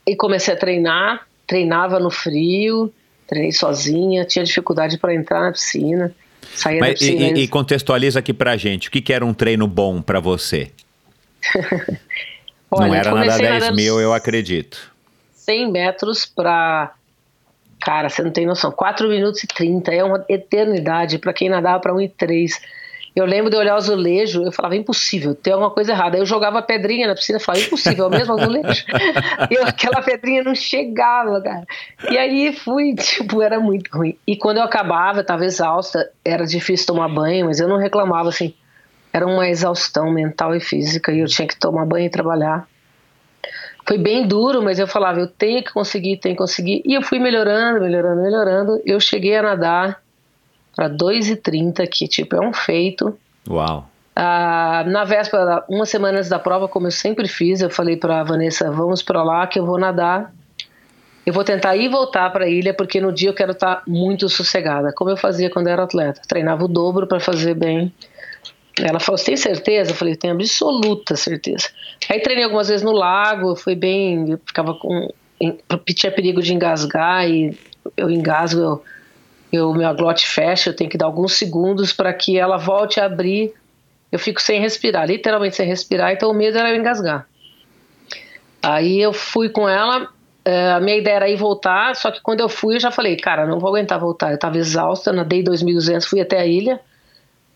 e 0.06 0.16
comecei 0.16 0.54
a 0.54 0.56
treinar. 0.56 1.26
Treinava 1.46 1.98
no 1.98 2.10
frio, 2.10 2.92
treinei 3.26 3.52
sozinha, 3.52 4.24
tinha 4.24 4.44
dificuldade 4.44 4.98
para 4.98 5.14
entrar 5.14 5.42
na 5.42 5.52
piscina. 5.52 6.14
Saía 6.54 6.80
Mas, 6.80 6.90
da 6.90 6.98
piscina. 6.98 7.38
E, 7.38 7.42
e 7.42 7.48
contextualiza 7.48 8.18
aqui 8.18 8.32
pra 8.32 8.56
gente, 8.56 8.88
o 8.88 8.90
que, 8.90 9.00
que 9.00 9.12
era 9.12 9.24
um 9.24 9.34
treino 9.34 9.66
bom 9.66 10.00
para 10.00 10.20
você? 10.20 10.70
Olha, 12.70 12.86
não 12.86 12.94
era 12.94 13.14
nada 13.14 13.36
10 13.38 13.70
mil, 13.76 14.00
eu 14.00 14.12
acredito. 14.12 14.92
100 15.34 15.70
metros 15.70 16.26
para. 16.26 16.94
Cara, 17.80 18.08
você 18.08 18.22
não 18.22 18.30
tem 18.30 18.46
noção. 18.46 18.72
4 18.72 19.08
minutos 19.08 19.44
e 19.44 19.46
30 19.46 19.92
é 19.92 20.02
uma 20.02 20.24
eternidade 20.28 21.18
para 21.18 21.32
quem 21.34 21.50
nadava 21.50 21.80
para 21.80 21.94
1 21.94 22.00
e 22.00 22.08
3. 22.08 22.60
Eu 23.14 23.24
lembro 23.24 23.48
de 23.48 23.56
olhar 23.56 23.74
o 23.74 23.76
azulejo, 23.76 24.42
eu 24.42 24.50
falava, 24.50 24.74
impossível, 24.74 25.36
tem 25.36 25.52
alguma 25.52 25.70
coisa 25.70 25.92
errada. 25.92 26.16
Aí 26.16 26.22
eu 26.22 26.26
jogava 26.26 26.60
pedrinha 26.60 27.06
na 27.06 27.14
piscina 27.14 27.38
e 27.38 27.40
falava, 27.40 27.64
impossível, 27.64 28.06
é 28.06 28.08
o 28.08 28.10
mesmo 28.10 28.34
azulejo. 28.34 28.84
e 29.50 29.58
aquela 29.58 30.02
pedrinha 30.02 30.42
não 30.42 30.54
chegava, 30.54 31.40
cara. 31.40 31.64
E 32.10 32.18
aí 32.18 32.52
fui, 32.52 32.94
tipo, 32.98 33.40
era 33.40 33.60
muito 33.60 33.96
ruim. 33.96 34.18
E 34.26 34.36
quando 34.36 34.56
eu 34.56 34.64
acabava, 34.64 35.20
eu 35.20 35.24
tava 35.24 35.44
exausta, 35.44 36.10
era 36.24 36.44
difícil 36.44 36.86
tomar 36.86 37.08
banho, 37.08 37.46
mas 37.46 37.60
eu 37.60 37.68
não 37.68 37.76
reclamava, 37.76 38.30
assim. 38.30 38.52
Era 39.12 39.26
uma 39.26 39.48
exaustão 39.48 40.10
mental 40.10 40.56
e 40.56 40.60
física, 40.60 41.12
e 41.12 41.20
eu 41.20 41.26
tinha 41.26 41.46
que 41.46 41.56
tomar 41.56 41.86
banho 41.86 42.06
e 42.06 42.10
trabalhar 42.10 42.66
foi 43.86 43.98
bem 43.98 44.26
duro, 44.26 44.62
mas 44.62 44.78
eu 44.78 44.86
falava, 44.86 45.20
eu 45.20 45.28
tenho 45.28 45.62
que 45.62 45.72
conseguir, 45.72 46.16
tenho 46.16 46.34
que 46.34 46.38
conseguir. 46.38 46.82
E 46.86 46.94
eu 46.94 47.02
fui 47.02 47.18
melhorando, 47.18 47.80
melhorando, 47.80 48.22
melhorando. 48.22 48.82
Eu 48.84 48.98
cheguei 48.98 49.36
a 49.36 49.42
nadar 49.42 50.02
para 50.74 50.88
2,30, 50.88 51.86
que 51.88 52.08
tipo, 52.08 52.36
é 52.36 52.40
um 52.40 52.52
feito. 52.52 53.16
Uau. 53.48 53.88
Ah, 54.16 54.84
na 54.86 55.04
véspera, 55.04 55.64
uma 55.68 55.86
semana 55.86 56.18
antes 56.18 56.30
da 56.30 56.38
prova, 56.38 56.68
como 56.68 56.86
eu 56.86 56.92
sempre 56.92 57.26
fiz, 57.26 57.60
eu 57.60 57.70
falei 57.70 57.96
para 57.96 58.22
Vanessa, 58.22 58.70
vamos 58.70 59.02
para 59.02 59.22
lá 59.22 59.46
que 59.46 59.58
eu 59.58 59.66
vou 59.66 59.78
nadar 59.78 60.32
eu 61.26 61.32
vou 61.32 61.42
tentar 61.42 61.74
ir 61.76 61.88
voltar 61.88 62.30
para 62.30 62.44
a 62.44 62.48
ilha 62.48 62.74
porque 62.74 63.00
no 63.00 63.10
dia 63.10 63.30
eu 63.30 63.34
quero 63.34 63.52
estar 63.52 63.76
tá 63.76 63.82
muito 63.86 64.28
sossegada, 64.28 64.92
como 64.94 65.10
eu 65.10 65.16
fazia 65.16 65.48
quando 65.48 65.68
eu 65.68 65.72
era 65.72 65.84
atleta. 65.84 66.20
Treinava 66.28 66.64
o 66.64 66.68
dobro 66.68 67.06
para 67.06 67.18
fazer 67.18 67.54
bem. 67.54 67.92
Ela 68.78 69.00
falou: 69.00 69.16
Você 69.16 69.26
tem 69.26 69.36
certeza? 69.36 69.92
Eu 69.92 69.94
falei: 69.94 70.16
Tenho 70.16 70.34
absoluta 70.34 71.16
certeza. 71.16 71.68
Aí 72.10 72.20
treinei 72.20 72.44
algumas 72.44 72.68
vezes 72.68 72.84
no 72.84 72.92
lago, 72.92 73.56
foi 73.56 73.74
bem. 73.74 74.32
Eu 74.32 74.40
ficava 74.44 74.74
com. 74.74 75.08
Tinha 75.94 76.12
perigo 76.12 76.42
de 76.42 76.52
engasgar 76.52 77.28
e 77.28 77.56
eu 77.96 78.10
engasgo, 78.10 78.60
eu, 78.60 78.84
eu, 79.54 79.72
meu 79.72 79.94
glote 79.94 80.26
fecha, 80.26 80.70
eu 80.70 80.76
tenho 80.76 80.90
que 80.90 80.98
dar 80.98 81.06
alguns 81.06 81.34
segundos 81.34 81.92
para 81.92 82.12
que 82.12 82.38
ela 82.38 82.56
volte 82.56 83.00
a 83.00 83.06
abrir. 83.06 83.52
Eu 84.10 84.18
fico 84.18 84.40
sem 84.40 84.60
respirar, 84.60 85.06
literalmente 85.06 85.56
sem 85.56 85.66
respirar, 85.66 86.12
então 86.12 86.30
o 86.30 86.34
medo 86.34 86.58
era 86.58 86.70
eu 86.70 86.76
engasgar. 86.76 87.26
Aí 88.62 89.00
eu 89.00 89.12
fui 89.12 89.48
com 89.48 89.68
ela, 89.68 90.08
é, 90.44 90.72
a 90.72 90.80
minha 90.80 90.96
ideia 90.96 91.16
era 91.16 91.28
ir 91.28 91.36
voltar, 91.36 91.94
só 91.96 92.10
que 92.10 92.20
quando 92.20 92.40
eu 92.40 92.48
fui 92.48 92.76
eu 92.76 92.80
já 92.80 92.90
falei, 92.90 93.16
cara, 93.16 93.46
não 93.46 93.58
vou 93.58 93.68
aguentar 93.68 93.98
voltar. 93.98 94.30
Eu 94.30 94.36
estava 94.36 94.56
exausta, 94.56 95.12
nadei 95.12 95.42
2.200, 95.42 96.04
fui 96.04 96.20
até 96.20 96.38
a 96.38 96.46
ilha 96.46 96.80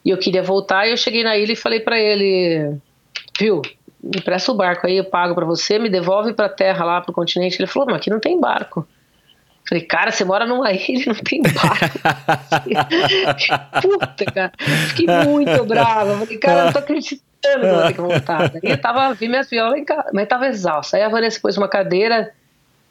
e 0.05 0.11
eu 0.11 0.19
queria 0.19 0.43
voltar. 0.43 0.87
E 0.87 0.91
eu 0.91 0.97
cheguei 0.97 1.23
na 1.23 1.37
ilha 1.37 1.53
e 1.53 1.57
falei 1.57 1.81
para 1.81 1.99
ele, 1.99 2.77
viu, 3.39 3.63
me 4.03 4.21
presta 4.21 4.53
o 4.53 4.55
barco 4.55 4.87
aí, 4.87 4.97
eu 4.97 5.05
pago 5.05 5.35
para 5.35 5.45
você, 5.45 5.79
me 5.79 5.89
devolve 5.89 6.33
para 6.33 6.49
terra 6.49 6.85
lá, 6.85 7.01
para 7.01 7.11
o 7.11 7.15
continente. 7.15 7.61
Ele 7.61 7.67
falou, 7.67 7.87
mas 7.87 7.97
aqui 7.97 8.11
não 8.11 8.21
tem 8.21 8.41
barco. 8.41 8.87
Falei, 9.69 9.85
cara, 9.85 10.11
você 10.11 10.25
mora 10.25 10.47
numa 10.47 10.71
ilha, 10.73 11.07
não 11.07 11.15
tem 11.15 11.43
barco. 11.43 11.99
Puta, 13.83 14.25
cara. 14.25 14.53
Fiquei 14.89 15.07
muito 15.07 15.65
brava. 15.65 16.19
Falei, 16.19 16.39
cara, 16.39 16.65
não 16.65 16.73
tô 16.73 16.79
acreditando 16.79 17.61
que 17.61 17.67
eu 17.67 17.75
vou 17.75 17.87
ter 17.87 17.93
que 17.95 18.01
voltar. 18.01 18.53
E 18.63 18.71
eu 18.71 18.81
tava, 18.81 19.13
vi 19.15 19.29
minhas 19.29 19.49
violas 19.51 19.79
em 19.79 19.85
casa, 19.85 20.11
mas 20.13 20.29
tava 20.29 20.47
exausta. 20.47 20.97
Aí 20.97 21.03
a 21.03 21.09
Vanessa 21.09 21.39
pôs 21.41 21.57
uma 21.57 21.69
cadeira 21.69 22.33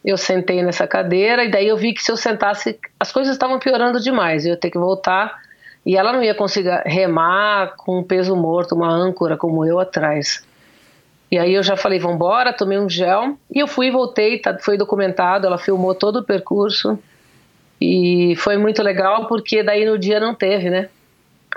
eu 0.06 0.18
sentei 0.18 0.64
nessa 0.64 0.88
cadeira 0.88 1.44
e 1.44 1.52
daí 1.52 1.68
eu 1.68 1.76
vi 1.76 1.94
que 1.94 2.02
se 2.02 2.10
eu 2.10 2.16
sentasse, 2.16 2.80
as 2.98 3.12
coisas 3.12 3.34
estavam 3.34 3.60
piorando 3.60 4.00
demais, 4.00 4.46
eu 4.46 4.52
ia 4.52 4.58
ter 4.58 4.70
que 4.70 4.78
voltar 4.78 5.38
e 5.86 5.98
ela 5.98 6.14
não 6.14 6.24
ia 6.24 6.34
conseguir 6.34 6.82
remar 6.86 7.74
com 7.76 8.00
um 8.00 8.04
peso 8.04 8.36
morto, 8.36 8.74
uma 8.74 8.90
âncora 8.90 9.36
como 9.36 9.66
eu 9.66 9.80
atrás. 9.80 10.46
E 11.30 11.38
aí 11.38 11.54
eu 11.54 11.64
já 11.64 11.76
falei, 11.76 12.00
vamos 12.00 12.16
embora, 12.16 12.54
tomei 12.54 12.80
um 12.80 12.90
gel 12.90 13.38
e 13.54 13.60
eu 13.60 13.68
fui 13.68 13.88
e 13.88 13.92
voltei, 13.92 14.40
tá, 14.40 14.58
foi 14.60 14.78
documentado, 14.78 15.46
ela 15.46 15.58
filmou 15.58 15.94
todo 15.94 16.20
o 16.20 16.24
percurso 16.24 16.98
e 17.82 18.34
foi 18.38 18.58
muito 18.58 18.82
legal 18.82 19.28
porque 19.28 19.62
daí 19.62 19.86
no 19.86 19.98
dia 19.98 20.20
não 20.20 20.34
teve, 20.34 20.70
né? 20.70 20.90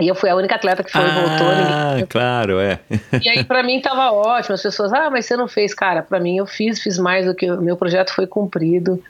E 0.00 0.08
eu 0.08 0.14
fui 0.14 0.30
a 0.30 0.34
única 0.34 0.54
atleta 0.54 0.82
que 0.82 0.90
foi 0.90 1.02
e 1.02 1.10
voltou. 1.10 1.48
Ah, 1.48 1.90
ninguém... 1.90 2.06
claro, 2.06 2.58
é. 2.58 2.80
E 3.22 3.28
aí 3.28 3.44
para 3.44 3.62
mim 3.62 3.80
tava 3.80 4.10
ótimo. 4.12 4.54
As 4.54 4.62
pessoas, 4.62 4.92
ah, 4.92 5.10
mas 5.10 5.26
você 5.26 5.36
não 5.36 5.46
fez, 5.46 5.74
cara. 5.74 6.02
Para 6.02 6.18
mim 6.18 6.36
eu 6.36 6.46
fiz, 6.46 6.80
fiz 6.80 6.98
mais 6.98 7.26
do 7.26 7.34
que 7.34 7.50
o 7.50 7.60
meu 7.60 7.76
projeto 7.76 8.14
foi 8.14 8.26
cumprido. 8.26 9.02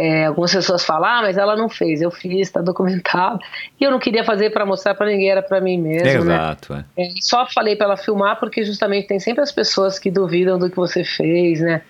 É, 0.00 0.26
algumas 0.26 0.54
pessoas 0.54 0.84
falam, 0.84 1.10
ah, 1.10 1.22
mas 1.22 1.36
ela 1.36 1.56
não 1.56 1.68
fez. 1.68 2.00
Eu 2.00 2.12
fiz, 2.12 2.46
está 2.46 2.62
documentado. 2.62 3.40
E 3.80 3.82
eu 3.82 3.90
não 3.90 3.98
queria 3.98 4.22
fazer 4.22 4.50
para 4.50 4.64
mostrar 4.64 4.94
para 4.94 5.08
ninguém, 5.08 5.28
era 5.28 5.42
para 5.42 5.60
mim 5.60 5.76
mesmo. 5.76 6.24
Né? 6.24 6.34
Exato. 6.34 6.72
Né? 6.72 6.84
É. 6.96 7.08
só 7.20 7.44
falei 7.46 7.74
para 7.74 7.86
ela 7.86 7.96
filmar 7.96 8.38
porque 8.38 8.64
justamente 8.64 9.08
tem 9.08 9.18
sempre 9.18 9.42
as 9.42 9.50
pessoas 9.50 9.98
que 9.98 10.08
duvidam 10.08 10.56
do 10.56 10.70
que 10.70 10.76
você 10.76 11.02
fez, 11.02 11.60
né? 11.60 11.82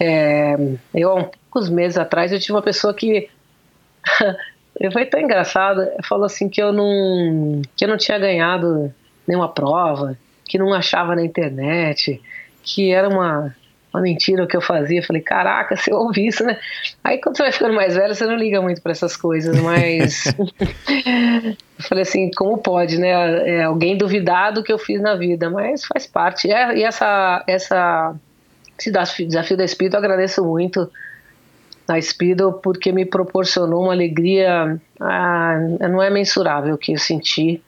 É, 0.00 0.56
eu 0.92 1.10
há 1.10 1.14
um 1.14 1.24
poucos 1.24 1.70
meses 1.70 1.96
atrás 1.96 2.32
eu 2.32 2.40
tive 2.40 2.52
uma 2.52 2.62
pessoa 2.62 2.92
que 2.92 3.28
foi 4.92 5.06
tão 5.06 5.20
engraçado. 5.20 5.86
Falou 6.02 6.26
assim 6.26 6.48
que 6.48 6.60
eu 6.60 6.72
não 6.72 7.62
que 7.76 7.84
eu 7.84 7.88
não 7.88 7.96
tinha 7.96 8.18
ganhado 8.18 8.92
nenhuma 9.24 9.48
prova, 9.48 10.18
que 10.44 10.58
não 10.58 10.74
achava 10.74 11.14
na 11.14 11.24
internet, 11.24 12.20
que 12.64 12.90
era 12.90 13.08
uma, 13.08 13.54
uma 13.96 14.02
mentira 14.02 14.44
o 14.44 14.46
que 14.46 14.56
eu 14.56 14.60
fazia. 14.60 15.02
Falei, 15.02 15.22
caraca, 15.22 15.76
se 15.76 15.90
eu 15.90 15.96
ouvi 15.96 16.26
isso, 16.26 16.44
né? 16.44 16.58
Aí 17.02 17.18
quando 17.18 17.36
você 17.36 17.42
vai 17.42 17.52
ficando 17.52 17.74
mais 17.74 17.96
velho, 17.96 18.14
você 18.14 18.26
não 18.26 18.36
liga 18.36 18.60
muito 18.60 18.82
para 18.82 18.92
essas 18.92 19.16
coisas, 19.16 19.58
mas 19.60 20.26
eu 20.36 21.84
falei 21.88 22.02
assim, 22.02 22.30
como 22.36 22.58
pode, 22.58 22.98
né? 22.98 23.10
É, 23.48 23.64
alguém 23.64 23.96
duvidar 23.96 24.52
do 24.52 24.62
que 24.62 24.72
eu 24.72 24.78
fiz 24.78 25.00
na 25.00 25.14
vida, 25.14 25.50
mas 25.50 25.84
faz 25.84 26.06
parte. 26.06 26.50
É, 26.50 26.76
e 26.76 26.84
essa 26.84 27.42
essa 27.46 28.14
esse 28.78 28.90
desafio 29.24 29.56
da 29.56 29.64
espírito 29.64 29.94
eu 29.94 29.98
agradeço 29.98 30.44
muito 30.44 30.90
na 31.88 32.00
Speedo 32.00 32.52
porque 32.62 32.92
me 32.92 33.04
proporcionou 33.04 33.84
uma 33.84 33.92
alegria, 33.92 34.80
ah, 35.00 35.58
não 35.88 36.02
é 36.02 36.10
mensurável 36.10 36.74
o 36.74 36.78
que 36.78 36.92
eu 36.92 36.98
senti. 36.98 37.62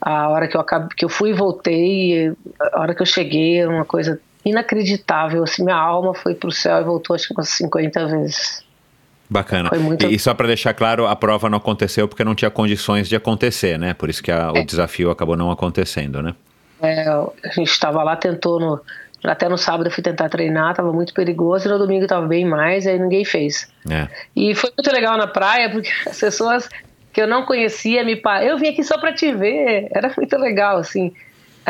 A 0.00 0.28
hora 0.28 0.48
que 0.48 0.56
eu, 0.56 0.60
acabei, 0.60 0.88
que 0.96 1.04
eu 1.04 1.08
fui 1.08 1.30
e 1.30 1.32
voltei, 1.32 2.32
a 2.60 2.80
hora 2.80 2.94
que 2.94 3.02
eu 3.02 3.06
cheguei, 3.06 3.64
uma 3.66 3.84
coisa 3.84 4.20
inacreditável. 4.46 5.42
Assim, 5.42 5.64
minha 5.64 5.76
alma 5.76 6.14
foi 6.14 6.34
para 6.34 6.48
o 6.48 6.52
céu 6.52 6.80
e 6.80 6.84
voltou 6.84 7.14
acho 7.14 7.28
que 7.28 7.34
umas 7.34 7.48
50 7.50 8.06
vezes. 8.06 8.64
Bacana. 9.28 9.70
Muito... 9.78 10.06
E, 10.06 10.18
só 10.18 10.32
para 10.34 10.46
deixar 10.46 10.72
claro, 10.72 11.06
a 11.06 11.16
prova 11.16 11.50
não 11.50 11.58
aconteceu 11.58 12.06
porque 12.06 12.22
não 12.22 12.34
tinha 12.34 12.50
condições 12.50 13.08
de 13.08 13.16
acontecer, 13.16 13.78
né? 13.78 13.92
Por 13.92 14.08
isso 14.08 14.22
que 14.22 14.30
a, 14.30 14.52
é. 14.54 14.60
o 14.60 14.64
desafio 14.64 15.10
acabou 15.10 15.36
não 15.36 15.50
acontecendo, 15.50 16.22
né? 16.22 16.34
É, 16.80 17.08
a 17.08 17.48
gente 17.52 17.70
estava 17.70 18.02
lá, 18.02 18.14
tentou 18.16 18.60
no, 18.60 18.80
até 19.24 19.48
no 19.48 19.56
sábado 19.56 19.86
eu 19.86 19.90
fui 19.90 20.02
tentar 20.02 20.28
treinar, 20.28 20.74
tava 20.74 20.92
muito 20.92 21.12
perigoso, 21.12 21.66
e 21.66 21.70
no 21.70 21.78
domingo 21.78 22.06
tava 22.06 22.26
bem 22.26 22.44
mais, 22.44 22.86
aí 22.86 22.98
ninguém 22.98 23.24
fez. 23.24 23.68
É. 23.90 24.08
E 24.34 24.54
foi 24.54 24.70
muito 24.76 24.92
legal 24.92 25.16
na 25.16 25.26
praia, 25.26 25.70
porque 25.70 25.90
as 26.06 26.18
pessoas 26.18 26.68
que 27.12 27.20
eu 27.20 27.26
não 27.26 27.44
conhecia 27.44 28.04
me 28.04 28.20
eu 28.42 28.58
vim 28.58 28.68
aqui 28.68 28.84
só 28.84 28.98
para 28.98 29.12
te 29.12 29.32
ver, 29.32 29.88
era 29.90 30.12
muito 30.16 30.36
legal, 30.36 30.76
assim, 30.76 31.12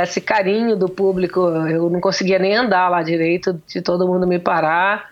esse 0.03 0.21
carinho 0.21 0.77
do 0.77 0.89
público, 0.89 1.41
eu 1.41 1.89
não 1.89 2.01
conseguia 2.01 2.39
nem 2.39 2.55
andar 2.55 2.89
lá 2.89 3.03
direito, 3.03 3.61
de 3.67 3.81
todo 3.81 4.07
mundo 4.07 4.27
me 4.27 4.39
parar, 4.39 5.11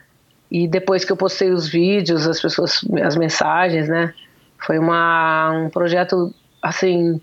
e 0.50 0.68
depois 0.68 1.04
que 1.04 1.12
eu 1.12 1.16
postei 1.16 1.50
os 1.50 1.68
vídeos, 1.68 2.26
as 2.26 2.40
pessoas, 2.40 2.80
as 3.02 3.16
mensagens, 3.16 3.88
né, 3.88 4.12
foi 4.58 4.78
uma, 4.78 5.50
um 5.52 5.70
projeto, 5.70 6.34
assim, 6.62 7.20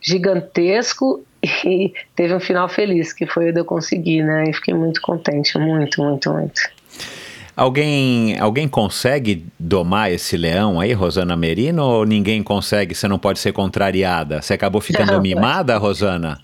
gigantesco 0.00 1.24
e 1.64 1.92
teve 2.14 2.34
um 2.34 2.40
final 2.40 2.68
feliz, 2.68 3.12
que 3.12 3.26
foi 3.26 3.50
o 3.50 3.52
de 3.52 3.60
eu 3.60 3.64
conseguir, 3.64 4.22
né? 4.22 4.44
E 4.48 4.52
fiquei 4.52 4.74
muito 4.74 5.00
contente, 5.00 5.58
muito, 5.58 6.02
muito, 6.02 6.32
muito. 6.32 6.60
Alguém, 7.54 8.38
alguém 8.38 8.66
consegue 8.66 9.44
domar 9.58 10.10
esse 10.10 10.36
leão 10.36 10.80
aí, 10.80 10.92
Rosana 10.94 11.36
Merino, 11.36 11.84
ou 11.84 12.06
ninguém 12.06 12.42
consegue? 12.42 12.94
Você 12.94 13.06
não 13.06 13.18
pode 13.18 13.38
ser 13.38 13.52
contrariada? 13.52 14.40
Você 14.40 14.54
acabou 14.54 14.80
ficando 14.80 15.20
mimada, 15.20 15.76
Rosana? 15.76 16.38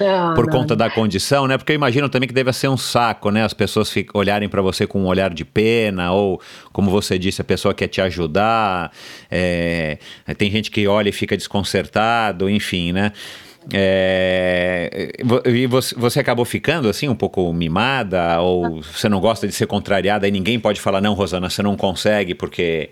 Não, 0.00 0.34
por 0.34 0.46
não. 0.46 0.52
conta 0.52 0.74
da 0.74 0.88
condição, 0.88 1.46
né? 1.46 1.58
Porque 1.58 1.72
eu 1.72 1.74
imagino 1.74 2.08
também 2.08 2.26
que 2.26 2.34
deve 2.34 2.50
ser 2.54 2.68
um 2.68 2.76
saco, 2.76 3.30
né? 3.30 3.44
As 3.44 3.52
pessoas 3.52 3.94
olharem 4.14 4.48
para 4.48 4.62
você 4.62 4.86
com 4.86 5.02
um 5.02 5.06
olhar 5.06 5.32
de 5.32 5.44
pena, 5.44 6.10
ou, 6.10 6.40
como 6.72 6.90
você 6.90 7.18
disse, 7.18 7.42
a 7.42 7.44
pessoa 7.44 7.74
quer 7.74 7.88
te 7.88 8.00
ajudar. 8.00 8.90
É, 9.30 9.98
tem 10.38 10.50
gente 10.50 10.70
que 10.70 10.86
olha 10.88 11.10
e 11.10 11.12
fica 11.12 11.36
desconcertado, 11.36 12.48
enfim, 12.48 12.92
né? 12.92 13.12
É, 13.74 15.12
e 15.44 15.66
você, 15.66 15.94
você, 15.94 16.18
acabou 16.18 16.46
ficando 16.46 16.88
assim 16.88 17.10
um 17.10 17.14
pouco 17.14 17.52
mimada 17.52 18.40
ou 18.40 18.80
você 18.80 19.06
não 19.06 19.20
gosta 19.20 19.46
de 19.46 19.52
ser 19.52 19.66
contrariada 19.66 20.26
e 20.26 20.30
ninguém 20.30 20.58
pode 20.58 20.80
falar 20.80 21.02
não, 21.02 21.12
Rosana, 21.12 21.50
você 21.50 21.62
não 21.62 21.76
consegue 21.76 22.34
porque 22.34 22.88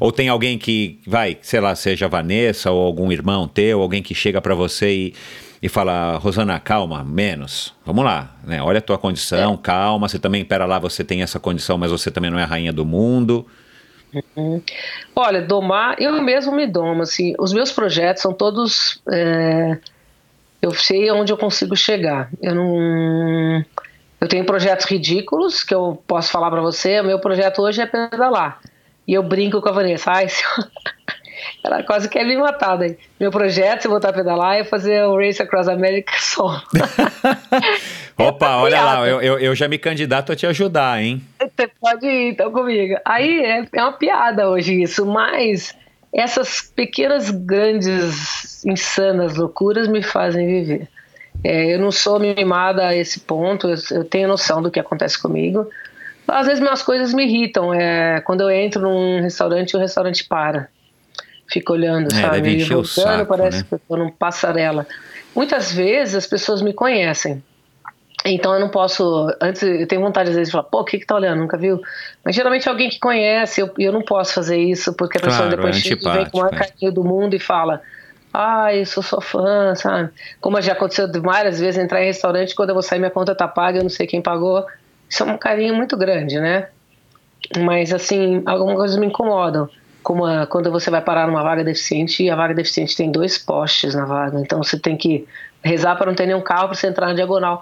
ou 0.00 0.10
tem 0.10 0.28
alguém 0.28 0.58
que 0.58 0.98
vai, 1.06 1.36
sei 1.42 1.60
lá, 1.60 1.74
seja 1.74 2.08
Vanessa 2.08 2.70
ou 2.70 2.84
algum 2.84 3.12
irmão 3.12 3.46
teu, 3.46 3.80
alguém 3.80 4.02
que 4.02 4.14
chega 4.14 4.40
para 4.40 4.54
você 4.54 4.90
e, 4.90 5.14
e 5.62 5.68
fala, 5.68 6.16
Rosana, 6.18 6.58
calma, 6.60 7.02
menos, 7.02 7.74
vamos 7.84 8.04
lá, 8.04 8.36
né? 8.44 8.62
Olha 8.62 8.78
a 8.78 8.82
tua 8.82 8.98
condição, 8.98 9.54
é. 9.54 9.58
calma. 9.62 10.08
Você 10.08 10.18
também, 10.18 10.44
pera 10.44 10.66
lá, 10.66 10.78
você 10.78 11.02
tem 11.02 11.22
essa 11.22 11.40
condição, 11.40 11.76
mas 11.76 11.90
você 11.90 12.10
também 12.10 12.30
não 12.30 12.38
é 12.38 12.44
a 12.44 12.46
rainha 12.46 12.72
do 12.72 12.84
mundo. 12.84 13.46
Uhum. 14.36 14.62
Olha, 15.14 15.42
domar, 15.42 15.96
eu 16.00 16.22
mesmo 16.22 16.52
me 16.52 16.66
domo, 16.66 17.02
assim, 17.02 17.34
os 17.38 17.52
meus 17.52 17.70
projetos 17.72 18.22
são 18.22 18.32
todos 18.32 19.02
é 19.10 19.78
eu 20.60 20.72
sei 20.74 21.10
onde 21.10 21.32
eu 21.32 21.36
consigo 21.36 21.76
chegar. 21.76 22.28
Eu 22.42 22.54
não. 22.54 23.64
Eu 24.20 24.28
tenho 24.28 24.44
projetos 24.44 24.86
ridículos 24.86 25.62
que 25.62 25.74
eu 25.74 26.02
posso 26.06 26.30
falar 26.30 26.50
para 26.50 26.60
você. 26.60 27.00
O 27.00 27.04
meu 27.04 27.20
projeto 27.20 27.62
hoje 27.62 27.80
é 27.80 27.86
pedalar. 27.86 28.60
E 29.06 29.14
eu 29.14 29.22
brinco 29.22 29.62
com 29.62 29.68
a 29.68 29.72
Vanessa. 29.72 30.10
Ai, 30.10 30.26
ela 31.62 31.82
quase 31.82 32.08
quer 32.08 32.24
me 32.24 32.36
matar 32.36 32.76
daí. 32.76 32.96
Meu 33.18 33.30
projeto, 33.30 33.82
se 33.82 33.88
voltar 33.88 34.10
a 34.10 34.12
pedalar, 34.12 34.56
é 34.56 34.64
fazer 34.64 35.04
o 35.04 35.16
Race 35.16 35.42
Across 35.42 35.68
America 35.68 36.12
só. 36.20 36.62
Opa, 38.18 38.56
olha 38.56 38.82
lá, 38.82 39.08
eu, 39.08 39.22
eu, 39.22 39.38
eu, 39.38 39.54
já 39.54 39.68
me 39.68 39.78
candidato 39.78 40.32
a 40.32 40.36
te 40.36 40.46
ajudar, 40.46 41.00
hein? 41.00 41.22
Você 41.38 41.68
pode 41.80 42.06
ir 42.06 42.32
então 42.32 42.50
comigo. 42.50 42.96
Aí 43.04 43.44
é, 43.44 43.64
é 43.72 43.82
uma 43.82 43.92
piada 43.92 44.48
hoje 44.48 44.82
isso, 44.82 45.06
mas 45.06 45.72
essas 46.12 46.60
pequenas, 46.60 47.30
grandes, 47.30 48.64
insanas 48.64 49.36
loucuras 49.36 49.86
me 49.86 50.02
fazem 50.02 50.46
viver. 50.46 50.88
É, 51.44 51.74
eu 51.74 51.78
não 51.78 51.92
sou 51.92 52.18
mimada 52.18 52.88
a 52.88 52.96
esse 52.96 53.20
ponto, 53.20 53.68
eu, 53.68 53.76
eu, 53.92 54.04
tenho 54.04 54.28
noção 54.28 54.60
do 54.60 54.70
que 54.70 54.80
acontece 54.80 55.20
comigo. 55.20 55.68
Às 56.26 56.46
vezes 56.46 56.60
minhas 56.60 56.82
coisas 56.82 57.14
me 57.14 57.24
irritam. 57.24 57.72
É, 57.72 58.20
quando 58.20 58.42
eu 58.42 58.50
entro 58.50 58.82
num 58.82 59.20
restaurante, 59.20 59.76
o 59.76 59.80
restaurante 59.80 60.24
para. 60.24 60.68
Fica 61.48 61.72
olhando, 61.72 62.12
é, 62.12 62.20
sabe? 62.20 62.40
Deve 62.42 62.64
voltando, 62.64 62.86
saco, 62.86 63.26
parece 63.26 63.58
né? 63.58 63.64
que 63.68 63.74
eu 63.74 63.80
tô 63.88 63.96
num 63.96 64.10
passarela. 64.10 64.86
Muitas 65.34 65.72
vezes 65.72 66.14
as 66.14 66.26
pessoas 66.26 66.60
me 66.60 66.72
conhecem. 66.74 67.42
Então 68.24 68.52
eu 68.52 68.60
não 68.60 68.68
posso. 68.68 69.28
Antes, 69.40 69.62
eu 69.62 69.86
tenho 69.86 70.02
vontade 70.02 70.28
às 70.28 70.34
vezes 70.34 70.48
de 70.48 70.52
falar, 70.52 70.64
pô, 70.64 70.80
o 70.80 70.84
que 70.84 70.98
que 70.98 71.06
tá 71.06 71.14
olhando? 71.14 71.38
Nunca 71.40 71.56
viu? 71.56 71.80
Mas 72.24 72.34
geralmente 72.34 72.68
é 72.68 72.70
alguém 72.70 72.90
que 72.90 72.98
conhece, 72.98 73.60
eu, 73.60 73.70
eu 73.78 73.92
não 73.92 74.02
posso 74.02 74.34
fazer 74.34 74.58
isso, 74.58 74.92
porque 74.92 75.18
a 75.18 75.20
pessoa 75.20 75.46
Claro, 75.46 75.56
depois 75.56 75.76
é 75.76 75.80
chega 75.80 76.08
e 76.08 76.12
vem 76.12 76.26
com 76.26 76.38
o 76.38 76.40
maior 76.40 76.52
antipático, 76.52 76.78
carinho 76.78 76.92
do 76.92 77.04
mundo 77.04 77.34
e 77.34 77.38
fala. 77.38 77.80
Ah, 78.32 78.74
eu 78.74 78.84
sou 78.84 79.02
sua 79.02 79.22
fã, 79.22 79.74
sabe? 79.74 80.10
Como 80.40 80.60
já 80.60 80.72
aconteceu 80.72 81.10
várias 81.22 81.58
vezes 81.58 81.82
entrar 81.82 82.02
em 82.02 82.06
restaurante, 82.06 82.54
quando 82.54 82.70
eu 82.70 82.74
vou 82.74 82.82
sair, 82.82 82.98
minha 82.98 83.10
conta 83.10 83.34
tá 83.34 83.48
paga, 83.48 83.78
eu 83.78 83.82
não 83.82 83.90
sei 83.90 84.06
quem 84.06 84.20
pagou. 84.20 84.66
Isso 85.08 85.22
é 85.22 85.26
um 85.26 85.38
carinho 85.38 85.74
muito 85.74 85.96
grande, 85.96 86.38
né? 86.38 86.68
Mas, 87.56 87.94
assim, 87.94 88.42
algumas 88.44 88.76
coisas 88.76 88.98
me 88.98 89.06
incomodam. 89.06 89.70
Como 90.08 90.24
a- 90.24 90.46
quando 90.46 90.70
você 90.70 90.90
vai 90.90 91.02
parar 91.02 91.26
numa 91.26 91.42
vaga 91.42 91.62
deficiente 91.62 92.22
e 92.24 92.30
a 92.30 92.34
vaga 92.34 92.54
deficiente 92.54 92.96
tem 92.96 93.12
dois 93.12 93.36
postes 93.36 93.94
na 93.94 94.06
vaga. 94.06 94.40
Então 94.40 94.62
você 94.62 94.78
tem 94.78 94.96
que 94.96 95.26
rezar 95.62 95.96
para 95.96 96.06
não 96.06 96.14
ter 96.14 96.24
nenhum 96.24 96.40
carro 96.40 96.68
para 96.68 96.74
você 96.78 96.86
entrar 96.86 97.08
na 97.08 97.12
diagonal. 97.12 97.60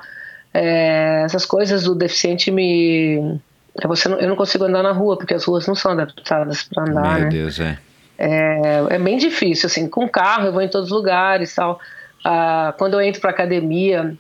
É, 0.55 1.23
essas 1.25 1.45
coisas 1.45 1.83
do 1.83 1.93
deficiente 1.97 2.53
me. 2.53 3.41
é, 3.83 3.89
Você 3.89 4.09
não- 4.09 4.19
eu 4.21 4.29
não 4.29 4.37
consigo 4.37 4.63
andar 4.63 4.81
na 4.85 4.93
rua, 4.93 5.19
porque 5.19 5.35
as 5.35 5.43
ruas 5.45 5.67
não 5.67 5.75
são 5.75 5.91
adaptadas 5.91 6.63
para 6.63 6.85
andar, 6.85 7.15
Meu 7.15 7.23
né? 7.25 7.29
Deus, 7.31 7.59
é. 7.59 7.79
É, 8.17 8.61
é 8.91 8.99
bem 9.01 9.19
difícil, 9.19 9.67
assim, 9.67 9.89
com 9.89 10.09
carro 10.09 10.47
eu 10.47 10.53
vou 10.53 10.63
em 10.63 10.69
todos 10.69 10.93
os 10.93 10.97
lugares 10.97 11.53
tal. 11.53 11.81
Ah, 12.25 12.73
quando 12.79 12.95
eu 12.95 13.01
entro 13.01 13.21
para 13.21 13.31
academia 13.31 14.17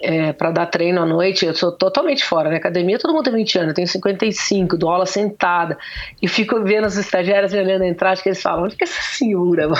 é, 0.00 0.32
para 0.32 0.50
dar 0.50 0.66
treino 0.66 1.00
à 1.00 1.06
noite, 1.06 1.44
eu 1.44 1.54
sou 1.54 1.72
totalmente 1.72 2.24
fora, 2.24 2.50
né? 2.50 2.56
Academia 2.56 2.98
todo 2.98 3.12
mundo 3.12 3.24
tem 3.24 3.34
20 3.34 3.58
anos, 3.58 3.68
eu 3.68 3.74
tenho 3.74 3.88
55, 3.88 4.76
dou 4.76 4.90
aula 4.90 5.06
sentada 5.06 5.76
e 6.22 6.28
fico 6.28 6.62
vendo 6.62 6.86
os 6.86 6.96
estagiários 6.96 7.52
me 7.52 7.58
olhando 7.58 7.84
entrar, 7.84 8.10
acho 8.12 8.22
que 8.22 8.28
eles 8.28 8.42
falam, 8.42 8.64
onde 8.64 8.76
que 8.76 8.84
essa 8.84 9.00
senhora 9.02 9.68
vai? 9.68 9.78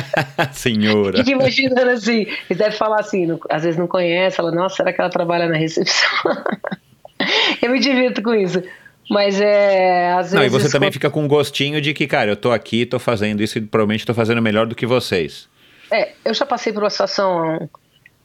Senhora. 0.52 1.18
Fico 1.18 1.30
imaginando 1.30 1.90
assim, 1.90 2.26
eles 2.48 2.58
devem 2.58 2.76
falar 2.76 3.00
assim, 3.00 3.26
não- 3.26 3.40
às 3.48 3.62
vezes 3.62 3.78
não 3.78 3.86
conhece, 3.86 4.36
fala, 4.36 4.50
nossa, 4.50 4.76
será 4.76 4.92
que 4.92 5.00
ela 5.00 5.10
trabalha 5.10 5.48
na 5.48 5.56
recepção? 5.56 6.08
eu 7.62 7.70
me 7.70 7.78
divirto 7.78 8.22
com 8.22 8.34
isso. 8.34 8.62
Mas 9.10 9.40
é. 9.40 10.12
Às 10.12 10.32
Não, 10.32 10.44
e 10.44 10.48
você 10.48 10.70
também 10.70 10.92
fica 10.92 11.10
com 11.10 11.24
um 11.24 11.28
gostinho 11.28 11.80
de 11.80 11.92
que, 11.92 12.06
cara, 12.06 12.30
eu 12.30 12.36
tô 12.36 12.52
aqui, 12.52 12.86
tô 12.86 13.00
fazendo 13.00 13.42
isso 13.42 13.58
e 13.58 13.60
provavelmente 13.60 14.06
tô 14.06 14.14
fazendo 14.14 14.40
melhor 14.40 14.66
do 14.66 14.74
que 14.76 14.86
vocês. 14.86 15.48
É, 15.90 16.12
eu 16.24 16.32
já 16.32 16.46
passei 16.46 16.72
por 16.72 16.84
uma 16.84 16.90
situação. 16.90 17.68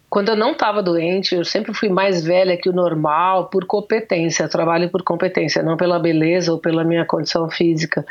Quando 0.09 0.29
eu 0.29 0.35
não 0.35 0.51
estava 0.51 0.81
doente, 0.81 1.35
eu 1.35 1.43
sempre 1.43 1.73
fui 1.73 1.89
mais 1.89 2.23
velha 2.23 2.55
que 2.55 2.69
o 2.69 2.73
normal 2.73 3.45
por 3.45 3.65
competência. 3.65 4.47
Trabalho 4.47 4.89
por 4.89 5.03
competência, 5.03 5.61
não 5.61 5.75
pela 5.75 5.99
beleza 5.99 6.51
ou 6.51 6.57
pela 6.57 6.83
minha 6.83 7.05
condição 7.05 7.49
física. 7.49 8.05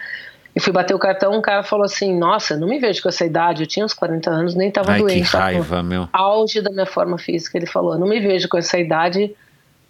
E 0.54 0.60
fui 0.60 0.72
bater 0.72 0.94
o 0.94 0.98
cartão, 0.98 1.32
um 1.36 1.42
cara 1.42 1.62
falou 1.62 1.84
assim: 1.84 2.16
Nossa, 2.16 2.56
não 2.56 2.68
me 2.68 2.78
vejo 2.78 3.02
com 3.02 3.08
essa 3.08 3.24
idade. 3.24 3.62
Eu 3.62 3.66
tinha 3.66 3.84
uns 3.84 3.92
40 3.92 4.30
anos, 4.30 4.54
nem 4.54 4.68
estava 4.68 4.94
que 4.94 5.00
doente. 5.00 5.34
no 5.34 5.40
raiva, 5.40 5.82
meu. 5.82 6.08
auge 6.12 6.60
da 6.60 6.70
minha 6.70 6.86
forma 6.86 7.18
física. 7.18 7.58
Ele 7.58 7.66
falou: 7.66 7.98
Não 7.98 8.06
me 8.06 8.20
vejo 8.20 8.48
com 8.48 8.56
essa 8.56 8.78
idade 8.78 9.34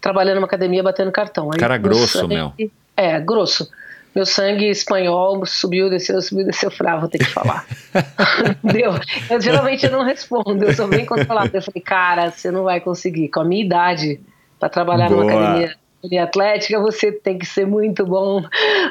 trabalhando 0.01 0.37
numa 0.37 0.47
academia 0.47 0.83
batendo 0.83 1.11
cartão. 1.11 1.51
Aí, 1.53 1.59
Cara 1.59 1.77
grosso, 1.77 2.27
meu. 2.29 2.53
É, 2.97 3.19
grosso. 3.21 3.69
Meu 4.15 4.25
sangue 4.25 4.69
espanhol 4.71 5.45
subiu, 5.45 5.91
desceu, 5.91 6.23
subiu, 6.23 6.47
desceu, 6.47 6.71
fravo, 6.71 7.01
vou 7.01 7.09
ter 7.09 7.19
que 7.19 7.25
falar. 7.25 7.67
Deu. 8.63 8.93
Eu 9.29 9.41
geralmente 9.41 9.89
não 9.89 10.05
respondo, 10.05 10.65
eu 10.65 10.73
sou 10.75 10.87
bem 10.87 11.05
controlada. 11.05 11.51
Eu 11.53 11.63
falei, 11.63 11.83
cara, 11.83 12.31
você 12.31 12.51
não 12.51 12.65
vai 12.65 12.81
conseguir. 12.81 13.29
Com 13.29 13.41
a 13.41 13.45
minha 13.45 13.65
idade, 13.65 14.21
para 14.61 14.69
trabalhar 14.69 15.11
numa 15.11 15.23
Boa. 15.23 15.33
academia 15.35 15.75
de 16.05 16.19
atlética, 16.19 16.79
você 16.81 17.11
tem 17.11 17.39
que 17.39 17.47
ser 17.47 17.67
muito 17.67 18.05
bom, 18.05 18.43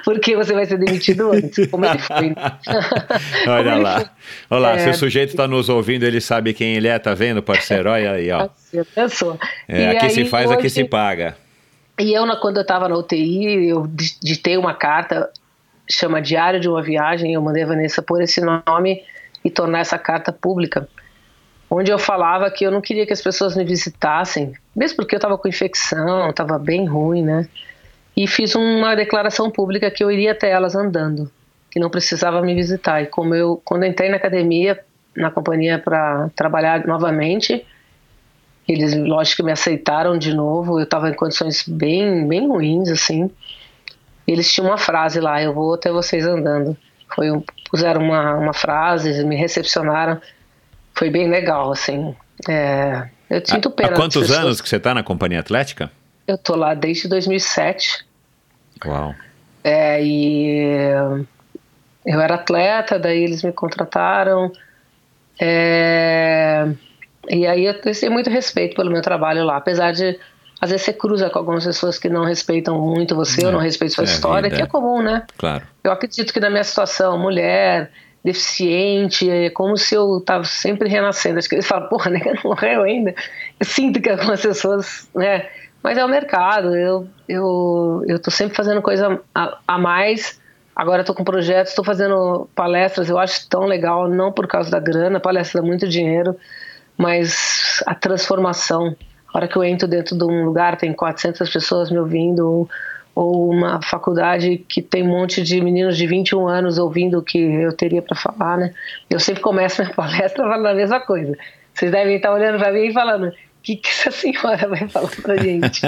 porque 0.03 0.35
você 0.35 0.51
vai 0.51 0.65
ser 0.65 0.79
demitido 0.79 1.31
antes, 1.31 1.67
como 1.67 1.85
ele 1.85 1.99
foi. 1.99 2.29
né? 2.31 2.35
Olha 3.47 3.75
lá. 3.75 3.99
foi. 3.99 4.09
Olha 4.49 4.59
lá, 4.59 4.79
se 4.79 4.87
É. 4.87 4.91
o 4.91 4.93
sujeito 4.95 5.35
tá 5.35 5.47
nos 5.47 5.69
ouvindo, 5.69 6.03
ele 6.03 6.19
sabe 6.19 6.53
quem 6.53 6.75
ele 6.75 6.87
é, 6.87 6.97
tá 6.97 7.13
vendo, 7.13 7.41
parceiro? 7.43 7.89
Olha 7.91 8.13
aí, 8.13 8.31
ó. 8.31 8.49
Você 8.55 8.83
pensou. 8.83 9.37
É, 9.67 9.81
E 9.83 9.85
aqui 9.97 10.09
se 10.09 10.19
aí, 10.21 10.27
faz, 10.27 10.49
aqui 10.51 10.61
hoje- 10.65 10.69
se 10.71 10.83
paga. 10.85 11.37
E 11.99 12.13
eu, 12.13 12.25
quando 12.37 12.57
eu 12.57 12.61
estava 12.63 12.89
na 12.89 12.97
UTI, 12.97 13.69
eu 13.69 13.85
di- 13.87 14.17
ditei 14.21 14.57
uma 14.57 14.73
carta, 14.73 15.29
chama 15.89 16.21
Diário 16.21 16.59
de 16.59 16.67
uma 16.67 16.81
Viagem, 16.81 17.33
eu 17.33 17.41
mandei 17.41 17.63
a 17.63 17.67
Vanessa 17.67 18.01
pôr 18.01 18.21
esse 18.21 18.41
nome 18.41 19.03
e 19.45 19.49
tornar 19.49 19.79
essa 19.79 19.97
carta 19.97 20.31
pública, 20.31 20.87
onde 21.69 21.91
eu 21.91 21.99
falava 21.99 22.49
que 22.49 22.65
eu 22.65 22.71
não 22.71 22.81
queria 22.81 23.05
que 23.05 23.13
as 23.13 23.21
pessoas 23.21 23.55
me 23.55 23.63
visitassem, 23.63 24.53
mesmo 24.75 24.97
porque 24.97 25.15
eu 25.15 25.17
estava 25.17 25.37
com 25.37 25.47
infecção, 25.47 26.29
estava 26.29 26.57
bem 26.57 26.85
ruim, 26.85 27.23
né? 27.23 27.47
E 28.15 28.27
fiz 28.27 28.55
uma 28.55 28.95
declaração 28.95 29.49
pública 29.49 29.89
que 29.89 30.03
eu 30.03 30.11
iria 30.11 30.31
até 30.31 30.49
elas 30.49 30.75
andando, 30.75 31.31
que 31.69 31.79
não 31.79 31.89
precisava 31.89 32.41
me 32.41 32.53
visitar. 32.53 33.01
E 33.01 33.07
como 33.07 33.33
eu, 33.33 33.61
quando 33.65 33.83
eu 33.83 33.89
entrei 33.89 34.09
na 34.09 34.17
academia, 34.17 34.79
na 35.15 35.31
companhia 35.31 35.79
para 35.79 36.29
trabalhar 36.35 36.85
novamente, 36.85 37.65
eles, 38.67 38.95
lógico, 38.95 39.37
que 39.37 39.43
me 39.43 39.51
aceitaram 39.51 40.17
de 40.17 40.33
novo. 40.33 40.79
Eu 40.79 40.83
estava 40.83 41.09
em 41.09 41.13
condições 41.13 41.63
bem, 41.67 42.27
bem 42.27 42.47
ruins, 42.47 42.89
assim. 42.89 43.29
Eles 44.27 44.51
tinham 44.51 44.69
uma 44.69 44.77
frase 44.77 45.19
lá: 45.19 45.41
Eu 45.41 45.53
vou 45.53 45.73
até 45.73 45.91
vocês 45.91 46.25
andando. 46.25 46.77
Foi 47.13 47.29
um- 47.31 47.43
puseram 47.69 48.01
uma, 48.01 48.35
uma 48.35 48.53
frase, 48.53 49.23
me 49.25 49.35
recepcionaram. 49.35 50.21
Foi 50.93 51.09
bem 51.09 51.29
legal, 51.29 51.71
assim. 51.71 52.15
É, 52.47 53.07
eu 53.29 53.41
sinto 53.45 53.69
pena. 53.71 53.89
Há 53.89 53.95
quantos 53.95 54.31
anos 54.31 54.61
que 54.61 54.69
você 54.69 54.79
tá 54.79 54.93
na 54.93 55.03
companhia 55.03 55.39
atlética? 55.39 55.91
Eu 56.25 56.37
tô 56.37 56.55
lá 56.55 56.73
desde 56.73 57.07
2007. 57.07 58.05
Uau. 58.85 59.13
É, 59.63 60.03
e 60.03 60.61
eu 62.05 62.19
era 62.21 62.35
atleta, 62.35 62.97
daí 62.99 63.23
eles 63.23 63.43
me 63.43 63.51
contrataram. 63.51 64.51
É, 65.39 66.67
e 67.29 67.45
aí 67.47 67.65
eu 67.65 67.79
tenho 67.81 68.11
muito 68.11 68.29
respeito 68.29 68.75
pelo 68.75 68.91
meu 68.91 69.01
trabalho 69.01 69.43
lá, 69.43 69.57
apesar 69.57 69.91
de 69.91 70.19
às 70.61 70.69
vezes 70.69 70.85
você 70.85 70.93
cruza 70.93 71.29
com 71.29 71.39
algumas 71.39 71.65
pessoas 71.65 71.99
que 71.99 72.07
não 72.07 72.23
respeitam 72.23 72.79
muito 72.79 73.15
você, 73.15 73.45
ou 73.45 73.51
não 73.51 73.59
respeitam 73.59 73.95
sua 73.95 74.03
é 74.05 74.05
história, 74.05 74.49
vida. 74.49 74.55
que 74.55 74.61
é 74.61 74.65
comum, 74.65 75.01
né? 75.01 75.25
Claro. 75.37 75.63
Eu 75.83 75.91
acredito 75.91 76.31
que 76.31 76.39
na 76.39 76.49
minha 76.49 76.63
situação, 76.63 77.17
mulher, 77.19 77.91
deficiente, 78.23 79.29
é 79.29 79.49
como 79.49 79.75
se 79.75 79.93
eu 79.93 80.21
tava 80.21 80.45
sempre 80.45 80.87
renascendo. 80.87 81.37
Acho 81.37 81.49
que 81.49 81.55
eles 81.55 81.67
falam, 81.67 81.89
porra, 81.89 82.09
nega, 82.11 82.33
não 82.35 82.51
morreu 82.51 82.83
ainda. 82.83 83.13
Eu 83.59 83.65
sinto 83.65 84.01
que 84.01 84.09
algumas 84.09 84.41
pessoas, 84.41 85.09
né? 85.13 85.49
Mas 85.83 85.97
é 85.97 86.05
o 86.05 86.07
mercado, 86.07 86.73
eu, 86.77 87.09
eu, 87.27 88.01
eu 88.07 88.17
tô 88.17 88.31
sempre 88.31 88.55
fazendo 88.55 88.81
coisa 88.81 89.19
a, 89.35 89.57
a 89.67 89.77
mais. 89.77 90.39
Agora 90.73 91.03
tô 91.03 91.13
com 91.13 91.25
projetos, 91.25 91.71
estou 91.71 91.83
fazendo 91.83 92.47
palestras, 92.55 93.09
eu 93.09 93.19
acho 93.19 93.47
tão 93.49 93.65
legal, 93.65 94.07
não 94.07 94.31
por 94.31 94.47
causa 94.47 94.71
da 94.71 94.79
grana, 94.79 95.19
palestra 95.19 95.61
dá 95.61 95.67
muito 95.67 95.87
dinheiro, 95.87 96.37
mas 96.97 97.83
a 97.85 97.95
transformação. 97.95 98.95
A 99.33 99.37
hora 99.37 99.47
que 99.47 99.55
eu 99.55 99.63
entro 99.63 99.87
dentro 99.87 100.15
de 100.15 100.23
um 100.23 100.45
lugar, 100.45 100.77
tem 100.77 100.93
400 100.93 101.49
pessoas 101.49 101.89
me 101.89 101.97
ouvindo, 101.97 102.69
ou, 103.15 103.51
uma 103.51 103.81
faculdade 103.81 104.57
que 104.67 104.81
tem 104.81 105.03
um 105.03 105.07
monte 105.07 105.41
de 105.41 105.59
meninos 105.61 105.97
de 105.97 106.05
21 106.07 106.47
anos 106.47 106.77
ouvindo 106.77 107.19
o 107.19 107.21
que 107.23 107.37
eu 107.37 107.73
teria 107.73 108.01
para 108.01 108.15
falar, 108.15 108.57
né? 108.57 108.73
Eu 109.09 109.19
sempre 109.19 109.41
começo 109.41 109.81
minha 109.81 109.93
palestra 109.95 110.43
falando 110.43 110.67
a 110.67 110.73
mesma 110.73 110.99
coisa. 110.99 111.37
Vocês 111.73 111.91
devem 111.91 112.15
estar 112.15 112.31
olhando 112.31 112.59
para 112.59 112.71
mim 112.71 112.87
e 112.87 112.93
falando, 112.93 113.27
o 113.27 113.33
que, 113.63 113.77
que 113.77 113.89
essa 113.89 114.11
senhora 114.11 114.67
vai 114.67 114.87
falar 114.87 115.09
pra 115.21 115.37
gente? 115.37 115.81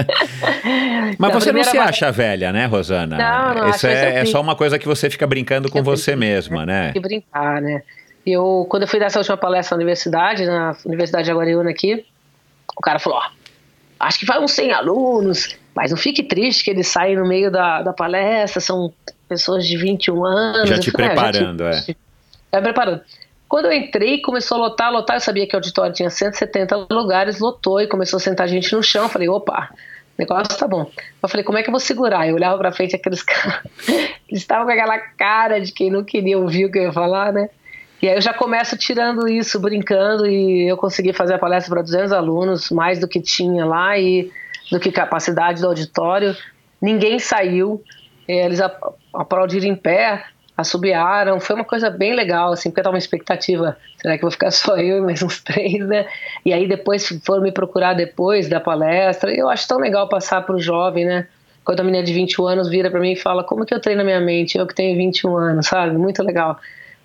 Mas 1.19 1.33
você 1.33 1.51
não 1.51 1.63
se 1.63 1.77
acha 1.77 2.11
velha, 2.11 2.51
né, 2.51 2.65
Rosana? 2.65 3.17
Não, 3.17 3.53
não 3.53 3.69
Isso 3.69 3.85
acho, 3.85 3.87
é, 3.87 4.19
é 4.21 4.25
só 4.25 4.41
uma 4.41 4.55
coisa 4.55 4.79
que 4.79 4.87
você 4.87 5.09
fica 5.09 5.27
brincando 5.27 5.69
com 5.69 5.79
Eu 5.79 5.83
você 5.83 6.15
mesma, 6.15 6.65
né? 6.65 6.93
E 6.95 6.99
brincar, 6.99 7.61
né? 7.61 7.83
Eu, 8.25 8.65
quando 8.69 8.83
eu 8.83 8.87
fui 8.87 8.99
dar 8.99 9.05
essa 9.05 9.19
última 9.19 9.37
palestra 9.37 9.75
na 9.75 9.81
universidade, 9.81 10.45
na 10.45 10.75
Universidade 10.85 11.25
de 11.25 11.31
Aguariúna 11.31 11.69
aqui, 11.69 12.05
o 12.75 12.81
cara 12.81 12.97
falou, 12.97 13.19
ó, 13.19 13.23
acho 13.99 14.19
que 14.19 14.25
vai 14.25 14.39
uns 14.39 14.51
100 14.51 14.71
alunos, 14.73 15.55
mas 15.75 15.91
não 15.91 15.97
fique 15.97 16.23
triste 16.23 16.63
que 16.63 16.71
eles 16.71 16.87
saem 16.87 17.15
no 17.15 17.27
meio 17.27 17.51
da, 17.51 17.81
da 17.81 17.93
palestra, 17.93 18.59
são 18.59 18.91
pessoas 19.29 19.67
de 19.67 19.77
21 19.77 20.25
anos. 20.25 20.69
Já 20.69 20.79
te 20.79 20.91
falei, 20.91 21.07
"Ah, 21.07 21.09
preparando, 21.11 21.63
é. 21.67 21.71
Já 22.53 22.61
preparando. 22.61 23.01
Quando 23.47 23.65
eu 23.65 23.73
entrei, 23.73 24.21
começou 24.21 24.57
a 24.57 24.61
lotar, 24.61 24.91
lotar, 24.91 25.17
eu 25.17 25.21
sabia 25.21 25.47
que 25.47 25.55
o 25.55 25.57
auditório 25.57 25.93
tinha 25.93 26.09
170 26.09 26.87
lugares, 26.91 27.39
lotou 27.39 27.79
e 27.79 27.87
começou 27.87 28.17
a 28.17 28.19
sentar 28.19 28.47
gente 28.47 28.73
no 28.73 28.81
chão. 28.81 29.03
Eu 29.03 29.09
falei, 29.09 29.29
opa, 29.29 29.69
o 29.71 29.75
negócio 30.17 30.57
tá 30.57 30.67
bom. 30.67 30.89
Eu 31.21 31.29
falei, 31.29 31.43
como 31.43 31.57
é 31.57 31.63
que 31.63 31.69
eu 31.69 31.71
vou 31.71 31.79
segurar? 31.79 32.27
Eu 32.27 32.35
olhava 32.35 32.57
pra 32.57 32.71
frente 32.71 32.95
aqueles 32.95 33.21
caras, 33.23 33.61
eles 33.87 34.41
estavam 34.41 34.65
com 34.65 34.71
aquela 34.71 34.97
cara 34.97 35.61
de 35.61 35.71
quem 35.71 35.91
não 35.91 36.03
queria 36.03 36.37
ouvir 36.39 36.65
o 36.65 36.71
que 36.71 36.79
eu 36.79 36.83
ia 36.83 36.93
falar, 36.93 37.31
né? 37.31 37.49
E 38.05 38.07
aí 38.09 38.13
eu 38.17 38.21
já 38.21 38.35
começo 38.35 38.77
tirando 38.77 39.27
isso, 39.27 39.59
brincando, 39.59 40.27
e 40.27 40.69
eu 40.69 40.77
consegui 40.77 41.11
fazer 41.11 41.33
a 41.33 41.39
palestra 41.39 41.73
para 41.73 41.81
200 41.81 42.11
alunos, 42.11 42.69
mais 42.69 42.99
do 42.99 43.07
que 43.07 43.19
tinha 43.19 43.65
lá 43.65 43.97
e 43.97 44.29
do 44.71 44.79
que 44.79 44.91
capacidade 44.91 45.59
do 45.59 45.65
auditório. 45.67 46.37
Ninguém 46.79 47.17
saiu, 47.17 47.83
eh, 48.27 48.45
eles 48.45 48.61
ap- 48.61 48.93
aplaudiram 49.11 49.65
em 49.65 49.75
pé, 49.75 50.23
assobiaram, 50.55 51.39
foi 51.39 51.55
uma 51.55 51.65
coisa 51.65 51.89
bem 51.89 52.13
legal, 52.13 52.53
assim, 52.53 52.69
porque 52.69 52.81
eu 52.81 52.83
tava 52.83 52.93
uma 52.93 52.99
expectativa, 52.99 53.75
será 53.99 54.17
que 54.17 54.21
vou 54.21 54.29
ficar 54.29 54.51
só 54.53 54.77
eu 54.77 54.99
e 54.99 55.01
mais 55.01 55.23
uns 55.23 55.41
três, 55.41 55.79
né? 55.87 56.05
E 56.45 56.53
aí 56.53 56.67
depois 56.67 57.07
foram 57.25 57.41
me 57.41 57.51
procurar 57.51 57.95
depois 57.95 58.47
da 58.47 58.59
palestra, 58.59 59.33
eu 59.33 59.49
acho 59.49 59.67
tão 59.67 59.79
legal 59.79 60.07
passar 60.07 60.43
pro 60.45 60.59
jovem, 60.59 61.05
né? 61.05 61.27
Quando 61.63 61.79
a 61.79 61.83
menina 61.83 62.03
de 62.03 62.13
21 62.13 62.45
anos 62.45 62.69
vira 62.69 62.91
para 62.91 62.99
mim 62.99 63.13
e 63.13 63.15
fala, 63.15 63.43
como 63.43 63.65
que 63.65 63.73
eu 63.73 63.79
treino 63.81 64.01
a 64.01 64.05
minha 64.05 64.21
mente? 64.21 64.59
Eu 64.59 64.67
que 64.67 64.75
tenho 64.75 64.95
21 64.95 65.35
anos, 65.35 65.65
sabe? 65.65 65.97
Muito 65.97 66.21
legal. 66.21 66.59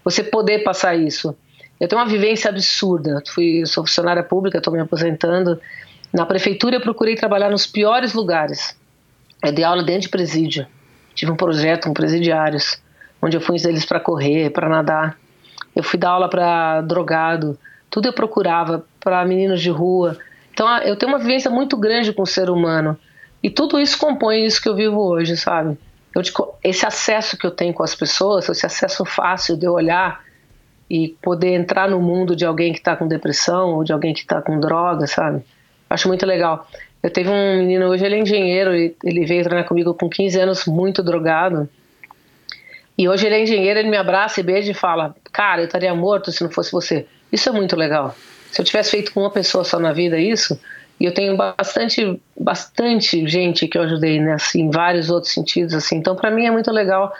Você 0.04 0.22
poder 0.22 0.60
passar 0.60 0.94
isso. 0.94 1.36
Eu 1.78 1.88
tenho 1.88 2.00
uma 2.00 2.08
vivência 2.08 2.50
absurda. 2.50 3.22
Fui, 3.28 3.64
sou 3.66 3.86
funcionária 3.86 4.22
pública, 4.22 4.58
estou 4.58 4.72
me 4.72 4.80
aposentando. 4.80 5.60
Na 6.12 6.26
prefeitura 6.26 6.76
eu 6.76 6.80
procurei 6.80 7.14
trabalhar 7.14 7.50
nos 7.50 7.66
piores 7.66 8.12
lugares. 8.12 8.76
Eu 9.42 9.52
dei 9.52 9.64
aula 9.64 9.82
dentro 9.82 10.02
de 10.02 10.08
presídio. 10.08 10.66
Tive 11.14 11.32
um 11.32 11.36
projeto 11.36 11.86
com 11.86 11.94
presidiários, 11.94 12.80
onde 13.20 13.36
eu 13.36 13.40
fui 13.40 13.56
eles 13.64 13.84
para 13.84 14.00
correr, 14.00 14.50
para 14.50 14.68
nadar. 14.68 15.18
Eu 15.74 15.82
fui 15.82 15.98
dar 15.98 16.10
aula 16.10 16.28
para 16.28 16.80
drogado. 16.82 17.58
Tudo 17.88 18.08
eu 18.08 18.12
procurava 18.12 18.84
para 19.00 19.24
meninos 19.24 19.60
de 19.60 19.70
rua. 19.70 20.18
Então 20.52 20.68
eu 20.78 20.96
tenho 20.96 21.12
uma 21.12 21.18
vivência 21.18 21.50
muito 21.50 21.76
grande 21.76 22.12
com 22.12 22.22
o 22.22 22.26
ser 22.26 22.50
humano. 22.50 22.98
E 23.42 23.48
tudo 23.48 23.80
isso 23.80 23.98
compõe 23.98 24.44
isso 24.44 24.60
que 24.60 24.68
eu 24.68 24.74
vivo 24.74 25.00
hoje, 25.00 25.36
sabe? 25.36 25.78
Eu, 26.14 26.22
esse 26.62 26.84
acesso 26.84 27.36
que 27.36 27.46
eu 27.46 27.50
tenho 27.50 27.72
com 27.72 27.82
as 27.82 27.94
pessoas, 27.94 28.48
esse 28.48 28.66
acesso 28.66 29.04
fácil 29.04 29.56
de 29.56 29.66
eu 29.66 29.72
olhar 29.72 30.24
e 30.88 31.16
poder 31.22 31.54
entrar 31.54 31.88
no 31.88 32.00
mundo 32.00 32.34
de 32.34 32.44
alguém 32.44 32.72
que 32.72 32.78
está 32.78 32.96
com 32.96 33.06
depressão 33.06 33.74
ou 33.74 33.84
de 33.84 33.92
alguém 33.92 34.12
que 34.12 34.20
está 34.20 34.42
com 34.42 34.58
droga, 34.58 35.06
sabe? 35.06 35.44
Acho 35.88 36.08
muito 36.08 36.26
legal. 36.26 36.68
Eu 37.02 37.10
teve 37.10 37.30
um 37.30 37.58
menino 37.58 37.86
hoje, 37.86 38.04
ele 38.04 38.16
é 38.16 38.18
engenheiro, 38.18 38.72
ele 38.74 39.24
veio 39.24 39.44
treinar 39.44 39.66
comigo 39.66 39.94
com 39.94 40.08
15 40.08 40.38
anos, 40.38 40.66
muito 40.66 41.02
drogado. 41.02 41.68
E 42.98 43.08
hoje 43.08 43.26
ele 43.26 43.36
é 43.36 43.42
engenheiro, 43.42 43.78
ele 43.78 43.88
me 43.88 43.96
abraça 43.96 44.40
e 44.40 44.42
beija 44.42 44.70
e 44.70 44.74
fala: 44.74 45.14
Cara, 45.32 45.62
eu 45.62 45.66
estaria 45.66 45.94
morto 45.94 46.30
se 46.30 46.42
não 46.42 46.50
fosse 46.50 46.70
você. 46.70 47.06
Isso 47.32 47.48
é 47.48 47.52
muito 47.52 47.74
legal. 47.76 48.14
Se 48.50 48.60
eu 48.60 48.64
tivesse 48.64 48.90
feito 48.90 49.12
com 49.12 49.20
uma 49.20 49.30
pessoa 49.30 49.64
só 49.64 49.78
na 49.78 49.92
vida 49.92 50.18
isso, 50.18 50.60
e 51.00 51.06
eu 51.06 51.14
tenho 51.14 51.34
bastante, 51.34 52.20
bastante 52.38 53.26
gente 53.26 53.66
que 53.66 53.78
eu 53.78 53.82
ajudei, 53.82 54.20
né, 54.20 54.34
assim, 54.34 54.60
em 54.64 54.70
vários 54.70 55.08
outros 55.08 55.32
sentidos, 55.32 55.72
assim. 55.72 55.96
Então, 55.96 56.14
para 56.14 56.30
mim 56.30 56.44
é 56.44 56.50
muito 56.50 56.70
legal 56.70 57.10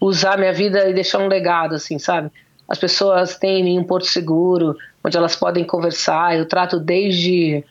usar 0.00 0.36
minha 0.36 0.52
vida 0.52 0.88
e 0.88 0.92
deixar 0.92 1.18
um 1.18 1.28
legado, 1.28 1.76
assim, 1.76 1.96
sabe? 1.96 2.28
As 2.68 2.76
pessoas 2.76 3.38
têm 3.38 3.60
em 3.60 3.64
mim 3.64 3.78
um 3.78 3.84
porto 3.84 4.06
seguro, 4.06 4.76
onde 5.04 5.16
elas 5.16 5.36
podem 5.36 5.62
conversar. 5.62 6.36
Eu 6.36 6.44
trato 6.44 6.80
desde 6.80 7.64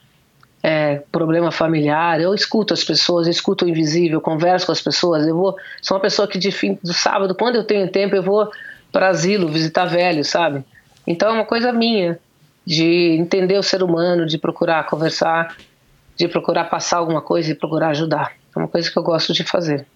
é, 0.64 1.02
problema 1.12 1.52
familiar, 1.52 2.22
eu 2.22 2.34
escuto 2.34 2.74
as 2.74 2.84
pessoas, 2.84 3.28
eu 3.28 3.32
escuto 3.32 3.66
o 3.66 3.70
invisível, 3.70 4.22
converso 4.22 4.66
com 4.66 4.72
as 4.72 4.82
pessoas. 4.82 5.28
Eu 5.28 5.36
vou, 5.36 5.58
sou 5.82 5.98
uma 5.98 6.02
pessoa 6.02 6.26
que 6.26 6.38
de 6.38 6.52
fim 6.52 6.80
do 6.82 6.94
sábado, 6.94 7.36
quando 7.36 7.56
eu 7.56 7.66
tenho 7.66 7.92
tempo, 7.92 8.16
eu 8.16 8.24
vou 8.24 8.50
para 8.94 9.10
asilo 9.10 9.50
visitar 9.50 9.86
velhos, 9.86 10.30
sabe? 10.30 10.64
Então 11.06 11.30
é 11.30 11.34
uma 11.34 11.46
coisa 11.46 11.74
minha 11.74 12.18
de 12.70 13.18
entender 13.18 13.58
o 13.58 13.64
ser 13.64 13.82
humano, 13.82 14.28
de 14.28 14.38
procurar 14.38 14.86
conversar, 14.86 15.58
de 16.16 16.28
procurar 16.28 16.66
passar 16.66 16.98
alguma 16.98 17.20
coisa 17.20 17.52
e 17.52 17.56
procurar 17.56 17.90
ajudar. 17.90 18.34
É 18.56 18.60
uma 18.60 18.68
coisa 18.68 18.92
que 18.92 18.96
eu 18.96 19.02
gosto 19.02 19.34
de 19.34 19.44
fazer. 19.44 19.88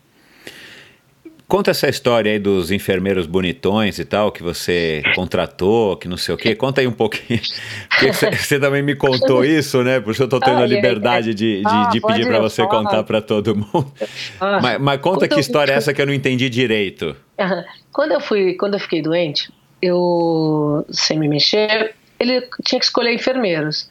Conta 1.48 1.70
essa 1.70 1.88
história 1.88 2.32
aí 2.32 2.40
dos 2.40 2.72
enfermeiros 2.72 3.28
bonitões 3.28 4.00
e 4.00 4.06
tal, 4.06 4.32
que 4.32 4.42
você 4.42 5.04
contratou, 5.14 5.98
que 5.98 6.08
não 6.08 6.18
sei 6.18 6.34
o 6.34 6.38
quê. 6.38 6.56
Conta 6.56 6.82
aí 6.82 6.88
um 6.88 6.92
pouquinho. 6.92 7.40
Porque 7.90 8.12
você 8.12 8.60
também 8.60 8.82
me 8.82 8.96
contou 8.96 9.46
isso, 9.46 9.84
né? 9.84 10.00
Por 10.00 10.12
isso 10.12 10.24
eu 10.24 10.26
estou 10.26 10.40
tendo 10.40 10.58
ah, 10.58 10.64
a 10.64 10.66
liberdade 10.66 11.30
é. 11.30 11.34
de, 11.34 11.60
de, 11.60 11.64
ah, 11.68 11.90
de 11.94 12.02
pedir 12.02 12.26
para 12.26 12.40
você 12.40 12.64
falar. 12.64 12.72
contar 12.72 13.04
para 13.04 13.22
todo 13.22 13.56
mundo. 13.56 13.94
Ah, 14.40 14.60
mas, 14.60 14.82
mas, 14.82 15.00
conta 15.00 15.28
que 15.28 15.40
história 15.40 15.74
é 15.74 15.76
essa 15.76 15.94
que 15.94 16.02
eu 16.02 16.08
não 16.08 16.14
entendi 16.14 16.50
direito. 16.50 17.16
Quando 17.94 18.14
eu 18.14 18.20
fui, 18.20 18.56
quando 18.56 18.74
eu 18.74 18.80
fiquei 18.80 19.04
doente, 19.04 19.54
eu 19.80 20.84
sem 20.90 21.20
me 21.20 21.28
mexer, 21.28 21.94
ele 22.24 22.50
tinha 22.64 22.80
que 22.80 22.86
escolher 22.86 23.14
enfermeiros. 23.14 23.90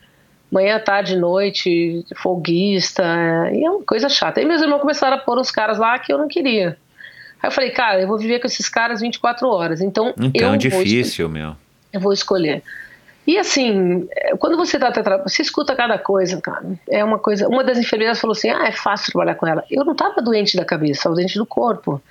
Manhã, 0.50 0.78
tarde, 0.78 1.16
noite, 1.16 2.04
folguista, 2.16 3.04
e 3.52 3.64
é 3.64 3.70
uma 3.70 3.82
coisa 3.82 4.08
chata. 4.08 4.40
Aí 4.40 4.46
meus 4.46 4.60
irmãos 4.60 4.80
começaram 4.80 5.16
a 5.16 5.20
pôr 5.20 5.38
uns 5.38 5.50
caras 5.50 5.78
lá 5.78 5.98
que 5.98 6.12
eu 6.12 6.18
não 6.18 6.28
queria. 6.28 6.76
Aí 7.42 7.48
eu 7.48 7.50
falei, 7.50 7.70
cara, 7.70 8.00
eu 8.00 8.06
vou 8.06 8.18
viver 8.18 8.38
com 8.38 8.46
esses 8.46 8.68
caras 8.68 9.00
24 9.00 9.48
horas. 9.48 9.80
Então, 9.80 10.12
então 10.18 10.52
eu 10.52 10.56
difícil, 10.58 11.28
meu. 11.28 11.56
Eu 11.92 12.00
vou 12.00 12.12
escolher. 12.12 12.62
E 13.26 13.38
assim, 13.38 14.08
quando 14.38 14.56
você 14.56 14.78
tá 14.78 14.90
você 15.24 15.42
escuta 15.42 15.76
cada 15.76 15.96
coisa, 15.96 16.40
cara. 16.40 16.64
É 16.88 17.04
uma 17.04 17.18
coisa. 17.18 17.48
Uma 17.48 17.62
das 17.62 17.78
enfermeiras 17.78 18.20
falou 18.20 18.32
assim: 18.32 18.50
"Ah, 18.50 18.66
é 18.66 18.72
fácil 18.72 19.12
trabalhar 19.12 19.36
com 19.36 19.46
ela". 19.46 19.64
Eu 19.70 19.84
não 19.84 19.94
tava 19.94 20.20
doente 20.20 20.56
da 20.56 20.64
cabeça, 20.64 20.92
estava 20.92 21.14
doente 21.14 21.38
do 21.38 21.46
corpo. 21.46 22.02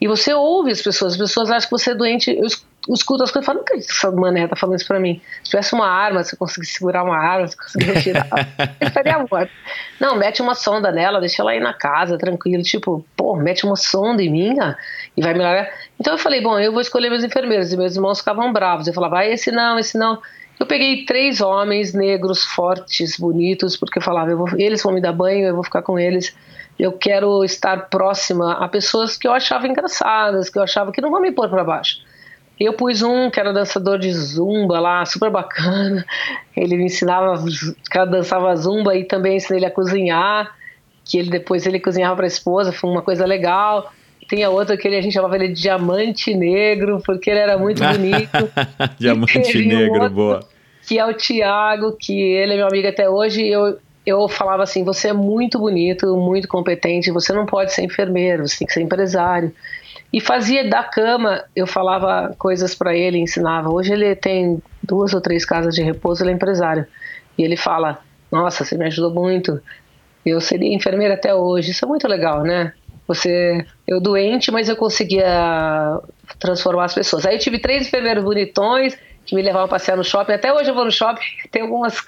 E 0.00 0.06
você 0.06 0.32
ouve 0.32 0.70
as 0.70 0.80
pessoas, 0.80 1.12
as 1.12 1.18
pessoas 1.18 1.50
acham 1.50 1.68
que 1.68 1.70
você 1.70 1.90
é 1.90 1.94
doente. 1.94 2.30
Eu 2.30 2.48
escuto 2.94 3.22
as 3.22 3.30
coisas 3.30 3.44
e 3.44 3.46
falo, 3.46 3.58
nunca 3.58 3.74
essa 3.76 4.10
mané 4.10 4.46
tá 4.46 4.56
falando 4.56 4.76
isso 4.76 4.86
pra 4.86 5.00
mim. 5.00 5.20
Se 5.42 5.50
tivesse 5.50 5.74
uma 5.74 5.86
arma, 5.86 6.22
se 6.22 6.34
eu 6.34 6.38
conseguisse 6.38 6.74
segurar 6.74 7.02
uma 7.02 7.16
arma, 7.16 7.48
se 7.48 7.54
eu 7.54 7.62
conseguisse 7.62 8.02
tirar, 8.02 8.28
eu 8.80 8.88
estaria 8.88 9.18
morto. 9.18 9.50
Não, 10.00 10.16
mete 10.16 10.42
uma 10.42 10.54
sonda 10.54 10.92
nela, 10.92 11.20
deixa 11.20 11.42
ela 11.42 11.52
aí 11.52 11.60
na 11.60 11.72
casa, 11.72 12.16
tranquilo. 12.18 12.62
Tipo, 12.62 13.04
pô, 13.16 13.36
mete 13.36 13.64
uma 13.64 13.76
sonda 13.76 14.22
em 14.22 14.30
mim 14.30 14.56
ó, 14.60 14.74
e 15.16 15.22
vai 15.22 15.34
melhorar. 15.34 15.68
Então 15.98 16.14
eu 16.14 16.18
falei, 16.18 16.40
bom, 16.40 16.58
eu 16.58 16.72
vou 16.72 16.80
escolher 16.80 17.10
meus 17.10 17.24
enfermeiros. 17.24 17.72
E 17.72 17.76
meus 17.76 17.96
irmãos 17.96 18.18
ficavam 18.18 18.52
bravos. 18.52 18.86
Eu 18.86 18.94
falava, 18.94 19.18
ah, 19.18 19.26
esse 19.26 19.50
não, 19.50 19.78
esse 19.78 19.98
não. 19.98 20.20
Eu 20.58 20.66
peguei 20.66 21.04
três 21.04 21.40
homens 21.40 21.92
negros, 21.92 22.42
fortes, 22.44 23.18
bonitos, 23.18 23.76
porque 23.76 23.98
eu 23.98 24.02
falava, 24.02 24.30
eu 24.30 24.38
vou, 24.38 24.48
eles 24.56 24.82
vão 24.82 24.92
me 24.92 25.00
dar 25.00 25.12
banho, 25.12 25.46
eu 25.46 25.54
vou 25.54 25.64
ficar 25.64 25.82
com 25.82 25.98
eles 25.98 26.34
eu 26.78 26.92
quero 26.92 27.42
estar 27.44 27.88
próxima 27.88 28.52
a 28.52 28.68
pessoas 28.68 29.16
que 29.16 29.26
eu 29.26 29.32
achava 29.32 29.66
engraçadas, 29.66 30.50
que 30.50 30.58
eu 30.58 30.62
achava 30.62 30.92
que 30.92 31.00
não 31.00 31.10
vão 31.10 31.20
me 31.20 31.32
pôr 31.32 31.48
para 31.48 31.64
baixo. 31.64 32.00
Eu 32.58 32.72
pus 32.72 33.02
um 33.02 33.30
que 33.30 33.38
era 33.38 33.52
dançador 33.52 33.98
de 33.98 34.10
zumba 34.12 34.80
lá, 34.80 35.04
super 35.04 35.30
bacana. 35.30 36.04
Ele 36.56 36.76
me 36.76 36.84
ensinava, 36.84 37.34
o 37.34 37.90
cara 37.90 38.06
dançava 38.06 38.54
zumba 38.56 38.96
e 38.96 39.04
também 39.04 39.36
ensinei 39.36 39.58
ele 39.58 39.66
a 39.66 39.70
cozinhar, 39.70 40.54
que 41.04 41.18
ele 41.18 41.30
depois 41.30 41.66
ele 41.66 41.78
cozinhava 41.78 42.16
para 42.16 42.24
a 42.24 42.28
esposa, 42.28 42.72
foi 42.72 42.88
uma 42.88 43.02
coisa 43.02 43.26
legal. 43.26 43.92
Tem 44.26 44.42
a 44.42 44.50
outra 44.50 44.76
que 44.76 44.88
ele, 44.88 44.96
a 44.96 45.00
gente 45.00 45.12
chamava 45.12 45.36
ele 45.36 45.48
de 45.48 45.60
diamante 45.60 46.34
negro, 46.34 47.00
porque 47.04 47.30
ele 47.30 47.40
era 47.40 47.58
muito 47.58 47.82
bonito. 47.84 48.50
diamante 48.98 49.66
negro, 49.66 50.04
um 50.06 50.08
boa. 50.08 50.40
Que 50.86 50.98
é 50.98 51.04
o 51.04 51.12
Tiago, 51.12 51.96
que 51.98 52.18
ele 52.18 52.54
é 52.54 52.56
meu 52.56 52.68
amigo 52.68 52.88
até 52.88 53.08
hoje. 53.08 53.46
Eu, 53.46 53.78
eu 54.06 54.28
falava 54.28 54.62
assim: 54.62 54.82
você 54.82 55.08
é 55.08 55.12
muito 55.12 55.58
bonito, 55.58 56.16
muito 56.16 56.48
competente, 56.48 57.10
você 57.10 57.32
não 57.32 57.44
pode 57.44 57.72
ser 57.72 57.82
enfermeiro, 57.82 58.48
você 58.48 58.58
tem 58.58 58.66
que 58.66 58.72
ser 58.72 58.80
empresário. 58.80 59.52
E 60.12 60.20
fazia 60.20 60.68
da 60.68 60.82
cama, 60.82 61.44
eu 61.54 61.66
falava 61.66 62.34
coisas 62.38 62.74
para 62.74 62.94
ele, 62.94 63.18
ensinava. 63.18 63.68
Hoje 63.68 63.92
ele 63.92 64.14
tem 64.14 64.62
duas 64.82 65.12
ou 65.12 65.20
três 65.20 65.44
casas 65.44 65.74
de 65.74 65.82
repouso, 65.82 66.22
ele 66.22 66.30
é 66.30 66.34
empresário. 66.34 66.86
E 67.36 67.42
ele 67.42 67.56
fala: 67.56 67.98
Nossa, 68.30 68.64
você 68.64 68.76
me 68.76 68.86
ajudou 68.86 69.12
muito. 69.12 69.60
Eu 70.24 70.40
seria 70.40 70.74
enfermeira 70.74 71.14
até 71.14 71.34
hoje. 71.34 71.70
Isso 71.70 71.84
é 71.84 71.88
muito 71.88 72.08
legal, 72.08 72.42
né? 72.42 72.72
Você, 73.06 73.64
eu 73.86 74.00
doente, 74.00 74.50
mas 74.50 74.68
eu 74.68 74.76
conseguia 74.76 76.00
transformar 76.38 76.86
as 76.86 76.94
pessoas. 76.94 77.24
Aí 77.24 77.38
tive 77.38 77.58
três 77.58 77.86
enfermeiros 77.86 78.24
bonitões 78.24 78.98
que 79.24 79.34
me 79.34 79.42
levavam 79.42 79.66
a 79.66 79.68
passear 79.68 79.96
no 79.96 80.04
shopping. 80.04 80.32
Até 80.32 80.52
hoje 80.52 80.70
eu 80.70 80.74
vou 80.74 80.84
no 80.84 80.90
shopping, 80.90 81.24
tem 81.50 81.62
algumas 81.62 82.02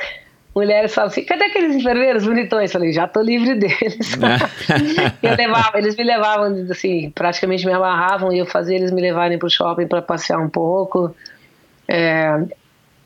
mulheres 0.55 0.95
falam 0.95 1.11
assim: 1.11 1.25
cadê 1.25 1.45
aqueles 1.45 1.77
enfermeiros 1.77 2.25
bonitões? 2.25 2.71
Eu 2.71 2.81
falei: 2.81 2.93
já 2.93 3.07
tô 3.07 3.21
livre 3.21 3.55
deles. 3.55 4.13
eu 5.23 5.37
levava, 5.37 5.79
eles 5.79 5.97
me 5.97 6.05
levavam, 6.05 6.67
assim, 6.71 7.11
praticamente 7.11 7.65
me 7.67 7.73
amarravam 7.73 8.33
e 8.33 8.39
eu 8.39 8.47
fazia 8.47 8.77
eles 8.77 8.91
me 8.91 9.01
levarem 9.01 9.39
pro 9.39 9.51
shopping 9.51 9.87
para 9.87 10.03
passear 10.03 10.39
um 10.39 10.49
pouco. 10.49 11.15
É, 11.87 12.45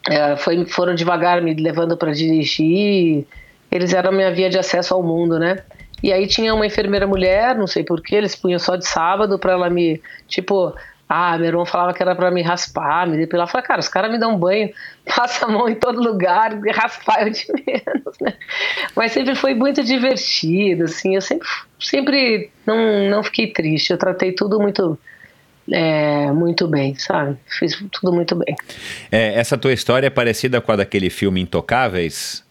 é, 0.08 0.36
foi, 0.36 0.64
foram 0.66 0.94
devagar 0.94 1.40
me 1.42 1.54
levando 1.54 1.96
para 1.96 2.12
dirigir. 2.12 3.26
Eles 3.70 3.94
eram 3.94 4.10
a 4.10 4.12
minha 4.12 4.30
via 4.30 4.50
de 4.50 4.58
acesso 4.58 4.94
ao 4.94 5.02
mundo, 5.02 5.38
né? 5.38 5.62
E 6.02 6.12
aí 6.12 6.26
tinha 6.26 6.52
uma 6.52 6.66
enfermeira 6.66 7.06
mulher, 7.06 7.56
não 7.56 7.66
sei 7.66 7.84
porquê, 7.84 8.16
eles 8.16 8.34
punham 8.34 8.58
só 8.58 8.74
de 8.74 8.86
sábado 8.86 9.38
para 9.38 9.52
ela 9.52 9.70
me, 9.70 10.02
tipo, 10.26 10.74
ah, 11.14 11.36
meu 11.36 11.48
irmão 11.48 11.66
falava 11.66 11.92
que 11.92 12.02
era 12.02 12.14
para 12.14 12.30
me 12.30 12.40
raspar, 12.40 13.06
me 13.06 13.18
depilar. 13.18 13.46
Eu 13.46 13.50
falei, 13.50 13.66
cara, 13.66 13.80
os 13.80 13.88
caras 13.88 14.10
me 14.10 14.18
dão 14.18 14.38
banho, 14.38 14.70
passa 15.14 15.44
a 15.44 15.48
mão 15.48 15.68
em 15.68 15.74
todo 15.74 16.00
lugar, 16.00 16.58
raspar 16.74 17.26
eu 17.26 17.30
de 17.30 17.46
menos, 17.66 18.18
né? 18.18 18.32
Mas 18.96 19.12
sempre 19.12 19.34
foi 19.34 19.52
muito 19.52 19.84
divertido, 19.84 20.84
assim. 20.84 21.14
Eu 21.14 21.20
sempre, 21.20 21.46
sempre 21.78 22.50
não, 22.64 23.10
não 23.10 23.22
fiquei 23.22 23.52
triste. 23.52 23.90
Eu 23.90 23.98
tratei 23.98 24.32
tudo 24.32 24.58
muito, 24.58 24.98
é, 25.70 26.32
muito 26.32 26.66
bem, 26.66 26.94
sabe? 26.94 27.36
Fiz 27.58 27.78
tudo 27.92 28.10
muito 28.10 28.34
bem. 28.34 28.56
É, 29.10 29.34
essa 29.38 29.58
tua 29.58 29.74
história 29.74 30.06
é 30.06 30.10
parecida 30.10 30.62
com 30.62 30.72
a 30.72 30.76
daquele 30.76 31.10
filme 31.10 31.42
Intocáveis? 31.42 32.42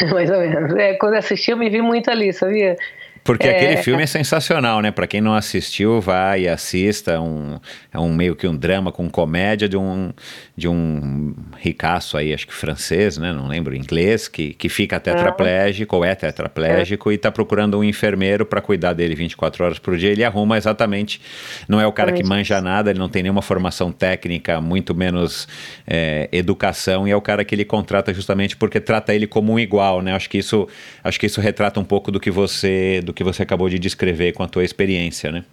Mais 0.12 0.28
ou 0.28 0.40
menos. 0.40 0.74
É, 0.74 0.94
quando 0.94 1.14
assisti, 1.14 1.52
eu 1.52 1.56
me 1.56 1.70
vi 1.70 1.80
muito 1.80 2.10
ali, 2.10 2.32
sabia? 2.32 2.76
Porque 3.24 3.46
é... 3.46 3.56
aquele 3.56 3.76
filme 3.78 4.02
é 4.02 4.06
sensacional, 4.06 4.80
né? 4.80 4.90
Para 4.90 5.06
quem 5.06 5.20
não 5.20 5.34
assistiu, 5.34 6.00
vai 6.00 6.42
e 6.42 6.48
assista. 6.48 7.20
Um, 7.20 7.58
é 7.92 7.98
um 7.98 8.14
meio 8.14 8.34
que 8.34 8.46
um 8.46 8.56
drama 8.56 8.92
com 8.92 9.08
comédia 9.08 9.68
de 9.68 9.76
um, 9.76 10.12
de 10.56 10.68
um 10.68 11.34
ricaço 11.56 12.16
aí, 12.16 12.32
acho 12.32 12.46
que 12.46 12.54
francês, 12.54 13.18
né? 13.18 13.32
Não 13.32 13.46
lembro, 13.46 13.74
inglês, 13.74 14.28
que, 14.28 14.54
que 14.54 14.68
fica 14.68 15.00
tetraplégico 15.00 15.96
ou 15.96 16.04
é 16.04 16.14
tetraplégico 16.14 17.10
é. 17.10 17.12
e 17.12 17.16
está 17.16 17.30
procurando 17.30 17.78
um 17.78 17.84
enfermeiro 17.84 18.46
para 18.46 18.60
cuidar 18.60 18.92
dele 18.92 19.14
24 19.14 19.64
horas 19.64 19.78
por 19.78 19.96
dia. 19.96 20.10
Ele 20.10 20.24
arruma 20.24 20.56
exatamente. 20.56 21.20
Não 21.68 21.80
é 21.80 21.86
o 21.86 21.92
cara 21.92 22.12
que 22.12 22.24
manja 22.24 22.60
nada, 22.60 22.90
ele 22.90 22.98
não 22.98 23.08
tem 23.08 23.22
nenhuma 23.22 23.42
formação 23.42 23.92
técnica, 23.92 24.60
muito 24.60 24.94
menos 24.94 25.48
é, 25.86 26.28
educação, 26.32 27.06
e 27.06 27.10
é 27.10 27.16
o 27.16 27.20
cara 27.20 27.44
que 27.44 27.54
ele 27.54 27.64
contrata 27.64 28.12
justamente 28.12 28.56
porque 28.56 28.80
trata 28.80 29.14
ele 29.14 29.26
como 29.26 29.52
um 29.52 29.58
igual, 29.58 30.02
né? 30.02 30.14
Acho 30.14 30.28
que 30.28 30.38
isso, 30.38 30.68
acho 31.02 31.18
que 31.18 31.26
isso 31.26 31.40
retrata 31.40 31.78
um 31.80 31.84
pouco 31.84 32.10
do 32.10 32.20
que 32.20 32.30
você. 32.30 33.00
Do 33.02 33.12
que 33.18 33.24
você 33.24 33.42
acabou 33.42 33.68
de 33.68 33.80
descrever 33.80 34.32
com 34.32 34.44
a 34.44 34.48
tua 34.48 34.62
experiência, 34.64 35.32
né? 35.32 35.44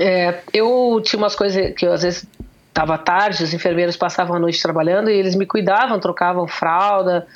É, 0.00 0.40
eu 0.54 1.02
tinha 1.04 1.18
umas 1.18 1.36
coisas 1.36 1.74
que 1.74 1.86
eu, 1.86 1.92
às 1.92 2.02
vezes 2.02 2.26
estava 2.66 2.96
tarde, 2.96 3.44
os 3.44 3.52
enfermeiros 3.52 3.94
passavam 3.94 4.34
a 4.34 4.38
noite 4.38 4.60
trabalhando 4.62 5.10
e 5.10 5.12
eles 5.12 5.34
me 5.34 5.44
cuidavam, 5.44 6.00
trocavam 6.00 6.48
fralda, 6.48 7.26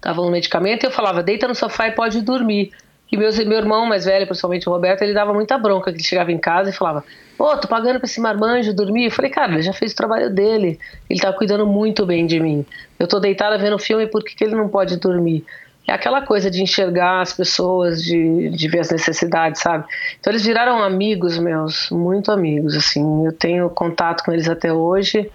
davam 0.00 0.26
um 0.26 0.30
medicamento 0.30 0.84
e 0.84 0.86
eu 0.86 0.90
falava, 0.90 1.22
deita 1.22 1.46
no 1.46 1.54
sofá 1.54 1.88
e 1.88 1.90
pode 1.90 2.22
dormir. 2.22 2.72
E 3.12 3.16
meus, 3.18 3.38
meu 3.44 3.58
irmão 3.58 3.84
mais 3.84 4.06
velho, 4.06 4.26
principalmente 4.26 4.66
o 4.66 4.72
Roberto, 4.72 5.02
ele 5.02 5.12
dava 5.12 5.34
muita 5.34 5.58
bronca, 5.58 5.92
que 5.92 5.98
ele 5.98 6.04
chegava 6.04 6.32
em 6.32 6.38
casa 6.38 6.70
e 6.70 6.72
falava, 6.72 7.04
pô, 7.36 7.54
tô 7.58 7.68
pagando 7.68 7.98
pra 7.98 8.06
esse 8.06 8.22
marmanjo 8.22 8.72
dormir. 8.72 9.04
Eu 9.04 9.10
falei, 9.10 9.30
cara, 9.30 9.52
ele 9.52 9.62
já 9.62 9.74
fez 9.74 9.92
o 9.92 9.96
trabalho 9.96 10.30
dele, 10.30 10.80
ele 11.10 11.20
tá 11.20 11.30
cuidando 11.30 11.66
muito 11.66 12.06
bem 12.06 12.26
de 12.26 12.40
mim. 12.40 12.64
Eu 12.98 13.06
tô 13.06 13.20
deitada 13.20 13.58
vendo 13.58 13.78
filme, 13.78 14.06
por 14.06 14.24
que, 14.24 14.34
que 14.34 14.44
ele 14.44 14.54
não 14.54 14.70
pode 14.70 14.96
dormir? 14.96 15.44
É 15.90 15.92
aquela 15.92 16.22
coisa 16.22 16.48
de 16.48 16.62
enxergar 16.62 17.20
as 17.20 17.32
pessoas, 17.32 18.00
de, 18.00 18.48
de 18.50 18.68
ver 18.68 18.78
as 18.78 18.90
necessidades, 18.90 19.60
sabe? 19.60 19.84
Então 20.20 20.32
eles 20.32 20.44
viraram 20.44 20.80
amigos 20.80 21.36
meus, 21.36 21.90
muito 21.90 22.30
amigos, 22.30 22.76
assim. 22.76 23.26
Eu 23.26 23.32
tenho 23.32 23.68
contato 23.68 24.22
com 24.22 24.30
eles 24.32 24.48
até 24.48 24.72
hoje. 24.72 25.28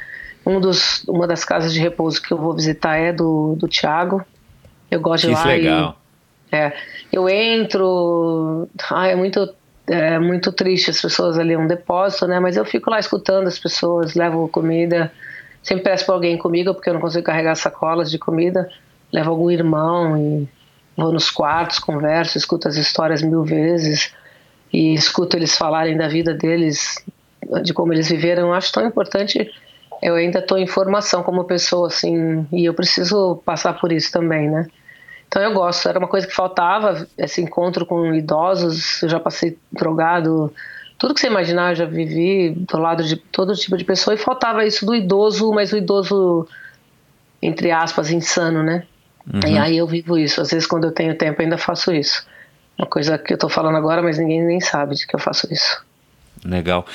Um 0.45 0.61
dos, 0.61 1.03
uma 1.09 1.27
das 1.27 1.43
casas 1.43 1.73
de 1.73 1.81
repouso 1.81 2.21
que 2.21 2.31
eu 2.31 2.37
vou 2.37 2.53
visitar 2.53 2.95
é 2.95 3.11
do, 3.11 3.57
do 3.57 3.67
Tiago. 3.67 4.23
Eu 4.89 5.01
gosto 5.01 5.27
de 5.27 5.33
Que 5.33 5.39
lá 5.39 5.45
legal. 5.45 5.97
e 6.53 6.55
é, 6.55 6.73
eu 7.11 7.27
entro, 7.27 8.69
ah, 8.89 9.07
é 9.07 9.15
muito 9.15 9.53
é 9.87 10.17
muito 10.17 10.53
triste 10.53 10.89
as 10.89 11.01
pessoas 11.01 11.37
ali, 11.37 11.53
é 11.53 11.57
um 11.57 11.67
depósito, 11.67 12.27
né? 12.27 12.39
Mas 12.39 12.55
eu 12.55 12.63
fico 12.63 12.89
lá 12.89 12.97
escutando 12.97 13.47
as 13.47 13.59
pessoas, 13.59 14.15
levo 14.15 14.47
comida, 14.47 15.11
sempre 15.61 15.83
peço 15.83 16.05
para 16.05 16.15
alguém 16.15 16.37
comigo 16.37 16.73
porque 16.73 16.89
eu 16.89 16.93
não 16.93 17.01
consigo 17.01 17.25
carregar 17.25 17.55
sacolas 17.55 18.09
de 18.09 18.17
comida, 18.17 18.69
levo 19.15 19.29
algum 19.29 19.49
irmão 19.49 20.17
e 20.17 20.47
vou 20.97 21.11
nos 21.11 21.31
quartos, 21.31 21.79
converso, 21.79 22.37
escuto 22.37 22.67
as 22.67 22.75
histórias 22.75 23.21
mil 23.21 23.43
vezes 23.43 24.13
e 24.73 24.93
escuto 24.93 25.37
eles 25.37 25.57
falarem 25.57 25.95
da 25.95 26.09
vida 26.09 26.33
deles, 26.33 27.01
de 27.63 27.73
como 27.73 27.93
eles 27.93 28.09
viveram. 28.09 28.49
Eu 28.49 28.53
acho 28.53 28.73
tão 28.73 28.85
importante. 28.85 29.49
Eu 30.01 30.15
ainda 30.15 30.39
estou 30.39 30.57
em 30.57 30.67
formação 30.67 31.23
como 31.23 31.45
pessoa, 31.45 31.87
assim, 31.87 32.45
e 32.51 32.65
eu 32.65 32.73
preciso 32.73 33.41
passar 33.45 33.79
por 33.79 33.93
isso 33.93 34.11
também, 34.11 34.49
né? 34.49 34.67
Então 35.27 35.41
eu 35.41 35.53
gosto, 35.53 35.87
era 35.87 35.97
uma 35.97 36.07
coisa 36.07 36.27
que 36.27 36.35
faltava, 36.35 37.07
esse 37.17 37.41
encontro 37.41 37.85
com 37.85 38.13
idosos, 38.13 39.01
eu 39.01 39.09
já 39.09 39.19
passei 39.19 39.57
drogado, 39.71 40.53
tudo 40.99 41.13
que 41.13 41.21
você 41.21 41.27
imaginar, 41.27 41.71
eu 41.71 41.75
já 41.75 41.85
vivi 41.85 42.51
do 42.51 42.77
lado 42.77 43.03
de 43.03 43.15
todo 43.15 43.55
tipo 43.55 43.77
de 43.77 43.85
pessoa 43.85 44.13
e 44.13 44.17
faltava 44.17 44.65
isso 44.65 44.85
do 44.85 44.93
idoso, 44.93 45.51
mas 45.53 45.71
o 45.71 45.77
idoso, 45.77 46.47
entre 47.41 47.71
aspas, 47.71 48.11
insano, 48.11 48.61
né? 48.61 48.85
E 49.47 49.57
aí 49.57 49.77
eu 49.77 49.87
vivo 49.87 50.17
isso, 50.17 50.41
às 50.41 50.51
vezes 50.51 50.67
quando 50.67 50.85
eu 50.85 50.91
tenho 50.91 51.17
tempo 51.17 51.41
ainda 51.41 51.57
faço 51.57 51.91
isso. 51.91 52.25
Uma 52.77 52.87
coisa 52.87 53.17
que 53.17 53.33
eu 53.33 53.37
tô 53.37 53.49
falando 53.49 53.77
agora, 53.77 54.01
mas 54.01 54.17
ninguém 54.17 54.43
nem 54.43 54.59
sabe 54.59 54.95
de 54.95 55.07
que 55.07 55.15
eu 55.15 55.19
faço 55.19 55.51
isso. 55.51 55.83
Legal. 56.43 56.85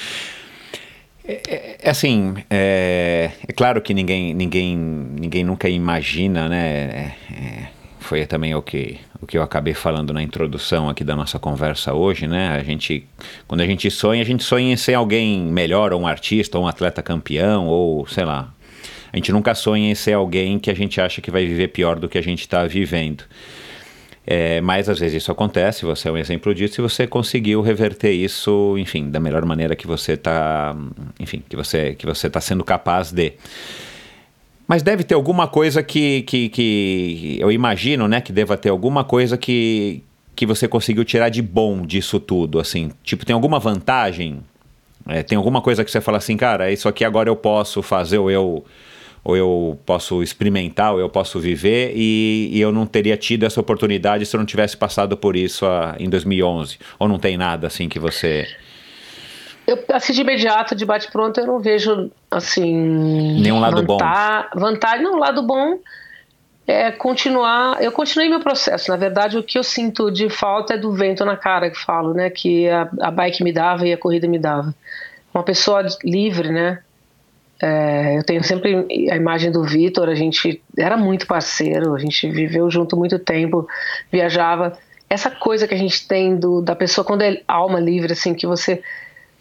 É, 1.24 1.76
é 1.82 1.90
assim, 1.90 2.34
é, 2.50 3.30
é 3.46 3.52
claro 3.52 3.80
que 3.80 3.94
ninguém, 3.94 4.34
ninguém, 4.34 4.76
ninguém 4.76 5.44
nunca 5.44 5.68
imagina, 5.68 6.48
né? 6.48 6.68
É, 6.68 7.12
é, 7.32 7.68
foi 8.00 8.26
também 8.26 8.54
o 8.54 8.62
que, 8.62 8.98
o 9.20 9.26
que 9.26 9.38
eu 9.38 9.42
acabei 9.42 9.74
falando 9.74 10.12
na 10.12 10.22
introdução 10.22 10.88
aqui 10.88 11.04
da 11.04 11.14
nossa 11.14 11.38
conversa 11.38 11.94
hoje, 11.94 12.26
né? 12.26 12.48
A 12.48 12.62
gente, 12.62 13.06
quando 13.46 13.60
a 13.60 13.66
gente 13.66 13.90
sonha, 13.90 14.22
a 14.22 14.24
gente 14.24 14.42
sonha 14.42 14.72
em 14.72 14.76
ser 14.76 14.94
alguém 14.94 15.40
melhor, 15.40 15.92
ou 15.92 16.00
um 16.00 16.06
artista, 16.06 16.58
ou 16.58 16.64
um 16.64 16.68
atleta 16.68 17.02
campeão, 17.02 17.66
ou 17.66 18.06
sei 18.06 18.24
lá. 18.24 18.52
A 19.12 19.16
gente 19.16 19.32
nunca 19.32 19.54
sonha 19.54 19.90
em 19.90 19.94
ser 19.94 20.12
alguém 20.12 20.58
que 20.58 20.70
a 20.70 20.74
gente 20.74 21.00
acha 21.00 21.20
que 21.20 21.30
vai 21.30 21.46
viver 21.46 21.68
pior 21.68 21.98
do 21.98 22.08
que 22.08 22.18
a 22.18 22.22
gente 22.22 22.40
está 22.40 22.64
vivendo. 22.66 23.24
É, 24.26 24.60
mas 24.60 24.88
às 24.88 24.98
vezes 24.98 25.22
isso 25.22 25.32
acontece, 25.32 25.84
você 25.84 26.08
é 26.08 26.12
um 26.12 26.16
exemplo 26.16 26.54
disso 26.54 26.80
e 26.80 26.82
você 26.82 27.06
conseguiu 27.06 27.62
reverter 27.62 28.12
isso, 28.12 28.76
enfim, 28.78 29.10
da 29.10 29.18
melhor 29.18 29.44
maneira 29.44 29.74
que 29.74 29.86
você 29.86 30.12
está, 30.12 30.76
enfim, 31.18 31.42
que 31.48 31.56
você 31.56 31.94
que 31.94 32.06
você 32.06 32.26
está 32.26 32.40
sendo 32.40 32.62
capaz 32.62 33.10
de. 33.10 33.32
Mas 34.68 34.82
deve 34.84 35.02
ter 35.02 35.14
alguma 35.14 35.48
coisa 35.48 35.82
que, 35.82 36.22
que, 36.22 36.48
que 36.48 37.38
eu 37.40 37.50
imagino, 37.50 38.06
né, 38.06 38.20
que 38.20 38.32
deva 38.32 38.56
ter 38.56 38.68
alguma 38.68 39.02
coisa 39.02 39.36
que, 39.36 40.04
que 40.36 40.46
você 40.46 40.68
conseguiu 40.68 41.04
tirar 41.04 41.28
de 41.28 41.42
bom 41.42 41.84
disso 41.84 42.20
tudo, 42.20 42.60
assim, 42.60 42.92
tipo, 43.02 43.26
tem 43.26 43.34
alguma 43.34 43.58
vantagem? 43.58 44.40
É, 45.08 45.24
tem 45.24 45.36
alguma 45.36 45.60
coisa 45.60 45.84
que 45.84 45.90
você 45.90 46.00
fala 46.00 46.18
assim, 46.18 46.36
cara, 46.36 46.70
isso 46.70 46.88
aqui 46.88 47.04
agora 47.04 47.28
eu 47.28 47.34
posso 47.34 47.82
fazer 47.82 48.18
ou 48.18 48.30
eu 48.30 48.64
ou 49.22 49.36
eu 49.36 49.78
posso 49.84 50.22
experimentar, 50.22 50.92
ou 50.92 51.00
eu 51.00 51.08
posso 51.08 51.38
viver, 51.38 51.92
e, 51.94 52.50
e, 52.52 52.60
eu 52.60 52.72
não 52.72 52.86
teria 52.86 53.16
tido 53.16 53.44
essa 53.44 53.60
oportunidade 53.60 54.24
se 54.24 54.34
eu 54.34 54.38
não 54.38 54.46
tivesse 54.46 54.76
passado 54.76 55.16
por 55.16 55.36
isso 55.36 55.66
a, 55.66 55.94
em 55.98 56.08
2011? 56.08 56.78
Ou 56.98 57.08
não 57.08 57.18
tem 57.18 57.36
nada 57.36 57.66
assim 57.66 57.88
que 57.88 57.98
você. 57.98 58.46
Eu, 59.66 59.78
assim, 59.92 60.12
de 60.12 60.22
imediato, 60.22 60.74
de 60.74 60.84
bate-pronto, 60.84 61.38
eu 61.38 61.46
não 61.46 61.60
vejo, 61.60 62.10
assim... 62.30 62.74
Nenhum 63.40 63.60
lado 63.60 63.82
bom. 63.82 63.98
Vantagem, 64.54 65.04
não, 65.04 65.18
lado 65.18 65.42
bom 65.42 65.78
é 66.66 66.90
continuar... 66.90 67.82
Eu 67.82 67.92
continuei 67.92 68.28
meu 68.28 68.40
processo, 68.40 68.90
na 68.90 68.96
verdade, 68.96 69.36
o 69.36 69.42
que 69.42 69.58
eu 69.58 69.62
sinto 69.62 70.10
de 70.10 70.28
falta 70.28 70.74
é 70.74 70.78
do 70.78 70.92
vento 70.92 71.24
na 71.24 71.36
cara, 71.36 71.70
que 71.70 71.78
falo, 71.78 72.14
né? 72.14 72.30
Que 72.30 72.68
a, 72.68 72.88
a 73.00 73.10
bike 73.10 73.44
me 73.44 73.52
dava 73.52 73.86
e 73.86 73.92
a 73.92 73.98
corrida 73.98 74.26
me 74.26 74.38
dava. 74.38 74.74
Uma 75.32 75.42
pessoa 75.42 75.86
livre, 76.04 76.50
né? 76.50 76.82
É, 77.62 78.16
eu 78.16 78.24
tenho 78.24 78.42
sempre 78.42 78.86
a 79.10 79.16
imagem 79.16 79.50
do 79.50 79.62
Vitor, 79.62 80.08
a 80.08 80.14
gente 80.14 80.62
era 80.78 80.96
muito 80.96 81.26
parceiro, 81.26 81.94
a 81.94 81.98
gente 81.98 82.28
viveu 82.30 82.70
junto 82.70 82.96
muito 82.96 83.18
tempo, 83.18 83.68
viajava. 84.10 84.78
Essa 85.08 85.30
coisa 85.30 85.68
que 85.68 85.74
a 85.74 85.78
gente 85.78 86.06
tem 86.08 86.36
do, 86.36 86.62
da 86.62 86.74
pessoa 86.74 87.04
quando 87.04 87.22
é 87.22 87.42
alma 87.46 87.78
livre, 87.78 88.12
assim, 88.12 88.32
que 88.32 88.46
você 88.46 88.82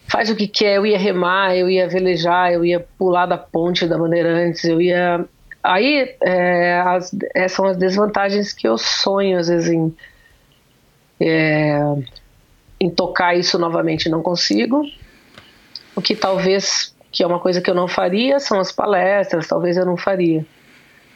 faz 0.10 0.30
o 0.30 0.36
que 0.36 0.48
quer. 0.48 0.76
Eu 0.76 0.86
ia 0.86 0.98
remar, 0.98 1.56
eu 1.56 1.70
ia 1.70 1.88
velejar, 1.88 2.52
eu 2.52 2.66
ia 2.66 2.86
pular 2.98 3.26
da 3.26 3.38
ponte 3.38 3.88
da 3.88 3.98
Bandeirantes, 3.98 4.66
eu 4.66 4.82
ia. 4.82 5.26
Aí 5.64 6.16
é, 6.22 6.82
as, 6.82 7.16
essas 7.34 7.52
são 7.54 7.66
as 7.66 7.78
desvantagens 7.78 8.52
que 8.52 8.68
eu 8.68 8.78
sonho, 8.78 9.38
às 9.38 9.48
vezes, 9.48 9.70
em, 9.70 9.96
é, 11.22 11.80
em 12.80 12.90
tocar 12.90 13.38
isso 13.38 13.58
novamente. 13.58 14.10
Não 14.10 14.22
consigo. 14.22 14.84
O 15.96 16.02
que 16.02 16.16
talvez 16.16 16.94
que 17.12 17.24
é 17.24 17.28
uma 17.28 17.40
coisa 17.40 17.62
que 17.62 17.70
eu 17.70 17.76
não 17.76 17.88
faria, 17.88 18.40
são 18.40 18.60
as 18.60 18.72
palestras, 18.72 19.48
talvez 19.48 19.78
eu 19.78 19.86
não 19.86 19.98
faria. 19.98 20.46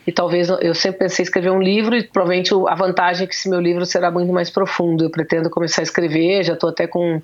E 0.05 0.11
talvez 0.11 0.49
eu 0.49 0.73
sempre 0.73 0.99
pensei 0.99 1.23
em 1.23 1.27
escrever 1.27 1.51
um 1.51 1.61
livro 1.61 1.95
e 1.95 2.03
provavelmente 2.03 2.53
a 2.67 2.75
vantagem 2.75 3.23
é 3.23 3.27
que 3.27 3.33
esse 3.33 3.49
meu 3.49 3.59
livro 3.59 3.85
será 3.85 4.11
muito 4.11 4.33
mais 4.33 4.49
profundo. 4.49 5.05
Eu 5.05 5.09
pretendo 5.09 5.49
começar 5.49 5.81
a 5.81 5.83
escrever, 5.83 6.43
já 6.43 6.53
estou 6.53 6.69
até 6.69 6.87
com 6.87 7.15
um 7.15 7.21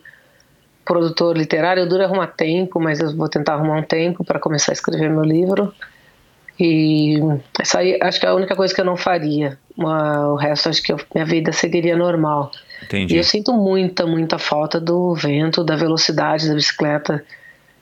produtor 0.86 1.38
literário, 1.38 1.84
eu 1.84 1.90
duro 1.90 2.04
arrumar 2.04 2.28
tempo, 2.28 2.80
mas 2.80 3.00
eu 3.00 3.16
vou 3.16 3.28
tentar 3.28 3.56
arrumar 3.56 3.78
um 3.78 3.84
tempo 3.84 4.24
para 4.24 4.40
começar 4.40 4.72
a 4.72 4.74
escrever 4.74 5.10
meu 5.10 5.24
livro. 5.24 5.74
E 6.58 7.20
essa 7.60 7.80
aí 7.80 7.98
acho 8.02 8.20
que 8.20 8.26
é 8.26 8.30
a 8.30 8.34
única 8.34 8.56
coisa 8.56 8.74
que 8.74 8.80
eu 8.80 8.86
não 8.86 8.98
faria. 8.98 9.58
O 9.78 10.36
resto 10.36 10.70
acho 10.70 10.82
que 10.82 10.92
eu, 10.92 11.00
minha 11.14 11.26
vida 11.26 11.52
seguiria 11.52 11.96
normal. 11.96 12.52
Entendi. 12.84 13.14
E 13.14 13.18
eu 13.18 13.24
sinto 13.24 13.54
muita, 13.54 14.06
muita 14.06 14.38
falta 14.38 14.80
do 14.80 15.14
vento, 15.14 15.64
da 15.64 15.76
velocidade 15.76 16.48
da 16.48 16.56
bicicleta. 16.56 17.24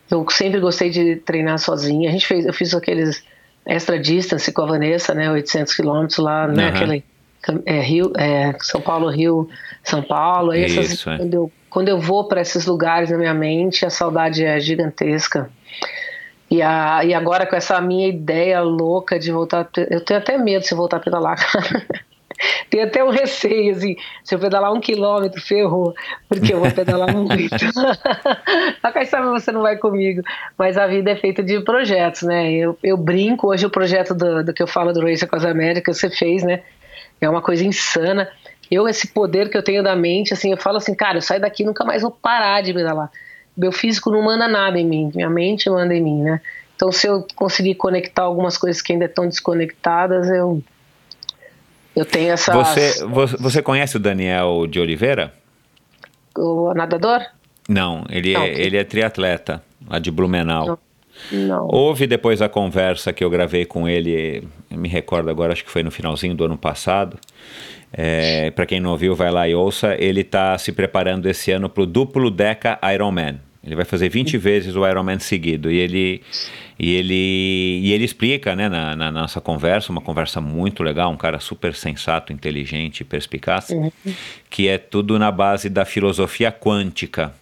Eu 0.09 0.25
sempre 0.29 0.59
gostei 0.59 0.89
de 0.89 1.17
treinar 1.17 1.59
sozinha. 1.59 2.09
A 2.09 2.11
gente 2.11 2.25
fez, 2.27 2.45
eu 2.45 2.53
fiz 2.53 2.73
aqueles 2.73 3.23
extra 3.65 3.99
distance 3.99 4.51
com 4.51 4.61
a 4.61 4.65
Vanessa, 4.65 5.13
né, 5.13 5.29
800 5.29 5.73
quilômetros 5.73 6.17
lá, 6.19 6.47
né, 6.47 6.63
Uhum. 6.69 6.69
aquele 6.75 7.03
é, 7.65 7.79
Rio, 7.81 8.11
é, 8.17 8.53
São 8.61 8.79
Paulo, 8.81 9.09
Rio, 9.09 9.49
São 9.84 10.01
Paulo. 10.01 10.51
Aí 10.51 10.63
essas- 10.65 10.91
Isso, 10.93 11.09
é. 11.09 11.17
quando, 11.17 11.34
eu, 11.34 11.51
quando 11.69 11.88
eu 11.89 11.99
vou 11.99 12.25
para 12.27 12.41
esses 12.41 12.65
lugares 12.65 13.09
na 13.09 13.17
minha 13.17 13.34
mente, 13.34 13.85
a 13.85 13.89
saudade 13.89 14.43
é 14.43 14.59
gigantesca. 14.59 15.49
E, 16.49 16.61
a, 16.61 17.03
e 17.03 17.13
agora 17.13 17.45
com 17.45 17.55
essa 17.57 17.79
minha 17.81 18.07
ideia 18.07 18.61
louca 18.61 19.19
de 19.19 19.31
voltar, 19.31 19.69
eu 19.89 19.99
tenho 19.99 20.19
até 20.19 20.38
medo 20.38 20.65
eu 20.69 20.77
voltar 20.77 20.97
a 20.97 20.99
pedalar, 21.01 21.35
cara. 21.51 21.85
Tenho 22.69 22.85
até 22.85 23.03
um 23.03 23.09
receio, 23.09 23.72
assim, 23.72 23.95
se 24.23 24.35
eu 24.35 24.39
pedalar 24.39 24.73
um 24.73 24.80
quilômetro, 24.80 25.41
ferrou, 25.41 25.93
porque 26.27 26.53
eu 26.53 26.59
vou 26.59 26.72
pedalar 26.72 27.14
muito. 27.15 27.55
a 28.84 28.91
quem 28.91 29.05
sabe 29.05 29.27
você 29.27 29.51
não 29.51 29.61
vai 29.61 29.77
comigo, 29.77 30.22
mas 30.57 30.77
a 30.77 30.88
vida 30.88 31.11
é 31.11 31.15
feita 31.15 31.43
de 31.43 31.59
projetos, 31.61 32.23
né? 32.23 32.51
Eu, 32.51 32.77
eu 32.84 32.97
brinco, 32.97 33.47
hoje 33.47 33.65
o 33.65 33.69
projeto 33.69 34.14
do, 34.14 34.43
do 34.43 34.53
que 34.53 34.61
eu 34.61 34.68
falo 34.68 34.93
do 34.93 35.01
Race 35.01 35.23
Across 35.23 35.45
America, 35.45 35.93
você 35.93 36.09
fez, 36.09 36.43
né? 36.43 36.61
É 37.19 37.30
uma 37.30 37.41
coisa 37.41 37.64
insana. 37.65 38.30
Eu, 38.69 38.88
esse 38.88 39.07
poder 39.07 39.49
que 39.49 39.57
eu 39.57 39.64
tenho 39.64 39.81
da 39.81 39.95
mente, 39.95 40.34
assim, 40.34 40.51
eu 40.51 40.57
falo 40.57 40.77
assim, 40.77 40.93
cara, 40.93 41.18
eu 41.18 41.22
saio 41.22 41.41
daqui 41.41 41.64
e 41.64 41.65
nunca 41.65 41.85
mais 41.85 42.01
vou 42.01 42.11
parar 42.11 42.61
de 42.61 42.73
pedalar. 42.73 43.09
Meu 43.55 43.72
físico 43.72 44.11
não 44.11 44.22
manda 44.22 44.47
nada 44.47 44.80
em 44.80 44.85
mim, 44.85 45.11
minha 45.15 45.30
mente 45.30 45.69
manda 45.69 45.95
em 45.95 46.01
mim, 46.01 46.22
né? 46.22 46.41
Então, 46.76 46.91
se 46.91 47.07
eu 47.07 47.26
conseguir 47.35 47.73
conectar 47.73 48.22
algumas 48.22 48.55
coisas 48.55 48.84
que 48.84 48.93
ainda 48.93 49.05
estão 49.05 49.27
desconectadas, 49.27 50.30
eu 50.30 50.61
eu 51.99 52.06
tenho 52.06 52.32
essa 52.32 52.53
Você, 52.53 53.06
vo- 53.06 53.28
você 53.40 53.61
conhece 53.61 53.98
o 53.98 53.99
Daniel 53.99 54.65
de 54.68 54.80
Oliveira? 54.80 55.34
o 56.38 56.74
nadador? 56.74 57.22
Não, 57.68 58.06
ele, 58.10 58.34
Não, 58.34 58.44
é, 58.44 58.49
ele 58.53 58.78
é 58.78 58.84
triatleta, 58.84 59.61
lá 59.90 59.98
de 59.99 60.11
Blumenau. 60.11 60.80
Não. 61.32 61.68
Houve 61.72 62.06
depois 62.06 62.41
a 62.44 62.48
conversa 62.48 63.11
que 63.11 63.24
eu 63.24 63.30
gravei 63.30 63.65
com 63.65 63.90
ele, 63.90 64.48
me 64.69 64.88
recordo 64.88 65.30
agora, 65.32 65.52
acho 65.53 65.65
que 65.65 65.72
foi 65.72 65.82
no 65.82 65.90
finalzinho 65.91 66.36
do 66.36 66.45
ano 66.45 66.57
passado. 66.57 67.18
para 68.56 68.65
quem 68.68 68.80
não 68.80 68.91
ouviu, 68.91 69.15
vai 69.15 69.32
lá 69.32 69.48
e 69.49 69.56
ouça. 69.56 69.95
Ele 69.99 70.22
está 70.22 70.56
se 70.60 70.72
preparando 70.72 71.28
esse 71.28 71.52
ano 71.52 71.68
para 71.69 71.84
o 71.84 71.86
duplo 71.88 72.30
Deca 72.30 72.78
Ironman. 72.94 73.40
Ele 73.68 73.76
vai 73.76 73.84
fazer 73.84 74.07
20 74.07 74.38
vezes 74.38 74.76
o 74.76 74.88
Ironman 74.88 75.19
seguido. 75.19 75.69
E 75.69 75.77
ele, 75.77 76.22
e 76.80 76.95
ele, 76.95 77.81
e 77.84 77.91
ele 77.91 78.06
explica, 78.06 78.56
né, 78.56 78.69
na, 78.69 78.95
na, 78.95 79.11
nossa 79.11 79.41
conversa, 79.41 79.91
uma 79.91 79.99
conversa 79.99 80.39
muito 80.39 80.81
legal, 80.81 81.11
um 81.11 81.18
cara 81.18 81.38
super 81.39 81.76
sensato, 81.76 82.31
inteligente, 82.31 83.03
perspicaz, 83.03 83.69
uhum. 83.69 83.91
que 84.49 84.69
é 84.69 84.77
tudo 84.77 85.19
na 85.19 85.30
base 85.30 85.69
da 85.69 85.84
filosofia 85.84 86.49
quântica. 86.49 87.34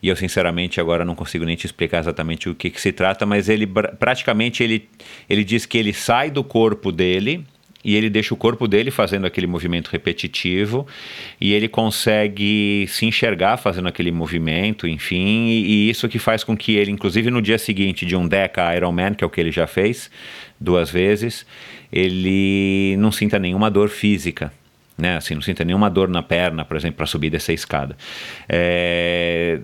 E 0.00 0.08
eu, 0.08 0.14
sinceramente, 0.14 0.80
agora 0.80 1.04
não 1.04 1.16
consigo 1.16 1.44
nem 1.44 1.56
te 1.56 1.66
explicar 1.66 1.98
exatamente 1.98 2.48
o 2.48 2.54
que, 2.54 2.70
que 2.70 2.80
se 2.80 2.92
trata, 2.92 3.26
mas 3.26 3.48
ele 3.48 3.66
praticamente 3.66 4.62
ele, 4.62 4.88
ele 5.28 5.42
diz 5.42 5.66
que 5.66 5.76
ele 5.76 5.92
sai 5.92 6.30
do 6.30 6.44
corpo 6.44 6.92
dele 6.92 7.44
e 7.84 7.94
ele 7.94 8.08
deixa 8.08 8.32
o 8.32 8.36
corpo 8.36 8.66
dele 8.66 8.90
fazendo 8.90 9.26
aquele 9.26 9.46
movimento 9.46 9.88
repetitivo 9.88 10.86
e 11.40 11.52
ele 11.52 11.68
consegue 11.68 12.86
se 12.88 13.04
enxergar 13.04 13.58
fazendo 13.58 13.88
aquele 13.88 14.10
movimento, 14.10 14.88
enfim, 14.88 15.48
e, 15.48 15.66
e, 15.66 15.90
isso 15.90 16.08
que 16.08 16.18
faz 16.18 16.42
com 16.42 16.56
que 16.56 16.76
ele, 16.76 16.90
inclusive 16.90 17.30
no 17.30 17.42
dia 17.42 17.58
seguinte 17.58 18.06
de 18.06 18.16
um 18.16 18.26
Deca 18.26 18.74
Ironman, 18.74 19.14
que 19.14 19.22
é 19.22 19.26
o 19.26 19.30
que 19.30 19.40
ele 19.40 19.52
já 19.52 19.66
fez 19.66 20.10
duas 20.58 20.90
vezes, 20.90 21.46
ele 21.92 22.96
não 22.98 23.12
sinta 23.12 23.38
nenhuma 23.38 23.70
dor 23.70 23.88
física. 23.88 24.52
Né, 24.96 25.16
assim, 25.16 25.34
não 25.34 25.42
sinta 25.42 25.64
nenhuma 25.64 25.90
dor 25.90 26.08
na 26.08 26.22
perna, 26.22 26.64
por 26.64 26.76
exemplo, 26.76 26.98
para 26.98 27.06
subir 27.06 27.28
dessa 27.28 27.52
escada. 27.52 27.96
É, 28.48 29.58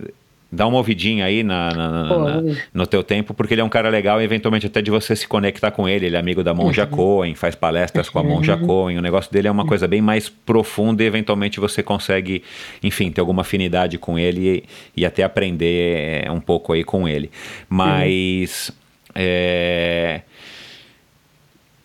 Dá 0.51 0.67
uma 0.67 0.77
ouvidinha 0.77 1.23
aí 1.23 1.43
na, 1.43 1.69
na, 1.69 1.89
na, 1.89 2.43
no 2.73 2.85
teu 2.85 3.01
tempo, 3.03 3.33
porque 3.33 3.53
ele 3.53 3.61
é 3.61 3.63
um 3.63 3.69
cara 3.69 3.87
legal 3.87 4.19
e 4.19 4.23
eventualmente 4.25 4.67
até 4.67 4.81
de 4.81 4.91
você 4.91 5.15
se 5.15 5.25
conectar 5.25 5.71
com 5.71 5.87
ele. 5.87 6.07
Ele 6.07 6.15
é 6.15 6.19
amigo 6.19 6.43
da 6.43 6.53
Monja 6.53 6.83
uhum. 6.83 6.89
Cohen, 6.89 7.35
faz 7.35 7.55
palestras 7.55 8.09
com 8.09 8.19
a 8.19 8.23
Monja 8.23 8.55
uhum. 8.55 8.67
Cohen. 8.67 8.97
O 8.97 9.01
negócio 9.01 9.31
dele 9.31 9.47
é 9.47 9.51
uma 9.51 9.65
coisa 9.65 9.87
bem 9.87 10.01
mais 10.01 10.27
profunda 10.27 11.03
e 11.03 11.05
eventualmente 11.05 11.59
você 11.59 11.81
consegue, 11.81 12.43
enfim, 12.83 13.11
ter 13.11 13.21
alguma 13.21 13.43
afinidade 13.43 13.97
com 13.97 14.19
ele 14.19 14.65
e, 14.95 15.01
e 15.01 15.05
até 15.05 15.23
aprender 15.23 16.25
é, 16.25 16.31
um 16.31 16.41
pouco 16.41 16.73
aí 16.73 16.83
com 16.83 17.07
ele. 17.07 17.31
Mas. 17.69 18.69
Uhum. 18.69 18.75
É, 19.13 20.21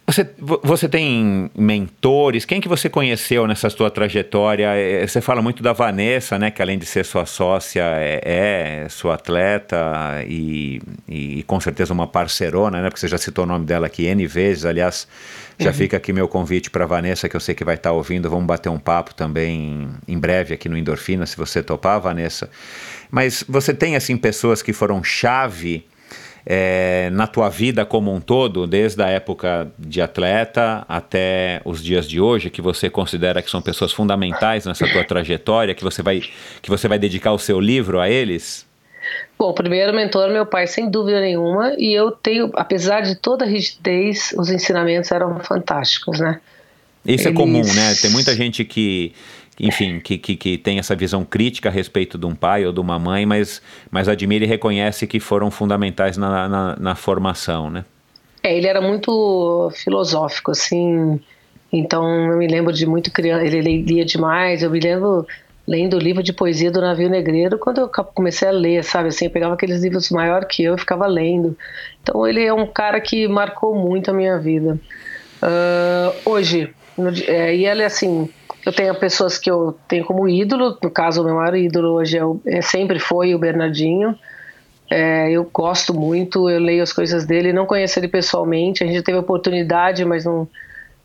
você, 0.07 0.25
você 0.63 0.89
tem 0.89 1.51
mentores? 1.53 2.45
Quem 2.45 2.61
que 2.61 2.69
você 2.69 2.89
conheceu 2.89 3.45
nessa 3.45 3.69
sua 3.69 3.91
trajetória? 3.91 4.69
É, 4.69 5.05
você 5.05 5.21
fala 5.21 5.43
muito 5.43 5.65
da 5.65 5.73
Vanessa, 5.73 6.39
né? 6.39 6.49
Que 6.49 6.63
além 6.63 6.79
de 6.79 6.87
ser 6.87 7.05
sua 7.05 7.27
sócia, 7.27 7.83
é, 7.83 8.85
é 8.85 8.89
sua 8.89 9.15
atleta 9.15 10.25
e, 10.29 10.81
e, 11.09 11.43
com 11.43 11.59
certeza 11.59 11.93
uma 11.93 12.07
parceirona, 12.07 12.81
né? 12.81 12.89
Porque 12.89 13.01
você 13.01 13.09
já 13.09 13.19
citou 13.19 13.43
o 13.43 13.49
nome 13.49 13.67
dela 13.67 13.89
aqui 13.89 14.05
N 14.07 14.25
vezes. 14.29 14.65
Aliás, 14.65 15.09
já 15.59 15.71
uhum. 15.71 15.77
fica 15.77 15.97
aqui 15.97 16.13
meu 16.13 16.29
convite 16.29 16.71
para 16.71 16.87
Vanessa, 16.87 17.29
que 17.29 17.35
eu 17.35 17.41
sei 17.41 17.57
que 17.57 17.65
vai 17.65 17.75
estar 17.75 17.91
tá 17.91 17.93
ouvindo. 17.93 18.31
Vamos 18.31 18.47
bater 18.47 18.69
um 18.69 18.79
papo 18.79 19.13
também 19.13 19.89
em 20.07 20.19
breve 20.19 20.55
aqui 20.55 20.69
no 20.69 20.79
Endorfina, 20.79 21.27
se 21.27 21.37
você 21.37 21.65
topar, 21.65 22.01
Vanessa. 22.01 22.49
Mas 23.11 23.45
você 23.49 23.75
tem, 23.75 23.97
assim, 23.97 24.17
pessoas 24.17 24.63
que 24.63 24.73
foram 24.73 25.03
chave 25.03 25.85
é, 26.49 27.11
na 27.11 27.27
tua 27.27 27.49
vida 27.49 27.85
como 27.85 28.15
um 28.15 28.21
todo, 28.21 28.69
desde 28.69 29.03
a 29.03 29.09
época 29.09 29.69
de 29.77 30.01
atleta 30.01 30.85
até 30.89 31.61
os 31.65 31.83
dias 31.83 32.09
de 32.09 32.21
hoje, 32.21 32.51
que 32.51 32.63
você 32.63 32.89
considera 32.89 33.43
que 33.43 33.51
são 33.51 33.61
pessoas 33.61 33.93
fundamentais 33.93 34.65
nessa 34.65 34.87
tua 34.87 35.03
trajetória, 35.03 35.75
que 35.75 35.83
você 35.83 36.03
vai, 36.03 36.23
que 36.63 36.71
você 36.71 36.87
vai 36.87 37.01
dedicar 37.01 37.33
o 37.33 37.39
seu 37.39 37.59
livro 37.59 38.01
a 38.01 38.09
eles? 38.09 38.65
Bom, 39.37 39.51
o 39.51 39.55
primeiro 39.55 39.93
mentor, 39.93 40.31
meu 40.31 40.47
pai, 40.47 40.69
sem 40.69 40.89
dúvida 40.89 41.21
nenhuma, 41.21 41.75
e 41.77 41.93
eu 41.93 42.13
tenho, 42.13 42.51
apesar 42.55 43.01
de 43.01 43.17
toda 43.17 43.45
a 43.45 43.49
rigidez, 43.49 44.33
os 44.39 44.51
ensinamentos 44.51 45.11
eram 45.11 45.39
fantásticos, 45.41 46.21
né? 46.21 46.41
Isso 47.05 47.29
Eles... 47.29 47.39
é 47.39 47.41
comum, 47.41 47.63
né? 47.63 47.95
Tem 48.01 48.11
muita 48.11 48.35
gente 48.35 48.65
que 48.65 49.13
enfim, 49.59 50.01
que, 50.01 50.19
que, 50.19 50.37
que, 50.37 50.59
tem 50.59 50.79
essa 50.79 50.95
visão 50.95 51.25
crítica 51.25 51.69
a 51.69 51.73
respeito 51.73 52.19
de 52.19 52.27
um 52.27 52.35
pai 52.35 52.67
ou 52.67 52.73
de 52.73 52.81
uma 52.81 52.99
mãe, 52.99 53.25
mas, 53.25 53.63
mas 53.91 54.09
admira 54.09 54.45
e 54.45 54.49
reconhece 54.49 55.07
que 55.07 55.19
foram 55.19 55.51
fundamentais 55.51 56.17
na, 56.17 56.49
na, 56.49 56.77
na 56.77 56.95
formação, 56.95 57.71
né? 57.71 57.85
É, 58.43 58.57
ele 58.57 58.67
era 58.67 58.81
muito 58.81 59.71
filosófico, 59.75 60.51
assim, 60.51 61.21
então 61.73 62.31
eu 62.31 62.39
me 62.39 62.47
lembro 62.47 62.73
de 62.73 62.87
muito 62.87 63.11
criança, 63.11 63.45
ele 63.45 63.83
lia 63.83 64.05
demais, 64.05 64.63
eu 64.63 64.71
me 64.71 64.79
lembro 64.79 65.27
lendo 65.67 65.97
o 65.97 65.99
livro 65.99 66.23
de 66.23 66.33
poesia 66.33 66.71
do 66.71 66.81
Navio 66.81 67.11
Negreiro 67.11 67.59
quando 67.59 67.81
eu 67.81 67.89
comecei 67.89 68.47
a 68.47 68.53
ler, 68.53 68.85
sabe, 68.85 69.09
assim, 69.09 69.25
eu 69.25 69.31
pegava 69.31 69.55
aqueles 69.55 69.83
livros 69.83 70.11
maior 70.11 70.45
que 70.45 70.63
eu 70.63 70.77
e 70.77 70.79
ficava 70.79 71.07
lendo. 71.07 71.57
Então 72.03 72.27
ele 72.27 72.45
é 72.45 72.53
um 72.53 72.67
cara 72.67 73.01
que 73.01 73.27
marcou 73.27 73.75
muito 73.75 74.11
a 74.11 74.15
minha 74.15 74.39
vida. 74.39 74.79
Uh, 75.43 76.31
hoje, 76.31 76.73
no, 76.97 77.11
é, 77.27 77.55
e 77.55 77.67
ele 77.67 77.83
assim, 77.83 78.29
eu 78.67 78.73
tenho 78.73 78.93
pessoas 78.97 79.39
que 79.39 79.49
eu 79.49 79.79
tenho 79.87 80.05
como 80.05 80.29
ídolo, 80.29 80.77
no 80.83 80.91
caso, 80.91 81.23
o 81.23 81.25
meu 81.25 81.37
maior 81.37 81.55
ídolo 81.55 81.93
hoje 81.93 82.19
é, 82.19 82.25
o, 82.25 82.41
é 82.45 82.61
sempre 82.61 82.99
foi 82.99 83.33
o 83.33 83.39
Bernardinho. 83.39 84.19
É, 84.91 85.31
eu 85.31 85.45
gosto 85.45 85.95
muito, 85.95 86.51
eu 86.51 86.59
leio 86.59 86.83
as 86.83 86.93
coisas 86.93 87.25
dele, 87.25 87.53
não 87.53 87.65
conheço 87.65 87.97
ele 88.01 88.09
pessoalmente, 88.09 88.83
a 88.83 88.87
gente 88.87 89.03
teve 89.03 89.19
oportunidade, 89.19 90.05
mas 90.05 90.25
não, 90.25 90.49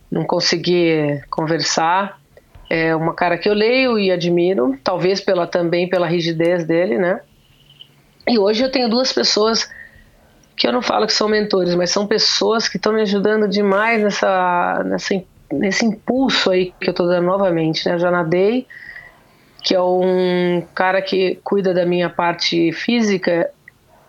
não 0.09 0.25
consegui 0.25 1.21
conversar. 1.29 2.19
É 2.67 2.95
uma 2.95 3.13
cara 3.13 3.38
que 3.38 3.47
eu 3.47 3.53
leio 3.53 3.99
e 3.99 4.11
admiro, 4.11 4.75
talvez 4.83 5.21
pela 5.21 5.45
também 5.45 5.88
pela 5.88 6.07
rigidez 6.07 6.65
dele, 6.65 6.97
né? 6.97 7.21
E 8.27 8.39
hoje 8.39 8.63
eu 8.63 8.71
tenho 8.71 8.89
duas 8.89 9.13
pessoas 9.13 9.69
que 10.55 10.67
eu 10.67 10.73
não 10.73 10.81
falo 10.81 11.05
que 11.05 11.13
são 11.13 11.29
mentores, 11.29 11.75
mas 11.75 11.91
são 11.91 12.07
pessoas 12.07 12.67
que 12.67 12.77
estão 12.77 12.91
me 12.91 13.01
ajudando 13.01 13.47
demais 13.47 14.01
nessa, 14.01 14.83
nessa 14.83 15.13
nesse 15.52 15.86
impulso 15.86 16.52
aí 16.52 16.73
que 16.80 16.90
eu 16.90 16.94
tô 16.94 17.06
dando 17.06 17.26
novamente, 17.26 17.88
né? 17.88 17.98
Já 17.98 18.10
nadei, 18.11 18.68
que 19.64 19.76
é 19.76 19.82
um 19.82 20.64
cara 20.73 21.02
que 21.02 21.40
cuida 21.44 21.73
da 21.73 21.86
minha 21.86 22.10
parte 22.10 22.72
física. 22.72 23.49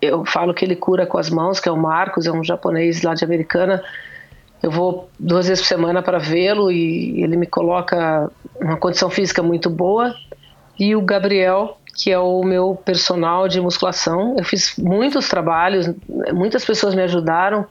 Eu 0.01 0.25
falo 0.25 0.55
que 0.55 0.65
ele 0.65 0.77
cura 0.77 1.07
com 1.07 1.19
as 1.19 1.31
mãos, 1.31 1.61
que 1.61 1.69
é 1.69 1.73
o 1.73 1.77
Marcos, 1.77 2.27
é 2.27 2.33
um 2.33 2.43
japonês 2.43 3.03
lá 3.03 3.15
de 3.15 3.25
Americana. 3.25 3.83
Eu 4.63 4.71
vou 4.71 5.11
duas 5.19 5.49
vezes 5.49 5.63
por 5.63 5.69
semana 5.69 6.03
para 6.03 6.19
vê-lo 6.19 6.71
e 6.71 7.23
ele 7.23 7.37
me 7.37 7.47
coloca 7.47 8.31
uma 8.61 8.77
condição 8.77 9.11
física 9.11 9.43
muito 9.43 9.69
boa. 9.69 10.15
E 10.79 10.97
o 10.97 11.03
Gabriel, 11.03 11.79
que 11.95 12.11
é 12.11 12.19
o 12.19 12.43
meu 12.43 12.75
personal 12.75 13.49
de 13.49 13.61
musculação. 13.61 14.37
Eu 14.39 14.45
fiz 14.45 14.77
muitos 14.79 15.29
trabalhos, 15.29 15.91
muitas 16.33 16.65
pessoas 16.65 16.95
me 16.95 17.03
ajudaram 17.03 17.67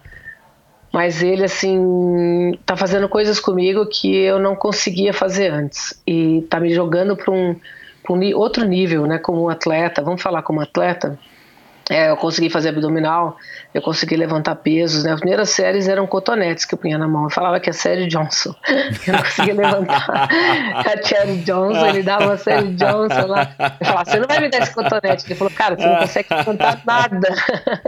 mas 0.91 1.23
ele 1.23 1.45
assim 1.45 2.57
tá 2.65 2.75
fazendo 2.75 3.07
coisas 3.07 3.39
comigo 3.39 3.85
que 3.85 4.13
eu 4.15 4.37
não 4.37 4.55
conseguia 4.55 5.13
fazer 5.13 5.51
antes 5.51 6.01
e 6.05 6.45
tá 6.49 6.59
me 6.59 6.73
jogando 6.73 7.15
para 7.15 7.31
um, 7.31 7.55
um, 8.09 8.35
outro 8.35 8.65
nível, 8.65 9.05
né? 9.05 9.17
Como 9.17 9.49
atleta, 9.49 10.01
vamos 10.01 10.21
falar 10.21 10.41
como 10.41 10.59
atleta. 10.59 11.17
É, 11.91 12.09
eu 12.09 12.15
consegui 12.15 12.49
fazer 12.49 12.69
abdominal, 12.69 13.35
eu 13.73 13.81
consegui 13.81 14.15
levantar 14.15 14.55
pesos. 14.55 15.03
Né? 15.03 15.11
As 15.11 15.19
primeiras 15.19 15.49
séries 15.49 15.89
eram 15.89 16.07
cotonetes 16.07 16.63
que 16.63 16.73
eu 16.73 16.77
punha 16.77 16.97
na 16.97 17.05
mão. 17.05 17.25
Eu 17.25 17.29
falava 17.29 17.59
que 17.59 17.69
é 17.69 17.73
série 17.73 18.07
Johnson. 18.07 18.55
Eu 19.05 19.13
não 19.13 19.21
conseguia 19.21 19.53
levantar 19.53 20.29
a 20.87 21.03
Cherry 21.03 21.37
Johnson, 21.39 21.87
ele 21.87 22.03
dava 22.03 22.27
uma 22.27 22.37
série 22.37 22.69
Johnson 22.75 23.27
lá. 23.27 23.53
Eu 23.79 23.85
falava, 23.85 24.05
você 24.09 24.19
não 24.19 24.27
vai 24.27 24.39
me 24.39 24.49
dar 24.49 24.59
esse 24.59 24.73
cotonete. 24.73 25.25
Ele 25.25 25.35
falou, 25.35 25.53
cara, 25.53 25.75
você 25.75 25.87
não 25.87 25.97
consegue 25.97 26.33
levantar 26.33 26.81
nada. 26.85 27.27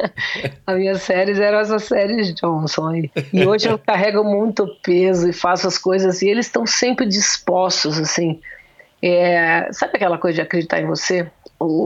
As 0.68 0.76
minhas 0.76 1.02
séries 1.02 1.40
eram 1.40 1.60
essas 1.60 1.84
séries 1.84 2.34
Johnson 2.34 2.88
aí. 2.90 3.12
E 3.32 3.46
hoje 3.46 3.70
eu 3.70 3.78
carrego 3.78 4.24
muito 4.24 4.68
peso 4.84 5.30
e 5.30 5.34
faço 5.34 5.68
as 5.68 5.78
coisas 5.78 6.22
e 6.22 6.28
eles 6.28 6.48
estão 6.48 6.66
sempre 6.66 7.06
dispostos, 7.06 7.98
assim. 8.00 8.42
É, 9.02 9.68
sabe 9.72 9.94
aquela 9.96 10.18
coisa 10.18 10.36
de 10.36 10.42
acreditar 10.42 10.82
em 10.82 10.88
você? 10.88 11.30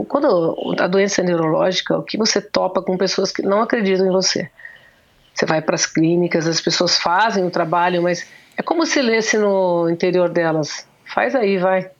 Quando 0.07 0.75
a 0.79 0.87
doença 0.87 1.21
é 1.21 1.23
neurológica, 1.23 1.97
o 1.97 2.03
que 2.03 2.17
você 2.17 2.41
topa 2.41 2.81
com 2.81 2.97
pessoas 2.97 3.31
que 3.31 3.41
não 3.41 3.61
acreditam 3.61 4.07
em 4.07 4.11
você. 4.11 4.49
Você 5.33 5.45
vai 5.45 5.61
para 5.61 5.75
as 5.75 5.85
clínicas, 5.85 6.47
as 6.47 6.59
pessoas 6.59 6.97
fazem 6.97 7.45
o 7.45 7.51
trabalho, 7.51 8.01
mas 8.01 8.27
é 8.57 8.63
como 8.63 8.85
se 8.85 9.01
lesse 9.01 9.37
no 9.37 9.89
interior 9.89 10.29
delas. 10.29 10.87
Faz 11.05 11.35
aí, 11.35 11.57
vai. 11.57 11.91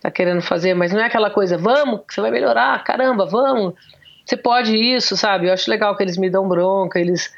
Tá 0.00 0.10
querendo 0.10 0.42
fazer, 0.42 0.74
mas 0.74 0.92
não 0.92 1.00
é 1.00 1.06
aquela 1.06 1.30
coisa, 1.30 1.58
vamos, 1.58 2.02
você 2.08 2.20
vai 2.20 2.30
melhorar, 2.30 2.82
caramba, 2.84 3.26
vamos. 3.26 3.74
Você 4.24 4.36
pode 4.36 4.76
isso, 4.76 5.16
sabe? 5.16 5.48
Eu 5.48 5.54
acho 5.54 5.70
legal 5.70 5.96
que 5.96 6.02
eles 6.02 6.16
me 6.16 6.30
dão 6.30 6.46
bronca, 6.46 7.00
eles 7.00 7.32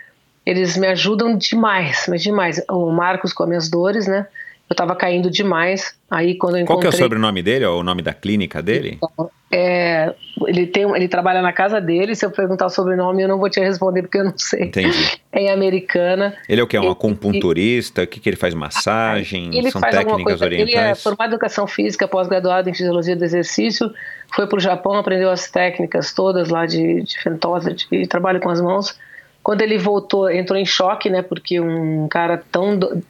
eles 0.45 0.77
me 0.77 0.87
ajudam 0.89 1.37
demais, 1.37 2.07
mas 2.09 2.23
demais. 2.23 2.61
O 2.69 2.91
Marcos 2.91 3.33
com 3.33 3.43
as 3.45 3.49
minhas 3.49 3.71
dores, 3.71 4.07
né? 4.07 4.27
Eu 4.71 4.77
tava 4.77 4.95
caindo 4.95 5.29
demais. 5.29 5.97
Aí 6.09 6.37
quando 6.37 6.57
eu 6.57 6.63
encontrei... 6.63 6.77
Qual 6.77 6.81
que 6.81 6.87
é 6.87 6.91
o 6.91 7.03
sobrenome 7.05 7.43
dele, 7.43 7.67
ou 7.67 7.81
o 7.81 7.83
nome 7.83 8.03
da 8.03 8.15
clínica 8.15 8.63
dele? 8.63 8.99
Então, 9.03 9.31
é, 9.53 10.15
ele, 10.47 10.69
tem, 10.69 10.89
ele 10.95 11.09
trabalha 11.09 11.43
na 11.43 11.53
casa 11.53 11.81
dele. 11.81 12.15
Se 12.15 12.25
eu 12.25 12.31
perguntar 12.31 12.67
o 12.67 12.71
sobrenome, 12.71 13.23
eu 13.23 13.29
não 13.29 13.39
vou 13.39 13.51
te 13.51 13.59
responder 13.59 14.03
porque 14.03 14.19
eu 14.19 14.25
não 14.25 14.35
sei. 14.37 14.67
Entendi. 14.67 15.21
É 15.33 15.43
em 15.43 15.49
americana. 15.49 16.35
Ele 16.49 16.61
é 16.61 16.65
o 16.65 16.67
que? 16.67 16.77
É 16.77 16.81
um 16.81 16.91
acupunturista? 16.91 18.03
O 18.03 18.07
que, 18.09 18.19
que 18.19 18.29
ele 18.29 18.37
faz? 18.37 18.53
Massagem? 18.53 19.57
Ele 19.57 19.71
São 19.71 19.81
faz 19.81 19.95
técnicas 19.95 20.43
orientais? 20.43 20.75
Ele 20.75 20.91
é 20.91 20.95
formado 20.97 21.31
em 21.31 21.35
educação 21.35 21.69
física, 21.69 22.09
pós-graduado 22.09 22.69
em 22.69 22.75
fisiologia 22.75 23.15
do 23.15 23.25
exercício. 23.25 23.93
Foi 24.35 24.49
para 24.49 24.57
o 24.57 24.61
Japão, 24.61 24.97
aprendeu 24.97 25.31
as 25.31 25.49
técnicas 25.49 26.13
todas 26.13 26.49
lá 26.49 26.67
de, 26.67 27.03
de 27.05 27.23
fentosa, 27.23 27.73
de, 27.73 27.87
de 27.89 28.09
trabalho 28.09 28.41
com 28.41 28.51
as 28.51 28.61
mãos. 28.61 28.99
Quando 29.43 29.63
ele 29.63 29.79
voltou, 29.79 30.31
entrou 30.31 30.59
em 30.59 30.67
choque, 30.67 31.09
né? 31.09 31.23
Porque 31.23 31.61
um 31.61 32.09
cara 32.09 32.43
tão 32.51 32.79
do, 32.79 33.03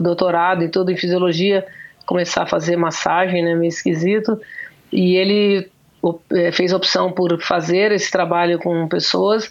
doutorado 0.00 0.62
e 0.62 0.68
tudo 0.68 0.90
em 0.90 0.96
fisiologia 0.96 1.66
começar 2.04 2.42
a 2.42 2.46
fazer 2.46 2.76
massagem, 2.76 3.42
né? 3.42 3.54
Meio 3.54 3.68
esquisito. 3.68 4.40
E 4.92 5.16
ele 5.16 5.70
é, 6.32 6.52
fez 6.52 6.72
opção 6.72 7.12
por 7.12 7.40
fazer 7.40 7.92
esse 7.92 8.10
trabalho 8.10 8.58
com 8.58 8.88
pessoas. 8.88 9.50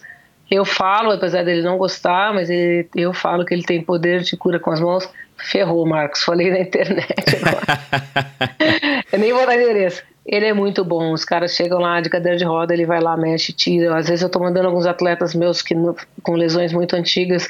Eu 0.49 0.65
falo, 0.65 1.11
apesar 1.11 1.43
dele 1.43 1.61
não 1.61 1.77
gostar, 1.77 2.33
mas 2.33 2.49
ele, 2.49 2.87
eu 2.95 3.13
falo 3.13 3.45
que 3.45 3.53
ele 3.53 3.63
tem 3.63 3.81
poder 3.81 4.21
de 4.21 4.35
cura 4.35 4.59
com 4.59 4.71
as 4.71 4.79
mãos. 4.79 5.07
Ferrou, 5.37 5.85
Marcos. 5.85 6.23
Falei 6.23 6.49
na 6.49 6.59
internet. 6.59 7.07
eu 9.11 9.19
nem 9.19 9.31
vou 9.31 9.45
dar 9.45 9.55
endereço. 9.55 10.03
Ele 10.25 10.45
é 10.45 10.53
muito 10.53 10.83
bom. 10.85 11.11
Os 11.11 11.25
caras 11.25 11.55
chegam 11.55 11.79
lá 11.79 11.99
de 12.01 12.09
cadeira 12.09 12.37
de 12.37 12.43
roda, 12.43 12.73
ele 12.73 12.85
vai 12.85 13.01
lá, 13.01 13.17
mexe, 13.17 13.51
tira. 13.51 13.97
Às 13.97 14.07
vezes 14.07 14.21
eu 14.21 14.29
tô 14.29 14.39
mandando 14.39 14.67
alguns 14.67 14.85
atletas 14.85 15.33
meus 15.33 15.61
que 15.61 15.73
com 16.21 16.33
lesões 16.33 16.71
muito 16.71 16.95
antigas. 16.95 17.49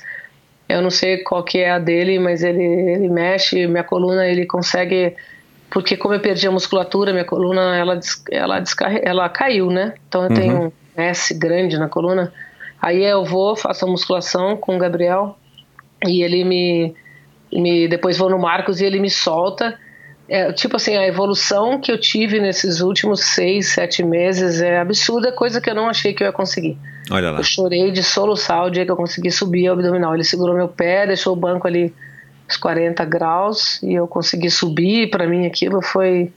Eu 0.68 0.82
não 0.82 0.90
sei 0.90 1.18
qual 1.18 1.44
que 1.44 1.58
é 1.58 1.72
a 1.72 1.80
dele, 1.80 2.20
mas 2.20 2.44
ele, 2.44 2.64
ele 2.64 3.10
mexe, 3.10 3.68
minha 3.68 3.84
coluna 3.84 4.28
ele 4.28 4.46
consegue 4.46 5.16
porque 5.70 5.96
como 5.96 6.16
eu 6.16 6.20
perdi 6.20 6.48
a 6.48 6.52
musculatura, 6.52 7.12
minha 7.12 7.26
coluna 7.26 7.76
ela 7.76 8.00
ela 8.32 8.60
descarre, 8.60 9.02
ela 9.04 9.30
caiu, 9.30 9.70
né? 9.70 9.94
Então 10.08 10.24
eu 10.24 10.30
uhum. 10.30 10.36
tenho 10.36 10.64
um 10.66 10.72
S 10.98 11.34
grande 11.34 11.78
na 11.78 11.88
coluna. 11.88 12.34
Aí 12.82 13.04
eu 13.04 13.24
vou, 13.24 13.56
faço 13.56 13.86
a 13.86 13.88
musculação 13.88 14.58
com 14.58 14.76
o 14.76 14.80
Gabriel 14.80 15.38
e 16.08 16.24
ele 16.24 16.44
me, 16.44 16.96
me 17.52 17.88
depois 17.88 18.18
vou 18.18 18.30
no 18.30 18.40
Marcos 18.40 18.82
e 18.82 18.86
ele 18.86 19.00
me 19.00 19.10
solta 19.10 19.78
é, 20.30 20.54
tipo 20.54 20.76
assim, 20.76 20.96
a 20.96 21.08
evolução 21.08 21.80
que 21.82 21.92
eu 21.92 22.00
tive 22.00 22.40
nesses 22.40 22.82
últimos 22.82 23.22
seis, 23.22 23.70
sete 23.70 24.04
meses 24.04 24.62
é 24.62 24.80
absurda, 24.80 25.32
coisa 25.32 25.60
que 25.60 25.68
eu 25.68 25.74
não 25.74 25.90
achei 25.90 26.14
que 26.14 26.22
eu 26.22 26.28
ia 26.28 26.32
conseguir. 26.32 26.78
Olha 27.10 27.32
lá. 27.32 27.40
Eu 27.40 27.44
chorei 27.44 27.90
de 27.92 28.04
soluçar 28.04 28.64
o 28.66 28.70
dia 28.70 28.86
que 28.86 28.92
eu 28.92 28.96
consegui 28.96 29.32
subir 29.32 29.68
o 29.70 29.74
abdominal. 29.74 30.14
Ele 30.14 30.24
segurou 30.24 30.56
meu 30.56 30.68
pé, 30.68 31.08
deixou 31.08 31.34
o 31.34 31.36
banco 31.36 31.68
ali 31.68 31.92
uns 32.48 32.58
40 32.58 33.04
graus 33.06 33.82
e 33.82 33.96
eu 33.96 34.08
consegui 34.08 34.52
subir. 34.52 35.10
Para 35.10 35.26
mim 35.26 35.48
aquilo 35.48 35.82
foi, 35.82 36.32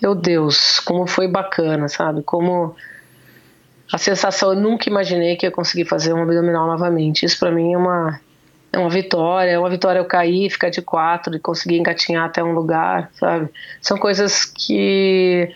meu 0.00 0.14
Deus, 0.14 0.78
como 0.78 1.04
foi 1.04 1.26
bacana, 1.26 1.88
sabe? 1.88 2.22
Como 2.22 2.76
a 3.92 3.98
sensação, 3.98 4.52
eu 4.52 4.60
nunca 4.60 4.88
imaginei 4.88 5.34
que 5.34 5.44
ia 5.44 5.50
conseguir 5.50 5.86
fazer 5.86 6.12
um 6.12 6.22
abdominal 6.22 6.68
novamente. 6.68 7.26
Isso 7.26 7.38
para 7.40 7.50
mim 7.50 7.72
é 7.72 7.76
uma 7.76 8.20
é 8.72 8.78
uma 8.78 8.88
vitória, 8.88 9.50
é 9.50 9.58
uma 9.58 9.68
vitória 9.68 10.00
eu 10.00 10.04
cair, 10.04 10.50
ficar 10.50 10.70
de 10.70 10.80
quatro 10.80 11.36
e 11.36 11.38
conseguir 11.38 11.78
engatinhar 11.78 12.24
até 12.24 12.42
um 12.42 12.52
lugar, 12.52 13.10
sabe? 13.12 13.48
São 13.80 13.98
coisas 13.98 14.44
que 14.44 15.52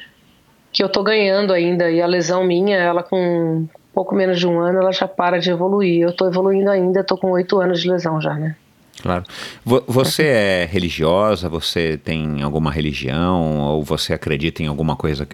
que 0.72 0.84
eu 0.84 0.90
tô 0.90 1.02
ganhando 1.02 1.55
ainda 1.55 1.90
e 1.90 2.02
a 2.02 2.06
lesão 2.06 2.44
minha, 2.44 2.76
ela 2.76 3.02
com 3.02 3.66
pouco 3.94 4.14
menos 4.14 4.38
de 4.38 4.47
um 4.47 4.60
ano, 4.60 4.78
ela 4.78 4.93
já 4.93 5.09
para 5.09 5.40
de 5.40 5.51
evoluir. 5.51 6.02
Eu 6.02 6.14
tô 6.14 6.26
evoluindo 6.26 6.70
ainda, 6.70 7.02
tô 7.02 7.16
com 7.16 7.30
oito 7.30 7.59
anos 7.59 7.80
de 7.80 7.90
lesão 7.90 8.20
já, 8.20 8.34
né? 8.34 8.55
Claro. 9.02 9.24
Você 9.64 10.24
é 10.24 10.64
religiosa? 10.64 11.48
Você 11.48 11.98
tem 12.02 12.43
alguma 12.43 12.70
religião? 12.70 13.59
Ou 13.59 13.82
você 13.82 14.12
acredita 14.12 14.62
em 14.62 14.66
alguma 14.66 14.97
coisa 14.97 15.28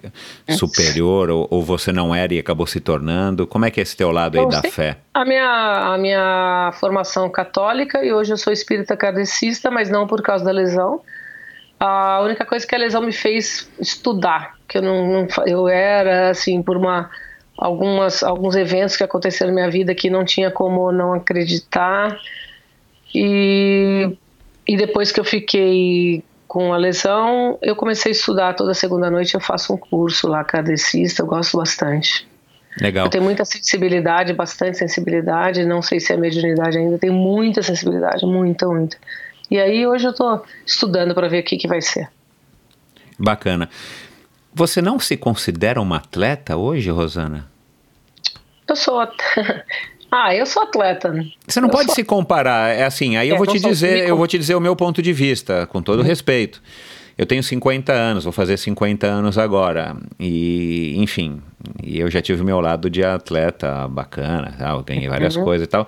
superior? 0.49 1.29
Ou, 1.29 1.47
ou 1.49 1.63
você 1.63 1.91
não 1.91 2.13
era 2.13 2.33
e 2.33 2.39
acabou 2.39 2.67
se 2.67 2.79
tornando? 2.79 3.47
Como 3.47 3.65
é 3.65 3.71
que 3.71 3.79
é 3.79 3.83
esse 3.83 3.95
teu 3.95 4.11
lado 4.11 4.39
aí 4.39 4.47
da 4.47 4.61
fé? 4.61 4.97
A 5.13 5.23
minha, 5.25 5.93
a 5.93 5.97
minha 5.97 6.71
formação 6.79 7.29
católica 7.29 8.03
e 8.03 8.11
hoje 8.11 8.33
eu 8.33 8.37
sou 8.37 8.51
espírita 8.51 8.97
kardecista, 8.97 9.71
mas 9.71 9.89
não 9.89 10.05
por 10.07 10.21
causa 10.21 10.43
da 10.43 10.51
lesão. 10.51 11.01
A 11.79 12.21
única 12.21 12.45
coisa 12.45 12.65
que 12.65 12.75
a 12.75 12.77
lesão 12.77 13.01
me 13.01 13.11
fez 13.11 13.69
estudar, 13.79 14.55
que 14.67 14.77
eu 14.77 14.81
não, 14.81 15.07
não 15.07 15.27
eu 15.45 15.67
era 15.67 16.29
assim 16.29 16.61
por 16.61 16.77
uma 16.77 17.09
algumas 17.57 18.23
alguns 18.23 18.55
eventos 18.55 18.95
que 18.95 19.03
aconteceram 19.03 19.51
na 19.51 19.55
minha 19.55 19.69
vida 19.69 19.93
que 19.93 20.09
não 20.09 20.25
tinha 20.25 20.49
como 20.49 20.91
não 20.91 21.13
acreditar 21.13 22.17
e, 23.13 24.17
e 24.67 24.77
depois 24.77 25.11
que 25.11 25.19
eu 25.19 25.23
fiquei 25.23 26.23
com 26.47 26.73
a 26.73 26.77
lesão, 26.77 27.57
eu 27.61 27.75
comecei 27.75 28.11
a 28.11 28.15
estudar 28.15 28.53
toda 28.53 28.73
segunda 28.73 29.09
noite. 29.09 29.33
Eu 29.33 29.41
faço 29.41 29.73
um 29.73 29.77
curso 29.77 30.27
lá, 30.27 30.43
kardecista, 30.43 31.21
eu 31.21 31.25
gosto 31.25 31.57
bastante. 31.57 32.27
Legal. 32.79 33.05
Eu 33.05 33.09
tenho 33.09 33.23
muita 33.23 33.45
sensibilidade, 33.45 34.33
bastante 34.33 34.77
sensibilidade. 34.77 35.65
Não 35.65 35.81
sei 35.81 35.99
se 35.99 36.13
é 36.13 36.17
mediunidade 36.17 36.77
ainda, 36.77 36.97
tenho 36.97 37.13
muita 37.13 37.61
sensibilidade, 37.61 38.25
muita, 38.25 38.67
muita. 38.67 38.97
E 39.49 39.59
aí 39.59 39.85
hoje 39.85 40.05
eu 40.05 40.11
estou 40.11 40.43
estudando 40.65 41.13
para 41.13 41.27
ver 41.27 41.41
o 41.41 41.43
que, 41.43 41.57
que 41.57 41.67
vai 41.67 41.81
ser. 41.81 42.09
Bacana. 43.17 43.69
Você 44.53 44.81
não 44.81 44.99
se 44.99 45.17
considera 45.17 45.81
uma 45.81 45.97
atleta 45.97 46.55
hoje, 46.55 46.89
Rosana? 46.89 47.47
Eu 48.67 48.75
sou. 48.75 49.01
Ah, 50.15 50.35
eu 50.35 50.45
sou 50.45 50.61
atleta. 50.61 51.09
Né? 51.11 51.31
Você 51.47 51.59
não 51.59 51.69
eu 51.69 51.71
pode 51.71 51.87
sou... 51.87 51.95
se 51.95 52.03
comparar. 52.03 52.69
É 52.69 52.83
assim, 52.83 53.17
aí 53.17 53.29
é, 53.29 53.33
eu 53.33 53.37
vou 53.37 53.47
te 53.47 53.59
dizer, 53.59 54.07
eu 54.07 54.15
vou 54.15 54.27
te 54.27 54.37
dizer 54.37 54.53
o 54.53 54.59
meu 54.59 54.75
ponto 54.75 55.01
de 55.01 55.11
vista, 55.11 55.65
com 55.65 55.81
todo 55.81 55.99
uhum. 55.99 56.05
respeito. 56.05 56.61
Eu 57.17 57.25
tenho 57.25 57.41
50 57.41 57.91
anos, 57.91 58.23
vou 58.23 58.33
fazer 58.33 58.57
50 58.57 59.07
anos 59.07 59.39
agora. 59.39 59.95
E, 60.19 60.93
enfim, 60.97 61.41
e 61.83 61.99
eu 61.99 62.11
já 62.11 62.21
tive 62.21 62.43
o 62.43 62.45
meu 62.45 62.59
lado 62.59 62.91
de 62.91 63.03
atleta 63.03 63.87
bacana, 63.87 64.53
tal, 64.57 64.83
ganhei 64.83 65.07
várias 65.07 65.35
uhum. 65.35 65.43
coisas 65.43 65.65
e 65.65 65.69
tal. 65.69 65.87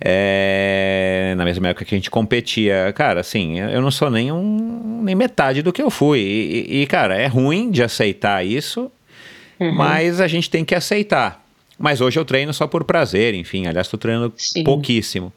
É, 0.00 1.34
na 1.36 1.44
mesma 1.44 1.68
época 1.68 1.84
que 1.84 1.94
a 1.94 1.98
gente 1.98 2.10
competia. 2.10 2.92
Cara, 2.94 3.20
assim, 3.20 3.58
eu 3.58 3.82
não 3.82 3.90
sou 3.90 4.10
nem, 4.10 4.30
um, 4.30 5.00
nem 5.02 5.14
metade 5.16 5.60
do 5.60 5.72
que 5.72 5.82
eu 5.82 5.90
fui. 5.90 6.20
E, 6.20 6.82
e 6.82 6.86
cara, 6.86 7.16
é 7.16 7.26
ruim 7.26 7.70
de 7.70 7.82
aceitar 7.82 8.46
isso, 8.46 8.90
uhum. 9.58 9.74
mas 9.74 10.20
a 10.20 10.28
gente 10.28 10.48
tem 10.48 10.64
que 10.64 10.74
aceitar. 10.74 11.45
Mas 11.78 12.00
hoje 12.00 12.18
eu 12.18 12.24
treino 12.24 12.52
só 12.54 12.66
por 12.66 12.84
prazer, 12.84 13.34
enfim. 13.34 13.66
Aliás, 13.66 13.86
estou 13.86 13.98
treinando 13.98 14.32
Sim. 14.36 14.64
pouquíssimo. 14.64 15.32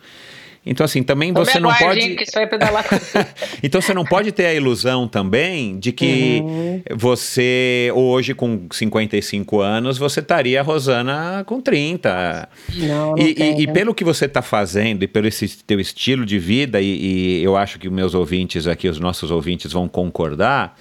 Então, 0.66 0.84
assim, 0.84 1.02
também 1.02 1.32
você 1.32 1.60
não 1.60 1.74
pode. 1.74 2.16
Que 2.16 2.32
vai 2.32 2.46
pedalar 2.46 2.86
então, 3.64 3.82
você 3.82 3.94
não 3.94 4.04
pode 4.04 4.32
ter 4.32 4.46
a 4.46 4.54
ilusão 4.54 5.08
também 5.08 5.80
de 5.80 5.92
que 5.92 6.42
uhum. 6.44 6.84
você, 6.96 7.92
hoje, 7.96 8.34
com 8.34 8.68
55 8.72 9.62
anos, 9.62 9.98
você 9.98 10.20
estaria 10.20 10.60
a 10.60 10.64
Rosana 10.64 11.44
com 11.46 11.62
30. 11.62 12.50
Não, 12.76 12.88
não 12.88 13.18
e, 13.18 13.36
e, 13.38 13.62
e, 13.62 13.68
pelo 13.68 13.96
que 13.96 14.04
você 14.04 14.26
está 14.26 14.42
fazendo 14.42 15.04
e 15.04 15.08
pelo 15.08 15.28
esse 15.28 15.48
teu 15.64 15.80
estilo 15.80 16.26
de 16.26 16.38
vida, 16.38 16.82
e, 16.82 17.40
e 17.40 17.44
eu 17.44 17.56
acho 17.56 17.80
que 17.80 17.88
os 17.88 17.94
meus 17.94 18.14
ouvintes 18.14 18.68
aqui, 18.68 18.88
os 18.88 19.00
nossos 19.00 19.32
ouvintes, 19.32 19.72
vão 19.72 19.88
concordar, 19.88 20.78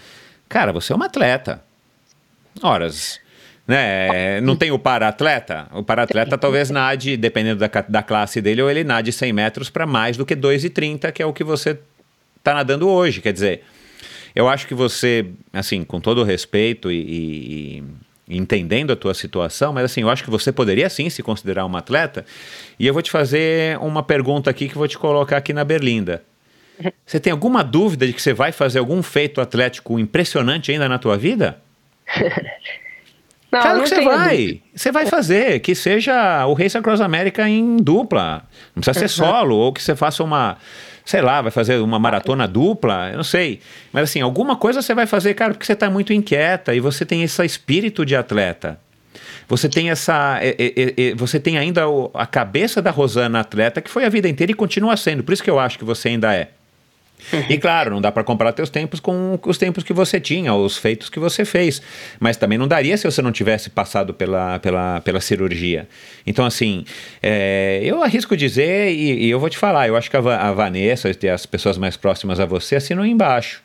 cara, 0.48 0.72
você 0.72 0.92
é 0.92 0.96
uma 0.96 1.06
atleta. 1.06 1.62
Horas. 2.62 3.20
Né? 3.68 4.40
Não 4.40 4.56
tem 4.56 4.70
o 4.70 4.78
para-atleta? 4.78 5.68
O 5.72 5.82
para-atleta 5.82 6.38
talvez 6.38 6.70
nade, 6.70 7.18
dependendo 7.18 7.60
da, 7.60 7.68
da 7.86 8.02
classe 8.02 8.40
dele, 8.40 8.62
ou 8.62 8.70
ele 8.70 8.82
nade 8.82 9.12
100 9.12 9.30
metros 9.34 9.68
para 9.68 9.86
mais 9.86 10.16
do 10.16 10.24
que 10.24 10.34
2,30, 10.34 11.12
que 11.12 11.22
é 11.22 11.26
o 11.26 11.34
que 11.34 11.44
você 11.44 11.78
está 12.38 12.54
nadando 12.54 12.88
hoje. 12.88 13.20
Quer 13.20 13.34
dizer, 13.34 13.62
eu 14.34 14.48
acho 14.48 14.66
que 14.66 14.72
você, 14.72 15.26
assim, 15.52 15.84
com 15.84 16.00
todo 16.00 16.22
o 16.22 16.24
respeito 16.24 16.90
e, 16.90 17.82
e, 18.26 18.36
entendendo 18.38 18.90
a 18.90 18.96
tua 18.96 19.12
situação, 19.12 19.70
mas 19.70 19.84
assim, 19.84 20.00
eu 20.00 20.08
acho 20.08 20.24
que 20.24 20.30
você 20.30 20.50
poderia 20.50 20.88
sim 20.88 21.10
se 21.10 21.22
considerar 21.22 21.66
uma 21.66 21.80
atleta. 21.80 22.24
E 22.78 22.86
eu 22.86 22.94
vou 22.94 23.02
te 23.02 23.10
fazer 23.10 23.78
uma 23.80 24.02
pergunta 24.02 24.48
aqui 24.48 24.66
que 24.66 24.78
vou 24.78 24.88
te 24.88 24.96
colocar 24.96 25.36
aqui 25.36 25.52
na 25.52 25.62
Berlinda. 25.64 26.24
Você 27.04 27.18
tem 27.18 27.32
alguma 27.32 27.64
dúvida 27.64 28.06
de 28.06 28.12
que 28.12 28.22
você 28.22 28.32
vai 28.32 28.52
fazer 28.52 28.78
algum 28.78 29.02
feito 29.02 29.40
atlético 29.40 29.98
impressionante 29.98 30.70
ainda 30.70 30.88
na 30.88 30.96
tua 30.96 31.18
vida? 31.18 31.60
Não, 33.50 33.62
claro 33.62 33.78
não 33.78 33.84
que 33.84 33.90
você 33.90 34.00
vai. 34.02 34.60
Você 34.74 34.92
vai 34.92 35.06
fazer. 35.06 35.60
Que 35.60 35.74
seja 35.74 36.46
o 36.46 36.52
Race 36.52 36.76
Across 36.76 37.00
America 37.00 37.48
em 37.48 37.76
dupla. 37.76 38.42
Não 38.74 38.82
precisa 38.82 39.06
ser 39.06 39.08
solo. 39.08 39.56
Ou 39.56 39.72
que 39.72 39.82
você 39.82 39.96
faça 39.96 40.22
uma. 40.22 40.56
Sei 41.04 41.22
lá, 41.22 41.40
vai 41.40 41.50
fazer 41.50 41.78
uma 41.78 41.98
maratona 41.98 42.46
dupla. 42.46 43.08
Eu 43.10 43.16
não 43.16 43.24
sei. 43.24 43.60
Mas 43.92 44.04
assim, 44.04 44.20
alguma 44.20 44.56
coisa 44.56 44.82
você 44.82 44.94
vai 44.94 45.06
fazer, 45.06 45.32
cara, 45.34 45.54
porque 45.54 45.64
você 45.64 45.72
está 45.72 45.88
muito 45.88 46.12
inquieta 46.12 46.74
e 46.74 46.80
você 46.80 47.06
tem 47.06 47.22
esse 47.22 47.44
espírito 47.44 48.04
de 48.04 48.14
atleta. 48.14 48.78
Você 49.48 49.66
tem 49.66 49.88
essa. 49.88 50.38
É, 50.42 50.54
é, 50.58 51.08
é, 51.08 51.14
você 51.14 51.40
tem 51.40 51.56
ainda 51.56 51.84
a 52.12 52.26
cabeça 52.26 52.82
da 52.82 52.90
Rosana 52.90 53.40
atleta, 53.40 53.80
que 53.80 53.90
foi 53.90 54.04
a 54.04 54.10
vida 54.10 54.28
inteira 54.28 54.52
e 54.52 54.54
continua 54.54 54.94
sendo. 54.98 55.22
Por 55.22 55.32
isso 55.32 55.42
que 55.42 55.48
eu 55.48 55.58
acho 55.58 55.78
que 55.78 55.84
você 55.84 56.08
ainda 56.08 56.34
é. 56.34 56.50
E 57.48 57.58
claro, 57.58 57.90
não 57.90 58.00
dá 58.00 58.10
para 58.10 58.24
comparar 58.24 58.52
teus 58.52 58.70
tempos 58.70 59.00
com 59.00 59.38
os 59.46 59.58
tempos 59.58 59.84
que 59.84 59.92
você 59.92 60.20
tinha, 60.20 60.54
os 60.54 60.76
feitos 60.76 61.08
que 61.10 61.18
você 61.18 61.44
fez. 61.44 61.82
Mas 62.18 62.36
também 62.36 62.56
não 62.56 62.68
daria 62.68 62.96
se 62.96 63.04
você 63.04 63.20
não 63.20 63.32
tivesse 63.32 63.70
passado 63.70 64.14
pela, 64.14 64.58
pela, 64.58 65.00
pela 65.00 65.20
cirurgia. 65.20 65.88
Então, 66.26 66.44
assim, 66.44 66.84
é, 67.22 67.80
eu 67.82 68.02
arrisco 68.02 68.36
dizer, 68.36 68.90
e, 68.92 69.26
e, 69.26 69.30
eu 69.30 69.38
vou 69.40 69.50
te 69.50 69.58
falar, 69.58 69.88
eu 69.88 69.96
acho 69.96 70.10
que 70.10 70.16
a, 70.16 70.20
a 70.20 70.52
Vanessa 70.52 71.10
e 71.10 71.28
as 71.28 71.46
pessoas 71.46 71.76
mais 71.76 71.96
próximas 71.96 72.40
a 72.40 72.46
você 72.46 72.76
assinam 72.76 73.04
embaixo. 73.04 73.62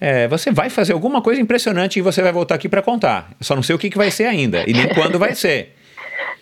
É, 0.00 0.26
você 0.26 0.50
vai 0.50 0.68
fazer 0.68 0.92
alguma 0.92 1.22
coisa 1.22 1.40
impressionante 1.40 1.98
e 1.98 2.02
você 2.02 2.20
vai 2.20 2.32
voltar 2.32 2.56
aqui 2.56 2.68
para 2.68 2.82
contar. 2.82 3.30
Só 3.40 3.54
não 3.54 3.62
sei 3.62 3.74
o 3.74 3.78
que, 3.78 3.88
que 3.88 3.96
vai 3.96 4.10
ser 4.10 4.24
ainda 4.24 4.64
e 4.68 4.72
nem 4.72 4.88
quando 4.88 5.18
vai 5.18 5.34
ser. 5.34 5.74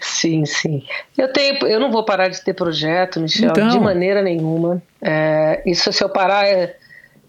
Sim, 0.02 0.44
sim. 0.44 0.84
Eu 1.16 1.32
tenho, 1.32 1.64
eu 1.64 1.78
não 1.78 1.90
vou 1.90 2.04
parar 2.04 2.28
de 2.28 2.42
ter 2.42 2.52
projeto, 2.54 3.20
Michel, 3.20 3.50
então... 3.50 3.68
de 3.68 3.78
maneira 3.78 4.20
nenhuma. 4.20 4.82
É, 5.00 5.62
isso 5.64 5.92
se 5.92 6.02
eu 6.02 6.08
parar 6.08 6.44
é, 6.44 6.76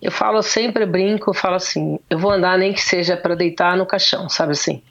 eu 0.01 0.11
falo 0.11 0.41
sempre, 0.41 0.83
brinco, 0.83 1.29
eu 1.29 1.33
falo 1.35 1.55
assim, 1.55 1.99
eu 2.09 2.17
vou 2.17 2.31
andar 2.31 2.57
nem 2.57 2.73
que 2.73 2.81
seja 2.81 3.15
para 3.15 3.35
deitar 3.35 3.77
no 3.77 3.85
caixão, 3.85 4.27
sabe 4.27 4.53
assim? 4.53 4.81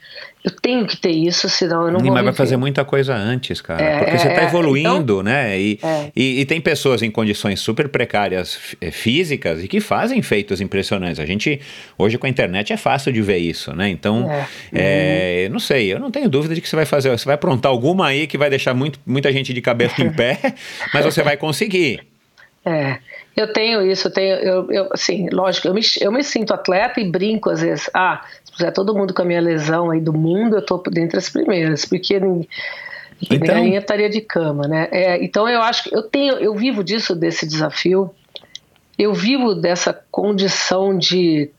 Eu 0.44 0.50
tenho 0.50 0.84
que 0.88 0.96
ter 0.96 1.10
isso, 1.10 1.48
senão 1.48 1.86
eu 1.86 1.92
não 1.92 2.00
Sim, 2.00 2.06
vou 2.06 2.14
Mas 2.14 2.24
vai 2.24 2.32
fazer 2.32 2.56
muita 2.56 2.84
coisa 2.84 3.14
antes, 3.14 3.60
cara. 3.60 3.80
É, 3.80 3.98
porque 3.98 4.18
você 4.18 4.26
é, 4.26 4.30
está 4.32 4.42
é, 4.42 4.44
evoluindo, 4.46 4.96
então- 4.98 5.22
né? 5.22 5.56
E, 5.60 5.78
É. 5.80 6.10
e, 6.16 6.40
e 6.40 6.44
tem 6.44 6.60
pessoas 6.60 7.00
em 7.00 7.10
condições 7.12 7.60
super 7.60 7.88
precárias 7.88 8.58
eh, 8.80 8.90
físicas 8.90 9.62
e 9.62 9.68
que 9.68 9.78
fazem 9.80 10.20
feitos 10.20 10.60
impressionantes. 10.60 11.20
A 11.20 11.26
gente, 11.26 11.60
hoje 11.96 12.18
com 12.18 12.26
a 12.26 12.28
internet, 12.28 12.72
é 12.72 12.76
fácil 12.76 13.12
de 13.12 13.22
ver 13.22 13.38
isso, 13.38 13.72
né? 13.76 13.88
Então, 13.88 14.28
É. 14.72 15.44
é, 15.44 15.48
não 15.48 15.60
sei, 15.60 15.92
eu 15.92 16.00
não 16.00 16.10
tenho 16.10 16.28
dúvida 16.28 16.56
de 16.56 16.60
que 16.60 16.68
você 16.68 16.74
vai 16.74 16.86
fazer. 16.86 17.10
Você 17.10 17.24
vai 17.24 17.36
aprontar 17.36 17.70
alguma 17.70 18.08
aí 18.08 18.26
que 18.26 18.36
vai 18.36 18.50
deixar 18.50 18.74
muito, 18.74 18.98
muita 19.06 19.32
gente 19.32 19.52
de 19.54 19.60
cabeça 19.60 20.02
em 20.02 20.10
pé, 20.12 20.38
mas 20.92 21.04
você 21.04 21.22
vai 21.22 21.36
conseguir. 21.36 22.00
É, 22.64 22.98
eu 23.36 23.52
tenho 23.52 23.84
isso, 23.90 24.06
eu 24.06 24.12
tenho, 24.12 24.34
eu, 24.36 24.70
eu, 24.70 24.88
assim, 24.92 25.28
lógico, 25.32 25.66
eu 25.66 25.74
me, 25.74 25.80
eu 26.00 26.12
me 26.12 26.22
sinto 26.22 26.54
atleta 26.54 27.00
e 27.00 27.10
brinco 27.10 27.50
às 27.50 27.60
vezes. 27.60 27.90
Ah, 27.92 28.24
puser 28.52 28.72
todo 28.72 28.94
mundo 28.94 29.12
com 29.14 29.22
a 29.22 29.24
minha 29.24 29.40
lesão 29.40 29.90
aí 29.90 30.00
do 30.00 30.12
mundo, 30.12 30.56
eu 30.56 30.62
tô 30.64 30.78
dentre 30.90 31.18
as 31.18 31.28
primeiras, 31.28 31.84
porque 31.84 32.20
Então- 33.30 33.54
ninguém 33.56 33.76
estaria 33.76 34.08
de 34.10 34.20
cama, 34.20 34.68
né? 34.68 34.88
É, 34.90 35.24
então 35.24 35.48
eu 35.48 35.62
acho 35.62 35.84
que 35.84 35.94
eu 35.94 36.02
tenho, 36.02 36.34
eu 36.34 36.54
vivo 36.54 36.84
disso, 36.84 37.14
desse 37.14 37.46
desafio, 37.46 38.10
eu 38.98 39.12
vivo 39.14 39.54
dessa 39.54 39.92
condição 40.10 40.96
de 40.96 41.50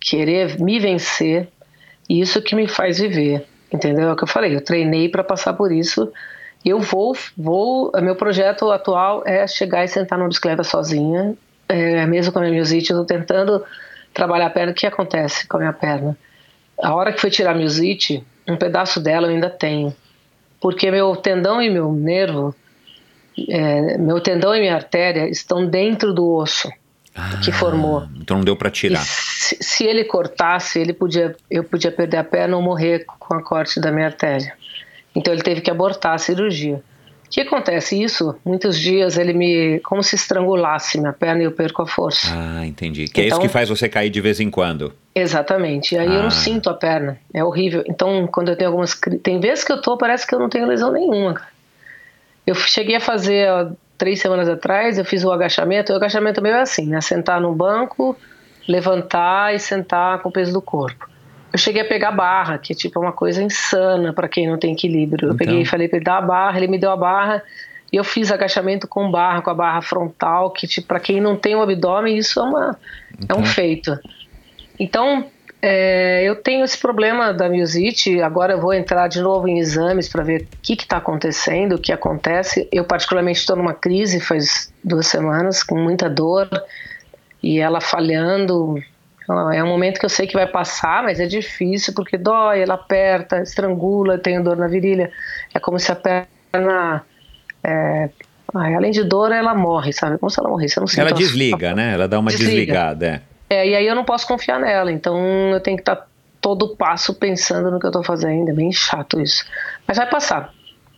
querer 0.00 0.58
me 0.58 0.78
vencer, 0.78 1.48
e 2.08 2.20
isso 2.20 2.40
que 2.42 2.56
me 2.56 2.66
faz 2.66 2.98
viver, 2.98 3.46
entendeu? 3.72 4.08
É 4.08 4.12
o 4.12 4.16
que 4.16 4.24
eu 4.24 4.28
falei, 4.28 4.54
eu 4.56 4.60
treinei 4.60 5.08
para 5.08 5.22
passar 5.22 5.52
por 5.52 5.70
isso. 5.70 6.10
Eu 6.64 6.78
vou, 6.80 7.16
vou. 7.36 7.90
Meu 8.02 8.14
projeto 8.16 8.70
atual 8.70 9.22
é 9.24 9.46
chegar 9.46 9.84
e 9.84 9.88
sentar 9.88 10.18
numa 10.18 10.28
bicicleta 10.28 10.62
sozinha, 10.62 11.34
é, 11.68 12.04
mesmo 12.04 12.32
com 12.32 12.38
a 12.38 12.42
minha 12.42 12.52
miosite, 12.52 12.90
eu 12.90 13.00
estou 13.00 13.06
tentando 13.18 13.64
trabalhar 14.12 14.46
a 14.46 14.50
perna. 14.50 14.72
O 14.72 14.74
que 14.74 14.86
acontece 14.86 15.46
com 15.46 15.56
a 15.56 15.60
minha 15.60 15.72
perna? 15.72 16.18
A 16.82 16.94
hora 16.94 17.12
que 17.12 17.20
foi 17.20 17.30
tirar 17.30 17.52
a 17.52 17.54
miosite, 17.54 18.24
um 18.48 18.56
pedaço 18.56 19.00
dela 19.00 19.26
eu 19.26 19.34
ainda 19.34 19.50
tenho, 19.50 19.94
porque 20.60 20.90
meu 20.90 21.14
tendão 21.16 21.60
e 21.62 21.70
meu 21.70 21.92
nervo, 21.92 22.54
é, 23.48 23.98
meu 23.98 24.20
tendão 24.20 24.54
e 24.54 24.60
minha 24.60 24.74
artéria 24.74 25.28
estão 25.28 25.66
dentro 25.66 26.12
do 26.12 26.26
osso 26.28 26.70
que 27.42 27.52
formou. 27.52 28.06
Então 28.16 28.38
não 28.38 28.44
deu 28.44 28.56
para 28.56 28.70
tirar. 28.70 29.02
se, 29.02 29.56
se 29.60 29.84
ele 29.84 30.04
cortasse, 30.04 30.78
ele 30.78 30.92
podia, 30.92 31.36
eu 31.50 31.64
podia 31.64 31.90
perder 31.90 32.18
a 32.18 32.24
perna 32.24 32.56
ou 32.56 32.62
morrer 32.62 33.04
com 33.04 33.34
a 33.34 33.42
corte 33.42 33.80
da 33.80 33.90
minha 33.90 34.06
artéria. 34.06 34.54
Então 35.14 35.32
ele 35.32 35.42
teve 35.42 35.60
que 35.60 35.70
abortar 35.70 36.14
a 36.14 36.18
cirurgia. 36.18 36.82
O 37.30 37.32
que 37.32 37.42
acontece? 37.42 38.02
Isso, 38.02 38.34
muitos 38.44 38.76
dias 38.76 39.16
ele 39.16 39.32
me. 39.32 39.78
como 39.84 40.02
se 40.02 40.16
estrangulasse 40.16 40.98
minha 40.98 41.12
perna 41.12 41.42
e 41.42 41.44
eu 41.44 41.52
perco 41.52 41.80
a 41.82 41.86
força. 41.86 42.26
Ah, 42.34 42.66
entendi. 42.66 43.06
Que 43.06 43.20
é 43.20 43.24
isso 43.26 43.36
Então- 43.36 43.40
que 43.46 43.48
faz 43.48 43.68
você 43.68 43.88
cair 43.88 44.10
de 44.10 44.20
vez 44.20 44.40
em 44.40 44.50
quando. 44.50 44.92
Exatamente. 45.14 45.94
E 45.94 45.98
aí 45.98 46.08
eu 46.08 46.20
Ah. 46.20 46.22
não 46.24 46.30
sinto 46.30 46.68
a 46.68 46.74
perna. 46.74 47.18
É 47.32 47.44
horrível. 47.44 47.84
Então, 47.86 48.26
quando 48.26 48.48
eu 48.48 48.56
tenho 48.56 48.68
algumas. 48.70 48.98
Tem 49.22 49.38
vezes 49.38 49.62
que 49.62 49.70
eu 49.70 49.80
tô, 49.80 49.96
parece 49.96 50.26
que 50.26 50.34
eu 50.34 50.40
não 50.40 50.48
tenho 50.48 50.66
lesão 50.66 50.90
nenhuma, 50.90 51.34
cara. 51.34 51.48
Eu 52.44 52.54
cheguei 52.56 52.96
a 52.96 53.00
fazer 53.00 53.48
ó, 53.48 53.70
três 53.96 54.20
semanas 54.20 54.48
atrás, 54.48 54.98
eu 54.98 55.04
fiz 55.04 55.22
o 55.22 55.30
agachamento. 55.30 55.92
O 55.92 55.96
agachamento 55.96 56.42
meu 56.42 56.54
é 56.56 56.62
assim, 56.62 56.86
né? 56.88 57.00
Sentar 57.00 57.40
no 57.40 57.54
banco, 57.54 58.16
levantar 58.66 59.54
e 59.54 59.58
sentar 59.60 60.18
com 60.20 60.30
o 60.30 60.32
peso 60.32 60.52
do 60.52 60.60
corpo. 60.62 61.08
Eu 61.52 61.58
cheguei 61.58 61.82
a 61.82 61.84
pegar 61.84 62.12
barra, 62.12 62.58
que 62.58 62.72
é 62.72 62.76
tipo 62.76 63.00
uma 63.00 63.12
coisa 63.12 63.42
insana 63.42 64.12
para 64.12 64.28
quem 64.28 64.48
não 64.48 64.58
tem 64.58 64.72
equilíbrio. 64.72 65.28
Eu 65.28 65.34
Então. 65.34 65.38
peguei 65.38 65.62
e 65.62 65.66
falei 65.66 65.88
para 65.88 65.96
ele 65.96 66.04
dar 66.04 66.18
a 66.18 66.22
barra, 66.22 66.56
ele 66.58 66.68
me 66.68 66.78
deu 66.78 66.90
a 66.90 66.96
barra 66.96 67.42
e 67.92 67.96
eu 67.96 68.04
fiz 68.04 68.30
agachamento 68.30 68.86
com 68.86 69.10
barra, 69.10 69.42
com 69.42 69.50
a 69.50 69.54
barra 69.54 69.82
frontal, 69.82 70.50
que 70.50 70.66
tipo, 70.66 70.86
para 70.86 71.00
quem 71.00 71.20
não 71.20 71.36
tem 71.36 71.56
o 71.56 71.62
abdômen, 71.62 72.16
isso 72.16 72.38
é, 72.38 72.42
uma, 72.42 72.78
é 73.28 73.34
um 73.34 73.44
feito. 73.44 73.98
Então, 74.78 75.26
é, 75.62 76.22
eu 76.24 76.36
tenho 76.36 76.64
esse 76.64 76.78
problema 76.78 77.34
da 77.34 77.48
miosite. 77.48 78.20
Agora 78.22 78.54
eu 78.54 78.60
vou 78.60 78.72
entrar 78.72 79.08
de 79.08 79.20
novo 79.20 79.46
em 79.46 79.58
exames 79.58 80.08
para 80.08 80.22
ver 80.22 80.42
o 80.42 80.46
que 80.62 80.74
está 80.74 80.96
acontecendo, 80.96 81.74
o 81.74 81.78
que 81.78 81.92
acontece. 81.92 82.68
Eu, 82.72 82.84
particularmente, 82.84 83.40
estou 83.40 83.56
numa 83.56 83.74
crise 83.74 84.20
faz 84.20 84.72
duas 84.82 85.06
semanas, 85.06 85.62
com 85.62 85.76
muita 85.76 86.08
dor 86.08 86.48
e 87.42 87.58
ela 87.58 87.80
falhando. 87.80 88.82
É 89.52 89.62
um 89.62 89.68
momento 89.68 89.98
que 89.98 90.04
eu 90.04 90.10
sei 90.10 90.26
que 90.26 90.34
vai 90.34 90.46
passar, 90.46 91.02
mas 91.02 91.20
é 91.20 91.26
difícil 91.26 91.92
porque 91.94 92.16
dói, 92.18 92.62
ela 92.62 92.74
aperta, 92.74 93.40
estrangula, 93.42 94.14
eu 94.14 94.18
tenho 94.18 94.42
dor 94.42 94.56
na 94.56 94.66
virilha. 94.68 95.10
É 95.54 95.58
como 95.58 95.78
se 95.78 95.90
a 95.92 95.96
perna. 95.96 97.04
é, 97.62 98.08
além 98.52 98.90
de 98.90 99.04
dor, 99.04 99.30
ela 99.32 99.54
morre, 99.54 99.92
sabe? 99.92 100.18
Como 100.18 100.30
se 100.30 100.40
ela 100.40 100.48
morresse. 100.48 100.76
Eu 100.76 100.80
não 100.82 100.88
sinto 100.88 101.00
Ela 101.00 101.10
a- 101.10 101.14
desliga, 101.14 101.74
né? 101.74 101.94
Ela 101.94 102.08
dá 102.08 102.18
uma 102.18 102.30
Desliga. 102.30 102.50
desligada. 102.52 103.22
É. 103.48 103.56
é, 103.56 103.68
e 103.68 103.74
aí 103.76 103.86
eu 103.86 103.94
não 103.94 104.04
posso 104.04 104.26
confiar 104.26 104.58
nela, 104.60 104.90
então 104.90 105.16
eu 105.52 105.60
tenho 105.60 105.76
que 105.76 105.82
estar 105.82 106.06
todo 106.40 106.74
passo 106.76 107.14
pensando 107.14 107.70
no 107.70 107.78
que 107.78 107.86
eu 107.86 107.90
tô 107.92 108.02
fazendo, 108.02 108.48
é 108.48 108.52
bem 108.52 108.72
chato 108.72 109.20
isso. 109.20 109.44
Mas 109.86 109.98
vai 109.98 110.08
passar. 110.08 110.52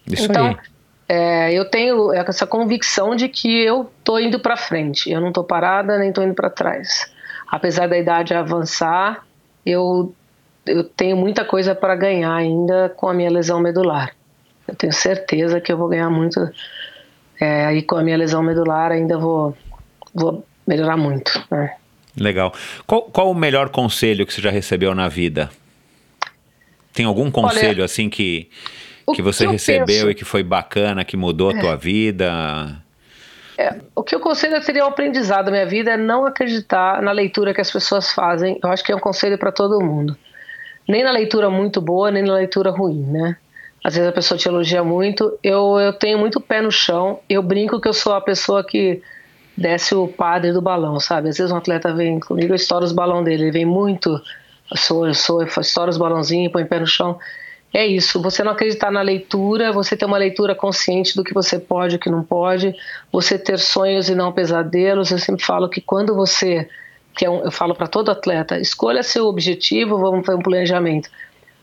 Isso 0.06 0.24
então, 0.24 0.56
é, 1.08 1.52
eu 1.52 1.64
tenho 1.68 2.12
essa 2.12 2.46
convicção 2.46 3.14
de 3.16 3.28
que 3.28 3.60
eu 3.62 3.90
tô 4.04 4.18
indo 4.18 4.38
para 4.38 4.56
frente, 4.56 5.10
eu 5.10 5.20
não 5.20 5.32
tô 5.32 5.42
parada 5.44 5.98
nem 5.98 6.12
tô 6.12 6.22
indo 6.22 6.32
para 6.34 6.48
trás. 6.48 7.11
Apesar 7.52 7.86
da 7.86 7.98
idade 7.98 8.32
avançar, 8.32 9.26
eu, 9.64 10.14
eu 10.64 10.82
tenho 10.84 11.18
muita 11.18 11.44
coisa 11.44 11.74
para 11.74 11.94
ganhar 11.94 12.34
ainda 12.34 12.88
com 12.96 13.06
a 13.10 13.12
minha 13.14 13.30
lesão 13.30 13.60
medular. 13.60 14.16
Eu 14.66 14.74
tenho 14.74 14.92
certeza 14.92 15.60
que 15.60 15.70
eu 15.70 15.76
vou 15.76 15.88
ganhar 15.88 16.08
muito. 16.08 16.40
É, 17.38 17.66
aí 17.66 17.82
com 17.82 17.96
a 17.96 18.02
minha 18.02 18.16
lesão 18.16 18.42
medular 18.42 18.90
ainda 18.90 19.18
vou, 19.18 19.54
vou 20.14 20.46
melhorar 20.66 20.96
muito. 20.96 21.30
Né? 21.50 21.74
Legal. 22.16 22.54
Qual, 22.86 23.02
qual 23.02 23.30
o 23.30 23.34
melhor 23.34 23.68
conselho 23.68 24.24
que 24.26 24.32
você 24.32 24.40
já 24.40 24.50
recebeu 24.50 24.94
na 24.94 25.08
vida? 25.08 25.50
Tem 26.94 27.04
algum 27.04 27.30
conselho 27.30 27.84
assim 27.84 28.08
que, 28.08 28.48
que 29.14 29.20
você 29.22 29.44
que 29.44 29.48
eu 29.48 29.52
recebeu 29.52 29.86
penso- 29.86 30.10
e 30.10 30.14
que 30.14 30.24
foi 30.24 30.42
bacana, 30.42 31.04
que 31.04 31.16
mudou 31.18 31.50
a 31.50 31.58
tua 31.58 31.76
vida? 31.76 32.81
É, 33.58 33.80
o 33.94 34.02
que 34.02 34.14
eu 34.14 34.20
conselho 34.20 34.62
seria 34.62 34.84
o 34.84 34.88
aprendizado 34.88 35.46
da 35.46 35.50
minha 35.50 35.66
vida 35.66 35.92
é 35.92 35.96
não 35.96 36.24
acreditar 36.24 37.02
na 37.02 37.12
leitura 37.12 37.52
que 37.52 37.60
as 37.60 37.70
pessoas 37.70 38.12
fazem. 38.12 38.58
Eu 38.62 38.70
acho 38.70 38.82
que 38.82 38.92
é 38.92 38.96
um 38.96 39.00
conselho 39.00 39.36
para 39.38 39.52
todo 39.52 39.84
mundo. 39.84 40.16
Nem 40.88 41.04
na 41.04 41.10
leitura 41.10 41.50
muito 41.50 41.80
boa, 41.80 42.10
nem 42.10 42.22
na 42.22 42.34
leitura 42.34 42.70
ruim, 42.70 43.02
né? 43.02 43.36
Às 43.84 43.94
vezes 43.94 44.08
a 44.08 44.12
pessoa 44.12 44.38
te 44.38 44.48
elogia 44.48 44.82
muito. 44.82 45.38
Eu, 45.42 45.78
eu 45.78 45.92
tenho 45.92 46.18
muito 46.18 46.40
pé 46.40 46.62
no 46.62 46.70
chão. 46.70 47.20
Eu 47.28 47.42
brinco 47.42 47.80
que 47.80 47.88
eu 47.88 47.92
sou 47.92 48.14
a 48.14 48.20
pessoa 48.20 48.64
que 48.64 49.02
desce 49.56 49.94
o 49.94 50.08
padre 50.08 50.52
do 50.52 50.62
balão, 50.62 50.98
sabe? 50.98 51.28
Às 51.28 51.36
vezes 51.36 51.52
um 51.52 51.56
atleta 51.56 51.92
vem 51.92 52.18
comigo, 52.20 52.52
eu 52.52 52.56
estouro 52.56 52.84
os 52.84 52.92
balões 52.92 53.24
dele. 53.24 53.44
Ele 53.44 53.50
vem 53.50 53.66
muito, 53.66 54.10
eu 54.70 54.76
sou, 54.76 55.06
eu 55.06 55.14
sou, 55.14 55.42
eu 55.42 55.48
estouro 55.48 55.90
os 55.90 55.98
balãozinhos, 55.98 56.52
põe 56.52 56.64
pé 56.64 56.80
no 56.80 56.86
chão. 56.86 57.18
É 57.72 57.86
isso, 57.86 58.20
você 58.20 58.44
não 58.44 58.52
acreditar 58.52 58.90
na 58.90 59.00
leitura, 59.00 59.72
você 59.72 59.96
ter 59.96 60.04
uma 60.04 60.18
leitura 60.18 60.54
consciente 60.54 61.16
do 61.16 61.24
que 61.24 61.32
você 61.32 61.58
pode 61.58 61.94
e 61.94 61.96
o 61.96 61.98
que 61.98 62.10
não 62.10 62.22
pode, 62.22 62.74
você 63.10 63.38
ter 63.38 63.58
sonhos 63.58 64.10
e 64.10 64.14
não 64.14 64.30
pesadelos. 64.30 65.10
Eu 65.10 65.18
sempre 65.18 65.42
falo 65.42 65.70
que 65.70 65.80
quando 65.80 66.14
você, 66.14 66.68
que 67.16 67.24
é 67.24 67.30
um, 67.30 67.42
eu 67.44 67.50
falo 67.50 67.74
para 67.74 67.86
todo 67.86 68.10
atleta, 68.10 68.60
escolha 68.60 69.02
seu 69.02 69.24
objetivo, 69.24 69.96
vamos 69.96 70.26
fazer 70.26 70.38
um 70.38 70.42
planejamento. 70.42 71.08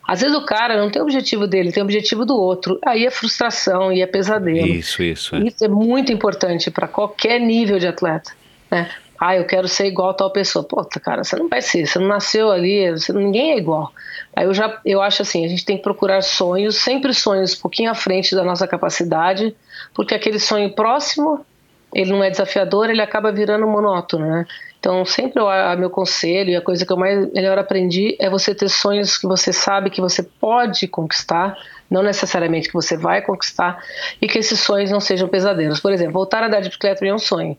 Às 0.07 0.21
vezes 0.21 0.35
o 0.35 0.43
cara 0.43 0.75
não 0.75 0.89
tem 0.89 0.99
o 0.99 1.05
objetivo 1.05 1.45
dele, 1.45 1.71
tem 1.71 1.83
o 1.83 1.85
objetivo 1.85 2.25
do 2.25 2.35
outro. 2.35 2.79
Aí 2.83 3.05
é 3.05 3.11
frustração 3.11 3.93
e 3.93 4.01
é 4.01 4.07
pesadelo. 4.07 4.65
Isso, 4.65 5.03
isso. 5.03 5.35
É. 5.35 5.39
Isso 5.41 5.63
é 5.63 5.67
muito 5.67 6.11
importante 6.11 6.71
para 6.71 6.87
qualquer 6.87 7.39
nível 7.39 7.77
de 7.77 7.85
atleta. 7.85 8.31
Né? 8.71 8.89
Ah, 9.19 9.35
eu 9.35 9.45
quero 9.45 9.67
ser 9.67 9.87
igual 9.87 10.11
a 10.11 10.13
tal 10.13 10.31
pessoa. 10.31 10.63
Puta, 10.63 10.99
cara, 10.99 11.23
você 11.23 11.35
não 11.35 11.49
vai 11.49 11.61
ser, 11.61 11.85
você 11.85 11.99
não 11.99 12.07
nasceu 12.07 12.49
ali, 12.51 12.89
você, 12.91 13.11
ninguém 13.11 13.51
é 13.51 13.57
igual. 13.57 13.91
Aí 14.35 14.45
eu 14.45 14.53
já 14.53 14.79
eu 14.85 15.01
acho 15.01 15.21
assim, 15.21 15.43
a 15.45 15.47
gente 15.49 15.65
tem 15.65 15.75
que 15.75 15.83
procurar 15.83 16.21
sonhos, 16.21 16.77
sempre 16.77 17.13
sonhos 17.13 17.57
um 17.57 17.61
pouquinho 17.61 17.91
à 17.91 17.95
frente 17.95 18.33
da 18.33 18.43
nossa 18.43 18.65
capacidade, 18.67 19.53
porque 19.93 20.15
aquele 20.15 20.39
sonho 20.39 20.73
próximo, 20.73 21.45
ele 21.93 22.11
não 22.11 22.23
é 22.23 22.29
desafiador, 22.29 22.89
ele 22.89 23.01
acaba 23.01 23.31
virando 23.31 23.67
monótono, 23.67 24.25
né? 24.25 24.45
Então, 24.79 25.03
sempre 25.03 25.41
o 25.41 25.75
meu 25.75 25.89
conselho 25.89 26.51
e 26.51 26.55
a 26.55 26.61
coisa 26.61 26.85
que 26.85 26.93
eu 26.93 26.95
mais 26.95 27.29
melhor 27.33 27.57
aprendi 27.57 28.15
é 28.17 28.29
você 28.29 28.55
ter 28.55 28.69
sonhos 28.69 29.17
que 29.17 29.27
você 29.27 29.51
sabe 29.51 29.89
que 29.89 29.99
você 29.99 30.23
pode 30.23 30.87
conquistar, 30.87 31.57
não 31.89 32.01
necessariamente 32.01 32.69
que 32.69 32.73
você 32.73 32.95
vai 32.95 33.21
conquistar, 33.21 33.83
e 34.21 34.27
que 34.27 34.39
esses 34.39 34.61
sonhos 34.61 34.89
não 34.89 35.01
sejam 35.01 35.27
pesadelos. 35.27 35.81
Por 35.81 35.91
exemplo, 35.91 36.13
voltar 36.13 36.43
a 36.43 36.47
andar 36.47 36.61
de 36.61 36.69
bicicleta 36.69 37.05
é 37.05 37.13
um 37.13 37.19
sonho. 37.19 37.57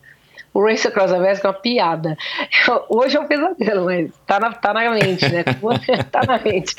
O 0.53 0.63
Race 0.63 0.87
Across 0.87 1.13
America 1.13 1.47
é 1.47 1.51
uma 1.51 1.57
piada. 1.57 2.17
Hoje 2.89 3.17
é 3.17 3.19
um 3.19 3.27
pesadelo, 3.27 3.85
mas 3.85 4.11
tá 4.25 4.39
na, 4.39 4.53
tá 4.53 4.73
na 4.73 4.89
mente, 4.91 5.29
né? 5.29 5.43
tá 6.11 6.21
na 6.27 6.37
mente. 6.37 6.75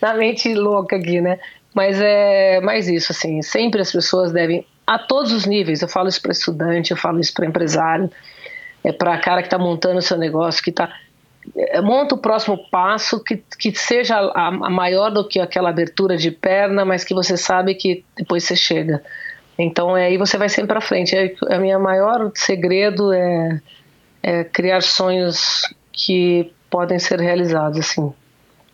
na 0.00 0.14
mente 0.14 0.54
louca 0.54 0.96
aqui, 0.96 1.20
né? 1.20 1.38
Mas 1.72 2.00
é 2.00 2.60
mais 2.60 2.88
isso, 2.88 3.10
assim, 3.10 3.42
sempre 3.42 3.80
as 3.80 3.90
pessoas 3.90 4.32
devem, 4.32 4.64
a 4.86 4.96
todos 4.96 5.32
os 5.32 5.44
níveis, 5.44 5.82
eu 5.82 5.88
falo 5.88 6.08
isso 6.08 6.22
para 6.22 6.30
estudante, 6.30 6.92
eu 6.92 6.96
falo 6.96 7.18
isso 7.18 7.34
para 7.34 7.46
empresário, 7.46 8.08
é 8.84 8.92
para 8.92 9.18
cara 9.18 9.42
que 9.42 9.48
está 9.48 9.58
montando 9.58 9.98
o 9.98 10.02
seu 10.02 10.16
negócio, 10.16 10.62
que 10.62 10.70
está 10.70 10.92
monta 11.82 12.14
o 12.14 12.18
próximo 12.18 12.56
passo 12.70 13.22
que, 13.22 13.42
que 13.58 13.74
seja 13.74 14.16
a, 14.16 14.48
a, 14.48 14.70
maior 14.70 15.10
do 15.10 15.26
que 15.26 15.38
aquela 15.38 15.68
abertura 15.68 16.16
de 16.16 16.30
perna, 16.30 16.84
mas 16.84 17.04
que 17.04 17.12
você 17.12 17.36
sabe 17.36 17.74
que 17.74 18.04
depois 18.16 18.44
você 18.44 18.56
chega. 18.56 19.02
Então 19.58 19.94
aí 19.94 20.16
você 20.16 20.36
vai 20.36 20.48
sempre 20.48 20.68
para 20.68 20.80
frente. 20.80 21.16
É, 21.16 21.34
a 21.50 21.58
minha 21.58 21.78
maior 21.78 22.30
segredo 22.34 23.12
é 23.12 23.60
é 24.24 24.42
criar 24.42 24.82
sonhos 24.82 25.62
que 25.92 26.50
podem 26.70 26.98
ser 26.98 27.20
realizados, 27.20 27.78
assim, 27.78 28.10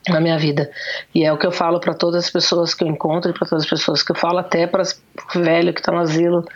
na 0.09 0.20
minha 0.20 0.39
vida. 0.39 0.70
E 1.12 1.24
é 1.24 1.32
o 1.32 1.36
que 1.36 1.44
eu 1.44 1.51
falo 1.51 1.81
para 1.81 1.93
todas 1.93 2.24
as 2.27 2.31
pessoas 2.31 2.73
que 2.73 2.85
eu 2.85 2.89
encontro 2.89 3.32
para 3.32 3.48
todas 3.48 3.65
as 3.65 3.69
pessoas 3.69 4.01
que 4.01 4.12
eu 4.12 4.16
falo, 4.16 4.39
até 4.39 4.69
para 4.69 4.85
o 4.85 5.39
velho 5.40 5.74
que 5.74 5.81
está 5.81 5.90
no 5.90 5.98
asilo, 5.98 6.47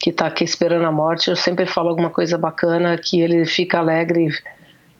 que 0.00 0.10
está 0.10 0.26
aqui 0.26 0.42
esperando 0.42 0.84
a 0.84 0.90
morte. 0.90 1.30
Eu 1.30 1.36
sempre 1.36 1.64
falo 1.64 1.90
alguma 1.90 2.10
coisa 2.10 2.36
bacana 2.36 2.98
que 2.98 3.20
ele 3.20 3.44
fica 3.44 3.78
alegre 3.78 4.30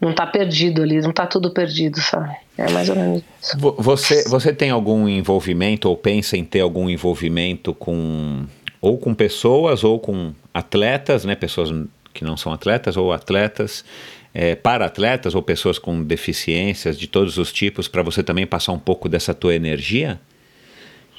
não 0.00 0.12
está 0.12 0.26
perdido 0.26 0.82
ali, 0.82 0.98
não 1.02 1.10
está 1.10 1.26
tudo 1.26 1.50
perdido, 1.50 2.00
sabe? 2.00 2.34
É 2.56 2.70
mais 2.70 2.88
ou 2.88 2.96
menos 2.96 3.22
isso. 3.42 3.58
Você, 3.58 4.24
você 4.28 4.52
tem 4.52 4.70
algum 4.70 5.06
envolvimento 5.06 5.90
ou 5.90 5.96
pensa 5.96 6.38
em 6.38 6.44
ter 6.44 6.60
algum 6.60 6.88
envolvimento 6.88 7.74
com 7.74 8.46
ou 8.80 8.98
com 8.98 9.14
pessoas 9.14 9.84
ou 9.84 9.98
com 9.98 10.32
atletas, 10.52 11.24
né? 11.24 11.34
Pessoas 11.34 11.70
que 12.12 12.24
não 12.24 12.36
são 12.36 12.52
atletas 12.52 12.96
ou 12.96 13.12
atletas 13.12 13.84
é, 14.34 14.54
para 14.54 14.86
atletas 14.86 15.34
ou 15.34 15.42
pessoas 15.42 15.78
com 15.78 16.02
deficiências 16.02 16.98
de 16.98 17.06
todos 17.06 17.38
os 17.38 17.52
tipos 17.52 17.88
para 17.88 18.02
você 18.02 18.22
também 18.22 18.46
passar 18.46 18.72
um 18.72 18.78
pouco 18.78 19.08
dessa 19.08 19.34
tua 19.34 19.54
energia? 19.54 20.20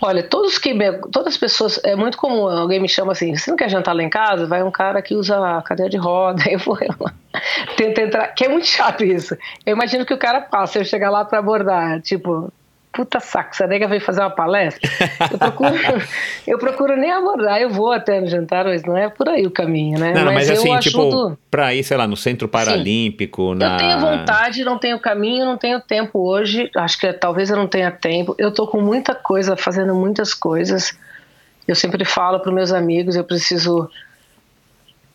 Olha, 0.03 0.23
todos 0.23 0.57
que 0.57 0.73
todas 1.11 1.33
as 1.33 1.37
pessoas 1.37 1.79
é 1.83 1.95
muito 1.95 2.17
comum 2.17 2.47
alguém 2.47 2.79
me 2.79 2.89
chama 2.89 3.11
assim, 3.11 3.35
você 3.35 3.51
não 3.51 3.57
quer 3.57 3.69
jantar 3.69 3.93
lá 3.93 4.01
em 4.01 4.09
casa? 4.09 4.47
Vai 4.47 4.63
um 4.63 4.71
cara 4.71 4.99
que 4.99 5.13
usa 5.13 5.61
cadeira 5.61 5.91
de 5.91 5.97
roda, 5.97 6.43
eu 6.49 6.57
vou 6.57 6.77
eu 6.81 7.75
tento 7.77 7.99
entrar, 7.99 8.27
que 8.29 8.45
é 8.45 8.49
muito 8.49 8.65
chato 8.65 9.03
isso. 9.03 9.37
Eu 9.63 9.73
imagino 9.73 10.03
que 10.03 10.13
o 10.13 10.17
cara 10.17 10.41
passa, 10.41 10.79
eu 10.79 10.85
chegar 10.85 11.11
lá 11.11 11.23
para 11.23 11.37
abordar, 11.37 12.01
tipo, 12.01 12.51
puta 12.91 13.19
saco, 13.19 13.51
essa 13.53 13.65
nega 13.65 13.87
veio 13.87 14.01
fazer 14.01 14.19
uma 14.19 14.29
palestra. 14.29 14.89
Eu 15.31 15.37
procuro, 15.37 15.73
eu 16.45 16.57
procuro 16.59 16.97
nem 16.97 17.11
abordar, 17.11 17.61
eu 17.61 17.69
vou 17.69 17.91
até 17.91 18.19
no 18.19 18.27
jantar, 18.27 18.65
mas 18.65 18.83
não 18.83 18.97
é 18.97 19.09
por 19.09 19.29
aí 19.29 19.45
o 19.47 19.51
caminho, 19.51 19.97
né? 19.97 20.13
Não, 20.13 20.25
mas, 20.25 20.49
mas 20.49 20.51
assim, 20.51 20.77
tipo, 20.79 20.99
ajudo... 20.99 21.37
pra 21.49 21.73
ir, 21.73 21.83
sei 21.83 21.95
lá, 21.95 22.05
no 22.05 22.17
Centro 22.17 22.47
Paralímpico, 22.47 23.53
Sim. 23.53 23.59
na... 23.59 23.73
Eu 23.73 23.77
tenho 23.77 23.99
vontade, 23.99 24.63
não 24.63 24.77
tenho 24.77 24.99
caminho, 24.99 25.45
não 25.45 25.57
tenho 25.57 25.79
tempo 25.79 26.19
hoje, 26.19 26.69
acho 26.75 26.99
que 26.99 27.11
talvez 27.13 27.49
eu 27.49 27.55
não 27.55 27.67
tenha 27.67 27.91
tempo. 27.91 28.35
Eu 28.37 28.51
tô 28.51 28.67
com 28.67 28.81
muita 28.81 29.15
coisa, 29.15 29.55
fazendo 29.55 29.95
muitas 29.95 30.33
coisas. 30.33 30.97
Eu 31.67 31.75
sempre 31.75 32.03
falo 32.03 32.39
para 32.39 32.51
meus 32.51 32.73
amigos, 32.73 33.15
eu 33.15 33.23
preciso 33.23 33.89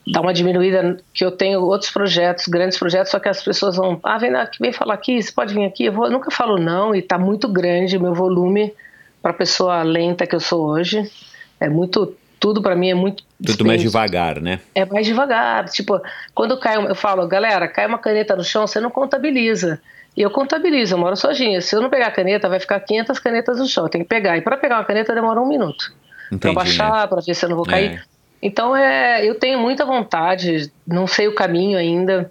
dar 0.07 0.20
uma 0.20 0.33
diminuída, 0.33 0.99
que 1.12 1.24
eu 1.24 1.33
tenho 1.33 1.61
outros 1.62 1.91
projetos, 1.91 2.47
grandes 2.47 2.78
projetos, 2.78 3.11
só 3.11 3.19
que 3.19 3.28
as 3.28 3.43
pessoas 3.43 3.77
vão, 3.77 3.99
ah, 4.05 4.16
vem, 4.16 4.33
aqui, 4.37 4.59
vem 4.61 4.73
falar 4.73 4.95
aqui, 4.95 5.20
você 5.20 5.33
pode 5.33 5.53
vir 5.53 5.65
aqui, 5.65 5.87
eu, 5.87 5.93
vou, 5.93 6.05
eu 6.05 6.12
nunca 6.12 6.31
falo 6.31 6.57
não, 6.59 6.95
e 6.95 7.01
está 7.01 7.19
muito 7.19 7.49
grande 7.49 7.97
o 7.97 8.01
meu 8.01 8.15
volume 8.15 8.73
para 9.20 9.33
a 9.33 9.35
pessoa 9.35 9.83
lenta 9.83 10.24
que 10.24 10.37
eu 10.37 10.39
sou 10.39 10.65
hoje, 10.65 11.11
é 11.59 11.69
muito, 11.69 12.15
tudo 12.39 12.62
para 12.62 12.77
mim 12.77 12.91
é 12.91 12.95
muito... 12.95 13.24
Tudo 13.45 13.65
mais 13.65 13.83
devagar, 13.83 14.41
né? 14.41 14.61
É 14.77 14.85
mais 14.85 15.05
devagar, 15.07 15.69
tipo, 15.70 16.01
quando 16.33 16.57
cai, 16.61 16.77
eu 16.77 16.95
falo, 16.95 17.27
galera, 17.27 17.66
cai 17.66 17.87
uma 17.87 17.99
caneta 17.99 18.37
no 18.37 18.45
chão, 18.45 18.65
você 18.65 18.78
não 18.78 18.91
contabiliza, 18.91 19.81
e 20.16 20.23
eu 20.23 20.31
contabilizo, 20.31 20.95
eu 20.95 20.99
moro 20.99 21.16
sozinha, 21.16 21.61
se 21.61 21.74
eu 21.74 21.83
não 21.83 21.91
pegar 21.91 22.07
a 22.07 22.12
caneta, 22.12 22.49
vai 22.49 22.61
ficar 22.61 22.78
500 22.78 23.19
canetas 23.19 23.59
no 23.59 23.66
chão, 23.66 23.85
eu 23.85 23.91
tenho 23.91 24.05
que 24.05 24.09
pegar, 24.09 24.37
e 24.37 24.41
para 24.41 24.57
pegar 24.57 24.77
uma 24.77 24.85
caneta 24.85 25.12
demora 25.12 25.41
um 25.41 25.49
minuto, 25.49 25.93
para 26.39 26.53
baixar, 26.53 27.03
né? 27.03 27.07
para 27.09 27.20
ver 27.20 27.35
se 27.35 27.45
eu 27.45 27.49
não 27.49 27.57
vou 27.57 27.66
cair... 27.66 27.91
É. 28.12 28.15
Então 28.43 28.77
é, 28.77 29.25
eu 29.25 29.35
tenho 29.37 29.59
muita 29.59 29.85
vontade, 29.85 30.71
não 30.87 31.07
sei 31.07 31.29
o 31.29 31.35
caminho 31.35 31.79
ainda, 31.79 32.31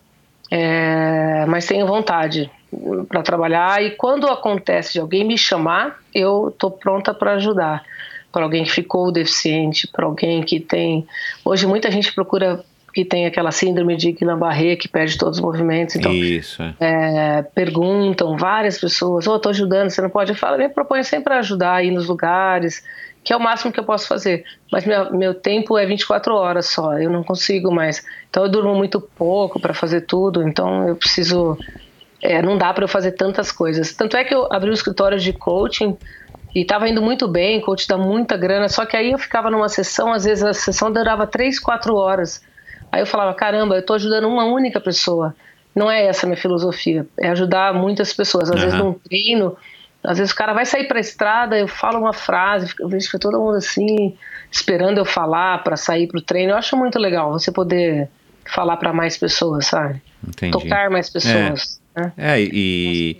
é, 0.51 1.45
mas 1.47 1.65
tenho 1.65 1.87
vontade 1.87 2.49
para 3.07 3.21
trabalhar 3.23 3.83
e 3.83 3.91
quando 3.91 4.27
acontece 4.27 4.93
de 4.93 4.99
alguém 4.99 5.23
me 5.23 5.37
chamar, 5.37 5.99
eu 6.13 6.49
estou 6.49 6.71
pronta 6.71 7.13
para 7.13 7.33
ajudar. 7.33 7.83
Para 8.31 8.43
alguém 8.43 8.65
que 8.65 8.71
ficou 8.71 9.11
deficiente, 9.13 9.87
para 9.87 10.05
alguém 10.05 10.43
que 10.43 10.59
tem. 10.59 11.07
Hoje 11.43 11.65
muita 11.65 11.89
gente 11.89 12.13
procura 12.13 12.63
que 12.93 13.03
tem 13.03 13.25
aquela 13.25 13.51
síndrome 13.51 13.97
de 13.97 14.13
Guillain-Barré 14.13 14.77
que 14.77 14.87
perde 14.87 15.17
todos 15.17 15.37
os 15.37 15.43
movimentos. 15.43 15.97
Então, 15.97 16.13
Isso. 16.13 16.63
É, 16.79 17.41
perguntam 17.53 18.37
várias 18.37 18.77
pessoas: 18.77 19.27
"Oh, 19.27 19.35
estou 19.35 19.49
ajudando, 19.49 19.89
você 19.89 20.01
não 20.01 20.09
pode?" 20.09 20.31
Eu 20.31 20.37
falo, 20.37 20.57
me 20.57 20.69
proponho 20.69 21.03
sempre 21.03 21.33
a 21.33 21.39
ajudar 21.39 21.75
aí 21.75 21.91
nos 21.91 22.07
lugares, 22.07 22.83
que 23.25 23.33
é 23.33 23.35
o 23.35 23.39
máximo 23.39 23.73
que 23.73 23.79
eu 23.79 23.83
posso 23.83 24.07
fazer. 24.07 24.45
Mas 24.71 24.85
meu, 24.85 25.11
meu 25.11 25.33
tempo 25.33 25.79
é 25.79 25.85
24 25.85 26.35
horas 26.35 26.67
só, 26.67 26.93
eu 26.93 27.09
não 27.09 27.23
consigo 27.23 27.71
mais. 27.71 28.05
Então 28.29 28.43
eu 28.43 28.49
durmo 28.49 28.75
muito 28.75 29.01
pouco 29.01 29.59
para 29.59 29.73
fazer 29.73 30.01
tudo, 30.01 30.47
então 30.47 30.87
eu 30.87 30.95
preciso. 30.95 31.57
É, 32.21 32.39
não 32.41 32.55
dá 32.55 32.71
para 32.71 32.83
eu 32.83 32.87
fazer 32.87 33.13
tantas 33.13 33.51
coisas. 33.51 33.93
Tanto 33.93 34.15
é 34.15 34.23
que 34.23 34.33
eu 34.33 34.47
abri 34.53 34.69
o 34.69 34.73
escritório 34.73 35.17
de 35.19 35.33
coaching 35.33 35.97
e 36.53 36.61
estava 36.61 36.87
indo 36.87 37.01
muito 37.01 37.27
bem, 37.27 37.59
coach 37.61 37.87
dá 37.87 37.97
muita 37.97 38.37
grana, 38.37 38.69
só 38.69 38.85
que 38.85 38.95
aí 38.95 39.11
eu 39.11 39.17
ficava 39.17 39.49
numa 39.49 39.69
sessão, 39.69 40.13
às 40.13 40.23
vezes 40.23 40.43
a 40.43 40.53
sessão 40.53 40.91
durava 40.91 41.25
3, 41.25 41.59
4 41.59 41.95
horas. 41.95 42.43
Aí 42.91 43.01
eu 43.01 43.07
falava, 43.07 43.33
caramba, 43.33 43.75
eu 43.75 43.79
estou 43.79 43.95
ajudando 43.95 44.27
uma 44.27 44.45
única 44.45 44.79
pessoa. 44.79 45.35
Não 45.75 45.89
é 45.89 46.05
essa 46.05 46.25
a 46.25 46.29
minha 46.29 46.37
filosofia, 46.37 47.07
é 47.19 47.29
ajudar 47.29 47.73
muitas 47.73 48.13
pessoas. 48.13 48.51
Às 48.51 48.55
uhum. 48.55 48.61
vezes 48.61 48.79
num 48.79 48.93
treino 48.93 49.57
às 50.07 50.17
vezes 50.17 50.33
o 50.33 50.35
cara 50.35 50.53
vai 50.53 50.65
sair 50.65 50.87
para 50.87 50.97
a 50.97 51.01
estrada, 51.01 51.57
eu 51.57 51.67
falo 51.67 51.99
uma 51.99 52.13
frase, 52.13 52.73
eu 52.79 52.87
vejo 52.87 53.09
que 53.09 53.19
todo 53.19 53.39
mundo 53.39 53.55
assim, 53.55 54.15
esperando 54.51 54.97
eu 54.97 55.05
falar 55.05 55.63
para 55.63 55.75
sair 55.75 56.07
para 56.07 56.19
o 56.19 56.21
treino. 56.21 56.51
Eu 56.51 56.57
acho 56.57 56.77
muito 56.77 56.99
legal 56.99 57.31
você 57.31 57.51
poder 57.51 58.09
falar 58.45 58.77
para 58.77 58.93
mais 58.93 59.17
pessoas, 59.17 59.67
sabe? 59.67 60.01
Entendi. 60.25 60.51
Tocar 60.51 60.89
mais 60.89 61.09
pessoas. 61.09 61.81
É, 61.95 62.01
né? 62.01 62.13
é 62.17 62.39
e. 62.39 63.17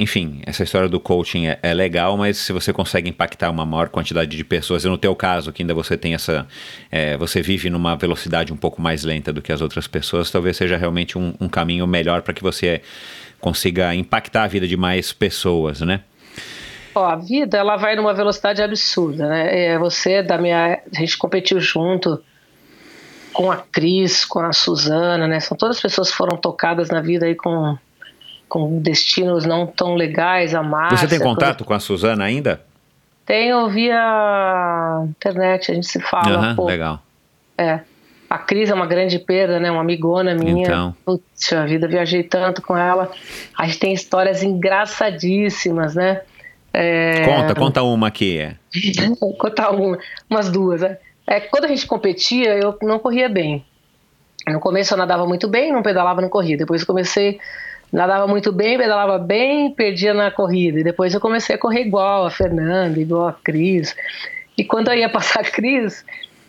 Enfim, 0.00 0.42
essa 0.46 0.62
história 0.62 0.88
do 0.88 1.00
coaching 1.00 1.48
é, 1.48 1.58
é, 1.60 1.74
legal, 1.74 2.16
mas 2.16 2.36
se 2.36 2.52
você 2.52 2.72
consegue 2.72 3.10
impactar 3.10 3.50
uma 3.50 3.66
maior 3.66 3.88
quantidade 3.88 4.36
de 4.36 4.44
pessoas, 4.44 4.84
e 4.84 4.88
no 4.88 4.96
teu 4.96 5.12
caso, 5.16 5.52
que 5.52 5.60
ainda 5.60 5.74
você 5.74 5.96
tem 5.96 6.14
essa. 6.14 6.46
É, 6.88 7.16
você 7.16 7.42
vive 7.42 7.68
numa 7.68 7.96
velocidade 7.96 8.52
um 8.52 8.56
pouco 8.56 8.80
mais 8.80 9.02
lenta 9.02 9.32
do 9.32 9.42
que 9.42 9.50
as 9.50 9.60
outras 9.60 9.88
pessoas, 9.88 10.30
talvez 10.30 10.56
seja 10.56 10.76
realmente 10.76 11.18
um, 11.18 11.34
um 11.40 11.48
caminho 11.48 11.84
melhor 11.84 12.22
para 12.22 12.32
que 12.32 12.44
você 12.44 12.80
consiga 13.40 13.94
impactar 13.94 14.44
a 14.44 14.46
vida 14.46 14.66
de 14.66 14.76
mais 14.76 15.12
pessoas, 15.12 15.80
né? 15.80 16.00
Ó, 16.94 17.04
a 17.04 17.16
vida 17.16 17.56
ela 17.56 17.76
vai 17.76 17.94
numa 17.94 18.12
velocidade 18.12 18.62
absurda, 18.62 19.28
né? 19.28 19.66
É, 19.66 19.78
você 19.78 20.22
da 20.22 20.38
minha, 20.38 20.80
a 20.94 20.98
gente 20.98 21.16
competiu 21.16 21.60
junto 21.60 22.22
com 23.32 23.52
a 23.52 23.56
Cris, 23.56 24.24
com 24.24 24.40
a 24.40 24.52
Suzana, 24.52 25.26
né? 25.28 25.38
São 25.40 25.56
todas 25.56 25.80
pessoas 25.80 26.10
que 26.10 26.16
foram 26.16 26.36
tocadas 26.36 26.90
na 26.90 27.00
vida 27.00 27.26
aí 27.26 27.34
com 27.34 27.76
com 28.48 28.80
destinos 28.80 29.44
não 29.44 29.66
tão 29.66 29.94
legais, 29.94 30.54
a 30.54 30.62
Márcia. 30.62 31.06
Você 31.06 31.08
tem 31.08 31.20
contato 31.20 31.64
com 31.64 31.74
a 31.74 31.78
Suzana 31.78 32.24
ainda? 32.24 32.62
Tenho 33.26 33.68
via 33.68 35.04
internet, 35.10 35.70
a 35.70 35.74
gente 35.74 35.86
se 35.86 36.00
fala. 36.00 36.54
Uhum, 36.58 36.64
legal. 36.64 37.02
É. 37.58 37.80
A 38.28 38.36
Cris 38.38 38.68
é 38.68 38.74
uma 38.74 38.86
grande 38.86 39.18
perda, 39.18 39.58
né? 39.58 39.70
Uma 39.70 39.80
amigona 39.80 40.34
minha. 40.34 40.66
Então. 40.66 40.96
Putz, 41.04 41.52
a 41.52 41.64
vida, 41.64 41.88
viajei 41.88 42.22
tanto 42.22 42.60
com 42.60 42.76
ela. 42.76 43.10
A 43.56 43.66
gente 43.66 43.78
tem 43.78 43.92
histórias 43.92 44.42
engraçadíssimas, 44.42 45.94
né? 45.94 46.20
É... 46.72 47.24
Conta, 47.24 47.54
conta 47.54 47.82
uma 47.82 48.08
aqui. 48.08 48.54
Contar 49.38 49.70
uma, 49.70 49.98
umas 50.28 50.50
duas. 50.50 50.82
Né? 50.82 50.98
É, 51.26 51.40
quando 51.40 51.64
a 51.64 51.68
gente 51.68 51.86
competia, 51.86 52.54
eu 52.54 52.76
não 52.82 52.98
corria 52.98 53.28
bem. 53.28 53.64
No 54.46 54.60
começo 54.60 54.94
eu 54.94 54.98
nadava 54.98 55.26
muito 55.26 55.48
bem, 55.48 55.72
não 55.72 55.82
pedalava, 55.82 56.20
não 56.20 56.28
corria. 56.28 56.56
Depois 56.56 56.82
eu 56.82 56.86
comecei, 56.86 57.40
nadava 57.92 58.26
muito 58.26 58.52
bem, 58.52 58.78
pedalava 58.78 59.18
bem, 59.18 59.72
perdia 59.72 60.12
na 60.12 60.30
corrida. 60.30 60.80
E 60.80 60.84
depois 60.84 61.14
eu 61.14 61.20
comecei 61.20 61.56
a 61.56 61.58
correr 61.58 61.82
igual 61.82 62.26
a 62.26 62.30
Fernanda, 62.30 62.98
igual 63.00 63.28
a 63.28 63.32
Cris. 63.32 63.96
E 64.56 64.64
quando 64.64 64.88
eu 64.88 64.94
ia 64.94 65.08
passar 65.08 65.40
a 65.40 65.44
Cris, 65.44 66.04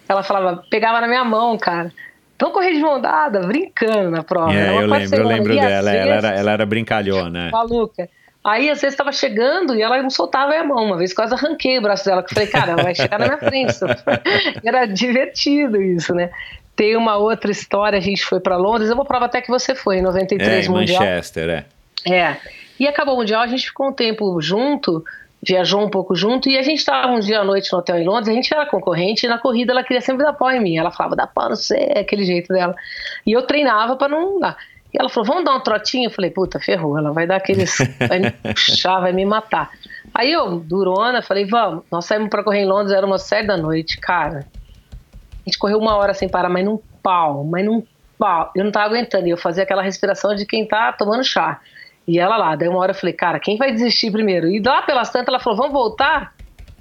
ela 0.10 0.23
falava, 0.23 0.64
pegava 0.72 0.99
na 0.99 1.07
minha 1.07 1.23
mão, 1.23 1.56
cara. 1.56 1.94
Vamos 2.40 2.56
correr 2.56 2.73
de 2.73 2.80
mão 2.80 2.99
dada, 2.99 3.41
brincando 3.41 4.10
na 4.10 4.23
prova. 4.23 4.53
É, 4.53 4.69
eu 4.69 4.88
lembro, 4.88 5.15
eu 5.18 5.27
lembro 5.27 5.56
dela. 5.56 5.91
Ela 5.91 6.15
era, 6.15 6.27
ela 6.30 6.52
era 6.52 6.65
brincalhona. 6.65 7.49
Maluca. 7.52 8.10
Aí, 8.44 8.69
às 8.69 8.80
vezes, 8.80 8.94
estava 8.94 9.11
chegando 9.11 9.76
e 9.76 9.81
ela 9.81 10.02
não 10.02 10.10
soltava 10.10 10.56
a 10.56 10.64
mão. 10.64 10.86
Uma 10.86 10.98
vez 10.98 11.14
quase 11.14 11.34
arranquei 11.34 11.77
o 11.77 11.81
braço 11.81 12.06
dela. 12.06 12.22
Eu 12.22 12.34
falei, 12.34 12.48
cara, 12.48 12.72
ela 12.72 12.81
vai 12.81 12.95
chegar 12.95 13.19
na 13.19 13.26
minha 13.26 13.38
frente. 13.38 13.76
Era 14.65 14.86
divertido 14.86 15.81
isso, 15.81 16.15
né? 16.15 16.31
Tem 16.76 16.95
uma 16.95 17.18
outra 17.18 17.52
história, 17.52 17.98
a 17.98 18.02
gente 18.02 18.23
foi 18.23 18.40
para 18.40 18.56
Londres. 18.56 18.90
É 18.90 18.94
uma 18.94 19.06
prova 19.06 19.26
até 19.26 19.41
que 19.41 19.49
você 19.49 19.76
foi, 19.76 19.98
em 19.98 20.02
93 20.02 20.49
é, 20.49 20.68
em 20.68 20.72
Mundial. 20.72 21.03
Manchester, 21.03 21.49
é. 21.49 21.65
É. 22.11 22.38
E 22.80 22.88
acabou 22.88 23.15
o 23.15 23.18
Mundial, 23.18 23.41
a 23.41 23.48
gente 23.48 23.68
ficou 23.68 23.90
um 23.90 23.94
tempo 23.94 24.41
junto 24.41 25.03
viajou 25.41 25.82
um 25.82 25.90
pouco 25.90 26.16
junto 26.16 26.49
e 26.49 26.57
a 26.57 26.61
gente 26.61 26.80
estava 26.80 27.07
um 27.07 27.20
dia 27.20 27.40
à 27.40 27.44
noite 27.44 27.72
no 27.72 27.80
hotel 27.80 27.98
em 27.98 28.06
Londres, 28.06 28.28
a 28.28 28.34
gente 28.34 28.53
era 28.53 28.66
concorrente 28.66 29.26
e 29.26 29.30
na 29.30 29.38
corrida 29.38 29.72
ela 29.72 29.84
queria 29.84 30.02
sempre 30.02 30.26
dar 30.26 30.34
pau 30.34 30.52
em 30.52 30.60
mim. 30.60 30.78
Ela 30.78 30.91
falava, 30.91 31.16
dá 31.16 31.28
pau, 31.28 31.49
não 31.49 31.56
sei, 31.56 31.91
aquele 31.95 32.26
jeito 32.26 32.53
dela. 32.53 32.76
E 33.26 33.32
eu 33.32 33.41
treinava 33.44 33.95
para 33.95 34.10
não 34.10 34.40
dar. 34.40 34.57
E 34.94 34.99
ela 34.99 35.07
falou, 35.07 35.28
vamos 35.28 35.45
dar 35.45 35.56
um 35.56 35.60
trotinho? 35.61 36.07
Eu 36.07 36.11
falei, 36.11 36.32
puta, 36.32 36.60
ferrou, 36.60 36.98
ela 36.98 37.11
vai 37.11 37.28
dar 37.28 37.38
aqueles. 37.38 37.78
vai 38.07 38.20
me 38.20 38.32
puxar, 38.32 38.99
vai 38.99 39.14
me 39.14 39.24
matar. 39.24 39.72
Aí 40.14 40.32
eu, 40.32 40.60
durona, 40.60 41.22
falei, 41.22 41.45
vamos. 41.45 41.84
Nós 41.91 42.06
saímos 42.06 42.30
para 42.30 42.44
correr 42.44 42.61
em 42.61 42.66
Londres, 42.66 42.91
era 42.91 43.06
uma 43.06 43.20
série 43.20 43.48
da 43.48 43.56
noite, 43.56 43.99
cara. 43.99 44.48
A 45.45 45.49
gente 45.49 45.60
correu 45.60 45.78
uma 45.78 45.95
hora 45.95 46.14
sem 46.14 46.28
parar, 46.28 46.49
mas 46.49 46.66
num 46.66 46.80
pau, 47.03 47.44
mas 47.44 47.64
num 47.64 47.84
pau. 48.18 48.52
Eu 48.56 48.64
não 48.64 48.72
tava 48.72 48.88
aguentando, 48.88 49.28
e 49.28 49.30
eu 49.30 49.38
fazia 49.38 49.64
aquela 49.64 49.84
respiração 49.84 50.36
de 50.36 50.45
quem 50.45 50.68
tá 50.68 50.91
tomando 50.91 51.24
chá. 51.24 51.60
E 52.10 52.18
ela 52.18 52.38
lá, 52.38 52.56
daí 52.56 52.68
uma 52.68 52.80
hora 52.80 52.90
eu 52.90 52.95
falei, 52.95 53.14
cara, 53.14 53.40
quem 53.40 53.56
vai 53.56 53.72
desistir 53.72 54.10
primeiro? 54.10 54.48
E 54.48 54.60
lá 54.60 54.81
pelas 54.81 55.11
tantas 55.11 55.27
ela 55.27 55.40
falou, 55.40 55.56
vamos 55.56 55.73
voltar? 55.73 56.34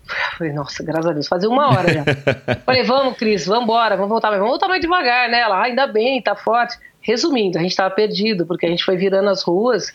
Eu 0.09 0.38
falei, 0.38 0.52
nossa, 0.55 0.82
graças 0.82 1.05
a 1.05 1.12
Deus, 1.12 1.28
fazia 1.28 1.50
uma 1.50 1.68
hora 1.68 1.92
já. 1.92 2.05
falei, 2.64 2.82
vamos, 2.82 3.18
Cris, 3.18 3.44
vamos 3.44 3.64
embora, 3.64 3.94
vamos 3.94 4.09
voltar, 4.09 4.30
mas 4.30 4.38
vamos 4.38 4.52
voltar 4.52 4.68
mais 4.68 4.80
devagar, 4.80 5.28
né? 5.28 5.40
Ela, 5.40 5.59
ah, 5.59 5.64
ainda 5.64 5.86
bem, 5.86 6.22
tá 6.22 6.34
forte. 6.34 6.78
Resumindo, 7.02 7.59
a 7.59 7.60
gente 7.60 7.72
estava 7.72 7.94
perdido, 7.94 8.46
porque 8.46 8.64
a 8.64 8.70
gente 8.70 8.82
foi 8.82 8.96
virando 8.96 9.28
as 9.28 9.42
ruas, 9.42 9.94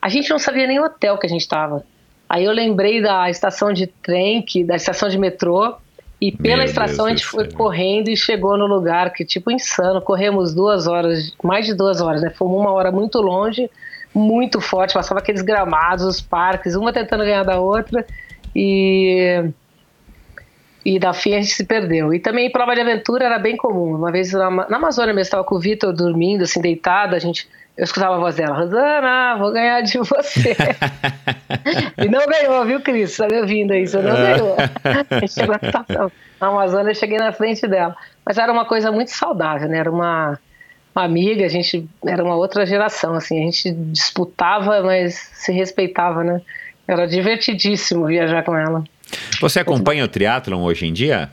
a 0.00 0.08
gente 0.08 0.30
não 0.30 0.38
sabia 0.38 0.68
nem 0.68 0.78
o 0.78 0.84
hotel 0.84 1.18
que 1.18 1.26
a 1.26 1.28
gente 1.28 1.40
estava. 1.40 1.84
Aí 2.28 2.44
eu 2.44 2.52
lembrei 2.52 3.02
da 3.02 3.28
estação 3.28 3.72
de 3.72 3.88
trem, 3.88 4.42
que, 4.42 4.62
da 4.62 4.76
estação 4.76 5.08
de 5.08 5.18
metrô, 5.18 5.74
e 6.20 6.30
pela 6.30 6.58
Meu 6.58 6.66
estação 6.66 7.06
Deus 7.06 7.06
a 7.06 7.10
gente 7.10 7.26
foi 7.26 7.50
correndo 7.50 8.10
e 8.10 8.16
chegou 8.16 8.56
no 8.56 8.66
lugar 8.68 9.12
que, 9.12 9.24
tipo, 9.24 9.50
insano. 9.50 10.00
Corremos 10.00 10.54
duas 10.54 10.86
horas, 10.86 11.34
mais 11.42 11.66
de 11.66 11.74
duas 11.74 12.00
horas, 12.00 12.22
né? 12.22 12.30
Fomos 12.30 12.60
uma 12.60 12.70
hora 12.70 12.92
muito 12.92 13.20
longe, 13.20 13.68
muito 14.18 14.60
forte, 14.60 14.94
passava 14.94 15.20
aqueles 15.20 15.42
gramados, 15.42 16.04
os 16.04 16.20
parques, 16.20 16.74
uma 16.74 16.92
tentando 16.92 17.24
ganhar 17.24 17.44
da 17.44 17.58
outra. 17.58 18.04
E 18.54 19.50
e 20.84 20.98
da 20.98 21.12
fim 21.12 21.34
a 21.34 21.40
gente 21.40 21.52
se 21.52 21.66
perdeu. 21.66 22.14
E 22.14 22.18
também 22.18 22.50
prova 22.50 22.74
de 22.74 22.80
aventura 22.80 23.26
era 23.26 23.38
bem 23.38 23.56
comum. 23.56 23.94
Uma 23.94 24.10
vez 24.10 24.32
na, 24.32 24.50
na 24.50 24.76
Amazônia 24.76 25.12
mesmo, 25.12 25.20
estava 25.20 25.44
com 25.44 25.56
o 25.56 25.60
Vitor 25.60 25.92
dormindo, 25.92 26.44
assim, 26.44 26.62
deitado, 26.62 27.14
a 27.14 27.18
gente, 27.18 27.46
eu 27.76 27.84
escutava 27.84 28.16
a 28.16 28.18
voz 28.18 28.36
dela, 28.36 28.56
Rosana, 28.56 29.36
vou 29.38 29.52
ganhar 29.52 29.82
de 29.82 29.98
você. 29.98 30.56
e 31.98 32.08
não 32.08 32.26
ganhou, 32.26 32.64
viu, 32.64 32.80
Cris? 32.80 33.16
Tá 33.16 33.26
me 33.26 33.38
ouvindo 33.38 33.72
aí, 33.72 33.86
você 33.86 34.00
não 34.00 34.16
é. 34.16 34.32
ganhou. 34.32 34.56
Chegou 35.28 35.56
na. 35.60 36.10
Na 36.40 36.46
Amazônia 36.46 36.92
eu 36.92 36.94
cheguei 36.94 37.18
na 37.18 37.32
frente 37.32 37.66
dela. 37.66 37.96
Mas 38.24 38.38
era 38.38 38.52
uma 38.52 38.64
coisa 38.64 38.92
muito 38.92 39.10
saudável, 39.10 39.68
né? 39.68 39.78
Era 39.78 39.90
uma 39.90 40.38
amiga, 41.04 41.44
a 41.44 41.48
gente 41.48 41.88
era 42.06 42.22
uma 42.22 42.36
outra 42.36 42.64
geração, 42.66 43.14
assim, 43.14 43.40
a 43.40 43.44
gente 43.44 43.70
disputava, 43.72 44.82
mas 44.82 45.14
se 45.34 45.52
respeitava, 45.52 46.24
né? 46.24 46.40
Era 46.86 47.06
divertidíssimo 47.06 48.06
viajar 48.06 48.42
com 48.44 48.56
ela. 48.56 48.82
Você 49.40 49.60
acompanha 49.60 50.04
o 50.04 50.08
triatlon 50.08 50.62
hoje 50.62 50.86
em 50.86 50.92
dia? 50.92 51.30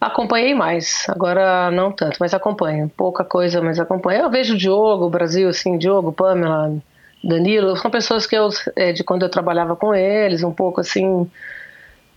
Acompanhei 0.00 0.52
mais, 0.52 1.06
agora 1.08 1.70
não 1.70 1.92
tanto, 1.92 2.16
mas 2.18 2.34
acompanho. 2.34 2.90
Pouca 2.96 3.24
coisa, 3.24 3.62
mas 3.62 3.78
acompanho. 3.78 4.22
Eu 4.22 4.30
vejo 4.30 4.54
o 4.54 4.58
Diogo, 4.58 5.06
o 5.06 5.10
Brasil, 5.10 5.48
assim, 5.48 5.78
Diogo, 5.78 6.12
Pamela, 6.12 6.74
Danilo, 7.22 7.76
são 7.76 7.88
pessoas 7.88 8.26
que 8.26 8.34
eu, 8.34 8.48
é, 8.74 8.92
de 8.92 9.04
quando 9.04 9.22
eu 9.22 9.28
trabalhava 9.28 9.76
com 9.76 9.94
eles, 9.94 10.42
um 10.42 10.52
pouco 10.52 10.80
assim, 10.80 11.30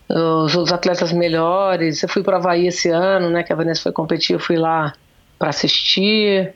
os, 0.09 0.55
os 0.55 0.73
atletas 0.73 1.11
melhores. 1.11 2.01
Eu 2.01 2.09
fui 2.09 2.23
para 2.23 2.37
Havaí 2.37 2.65
esse 2.65 2.89
ano, 2.89 3.29
né, 3.29 3.43
que 3.43 3.53
a 3.53 3.55
Vanessa 3.55 3.83
foi 3.83 3.91
competir, 3.91 4.33
eu 4.33 4.39
fui 4.39 4.57
lá 4.57 4.93
para 5.37 5.49
assistir, 5.49 6.53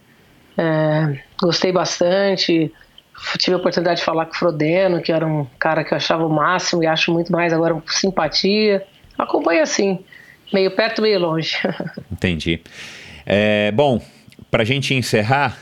é, 0.57 1.19
gostei 1.41 1.71
bastante 1.71 2.71
tive 3.37 3.55
a 3.55 3.57
oportunidade 3.57 3.99
de 3.99 4.05
falar 4.05 4.25
com 4.25 4.33
o 4.33 4.35
Frodeno, 4.35 5.01
que 5.01 5.11
era 5.11 5.25
um 5.25 5.45
cara 5.57 5.83
que 5.83 5.93
eu 5.93 5.97
achava 5.97 6.25
o 6.25 6.29
máximo 6.29 6.83
e 6.83 6.87
acho 6.87 7.11
muito 7.11 7.31
mais 7.31 7.53
agora 7.53 7.73
com 7.73 7.81
simpatia. 7.87 8.85
Acompanha 9.17 9.63
assim, 9.63 9.99
meio 10.53 10.71
perto, 10.71 11.01
meio 11.01 11.19
longe. 11.19 11.57
Entendi. 12.11 12.61
É, 13.25 13.71
bom, 13.71 14.01
para 14.49 14.63
a 14.63 14.65
gente 14.65 14.93
encerrar, 14.93 15.57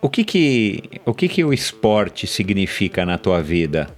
o 0.00 0.08
que 0.08 0.24
que, 0.24 0.82
o 1.06 1.14
que 1.14 1.28
que 1.28 1.44
o 1.44 1.52
esporte 1.52 2.26
significa 2.26 3.06
na 3.06 3.16
tua 3.16 3.40
vida? 3.40 3.88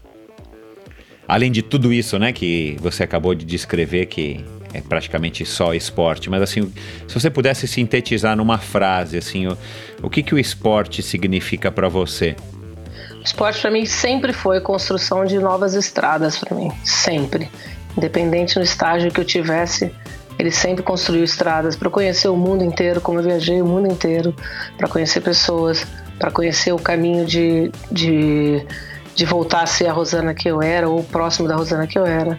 Além 1.27 1.51
de 1.51 1.63
tudo 1.63 1.93
isso, 1.93 2.19
né, 2.19 2.33
que 2.33 2.77
você 2.81 3.03
acabou 3.03 3.35
de 3.35 3.47
descrever, 3.47 4.07
que 4.07 4.45
é 4.75 4.81
praticamente 4.81 5.47
só 5.47 5.73
esporte, 5.73 6.29
mas 6.29 6.43
assim, 6.43 6.73
se 7.07 7.15
você 7.15 7.31
pudesse 7.31 7.69
sintetizar 7.69 8.37
numa 8.37 8.59
frase, 8.59 9.17
assim, 9.17 9.47
o, 9.47 9.57
o 10.03 10.11
que 10.11 10.23
que 10.23 10.35
o 10.35 10.39
esporte 10.39 11.01
significa 11.01 11.71
para 11.71 11.89
você? 11.89 12.35
Esporte 13.25 13.61
para 13.61 13.71
mim 13.71 13.87
sempre 13.87 14.33
foi 14.33 14.61
construção 14.61 15.25
de 15.25 15.39
novas 15.39 15.75
estradas 15.75 16.37
para 16.39 16.55
mim, 16.57 16.71
sempre. 16.85 17.49
Independente 17.97 18.57
no 18.57 18.63
estágio 18.63 19.11
que 19.13 19.21
eu 19.21 19.25
tivesse, 19.25 19.95
ele 20.39 20.51
sempre 20.51 20.83
construiu 20.83 21.23
estradas 21.23 21.77
para 21.77 21.89
conhecer 21.89 22.29
o 22.29 22.37
mundo 22.37 22.65
inteiro, 22.65 23.01
como 23.01 23.21
eu 23.21 23.23
viajei 23.23 23.63
o 23.63 23.67
mundo 23.67 23.91
inteiro, 23.91 24.35
para 24.77 24.89
conhecer 24.89 25.21
pessoas, 25.21 25.87
para 26.19 26.31
conhecer 26.31 26.73
o 26.73 26.79
caminho 26.79 27.25
de, 27.25 27.71
de, 27.91 28.67
de 29.15 29.25
voltar 29.25 29.63
a 29.63 29.67
ser 29.67 29.87
a 29.87 29.93
Rosana 29.93 30.35
que 30.35 30.49
eu 30.49 30.61
era 30.61 30.89
ou 30.89 31.03
próximo 31.05 31.47
da 31.47 31.55
Rosana 31.55 31.87
que 31.87 31.99
eu 31.99 32.05
era. 32.05 32.39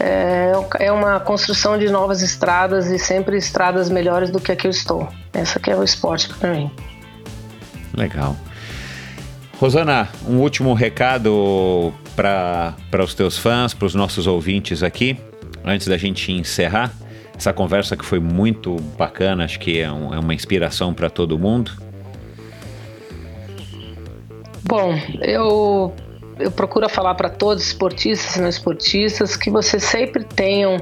É, 0.00 0.52
é 0.78 0.92
uma 0.92 1.18
construção 1.20 1.78
de 1.78 1.88
novas 1.88 2.22
estradas 2.22 2.86
e 2.86 2.98
sempre 2.98 3.36
estradas 3.36 3.90
melhores 3.90 4.30
do 4.30 4.40
que 4.40 4.52
a 4.52 4.56
que 4.56 4.66
eu 4.66 4.70
estou. 4.70 5.08
Essa 5.32 5.58
que 5.58 5.70
é 5.70 5.76
o 5.76 5.82
esporte 5.82 6.28
para 6.34 6.52
mim. 6.52 6.70
Legal. 7.96 8.36
Rosana, 9.58 10.08
um 10.26 10.36
último 10.38 10.72
recado 10.72 11.92
para 12.14 12.74
os 13.02 13.14
teus 13.14 13.36
fãs, 13.36 13.74
para 13.74 13.86
os 13.86 13.94
nossos 13.94 14.26
ouvintes 14.26 14.84
aqui, 14.84 15.18
antes 15.64 15.88
da 15.88 15.96
gente 15.96 16.30
encerrar 16.30 16.92
essa 17.38 17.52
conversa 17.52 17.96
que 17.96 18.04
foi 18.04 18.18
muito 18.18 18.74
bacana, 18.98 19.44
acho 19.44 19.60
que 19.60 19.78
é, 19.78 19.90
um, 19.90 20.12
é 20.12 20.18
uma 20.18 20.34
inspiração 20.34 20.92
para 20.92 21.08
todo 21.08 21.38
mundo. 21.38 21.70
Bom, 24.64 24.92
eu, 25.20 25.94
eu 26.38 26.50
procuro 26.50 26.88
falar 26.88 27.14
para 27.14 27.28
todos, 27.28 27.66
esportistas 27.66 28.36
e 28.36 28.40
não 28.40 28.48
esportistas, 28.48 29.36
que 29.36 29.50
vocês 29.50 29.82
sempre 29.82 30.24
tenham 30.24 30.76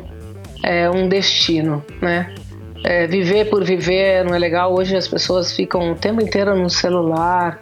é, 0.63 0.89
um 0.91 1.09
destino, 1.09 1.85
né? 2.01 2.35
É, 2.85 3.07
viver 3.07 3.49
por 3.51 3.65
viver 3.65 4.25
não 4.25 4.35
é 4.35 4.39
legal. 4.39 4.75
Hoje 4.75 4.97
as 4.97 5.09
pessoas 5.09 5.53
ficam 5.53 5.93
o 5.93 5.95
tempo 5.95 6.21
inteiro 6.21 6.55
no 6.57 6.71
celular, 6.71 7.61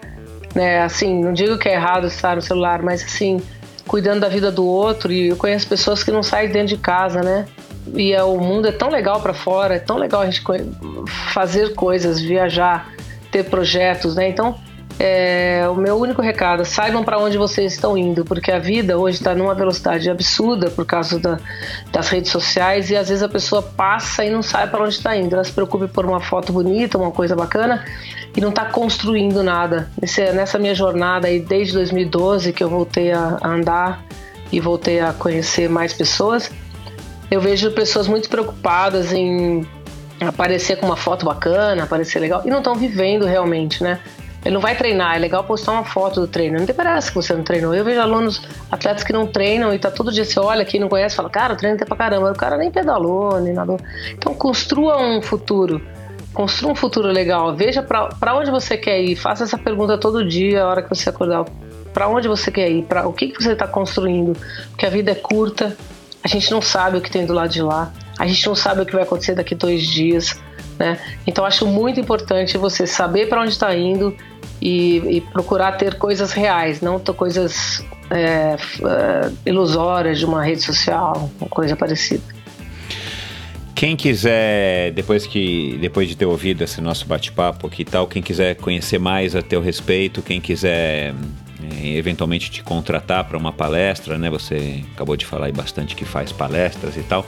né? 0.54 0.82
Assim, 0.82 1.22
não 1.22 1.32
digo 1.32 1.58
que 1.58 1.68
é 1.68 1.74
errado 1.74 2.06
estar 2.06 2.36
no 2.36 2.42
celular, 2.42 2.82
mas 2.82 3.02
assim, 3.02 3.40
cuidando 3.86 4.20
da 4.20 4.28
vida 4.28 4.50
do 4.50 4.66
outro. 4.66 5.12
E 5.12 5.28
eu 5.28 5.36
conheço 5.36 5.66
pessoas 5.66 6.02
que 6.02 6.10
não 6.10 6.22
saem 6.22 6.50
dentro 6.50 6.68
de 6.68 6.78
casa, 6.78 7.22
né? 7.22 7.46
E 7.94 8.12
é, 8.12 8.22
o 8.22 8.38
mundo 8.38 8.68
é 8.68 8.72
tão 8.72 8.88
legal 8.88 9.20
para 9.20 9.34
fora, 9.34 9.76
é 9.76 9.78
tão 9.78 9.96
legal 9.96 10.22
a 10.22 10.26
gente 10.26 10.42
fazer 11.32 11.74
coisas, 11.74 12.20
viajar, 12.20 12.92
ter 13.30 13.44
projetos, 13.44 14.16
né? 14.16 14.28
Então, 14.28 14.56
é, 14.98 15.66
o 15.68 15.74
meu 15.74 15.96
único 15.96 16.22
recado, 16.22 16.64
saibam 16.64 17.02
para 17.02 17.18
onde 17.18 17.36
vocês 17.36 17.72
estão 17.72 17.98
indo, 17.98 18.24
porque 18.24 18.52
a 18.52 18.58
vida 18.58 18.96
hoje 18.96 19.18
está 19.18 19.34
numa 19.34 19.54
velocidade 19.54 20.08
absurda 20.08 20.70
por 20.70 20.86
causa 20.86 21.18
da, 21.18 21.38
das 21.90 22.08
redes 22.08 22.30
sociais 22.30 22.90
e 22.90 22.96
às 22.96 23.08
vezes 23.08 23.22
a 23.22 23.28
pessoa 23.28 23.60
passa 23.60 24.24
e 24.24 24.30
não 24.30 24.42
sabe 24.42 24.70
para 24.70 24.84
onde 24.84 24.94
está 24.94 25.16
indo. 25.16 25.34
Ela 25.34 25.44
se 25.44 25.52
preocupa 25.52 25.88
por 25.88 26.06
uma 26.06 26.20
foto 26.20 26.52
bonita, 26.52 26.96
uma 26.96 27.10
coisa 27.10 27.34
bacana 27.34 27.84
e 28.36 28.40
não 28.40 28.50
está 28.50 28.66
construindo 28.66 29.42
nada. 29.42 29.90
Nesse, 30.00 30.32
nessa 30.32 30.58
minha 30.58 30.74
jornada 30.74 31.26
aí, 31.26 31.40
desde 31.40 31.74
2012 31.74 32.52
que 32.52 32.62
eu 32.62 32.68
voltei 32.68 33.12
a, 33.12 33.38
a 33.40 33.48
andar 33.48 34.04
e 34.52 34.60
voltei 34.60 35.00
a 35.00 35.12
conhecer 35.12 35.68
mais 35.68 35.92
pessoas, 35.92 36.52
eu 37.30 37.40
vejo 37.40 37.70
pessoas 37.72 38.06
muito 38.06 38.28
preocupadas 38.28 39.12
em 39.12 39.66
aparecer 40.20 40.76
com 40.76 40.86
uma 40.86 40.96
foto 40.96 41.26
bacana, 41.26 41.82
aparecer 41.82 42.20
legal 42.20 42.42
e 42.44 42.50
não 42.50 42.58
estão 42.58 42.76
vivendo 42.76 43.24
realmente, 43.24 43.82
né? 43.82 44.00
Ele 44.44 44.54
não 44.54 44.60
vai 44.60 44.76
treinar, 44.76 45.16
é 45.16 45.18
legal 45.18 45.42
postar 45.42 45.72
uma 45.72 45.84
foto 45.84 46.20
do 46.20 46.26
treino. 46.26 46.58
Não 46.58 46.66
tem 46.66 46.74
parece 46.74 47.08
que 47.08 47.14
você 47.14 47.32
não 47.32 47.42
treinou. 47.42 47.74
Eu 47.74 47.84
vejo 47.84 48.00
alunos, 48.00 48.42
atletas 48.70 49.02
que 49.02 49.12
não 49.12 49.26
treinam 49.26 49.72
e 49.72 49.78
tá 49.78 49.90
todo 49.90 50.12
dia 50.12 50.24
você 50.24 50.38
olha 50.38 50.62
aqui, 50.62 50.78
não 50.78 50.88
conhece, 50.88 51.16
fala, 51.16 51.30
cara, 51.30 51.54
o 51.54 51.56
treino 51.56 51.78
tem 51.78 51.86
pra 51.86 51.96
caramba. 51.96 52.30
O 52.30 52.36
cara 52.36 52.58
nem 52.58 52.70
pedalou, 52.70 53.40
nem 53.40 53.54
nadou. 53.54 53.80
Então 54.10 54.34
construa 54.34 55.00
um 55.00 55.22
futuro. 55.22 55.80
Construa 56.34 56.72
um 56.72 56.74
futuro 56.74 57.08
legal. 57.08 57.56
Veja 57.56 57.82
para 57.82 58.36
onde 58.36 58.50
você 58.50 58.76
quer 58.76 59.00
ir. 59.00 59.16
Faça 59.16 59.44
essa 59.44 59.56
pergunta 59.56 59.96
todo 59.96 60.26
dia, 60.26 60.64
a 60.64 60.68
hora 60.68 60.82
que 60.82 60.90
você 60.90 61.08
acordar. 61.08 61.44
Para 61.94 62.08
onde 62.08 62.28
você 62.28 62.50
quer 62.50 62.68
ir? 62.70 62.82
Para 62.82 63.06
o 63.08 63.12
que, 63.12 63.28
que 63.28 63.42
você 63.42 63.52
está 63.52 63.66
construindo? 63.66 64.36
Porque 64.70 64.84
a 64.84 64.90
vida 64.90 65.12
é 65.12 65.14
curta. 65.14 65.74
A 66.22 66.28
gente 66.28 66.50
não 66.50 66.60
sabe 66.60 66.98
o 66.98 67.00
que 67.00 67.10
tem 67.10 67.24
do 67.24 67.32
lado 67.32 67.50
de 67.50 67.62
lá. 67.62 67.92
A 68.18 68.26
gente 68.26 68.46
não 68.46 68.54
sabe 68.54 68.82
o 68.82 68.86
que 68.86 68.92
vai 68.92 69.04
acontecer 69.04 69.34
daqui 69.34 69.54
dois 69.54 69.82
dias. 69.82 70.38
Né? 70.78 70.98
Então 71.26 71.44
acho 71.44 71.66
muito 71.66 72.01
importante 72.01 72.59
você 72.59 72.86
saber 72.86 73.28
para 73.28 73.40
onde 73.40 73.51
está 73.51 73.74
indo 73.74 74.14
e, 74.60 74.98
e, 75.16 75.20
procurar 75.20 75.72
ter 75.72 75.94
coisas 75.96 76.32
reais, 76.32 76.80
não 76.80 76.98
coisas 76.98 77.84
é, 78.10 78.56
é, 78.56 78.56
ilusórias 79.46 80.18
de 80.18 80.24
uma 80.24 80.42
rede 80.42 80.62
social, 80.62 81.30
coisa 81.51 81.76
parecida. 81.76 82.22
Quem 83.74 83.96
quiser, 83.96 84.92
depois 84.92 85.26
que 85.26 85.76
depois 85.80 86.09
de 86.09 86.16
ter 86.16 86.24
ouvido 86.24 86.62
esse 86.62 86.80
nosso 86.80 87.06
bate-papo 87.06 87.66
aqui 87.66 87.82
e 87.82 87.84
tal, 87.84 88.06
quem 88.06 88.22
quiser 88.22 88.55
conhecer 88.55 88.98
mais 88.98 89.34
a 89.34 89.42
teu 89.42 89.60
respeito, 89.60 90.22
quem 90.22 90.40
quiser 90.40 91.12
é, 91.82 91.86
eventualmente 91.88 92.51
te 92.51 92.62
contratar 92.62 93.24
para 93.24 93.36
uma 93.36 93.52
palestra, 93.52 94.16
né? 94.16 94.30
Você 94.30 94.82
acabou 94.94 95.16
de 95.16 95.26
falar 95.26 95.46
aí 95.46 95.52
bastante 95.52 95.96
que 95.96 96.05
faz 96.05 96.30
palestras 96.30 96.96
e 96.96 97.02
tal. 97.02 97.26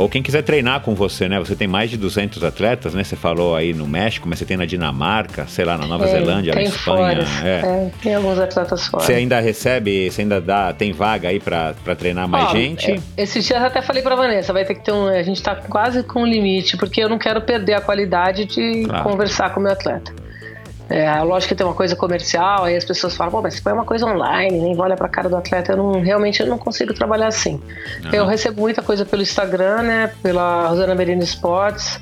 Ou 0.00 0.08
quem 0.08 0.22
quiser 0.22 0.42
treinar 0.42 0.80
com 0.80 0.94
você, 0.94 1.28
né? 1.28 1.38
Você 1.38 1.54
tem 1.54 1.68
mais 1.68 1.90
de 1.90 1.98
200 1.98 2.42
atletas, 2.42 2.94
né? 2.94 3.04
Você 3.04 3.16
falou 3.16 3.54
aí 3.54 3.74
no 3.74 3.86
México, 3.86 4.26
mas 4.26 4.38
você 4.38 4.46
tem 4.46 4.56
na 4.56 4.64
Dinamarca, 4.64 5.46
sei 5.46 5.62
lá, 5.62 5.76
na 5.76 5.86
Nova 5.86 6.06
é, 6.06 6.08
Zelândia, 6.08 6.54
na 6.54 6.62
Espanha. 6.62 7.18
É. 7.44 7.48
é. 7.48 7.90
tem 8.02 8.14
alguns 8.14 8.38
atletas 8.38 8.86
fora. 8.86 9.04
Você 9.04 9.12
ainda 9.12 9.38
recebe, 9.40 10.10
você 10.10 10.22
ainda 10.22 10.40
dá, 10.40 10.72
tem 10.72 10.90
vaga 10.90 11.28
aí 11.28 11.38
para 11.38 11.74
treinar 11.98 12.26
mais 12.26 12.48
Ó, 12.48 12.52
gente? 12.52 12.92
É, 12.92 13.22
esse 13.22 13.40
dia 13.40 13.58
eu 13.58 13.66
até 13.66 13.82
falei 13.82 14.02
para 14.02 14.14
Vanessa, 14.14 14.54
vai 14.54 14.64
ter 14.64 14.76
que 14.76 14.84
ter 14.86 14.92
um, 14.92 15.06
a 15.06 15.22
gente 15.22 15.42
tá 15.42 15.54
quase 15.54 16.02
com 16.02 16.22
um 16.22 16.26
limite, 16.26 16.78
porque 16.78 17.02
eu 17.02 17.08
não 17.10 17.18
quero 17.18 17.42
perder 17.42 17.74
a 17.74 17.80
qualidade 17.82 18.46
de 18.46 18.84
claro. 18.86 19.04
conversar 19.04 19.52
com 19.52 19.60
o 19.60 19.62
meu 19.62 19.72
atleta. 19.72 20.14
É, 20.90 21.22
lógico 21.22 21.50
que 21.50 21.54
tem 21.54 21.64
uma 21.64 21.74
coisa 21.74 21.94
comercial, 21.94 22.64
aí 22.64 22.76
as 22.76 22.84
pessoas 22.84 23.16
falam, 23.16 23.30
Pô, 23.30 23.40
mas 23.40 23.54
você 23.54 23.60
põe 23.60 23.72
uma 23.72 23.84
coisa 23.84 24.04
online, 24.04 24.58
nem 24.58 24.76
olha 24.76 24.96
pra 24.96 25.08
cara 25.08 25.28
do 25.28 25.36
atleta. 25.36 25.72
Eu 25.72 25.76
não, 25.76 26.00
realmente 26.00 26.40
eu 26.40 26.48
não 26.48 26.58
consigo 26.58 26.92
trabalhar 26.92 27.28
assim. 27.28 27.62
Eu 28.12 28.26
recebo 28.26 28.60
muita 28.60 28.82
coisa 28.82 29.04
pelo 29.04 29.22
Instagram, 29.22 29.82
né? 29.82 30.10
Pela 30.20 30.66
Rosana 30.66 30.92
Merino 30.96 31.22
Sports. 31.22 32.00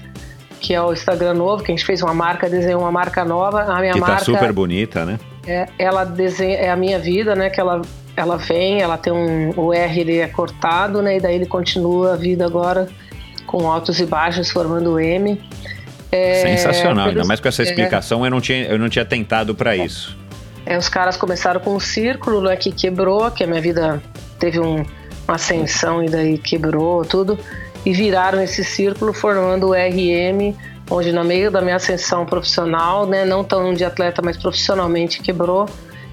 que 0.59 0.73
é 0.73 0.81
o 0.81 0.93
Instagram 0.93 1.35
novo, 1.35 1.62
que 1.62 1.70
a 1.70 1.74
gente 1.77 1.85
fez 1.85 2.02
uma 2.02 2.15
marca, 2.15 2.48
desenhou 2.48 2.81
uma 2.81 2.90
marca 2.90 3.27
nova. 3.27 3.62
A 3.62 3.78
minha 3.78 3.93
que 3.93 4.01
marca. 4.01 4.16
tá 4.16 4.24
super 4.24 4.52
bonita, 4.52 5.05
né? 5.05 5.19
É, 5.47 5.69
ela 5.78 6.05
desenha, 6.05 6.56
é 6.56 6.70
a 6.70 6.77
minha 6.77 6.98
vida, 6.98 7.35
né? 7.35 7.51
Que 7.51 7.60
ela, 7.60 7.82
ela 8.16 8.39
vem, 8.39 8.81
ela 8.81 8.97
tem 8.97 9.12
um. 9.12 9.52
O 9.55 9.73
R 9.73 10.01
ele 10.01 10.19
é 10.19 10.28
cortado, 10.28 11.02
né? 11.02 11.19
E 11.19 11.20
daí 11.20 11.35
ele 11.35 11.47
continua 11.47 12.15
a 12.15 12.16
vida 12.16 12.47
agora 12.47 12.89
com 13.47 13.70
altos 13.70 14.01
e 14.01 14.06
baixos, 14.06 14.51
formando 14.51 14.94
o 14.94 15.01
M. 15.01 15.40
É, 16.10 16.56
Sensacional, 16.56 17.09
ainda 17.09 17.24
mais 17.24 17.39
com 17.40 17.48
essa 17.48 17.62
é. 17.62 17.64
explicação, 17.64 18.24
é, 18.24 18.28
eu, 18.28 18.30
não 18.30 18.40
tinha, 18.40 18.64
eu 18.64 18.78
não 18.78 18.89
tinha 18.89 19.05
tentado 19.05 19.55
para 19.55 19.76
isso. 19.76 20.16
É, 20.64 20.76
os 20.76 20.89
caras 20.89 21.16
começaram 21.16 21.60
com 21.60 21.74
um 21.74 21.80
círculo 21.80 22.43
né, 22.43 22.56
que 22.56 22.72
quebrou, 22.72 23.30
que 23.30 23.44
a 23.44 23.47
minha 23.47 23.60
vida 23.60 24.02
teve 24.39 24.59
um, 24.59 24.85
uma 25.26 25.35
ascensão 25.35 26.02
e 26.02 26.09
daí 26.09 26.39
quebrou 26.39 27.05
tudo, 27.05 27.39
e 27.85 27.93
viraram 27.93 28.43
esse 28.43 28.64
círculo 28.64 29.12
formando 29.12 29.68
o 29.68 29.72
RM, 29.72 30.55
onde 30.90 31.12
no 31.12 31.24
meio 31.24 31.51
da 31.51 31.60
minha 31.60 31.76
ascensão 31.76 32.24
profissional, 32.24 33.06
né, 33.06 33.24
não 33.24 33.44
tão 33.44 33.72
de 33.74 33.85
atleta, 33.85 34.22
mas 34.22 34.36
profissionalmente 34.36 35.20
quebrou, 35.20 35.68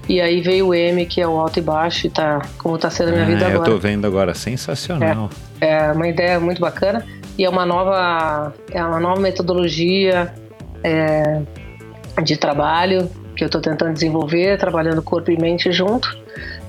e 0.08 0.20
aí 0.20 0.40
veio 0.40 0.68
o 0.68 0.74
M, 0.74 1.04
que 1.06 1.20
é 1.20 1.26
o 1.26 1.38
alto 1.38 1.58
e 1.58 1.62
baixo, 1.62 2.06
e 2.06 2.10
tá 2.10 2.40
como 2.58 2.78
tá 2.78 2.90
sendo 2.90 3.08
a 3.08 3.12
minha 3.12 3.24
ah, 3.24 3.26
vida 3.28 3.46
agora. 3.46 3.70
Eu 3.70 3.74
tô 3.74 3.78
vendo 3.78 4.06
agora, 4.06 4.34
sensacional. 4.34 5.30
É, 5.60 5.88
é 5.88 5.92
uma 5.92 6.06
ideia 6.06 6.38
muito 6.38 6.60
bacana 6.60 7.04
e 7.38 7.44
é 7.44 7.48
uma 7.48 7.66
nova, 7.66 8.54
é 8.70 8.82
uma 8.82 9.00
nova 9.00 9.20
metodologia 9.20 10.32
é, 10.82 11.42
de 12.22 12.36
trabalho 12.36 13.10
que 13.36 13.44
eu 13.44 13.46
estou 13.46 13.60
tentando 13.60 13.92
desenvolver, 13.92 14.58
trabalhando 14.58 15.02
corpo 15.02 15.30
e 15.30 15.38
mente 15.38 15.70
junto. 15.70 16.16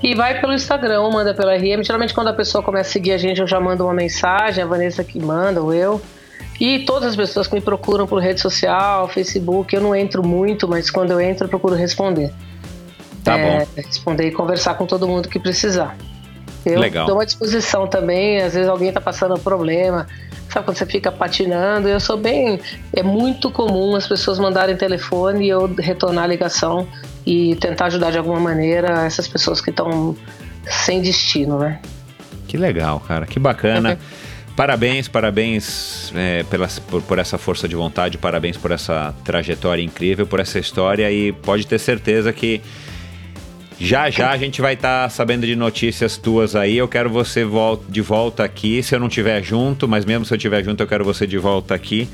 E 0.02 0.14
vai 0.14 0.40
pelo 0.40 0.52
Instagram, 0.52 1.08
manda 1.10 1.34
pela 1.34 1.56
RM. 1.56 1.82
Geralmente 1.82 2.12
quando 2.12 2.28
a 2.28 2.32
pessoa 2.34 2.62
começa 2.62 2.90
a 2.90 2.92
seguir 2.92 3.12
a 3.12 3.18
gente, 3.18 3.40
eu 3.40 3.46
já 3.46 3.58
mando 3.58 3.84
uma 3.84 3.94
mensagem, 3.94 4.62
a 4.62 4.66
Vanessa 4.66 5.02
que 5.02 5.18
manda, 5.18 5.62
ou 5.62 5.72
eu. 5.72 6.00
E 6.60 6.80
todas 6.80 7.10
as 7.10 7.16
pessoas 7.16 7.46
que 7.46 7.54
me 7.54 7.60
procuram 7.60 8.06
por 8.06 8.20
rede 8.20 8.40
social, 8.40 9.08
Facebook, 9.08 9.74
eu 9.74 9.80
não 9.80 9.94
entro 9.94 10.26
muito, 10.26 10.68
mas 10.68 10.90
quando 10.90 11.12
eu 11.12 11.20
entro 11.20 11.46
eu 11.46 11.48
procuro 11.48 11.74
responder. 11.74 12.32
Tá 13.24 13.38
é, 13.38 13.60
bom. 13.60 13.66
Responder 13.76 14.26
e 14.26 14.32
conversar 14.32 14.74
com 14.74 14.84
todo 14.84 15.06
mundo 15.06 15.28
que 15.28 15.38
precisar. 15.38 15.96
Eu 16.66 16.80
Legal. 16.80 17.06
dou 17.06 17.16
uma 17.16 17.24
disposição 17.24 17.86
também, 17.86 18.42
às 18.42 18.54
vezes 18.54 18.68
alguém 18.68 18.88
está 18.88 19.00
passando 19.00 19.34
um 19.34 19.38
problema, 19.38 20.06
Sabe 20.48 20.64
quando 20.64 20.76
você 20.76 20.86
fica 20.86 21.12
patinando? 21.12 21.88
Eu 21.88 22.00
sou 22.00 22.16
bem. 22.16 22.58
É 22.94 23.02
muito 23.02 23.50
comum 23.50 23.94
as 23.94 24.06
pessoas 24.06 24.38
mandarem 24.38 24.76
telefone 24.76 25.46
e 25.46 25.48
eu 25.50 25.66
retornar 25.78 26.24
a 26.24 26.26
ligação 26.26 26.88
e 27.26 27.54
tentar 27.56 27.86
ajudar 27.86 28.10
de 28.10 28.18
alguma 28.18 28.40
maneira 28.40 29.04
essas 29.04 29.28
pessoas 29.28 29.60
que 29.60 29.70
estão 29.70 30.16
sem 30.66 31.02
destino, 31.02 31.58
né? 31.58 31.80
Que 32.46 32.56
legal, 32.56 33.00
cara. 33.00 33.26
Que 33.26 33.38
bacana. 33.38 33.90
Uhum. 33.90 34.28
Parabéns, 34.56 35.06
parabéns 35.06 36.12
é, 36.16 36.42
pela, 36.44 36.66
por, 36.90 37.00
por, 37.02 37.18
essa 37.18 37.38
força 37.38 37.68
de 37.68 37.76
vontade, 37.76 38.18
parabéns 38.18 38.56
por 38.56 38.72
essa 38.72 39.14
trajetória 39.24 39.82
incrível, 39.82 40.26
por 40.26 40.40
essa 40.40 40.58
história 40.58 41.08
e 41.12 41.30
pode 41.30 41.64
ter 41.64 41.78
certeza 41.78 42.32
que 42.32 42.60
já 43.80 44.10
já 44.10 44.30
a 44.30 44.36
gente 44.36 44.60
vai 44.60 44.74
estar 44.74 45.04
tá 45.04 45.08
sabendo 45.08 45.46
de 45.46 45.54
notícias 45.54 46.16
tuas 46.16 46.56
aí. 46.56 46.76
Eu 46.76 46.88
quero 46.88 47.08
você 47.08 47.44
de 47.88 48.00
volta 48.00 48.44
aqui, 48.44 48.82
se 48.82 48.94
eu 48.94 49.00
não 49.00 49.08
tiver 49.08 49.42
junto, 49.42 49.86
mas 49.86 50.04
mesmo 50.04 50.24
se 50.24 50.34
eu 50.34 50.38
tiver 50.38 50.64
junto, 50.64 50.82
eu 50.82 50.86
quero 50.86 51.04
você 51.04 51.26
de 51.26 51.38
volta 51.38 51.74
aqui 51.74 52.08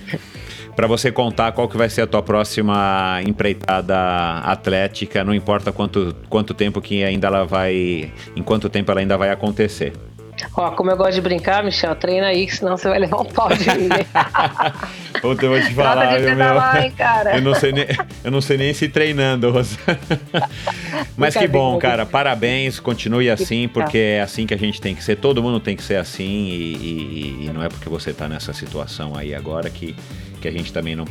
para 0.75 0.87
você 0.87 1.11
contar 1.11 1.53
qual 1.53 1.69
que 1.69 1.77
vai 1.77 1.89
ser 1.89 2.03
a 2.03 2.07
tua 2.07 2.23
próxima 2.23 3.21
empreitada 3.27 3.97
atlética, 4.41 5.25
não 5.25 5.35
importa 5.35 5.73
quanto, 5.73 6.15
quanto 6.29 6.53
tempo 6.53 6.81
que 6.81 7.03
ainda 7.05 7.29
ela 7.29 7.45
vai, 7.45 8.13
em 8.37 8.43
quanto 8.43 8.69
tempo 8.69 8.91
ela 8.91 9.01
ainda 9.01 9.17
vai 9.17 9.31
acontecer. 9.31 9.93
Ó, 10.57 10.71
como 10.73 10.91
eu 10.91 10.97
gosto 10.97 11.15
de 11.15 11.21
brincar, 11.21 11.63
Michel, 11.65 11.95
treina 11.95 12.29
aí, 12.29 12.47
que 12.47 12.57
senão 12.57 12.77
você 12.77 12.89
vai 12.89 12.99
levar 12.99 13.21
um 13.21 13.25
pau 13.25 13.49
de 13.49 13.65
mim. 13.71 13.89
Puta, 15.21 15.47
eu 15.47 15.51
vou 15.51 15.61
te 15.61 15.75
falar, 15.75 16.09
Trata 16.09 16.21
de 16.21 16.35
meu, 16.35 16.83
hein, 16.83 16.93
cara. 16.97 17.37
Eu 17.37 17.43
não, 17.43 17.55
sei 17.55 17.73
nem, 17.73 17.87
eu 18.23 18.31
não 18.31 18.41
sei 18.41 18.59
nem 18.59 18.75
se 18.75 18.89
treinando, 18.89 19.51
Rosa. 19.51 19.79
Mas 21.17 21.35
que 21.37 21.47
bom, 21.47 21.79
cara. 21.79 22.05
Parabéns, 22.05 22.79
continue 22.79 23.31
assim, 23.31 23.69
porque 23.69 23.99
é 23.99 24.23
assim 24.23 24.47
que 24.47 24.55
a 24.55 24.59
gente 24.59 24.81
tem 24.81 24.95
que 24.95 25.03
ser. 25.03 25.17
Todo 25.17 25.43
mundo 25.43 25.61
tem 25.61 25.77
que 25.77 25.83
ser 25.83 25.97
assim 25.97 26.49
e, 26.49 26.75
e, 26.75 27.47
e 27.47 27.51
não 27.53 27.63
é 27.63 27.69
porque 27.69 27.89
você 27.89 28.13
tá 28.13 28.29
nessa 28.29 28.53
situação 28.53 29.17
aí 29.17 29.35
agora 29.35 29.71
que, 29.71 29.97
que 30.41 30.49
a 30.49 30.51
gente 30.51 30.73
também 30.73 30.95
não. 30.95 31.05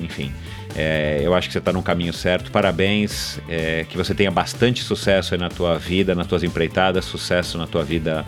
Enfim. 0.00 0.32
É, 0.76 1.20
eu 1.22 1.34
acho 1.34 1.48
que 1.48 1.52
você 1.52 1.58
está 1.58 1.72
no 1.72 1.82
caminho 1.82 2.12
certo. 2.12 2.50
Parabéns, 2.50 3.38
é, 3.48 3.84
que 3.88 3.96
você 3.96 4.14
tenha 4.14 4.30
bastante 4.30 4.82
sucesso 4.82 5.36
na 5.36 5.48
tua 5.48 5.78
vida, 5.78 6.14
nas 6.14 6.26
tuas 6.26 6.42
empreitadas, 6.42 7.04
sucesso 7.04 7.56
na 7.56 7.66
tua 7.66 7.84
vida 7.84 8.24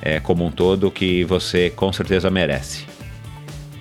é, 0.00 0.18
como 0.18 0.44
um 0.44 0.50
todo, 0.50 0.90
que 0.90 1.24
você 1.24 1.70
com 1.70 1.92
certeza 1.92 2.30
merece. 2.30 2.86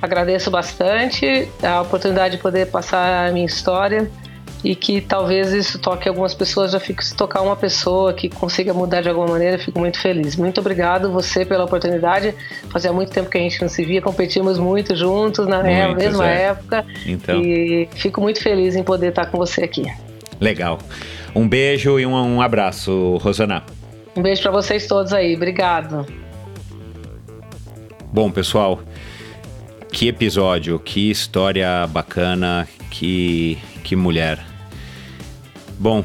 Agradeço 0.02 0.50
bastante 0.50 1.50
a 1.62 1.82
oportunidade 1.82 2.38
de 2.38 2.42
poder 2.42 2.68
passar 2.68 3.28
a 3.28 3.32
minha 3.32 3.46
história 3.46 4.10
e 4.64 4.76
que 4.76 5.00
talvez 5.00 5.54
isso 5.54 5.80
toque 5.80 6.08
algumas 6.08 6.34
pessoas, 6.34 6.72
já 6.72 6.80
fico 6.80 7.04
se 7.04 7.16
tocar 7.16 7.42
uma 7.42 7.56
pessoa 7.56 8.14
que 8.14 8.28
consiga 8.28 8.74
mudar 8.74 9.02
de 9.02 9.10
alguma 9.10 9.28
maneira, 9.28 9.56
eu 9.56 9.60
fico 9.60 9.80
muito 9.80 10.00
feliz. 10.00 10.36
Muito 10.36 10.60
obrigado 10.60 11.12
você 11.12 11.46
pela 11.46 11.64
oportunidade. 11.64 12.34
Fazia 12.70 12.92
muito 12.92 13.12
tempo 13.12 13.30
que 13.30 13.38
a 13.38 13.42
gente 13.42 13.62
não 13.62 13.70
se 13.70 13.86
via, 13.86 14.02
competimos 14.02 14.60
muito 14.60 14.96
juntos 14.96 15.48
na 15.48 15.64
muito, 15.64 15.98
mesma 15.98 16.30
é. 16.30 16.42
época. 16.44 16.86
Então. 17.06 17.42
E 17.42 17.88
fico 17.94 18.20
muito 18.20 18.42
feliz 18.42 18.76
em 18.76 18.84
poder 18.84 19.10
estar 19.10 19.28
com 19.28 19.38
você 19.38 19.64
aqui. 19.64 19.86
Legal. 20.42 20.80
Um 21.34 21.48
beijo 21.48 22.00
e 22.00 22.06
um, 22.06 22.14
um 22.14 22.42
abraço, 22.42 23.18
Rosana. 23.18 23.64
Um 24.16 24.22
beijo 24.22 24.42
para 24.42 24.52
vocês 24.52 24.88
todos 24.88 25.14
aí. 25.14 25.36
Obrigado. 25.36 26.06
Bom, 28.12 28.32
pessoal, 28.32 28.82
que 29.92 30.08
episódio, 30.08 30.80
que 30.80 31.12
história 31.12 31.86
bacana, 31.88 32.68
que 32.90 33.58
que 33.90 33.96
mulher. 33.96 34.49
Bom, 35.80 36.04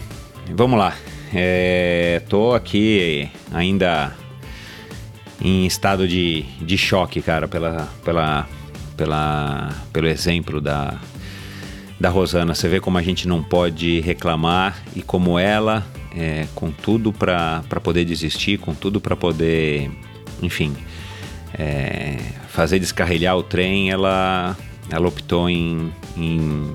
vamos 0.55 0.79
lá. 0.79 0.95
É, 1.35 2.23
tô 2.29 2.53
aqui 2.53 3.29
ainda 3.53 4.17
em 5.41 5.67
estado 5.67 6.07
de, 6.07 6.43
de 6.61 6.79
choque, 6.79 7.21
cara, 7.21 7.49
pela, 7.49 7.89
pela, 8.05 8.49
pela, 8.97 9.75
pelo 9.93 10.07
exemplo 10.07 10.61
da, 10.61 10.97
da 11.99 12.09
Rosana. 12.09 12.55
Você 12.55 12.69
vê 12.69 12.79
como 12.79 12.99
a 12.99 13.03
gente 13.03 13.27
não 13.27 13.43
pode 13.43 13.99
reclamar 13.99 14.81
e 14.95 15.03
como 15.03 15.41
ela, 15.41 15.85
é, 16.17 16.47
com 16.55 16.71
tudo 16.71 17.13
para 17.13 17.65
poder 17.83 18.05
desistir, 18.05 18.59
com 18.59 18.77
tudo 18.77 19.01
para 19.01 19.17
poder, 19.17 19.91
enfim, 20.41 20.73
é, 21.53 22.17
fazer 22.47 22.79
descarrilhar 22.79 23.37
o 23.37 23.43
trem, 23.43 23.91
ela, 23.91 24.57
ela 24.89 25.09
optou 25.09 25.51
em, 25.51 25.93
em 26.17 26.73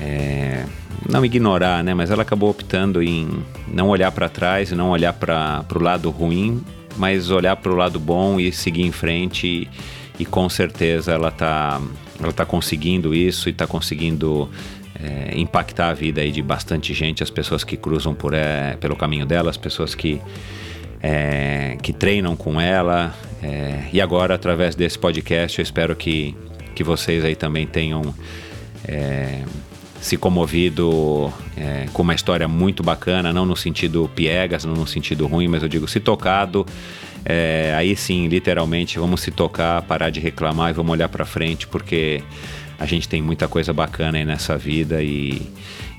é, 0.00 0.64
não 1.06 1.24
ignorar, 1.24 1.84
né? 1.84 1.94
Mas 1.94 2.10
ela 2.10 2.22
acabou 2.22 2.50
optando 2.50 3.02
em 3.02 3.28
não 3.66 3.88
olhar 3.88 4.10
para 4.12 4.28
trás 4.28 4.70
não 4.72 4.90
olhar 4.90 5.12
para 5.12 5.64
o 5.74 5.82
lado 5.82 6.10
ruim, 6.10 6.62
mas 6.96 7.30
olhar 7.30 7.56
para 7.56 7.72
o 7.72 7.76
lado 7.76 8.00
bom 8.00 8.40
e 8.40 8.50
seguir 8.52 8.82
em 8.82 8.92
frente. 8.92 9.46
E, 9.46 9.68
e 10.18 10.24
com 10.24 10.48
certeza 10.48 11.12
ela 11.12 11.28
está 11.28 11.80
ela 12.20 12.32
tá 12.32 12.44
conseguindo 12.44 13.14
isso 13.14 13.48
e 13.48 13.52
está 13.52 13.66
conseguindo 13.66 14.50
é, 15.00 15.38
impactar 15.38 15.90
a 15.90 15.94
vida 15.94 16.20
aí 16.20 16.32
de 16.32 16.42
bastante 16.42 16.92
gente, 16.92 17.22
as 17.22 17.30
pessoas 17.30 17.62
que 17.62 17.76
cruzam 17.76 18.14
por, 18.14 18.34
é, 18.34 18.76
pelo 18.80 18.96
caminho 18.96 19.24
dela, 19.24 19.50
as 19.50 19.56
pessoas 19.56 19.94
que, 19.94 20.20
é, 21.00 21.76
que 21.82 21.92
treinam 21.92 22.36
com 22.36 22.60
ela. 22.60 23.14
É, 23.42 23.84
e 23.92 24.00
agora, 24.00 24.34
através 24.34 24.74
desse 24.74 24.98
podcast, 24.98 25.58
eu 25.58 25.62
espero 25.62 25.94
que, 25.94 26.34
que 26.74 26.82
vocês 26.82 27.24
aí 27.24 27.36
também 27.36 27.66
tenham 27.66 28.14
é, 28.84 29.42
se 30.00 30.16
comovido 30.16 31.32
é, 31.56 31.86
com 31.92 32.02
uma 32.02 32.14
história 32.14 32.46
muito 32.46 32.82
bacana, 32.82 33.32
não 33.32 33.44
no 33.44 33.56
sentido 33.56 34.10
piegas, 34.14 34.64
não 34.64 34.74
no 34.74 34.86
sentido 34.86 35.26
ruim, 35.26 35.48
mas 35.48 35.62
eu 35.62 35.68
digo 35.68 35.88
se 35.88 36.00
tocado, 36.00 36.64
é, 37.24 37.74
aí 37.76 37.96
sim, 37.96 38.28
literalmente, 38.28 38.98
vamos 38.98 39.20
se 39.20 39.30
tocar, 39.30 39.82
parar 39.82 40.10
de 40.10 40.20
reclamar 40.20 40.70
e 40.70 40.72
vamos 40.72 40.92
olhar 40.92 41.08
para 41.08 41.24
frente, 41.24 41.66
porque 41.66 42.22
a 42.78 42.86
gente 42.86 43.08
tem 43.08 43.20
muita 43.20 43.48
coisa 43.48 43.72
bacana 43.72 44.18
aí 44.18 44.24
nessa 44.24 44.56
vida 44.56 45.02
e, 45.02 45.42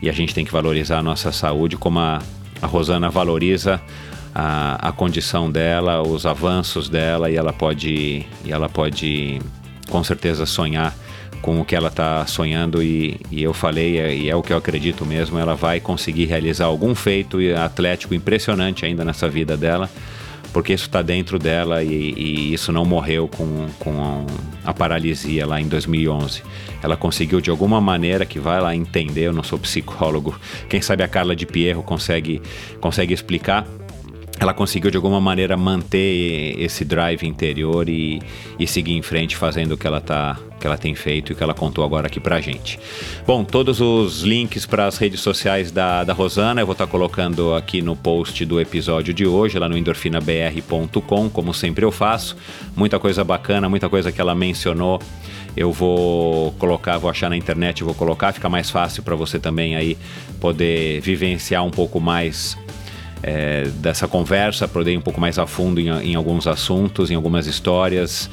e 0.01 0.09
a 0.09 0.13
gente 0.13 0.33
tem 0.33 0.45
que 0.45 0.51
valorizar 0.51 0.99
a 0.99 1.03
nossa 1.03 1.31
saúde, 1.31 1.75
como 1.75 1.99
a, 1.99 2.21
a 2.61 2.67
Rosana 2.67 3.09
valoriza 3.09 3.81
a, 4.33 4.89
a 4.89 4.91
condição 4.91 5.51
dela, 5.51 6.01
os 6.01 6.25
avanços 6.25 6.87
dela 6.87 7.29
e 7.29 7.35
ela 7.35 7.51
pode, 7.51 8.25
e 8.45 8.51
ela 8.51 8.69
pode 8.69 9.41
com 9.89 10.03
certeza 10.03 10.45
sonhar 10.45 10.95
com 11.41 11.59
o 11.59 11.65
que 11.65 11.75
ela 11.75 11.87
está 11.87 12.25
sonhando 12.25 12.81
e, 12.83 13.19
e, 13.31 13.41
eu 13.41 13.53
falei, 13.53 13.97
é, 13.97 14.15
e 14.15 14.29
é 14.29 14.35
o 14.35 14.41
que 14.41 14.53
eu 14.53 14.57
acredito 14.57 15.05
mesmo, 15.05 15.39
ela 15.39 15.55
vai 15.55 15.79
conseguir 15.79 16.25
realizar 16.25 16.65
algum 16.65 16.93
feito 16.93 17.37
atlético 17.57 18.13
impressionante 18.13 18.85
ainda 18.85 19.05
nessa 19.05 19.27
vida 19.29 19.55
dela, 19.55 19.89
porque 20.51 20.73
isso 20.73 20.85
está 20.85 21.01
dentro 21.01 21.39
dela 21.39 21.83
e, 21.83 22.13
e, 22.17 22.53
isso 22.53 22.71
não 22.71 22.85
morreu 22.85 23.27
com, 23.27 23.67
com 23.79 24.25
a 24.65 24.73
paralisia 24.73 25.45
lá 25.45 25.61
em 25.61 25.67
2011. 25.67 26.43
Ela 26.81 26.97
conseguiu 26.97 27.39
de 27.41 27.49
alguma 27.49 27.79
maneira, 27.79 28.25
que 28.25 28.39
vai 28.39 28.59
lá 28.59 28.75
entender, 28.75 29.27
eu 29.27 29.33
não 29.33 29.43
sou 29.43 29.59
psicólogo, 29.59 30.39
quem 30.67 30.81
sabe 30.81 31.03
a 31.03 31.07
Carla 31.07 31.35
de 31.35 31.45
Pierro 31.45 31.83
consegue, 31.83 32.41
consegue 32.79 33.13
explicar, 33.13 33.65
ela 34.39 34.53
conseguiu 34.53 34.89
de 34.89 34.95
alguma 34.95 35.19
maneira 35.19 35.57
manter 35.57 36.55
esse 36.57 36.85
drive 36.85 37.27
interior 37.27 37.89
e, 37.89 38.21
e 38.57 38.65
seguir 38.65 38.93
em 38.93 39.01
frente 39.01 39.35
fazendo 39.35 39.73
o 39.73 39.77
que 39.77 39.85
ela 39.85 39.99
tá 39.99 40.39
que 40.59 40.67
ela 40.67 40.77
tem 40.77 40.93
feito 40.93 41.31
e 41.31 41.35
que 41.35 41.41
ela 41.41 41.53
contou 41.53 41.85
agora 41.85 42.07
aqui 42.07 42.19
pra 42.19 42.41
gente. 42.41 42.77
Bom, 43.25 43.45
todos 43.45 43.79
os 43.79 44.23
links 44.23 44.65
para 44.65 44.87
as 44.87 44.97
redes 44.97 45.21
sociais 45.21 45.71
da, 45.71 46.03
da 46.03 46.11
Rosana 46.11 46.61
eu 46.61 46.65
vou 46.65 46.73
estar 46.73 46.85
tá 46.85 46.91
colocando 46.91 47.55
aqui 47.55 47.81
no 47.81 47.95
post 47.95 48.45
do 48.45 48.59
episódio 48.59 49.13
de 49.13 49.25
hoje, 49.25 49.57
lá 49.57 49.69
no 49.69 49.77
endorfinabr.com, 49.77 51.29
como 51.29 51.53
sempre 51.53 51.85
eu 51.85 51.91
faço. 51.91 52.35
Muita 52.75 52.99
coisa 52.99 53.23
bacana, 53.23 53.69
muita 53.69 53.87
coisa 53.87 54.11
que 54.11 54.19
ela 54.19 54.35
mencionou. 54.35 55.01
Eu 55.55 55.71
vou 55.71 56.51
colocar, 56.53 56.97
vou 56.97 57.09
achar 57.09 57.29
na 57.29 57.37
internet, 57.37 57.81
vou 57.83 57.93
colocar, 57.93 58.33
fica 58.33 58.49
mais 58.49 58.69
fácil 58.69 59.01
para 59.01 59.15
você 59.15 59.39
também 59.39 59.77
aí 59.77 59.97
poder 60.41 60.99
vivenciar 60.99 61.65
um 61.65 61.71
pouco 61.71 62.01
mais 62.01 62.57
é, 63.21 63.63
dessa 63.75 64.07
conversa, 64.07 64.67
poder 64.67 64.93
ir 64.93 64.97
um 64.97 65.01
pouco 65.01 65.19
mais 65.19 65.37
a 65.37 65.45
fundo 65.45 65.79
em, 65.79 65.89
em 65.89 66.15
alguns 66.15 66.47
assuntos, 66.47 67.11
em 67.11 67.15
algumas 67.15 67.47
histórias. 67.47 68.29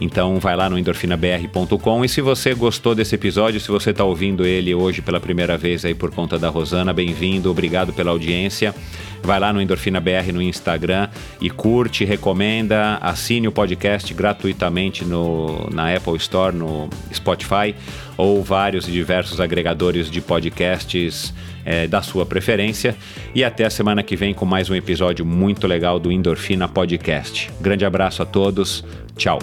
Então 0.00 0.38
vai 0.38 0.54
lá 0.54 0.70
no 0.70 0.78
endorfinabr.com 0.78 2.04
e 2.04 2.08
se 2.08 2.20
você 2.20 2.54
gostou 2.54 2.94
desse 2.94 3.16
episódio, 3.16 3.58
se 3.58 3.68
você 3.68 3.90
está 3.90 4.04
ouvindo 4.04 4.46
ele 4.46 4.72
hoje 4.72 5.02
pela 5.02 5.18
primeira 5.18 5.58
vez 5.58 5.84
aí 5.84 5.92
por 5.92 6.12
conta 6.12 6.38
da 6.38 6.48
Rosana, 6.48 6.92
bem-vindo, 6.92 7.50
obrigado 7.50 7.92
pela 7.92 8.12
audiência. 8.12 8.74
Vai 9.20 9.40
lá 9.40 9.52
no 9.52 9.60
Endorfina 9.60 9.98
BR 9.98 10.32
no 10.32 10.40
Instagram 10.40 11.08
e 11.40 11.50
curte, 11.50 12.04
recomenda, 12.04 12.98
assine 13.00 13.48
o 13.48 13.52
podcast 13.52 14.14
gratuitamente 14.14 15.04
no, 15.04 15.68
na 15.72 15.92
Apple 15.92 16.16
Store, 16.16 16.54
no 16.54 16.88
Spotify 17.12 17.74
ou 18.16 18.42
vários 18.44 18.86
e 18.86 18.92
diversos 18.92 19.40
agregadores 19.40 20.08
de 20.08 20.20
podcasts 20.20 21.34
é, 21.68 21.86
da 21.86 22.00
sua 22.00 22.24
preferência. 22.24 22.96
E 23.34 23.44
até 23.44 23.66
a 23.66 23.70
semana 23.70 24.02
que 24.02 24.16
vem 24.16 24.32
com 24.32 24.46
mais 24.46 24.70
um 24.70 24.74
episódio 24.74 25.26
muito 25.26 25.66
legal 25.66 26.00
do 26.00 26.10
Endorfina 26.10 26.66
Podcast. 26.66 27.50
Grande 27.60 27.84
abraço 27.84 28.22
a 28.22 28.26
todos. 28.26 28.82
Tchau. 29.18 29.38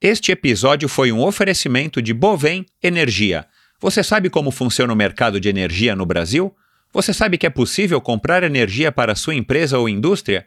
Este 0.00 0.30
episódio 0.30 0.88
foi 0.88 1.10
um 1.10 1.20
oferecimento 1.20 2.00
de 2.00 2.14
Bovem 2.14 2.64
Energia. 2.80 3.44
Você 3.80 4.04
sabe 4.04 4.30
como 4.30 4.52
funciona 4.52 4.92
o 4.92 4.96
mercado 4.96 5.40
de 5.40 5.48
energia 5.48 5.96
no 5.96 6.06
Brasil? 6.06 6.54
Você 6.92 7.12
sabe 7.12 7.36
que 7.36 7.46
é 7.46 7.50
possível 7.50 8.00
comprar 8.00 8.44
energia 8.44 8.92
para 8.92 9.16
sua 9.16 9.34
empresa 9.34 9.76
ou 9.76 9.88
indústria? 9.88 10.46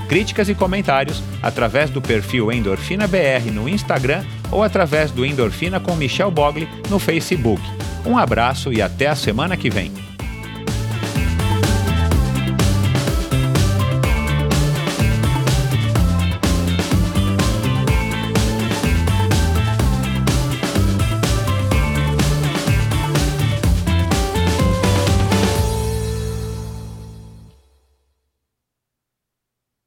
críticas 0.11 0.49
e 0.49 0.53
comentários 0.53 1.23
através 1.41 1.89
do 1.89 2.01
perfil 2.01 2.51
Endorfina 2.51 3.07
BR 3.07 3.49
no 3.49 3.69
Instagram 3.69 4.25
ou 4.51 4.61
através 4.61 5.09
do 5.09 5.25
Endorfina 5.25 5.79
com 5.79 5.95
Michel 5.95 6.29
Bogli 6.29 6.67
no 6.89 6.99
Facebook. 6.99 7.61
Um 8.05 8.17
abraço 8.17 8.73
e 8.73 8.81
até 8.81 9.07
a 9.07 9.15
semana 9.15 9.55
que 9.55 9.69
vem. 9.69 9.89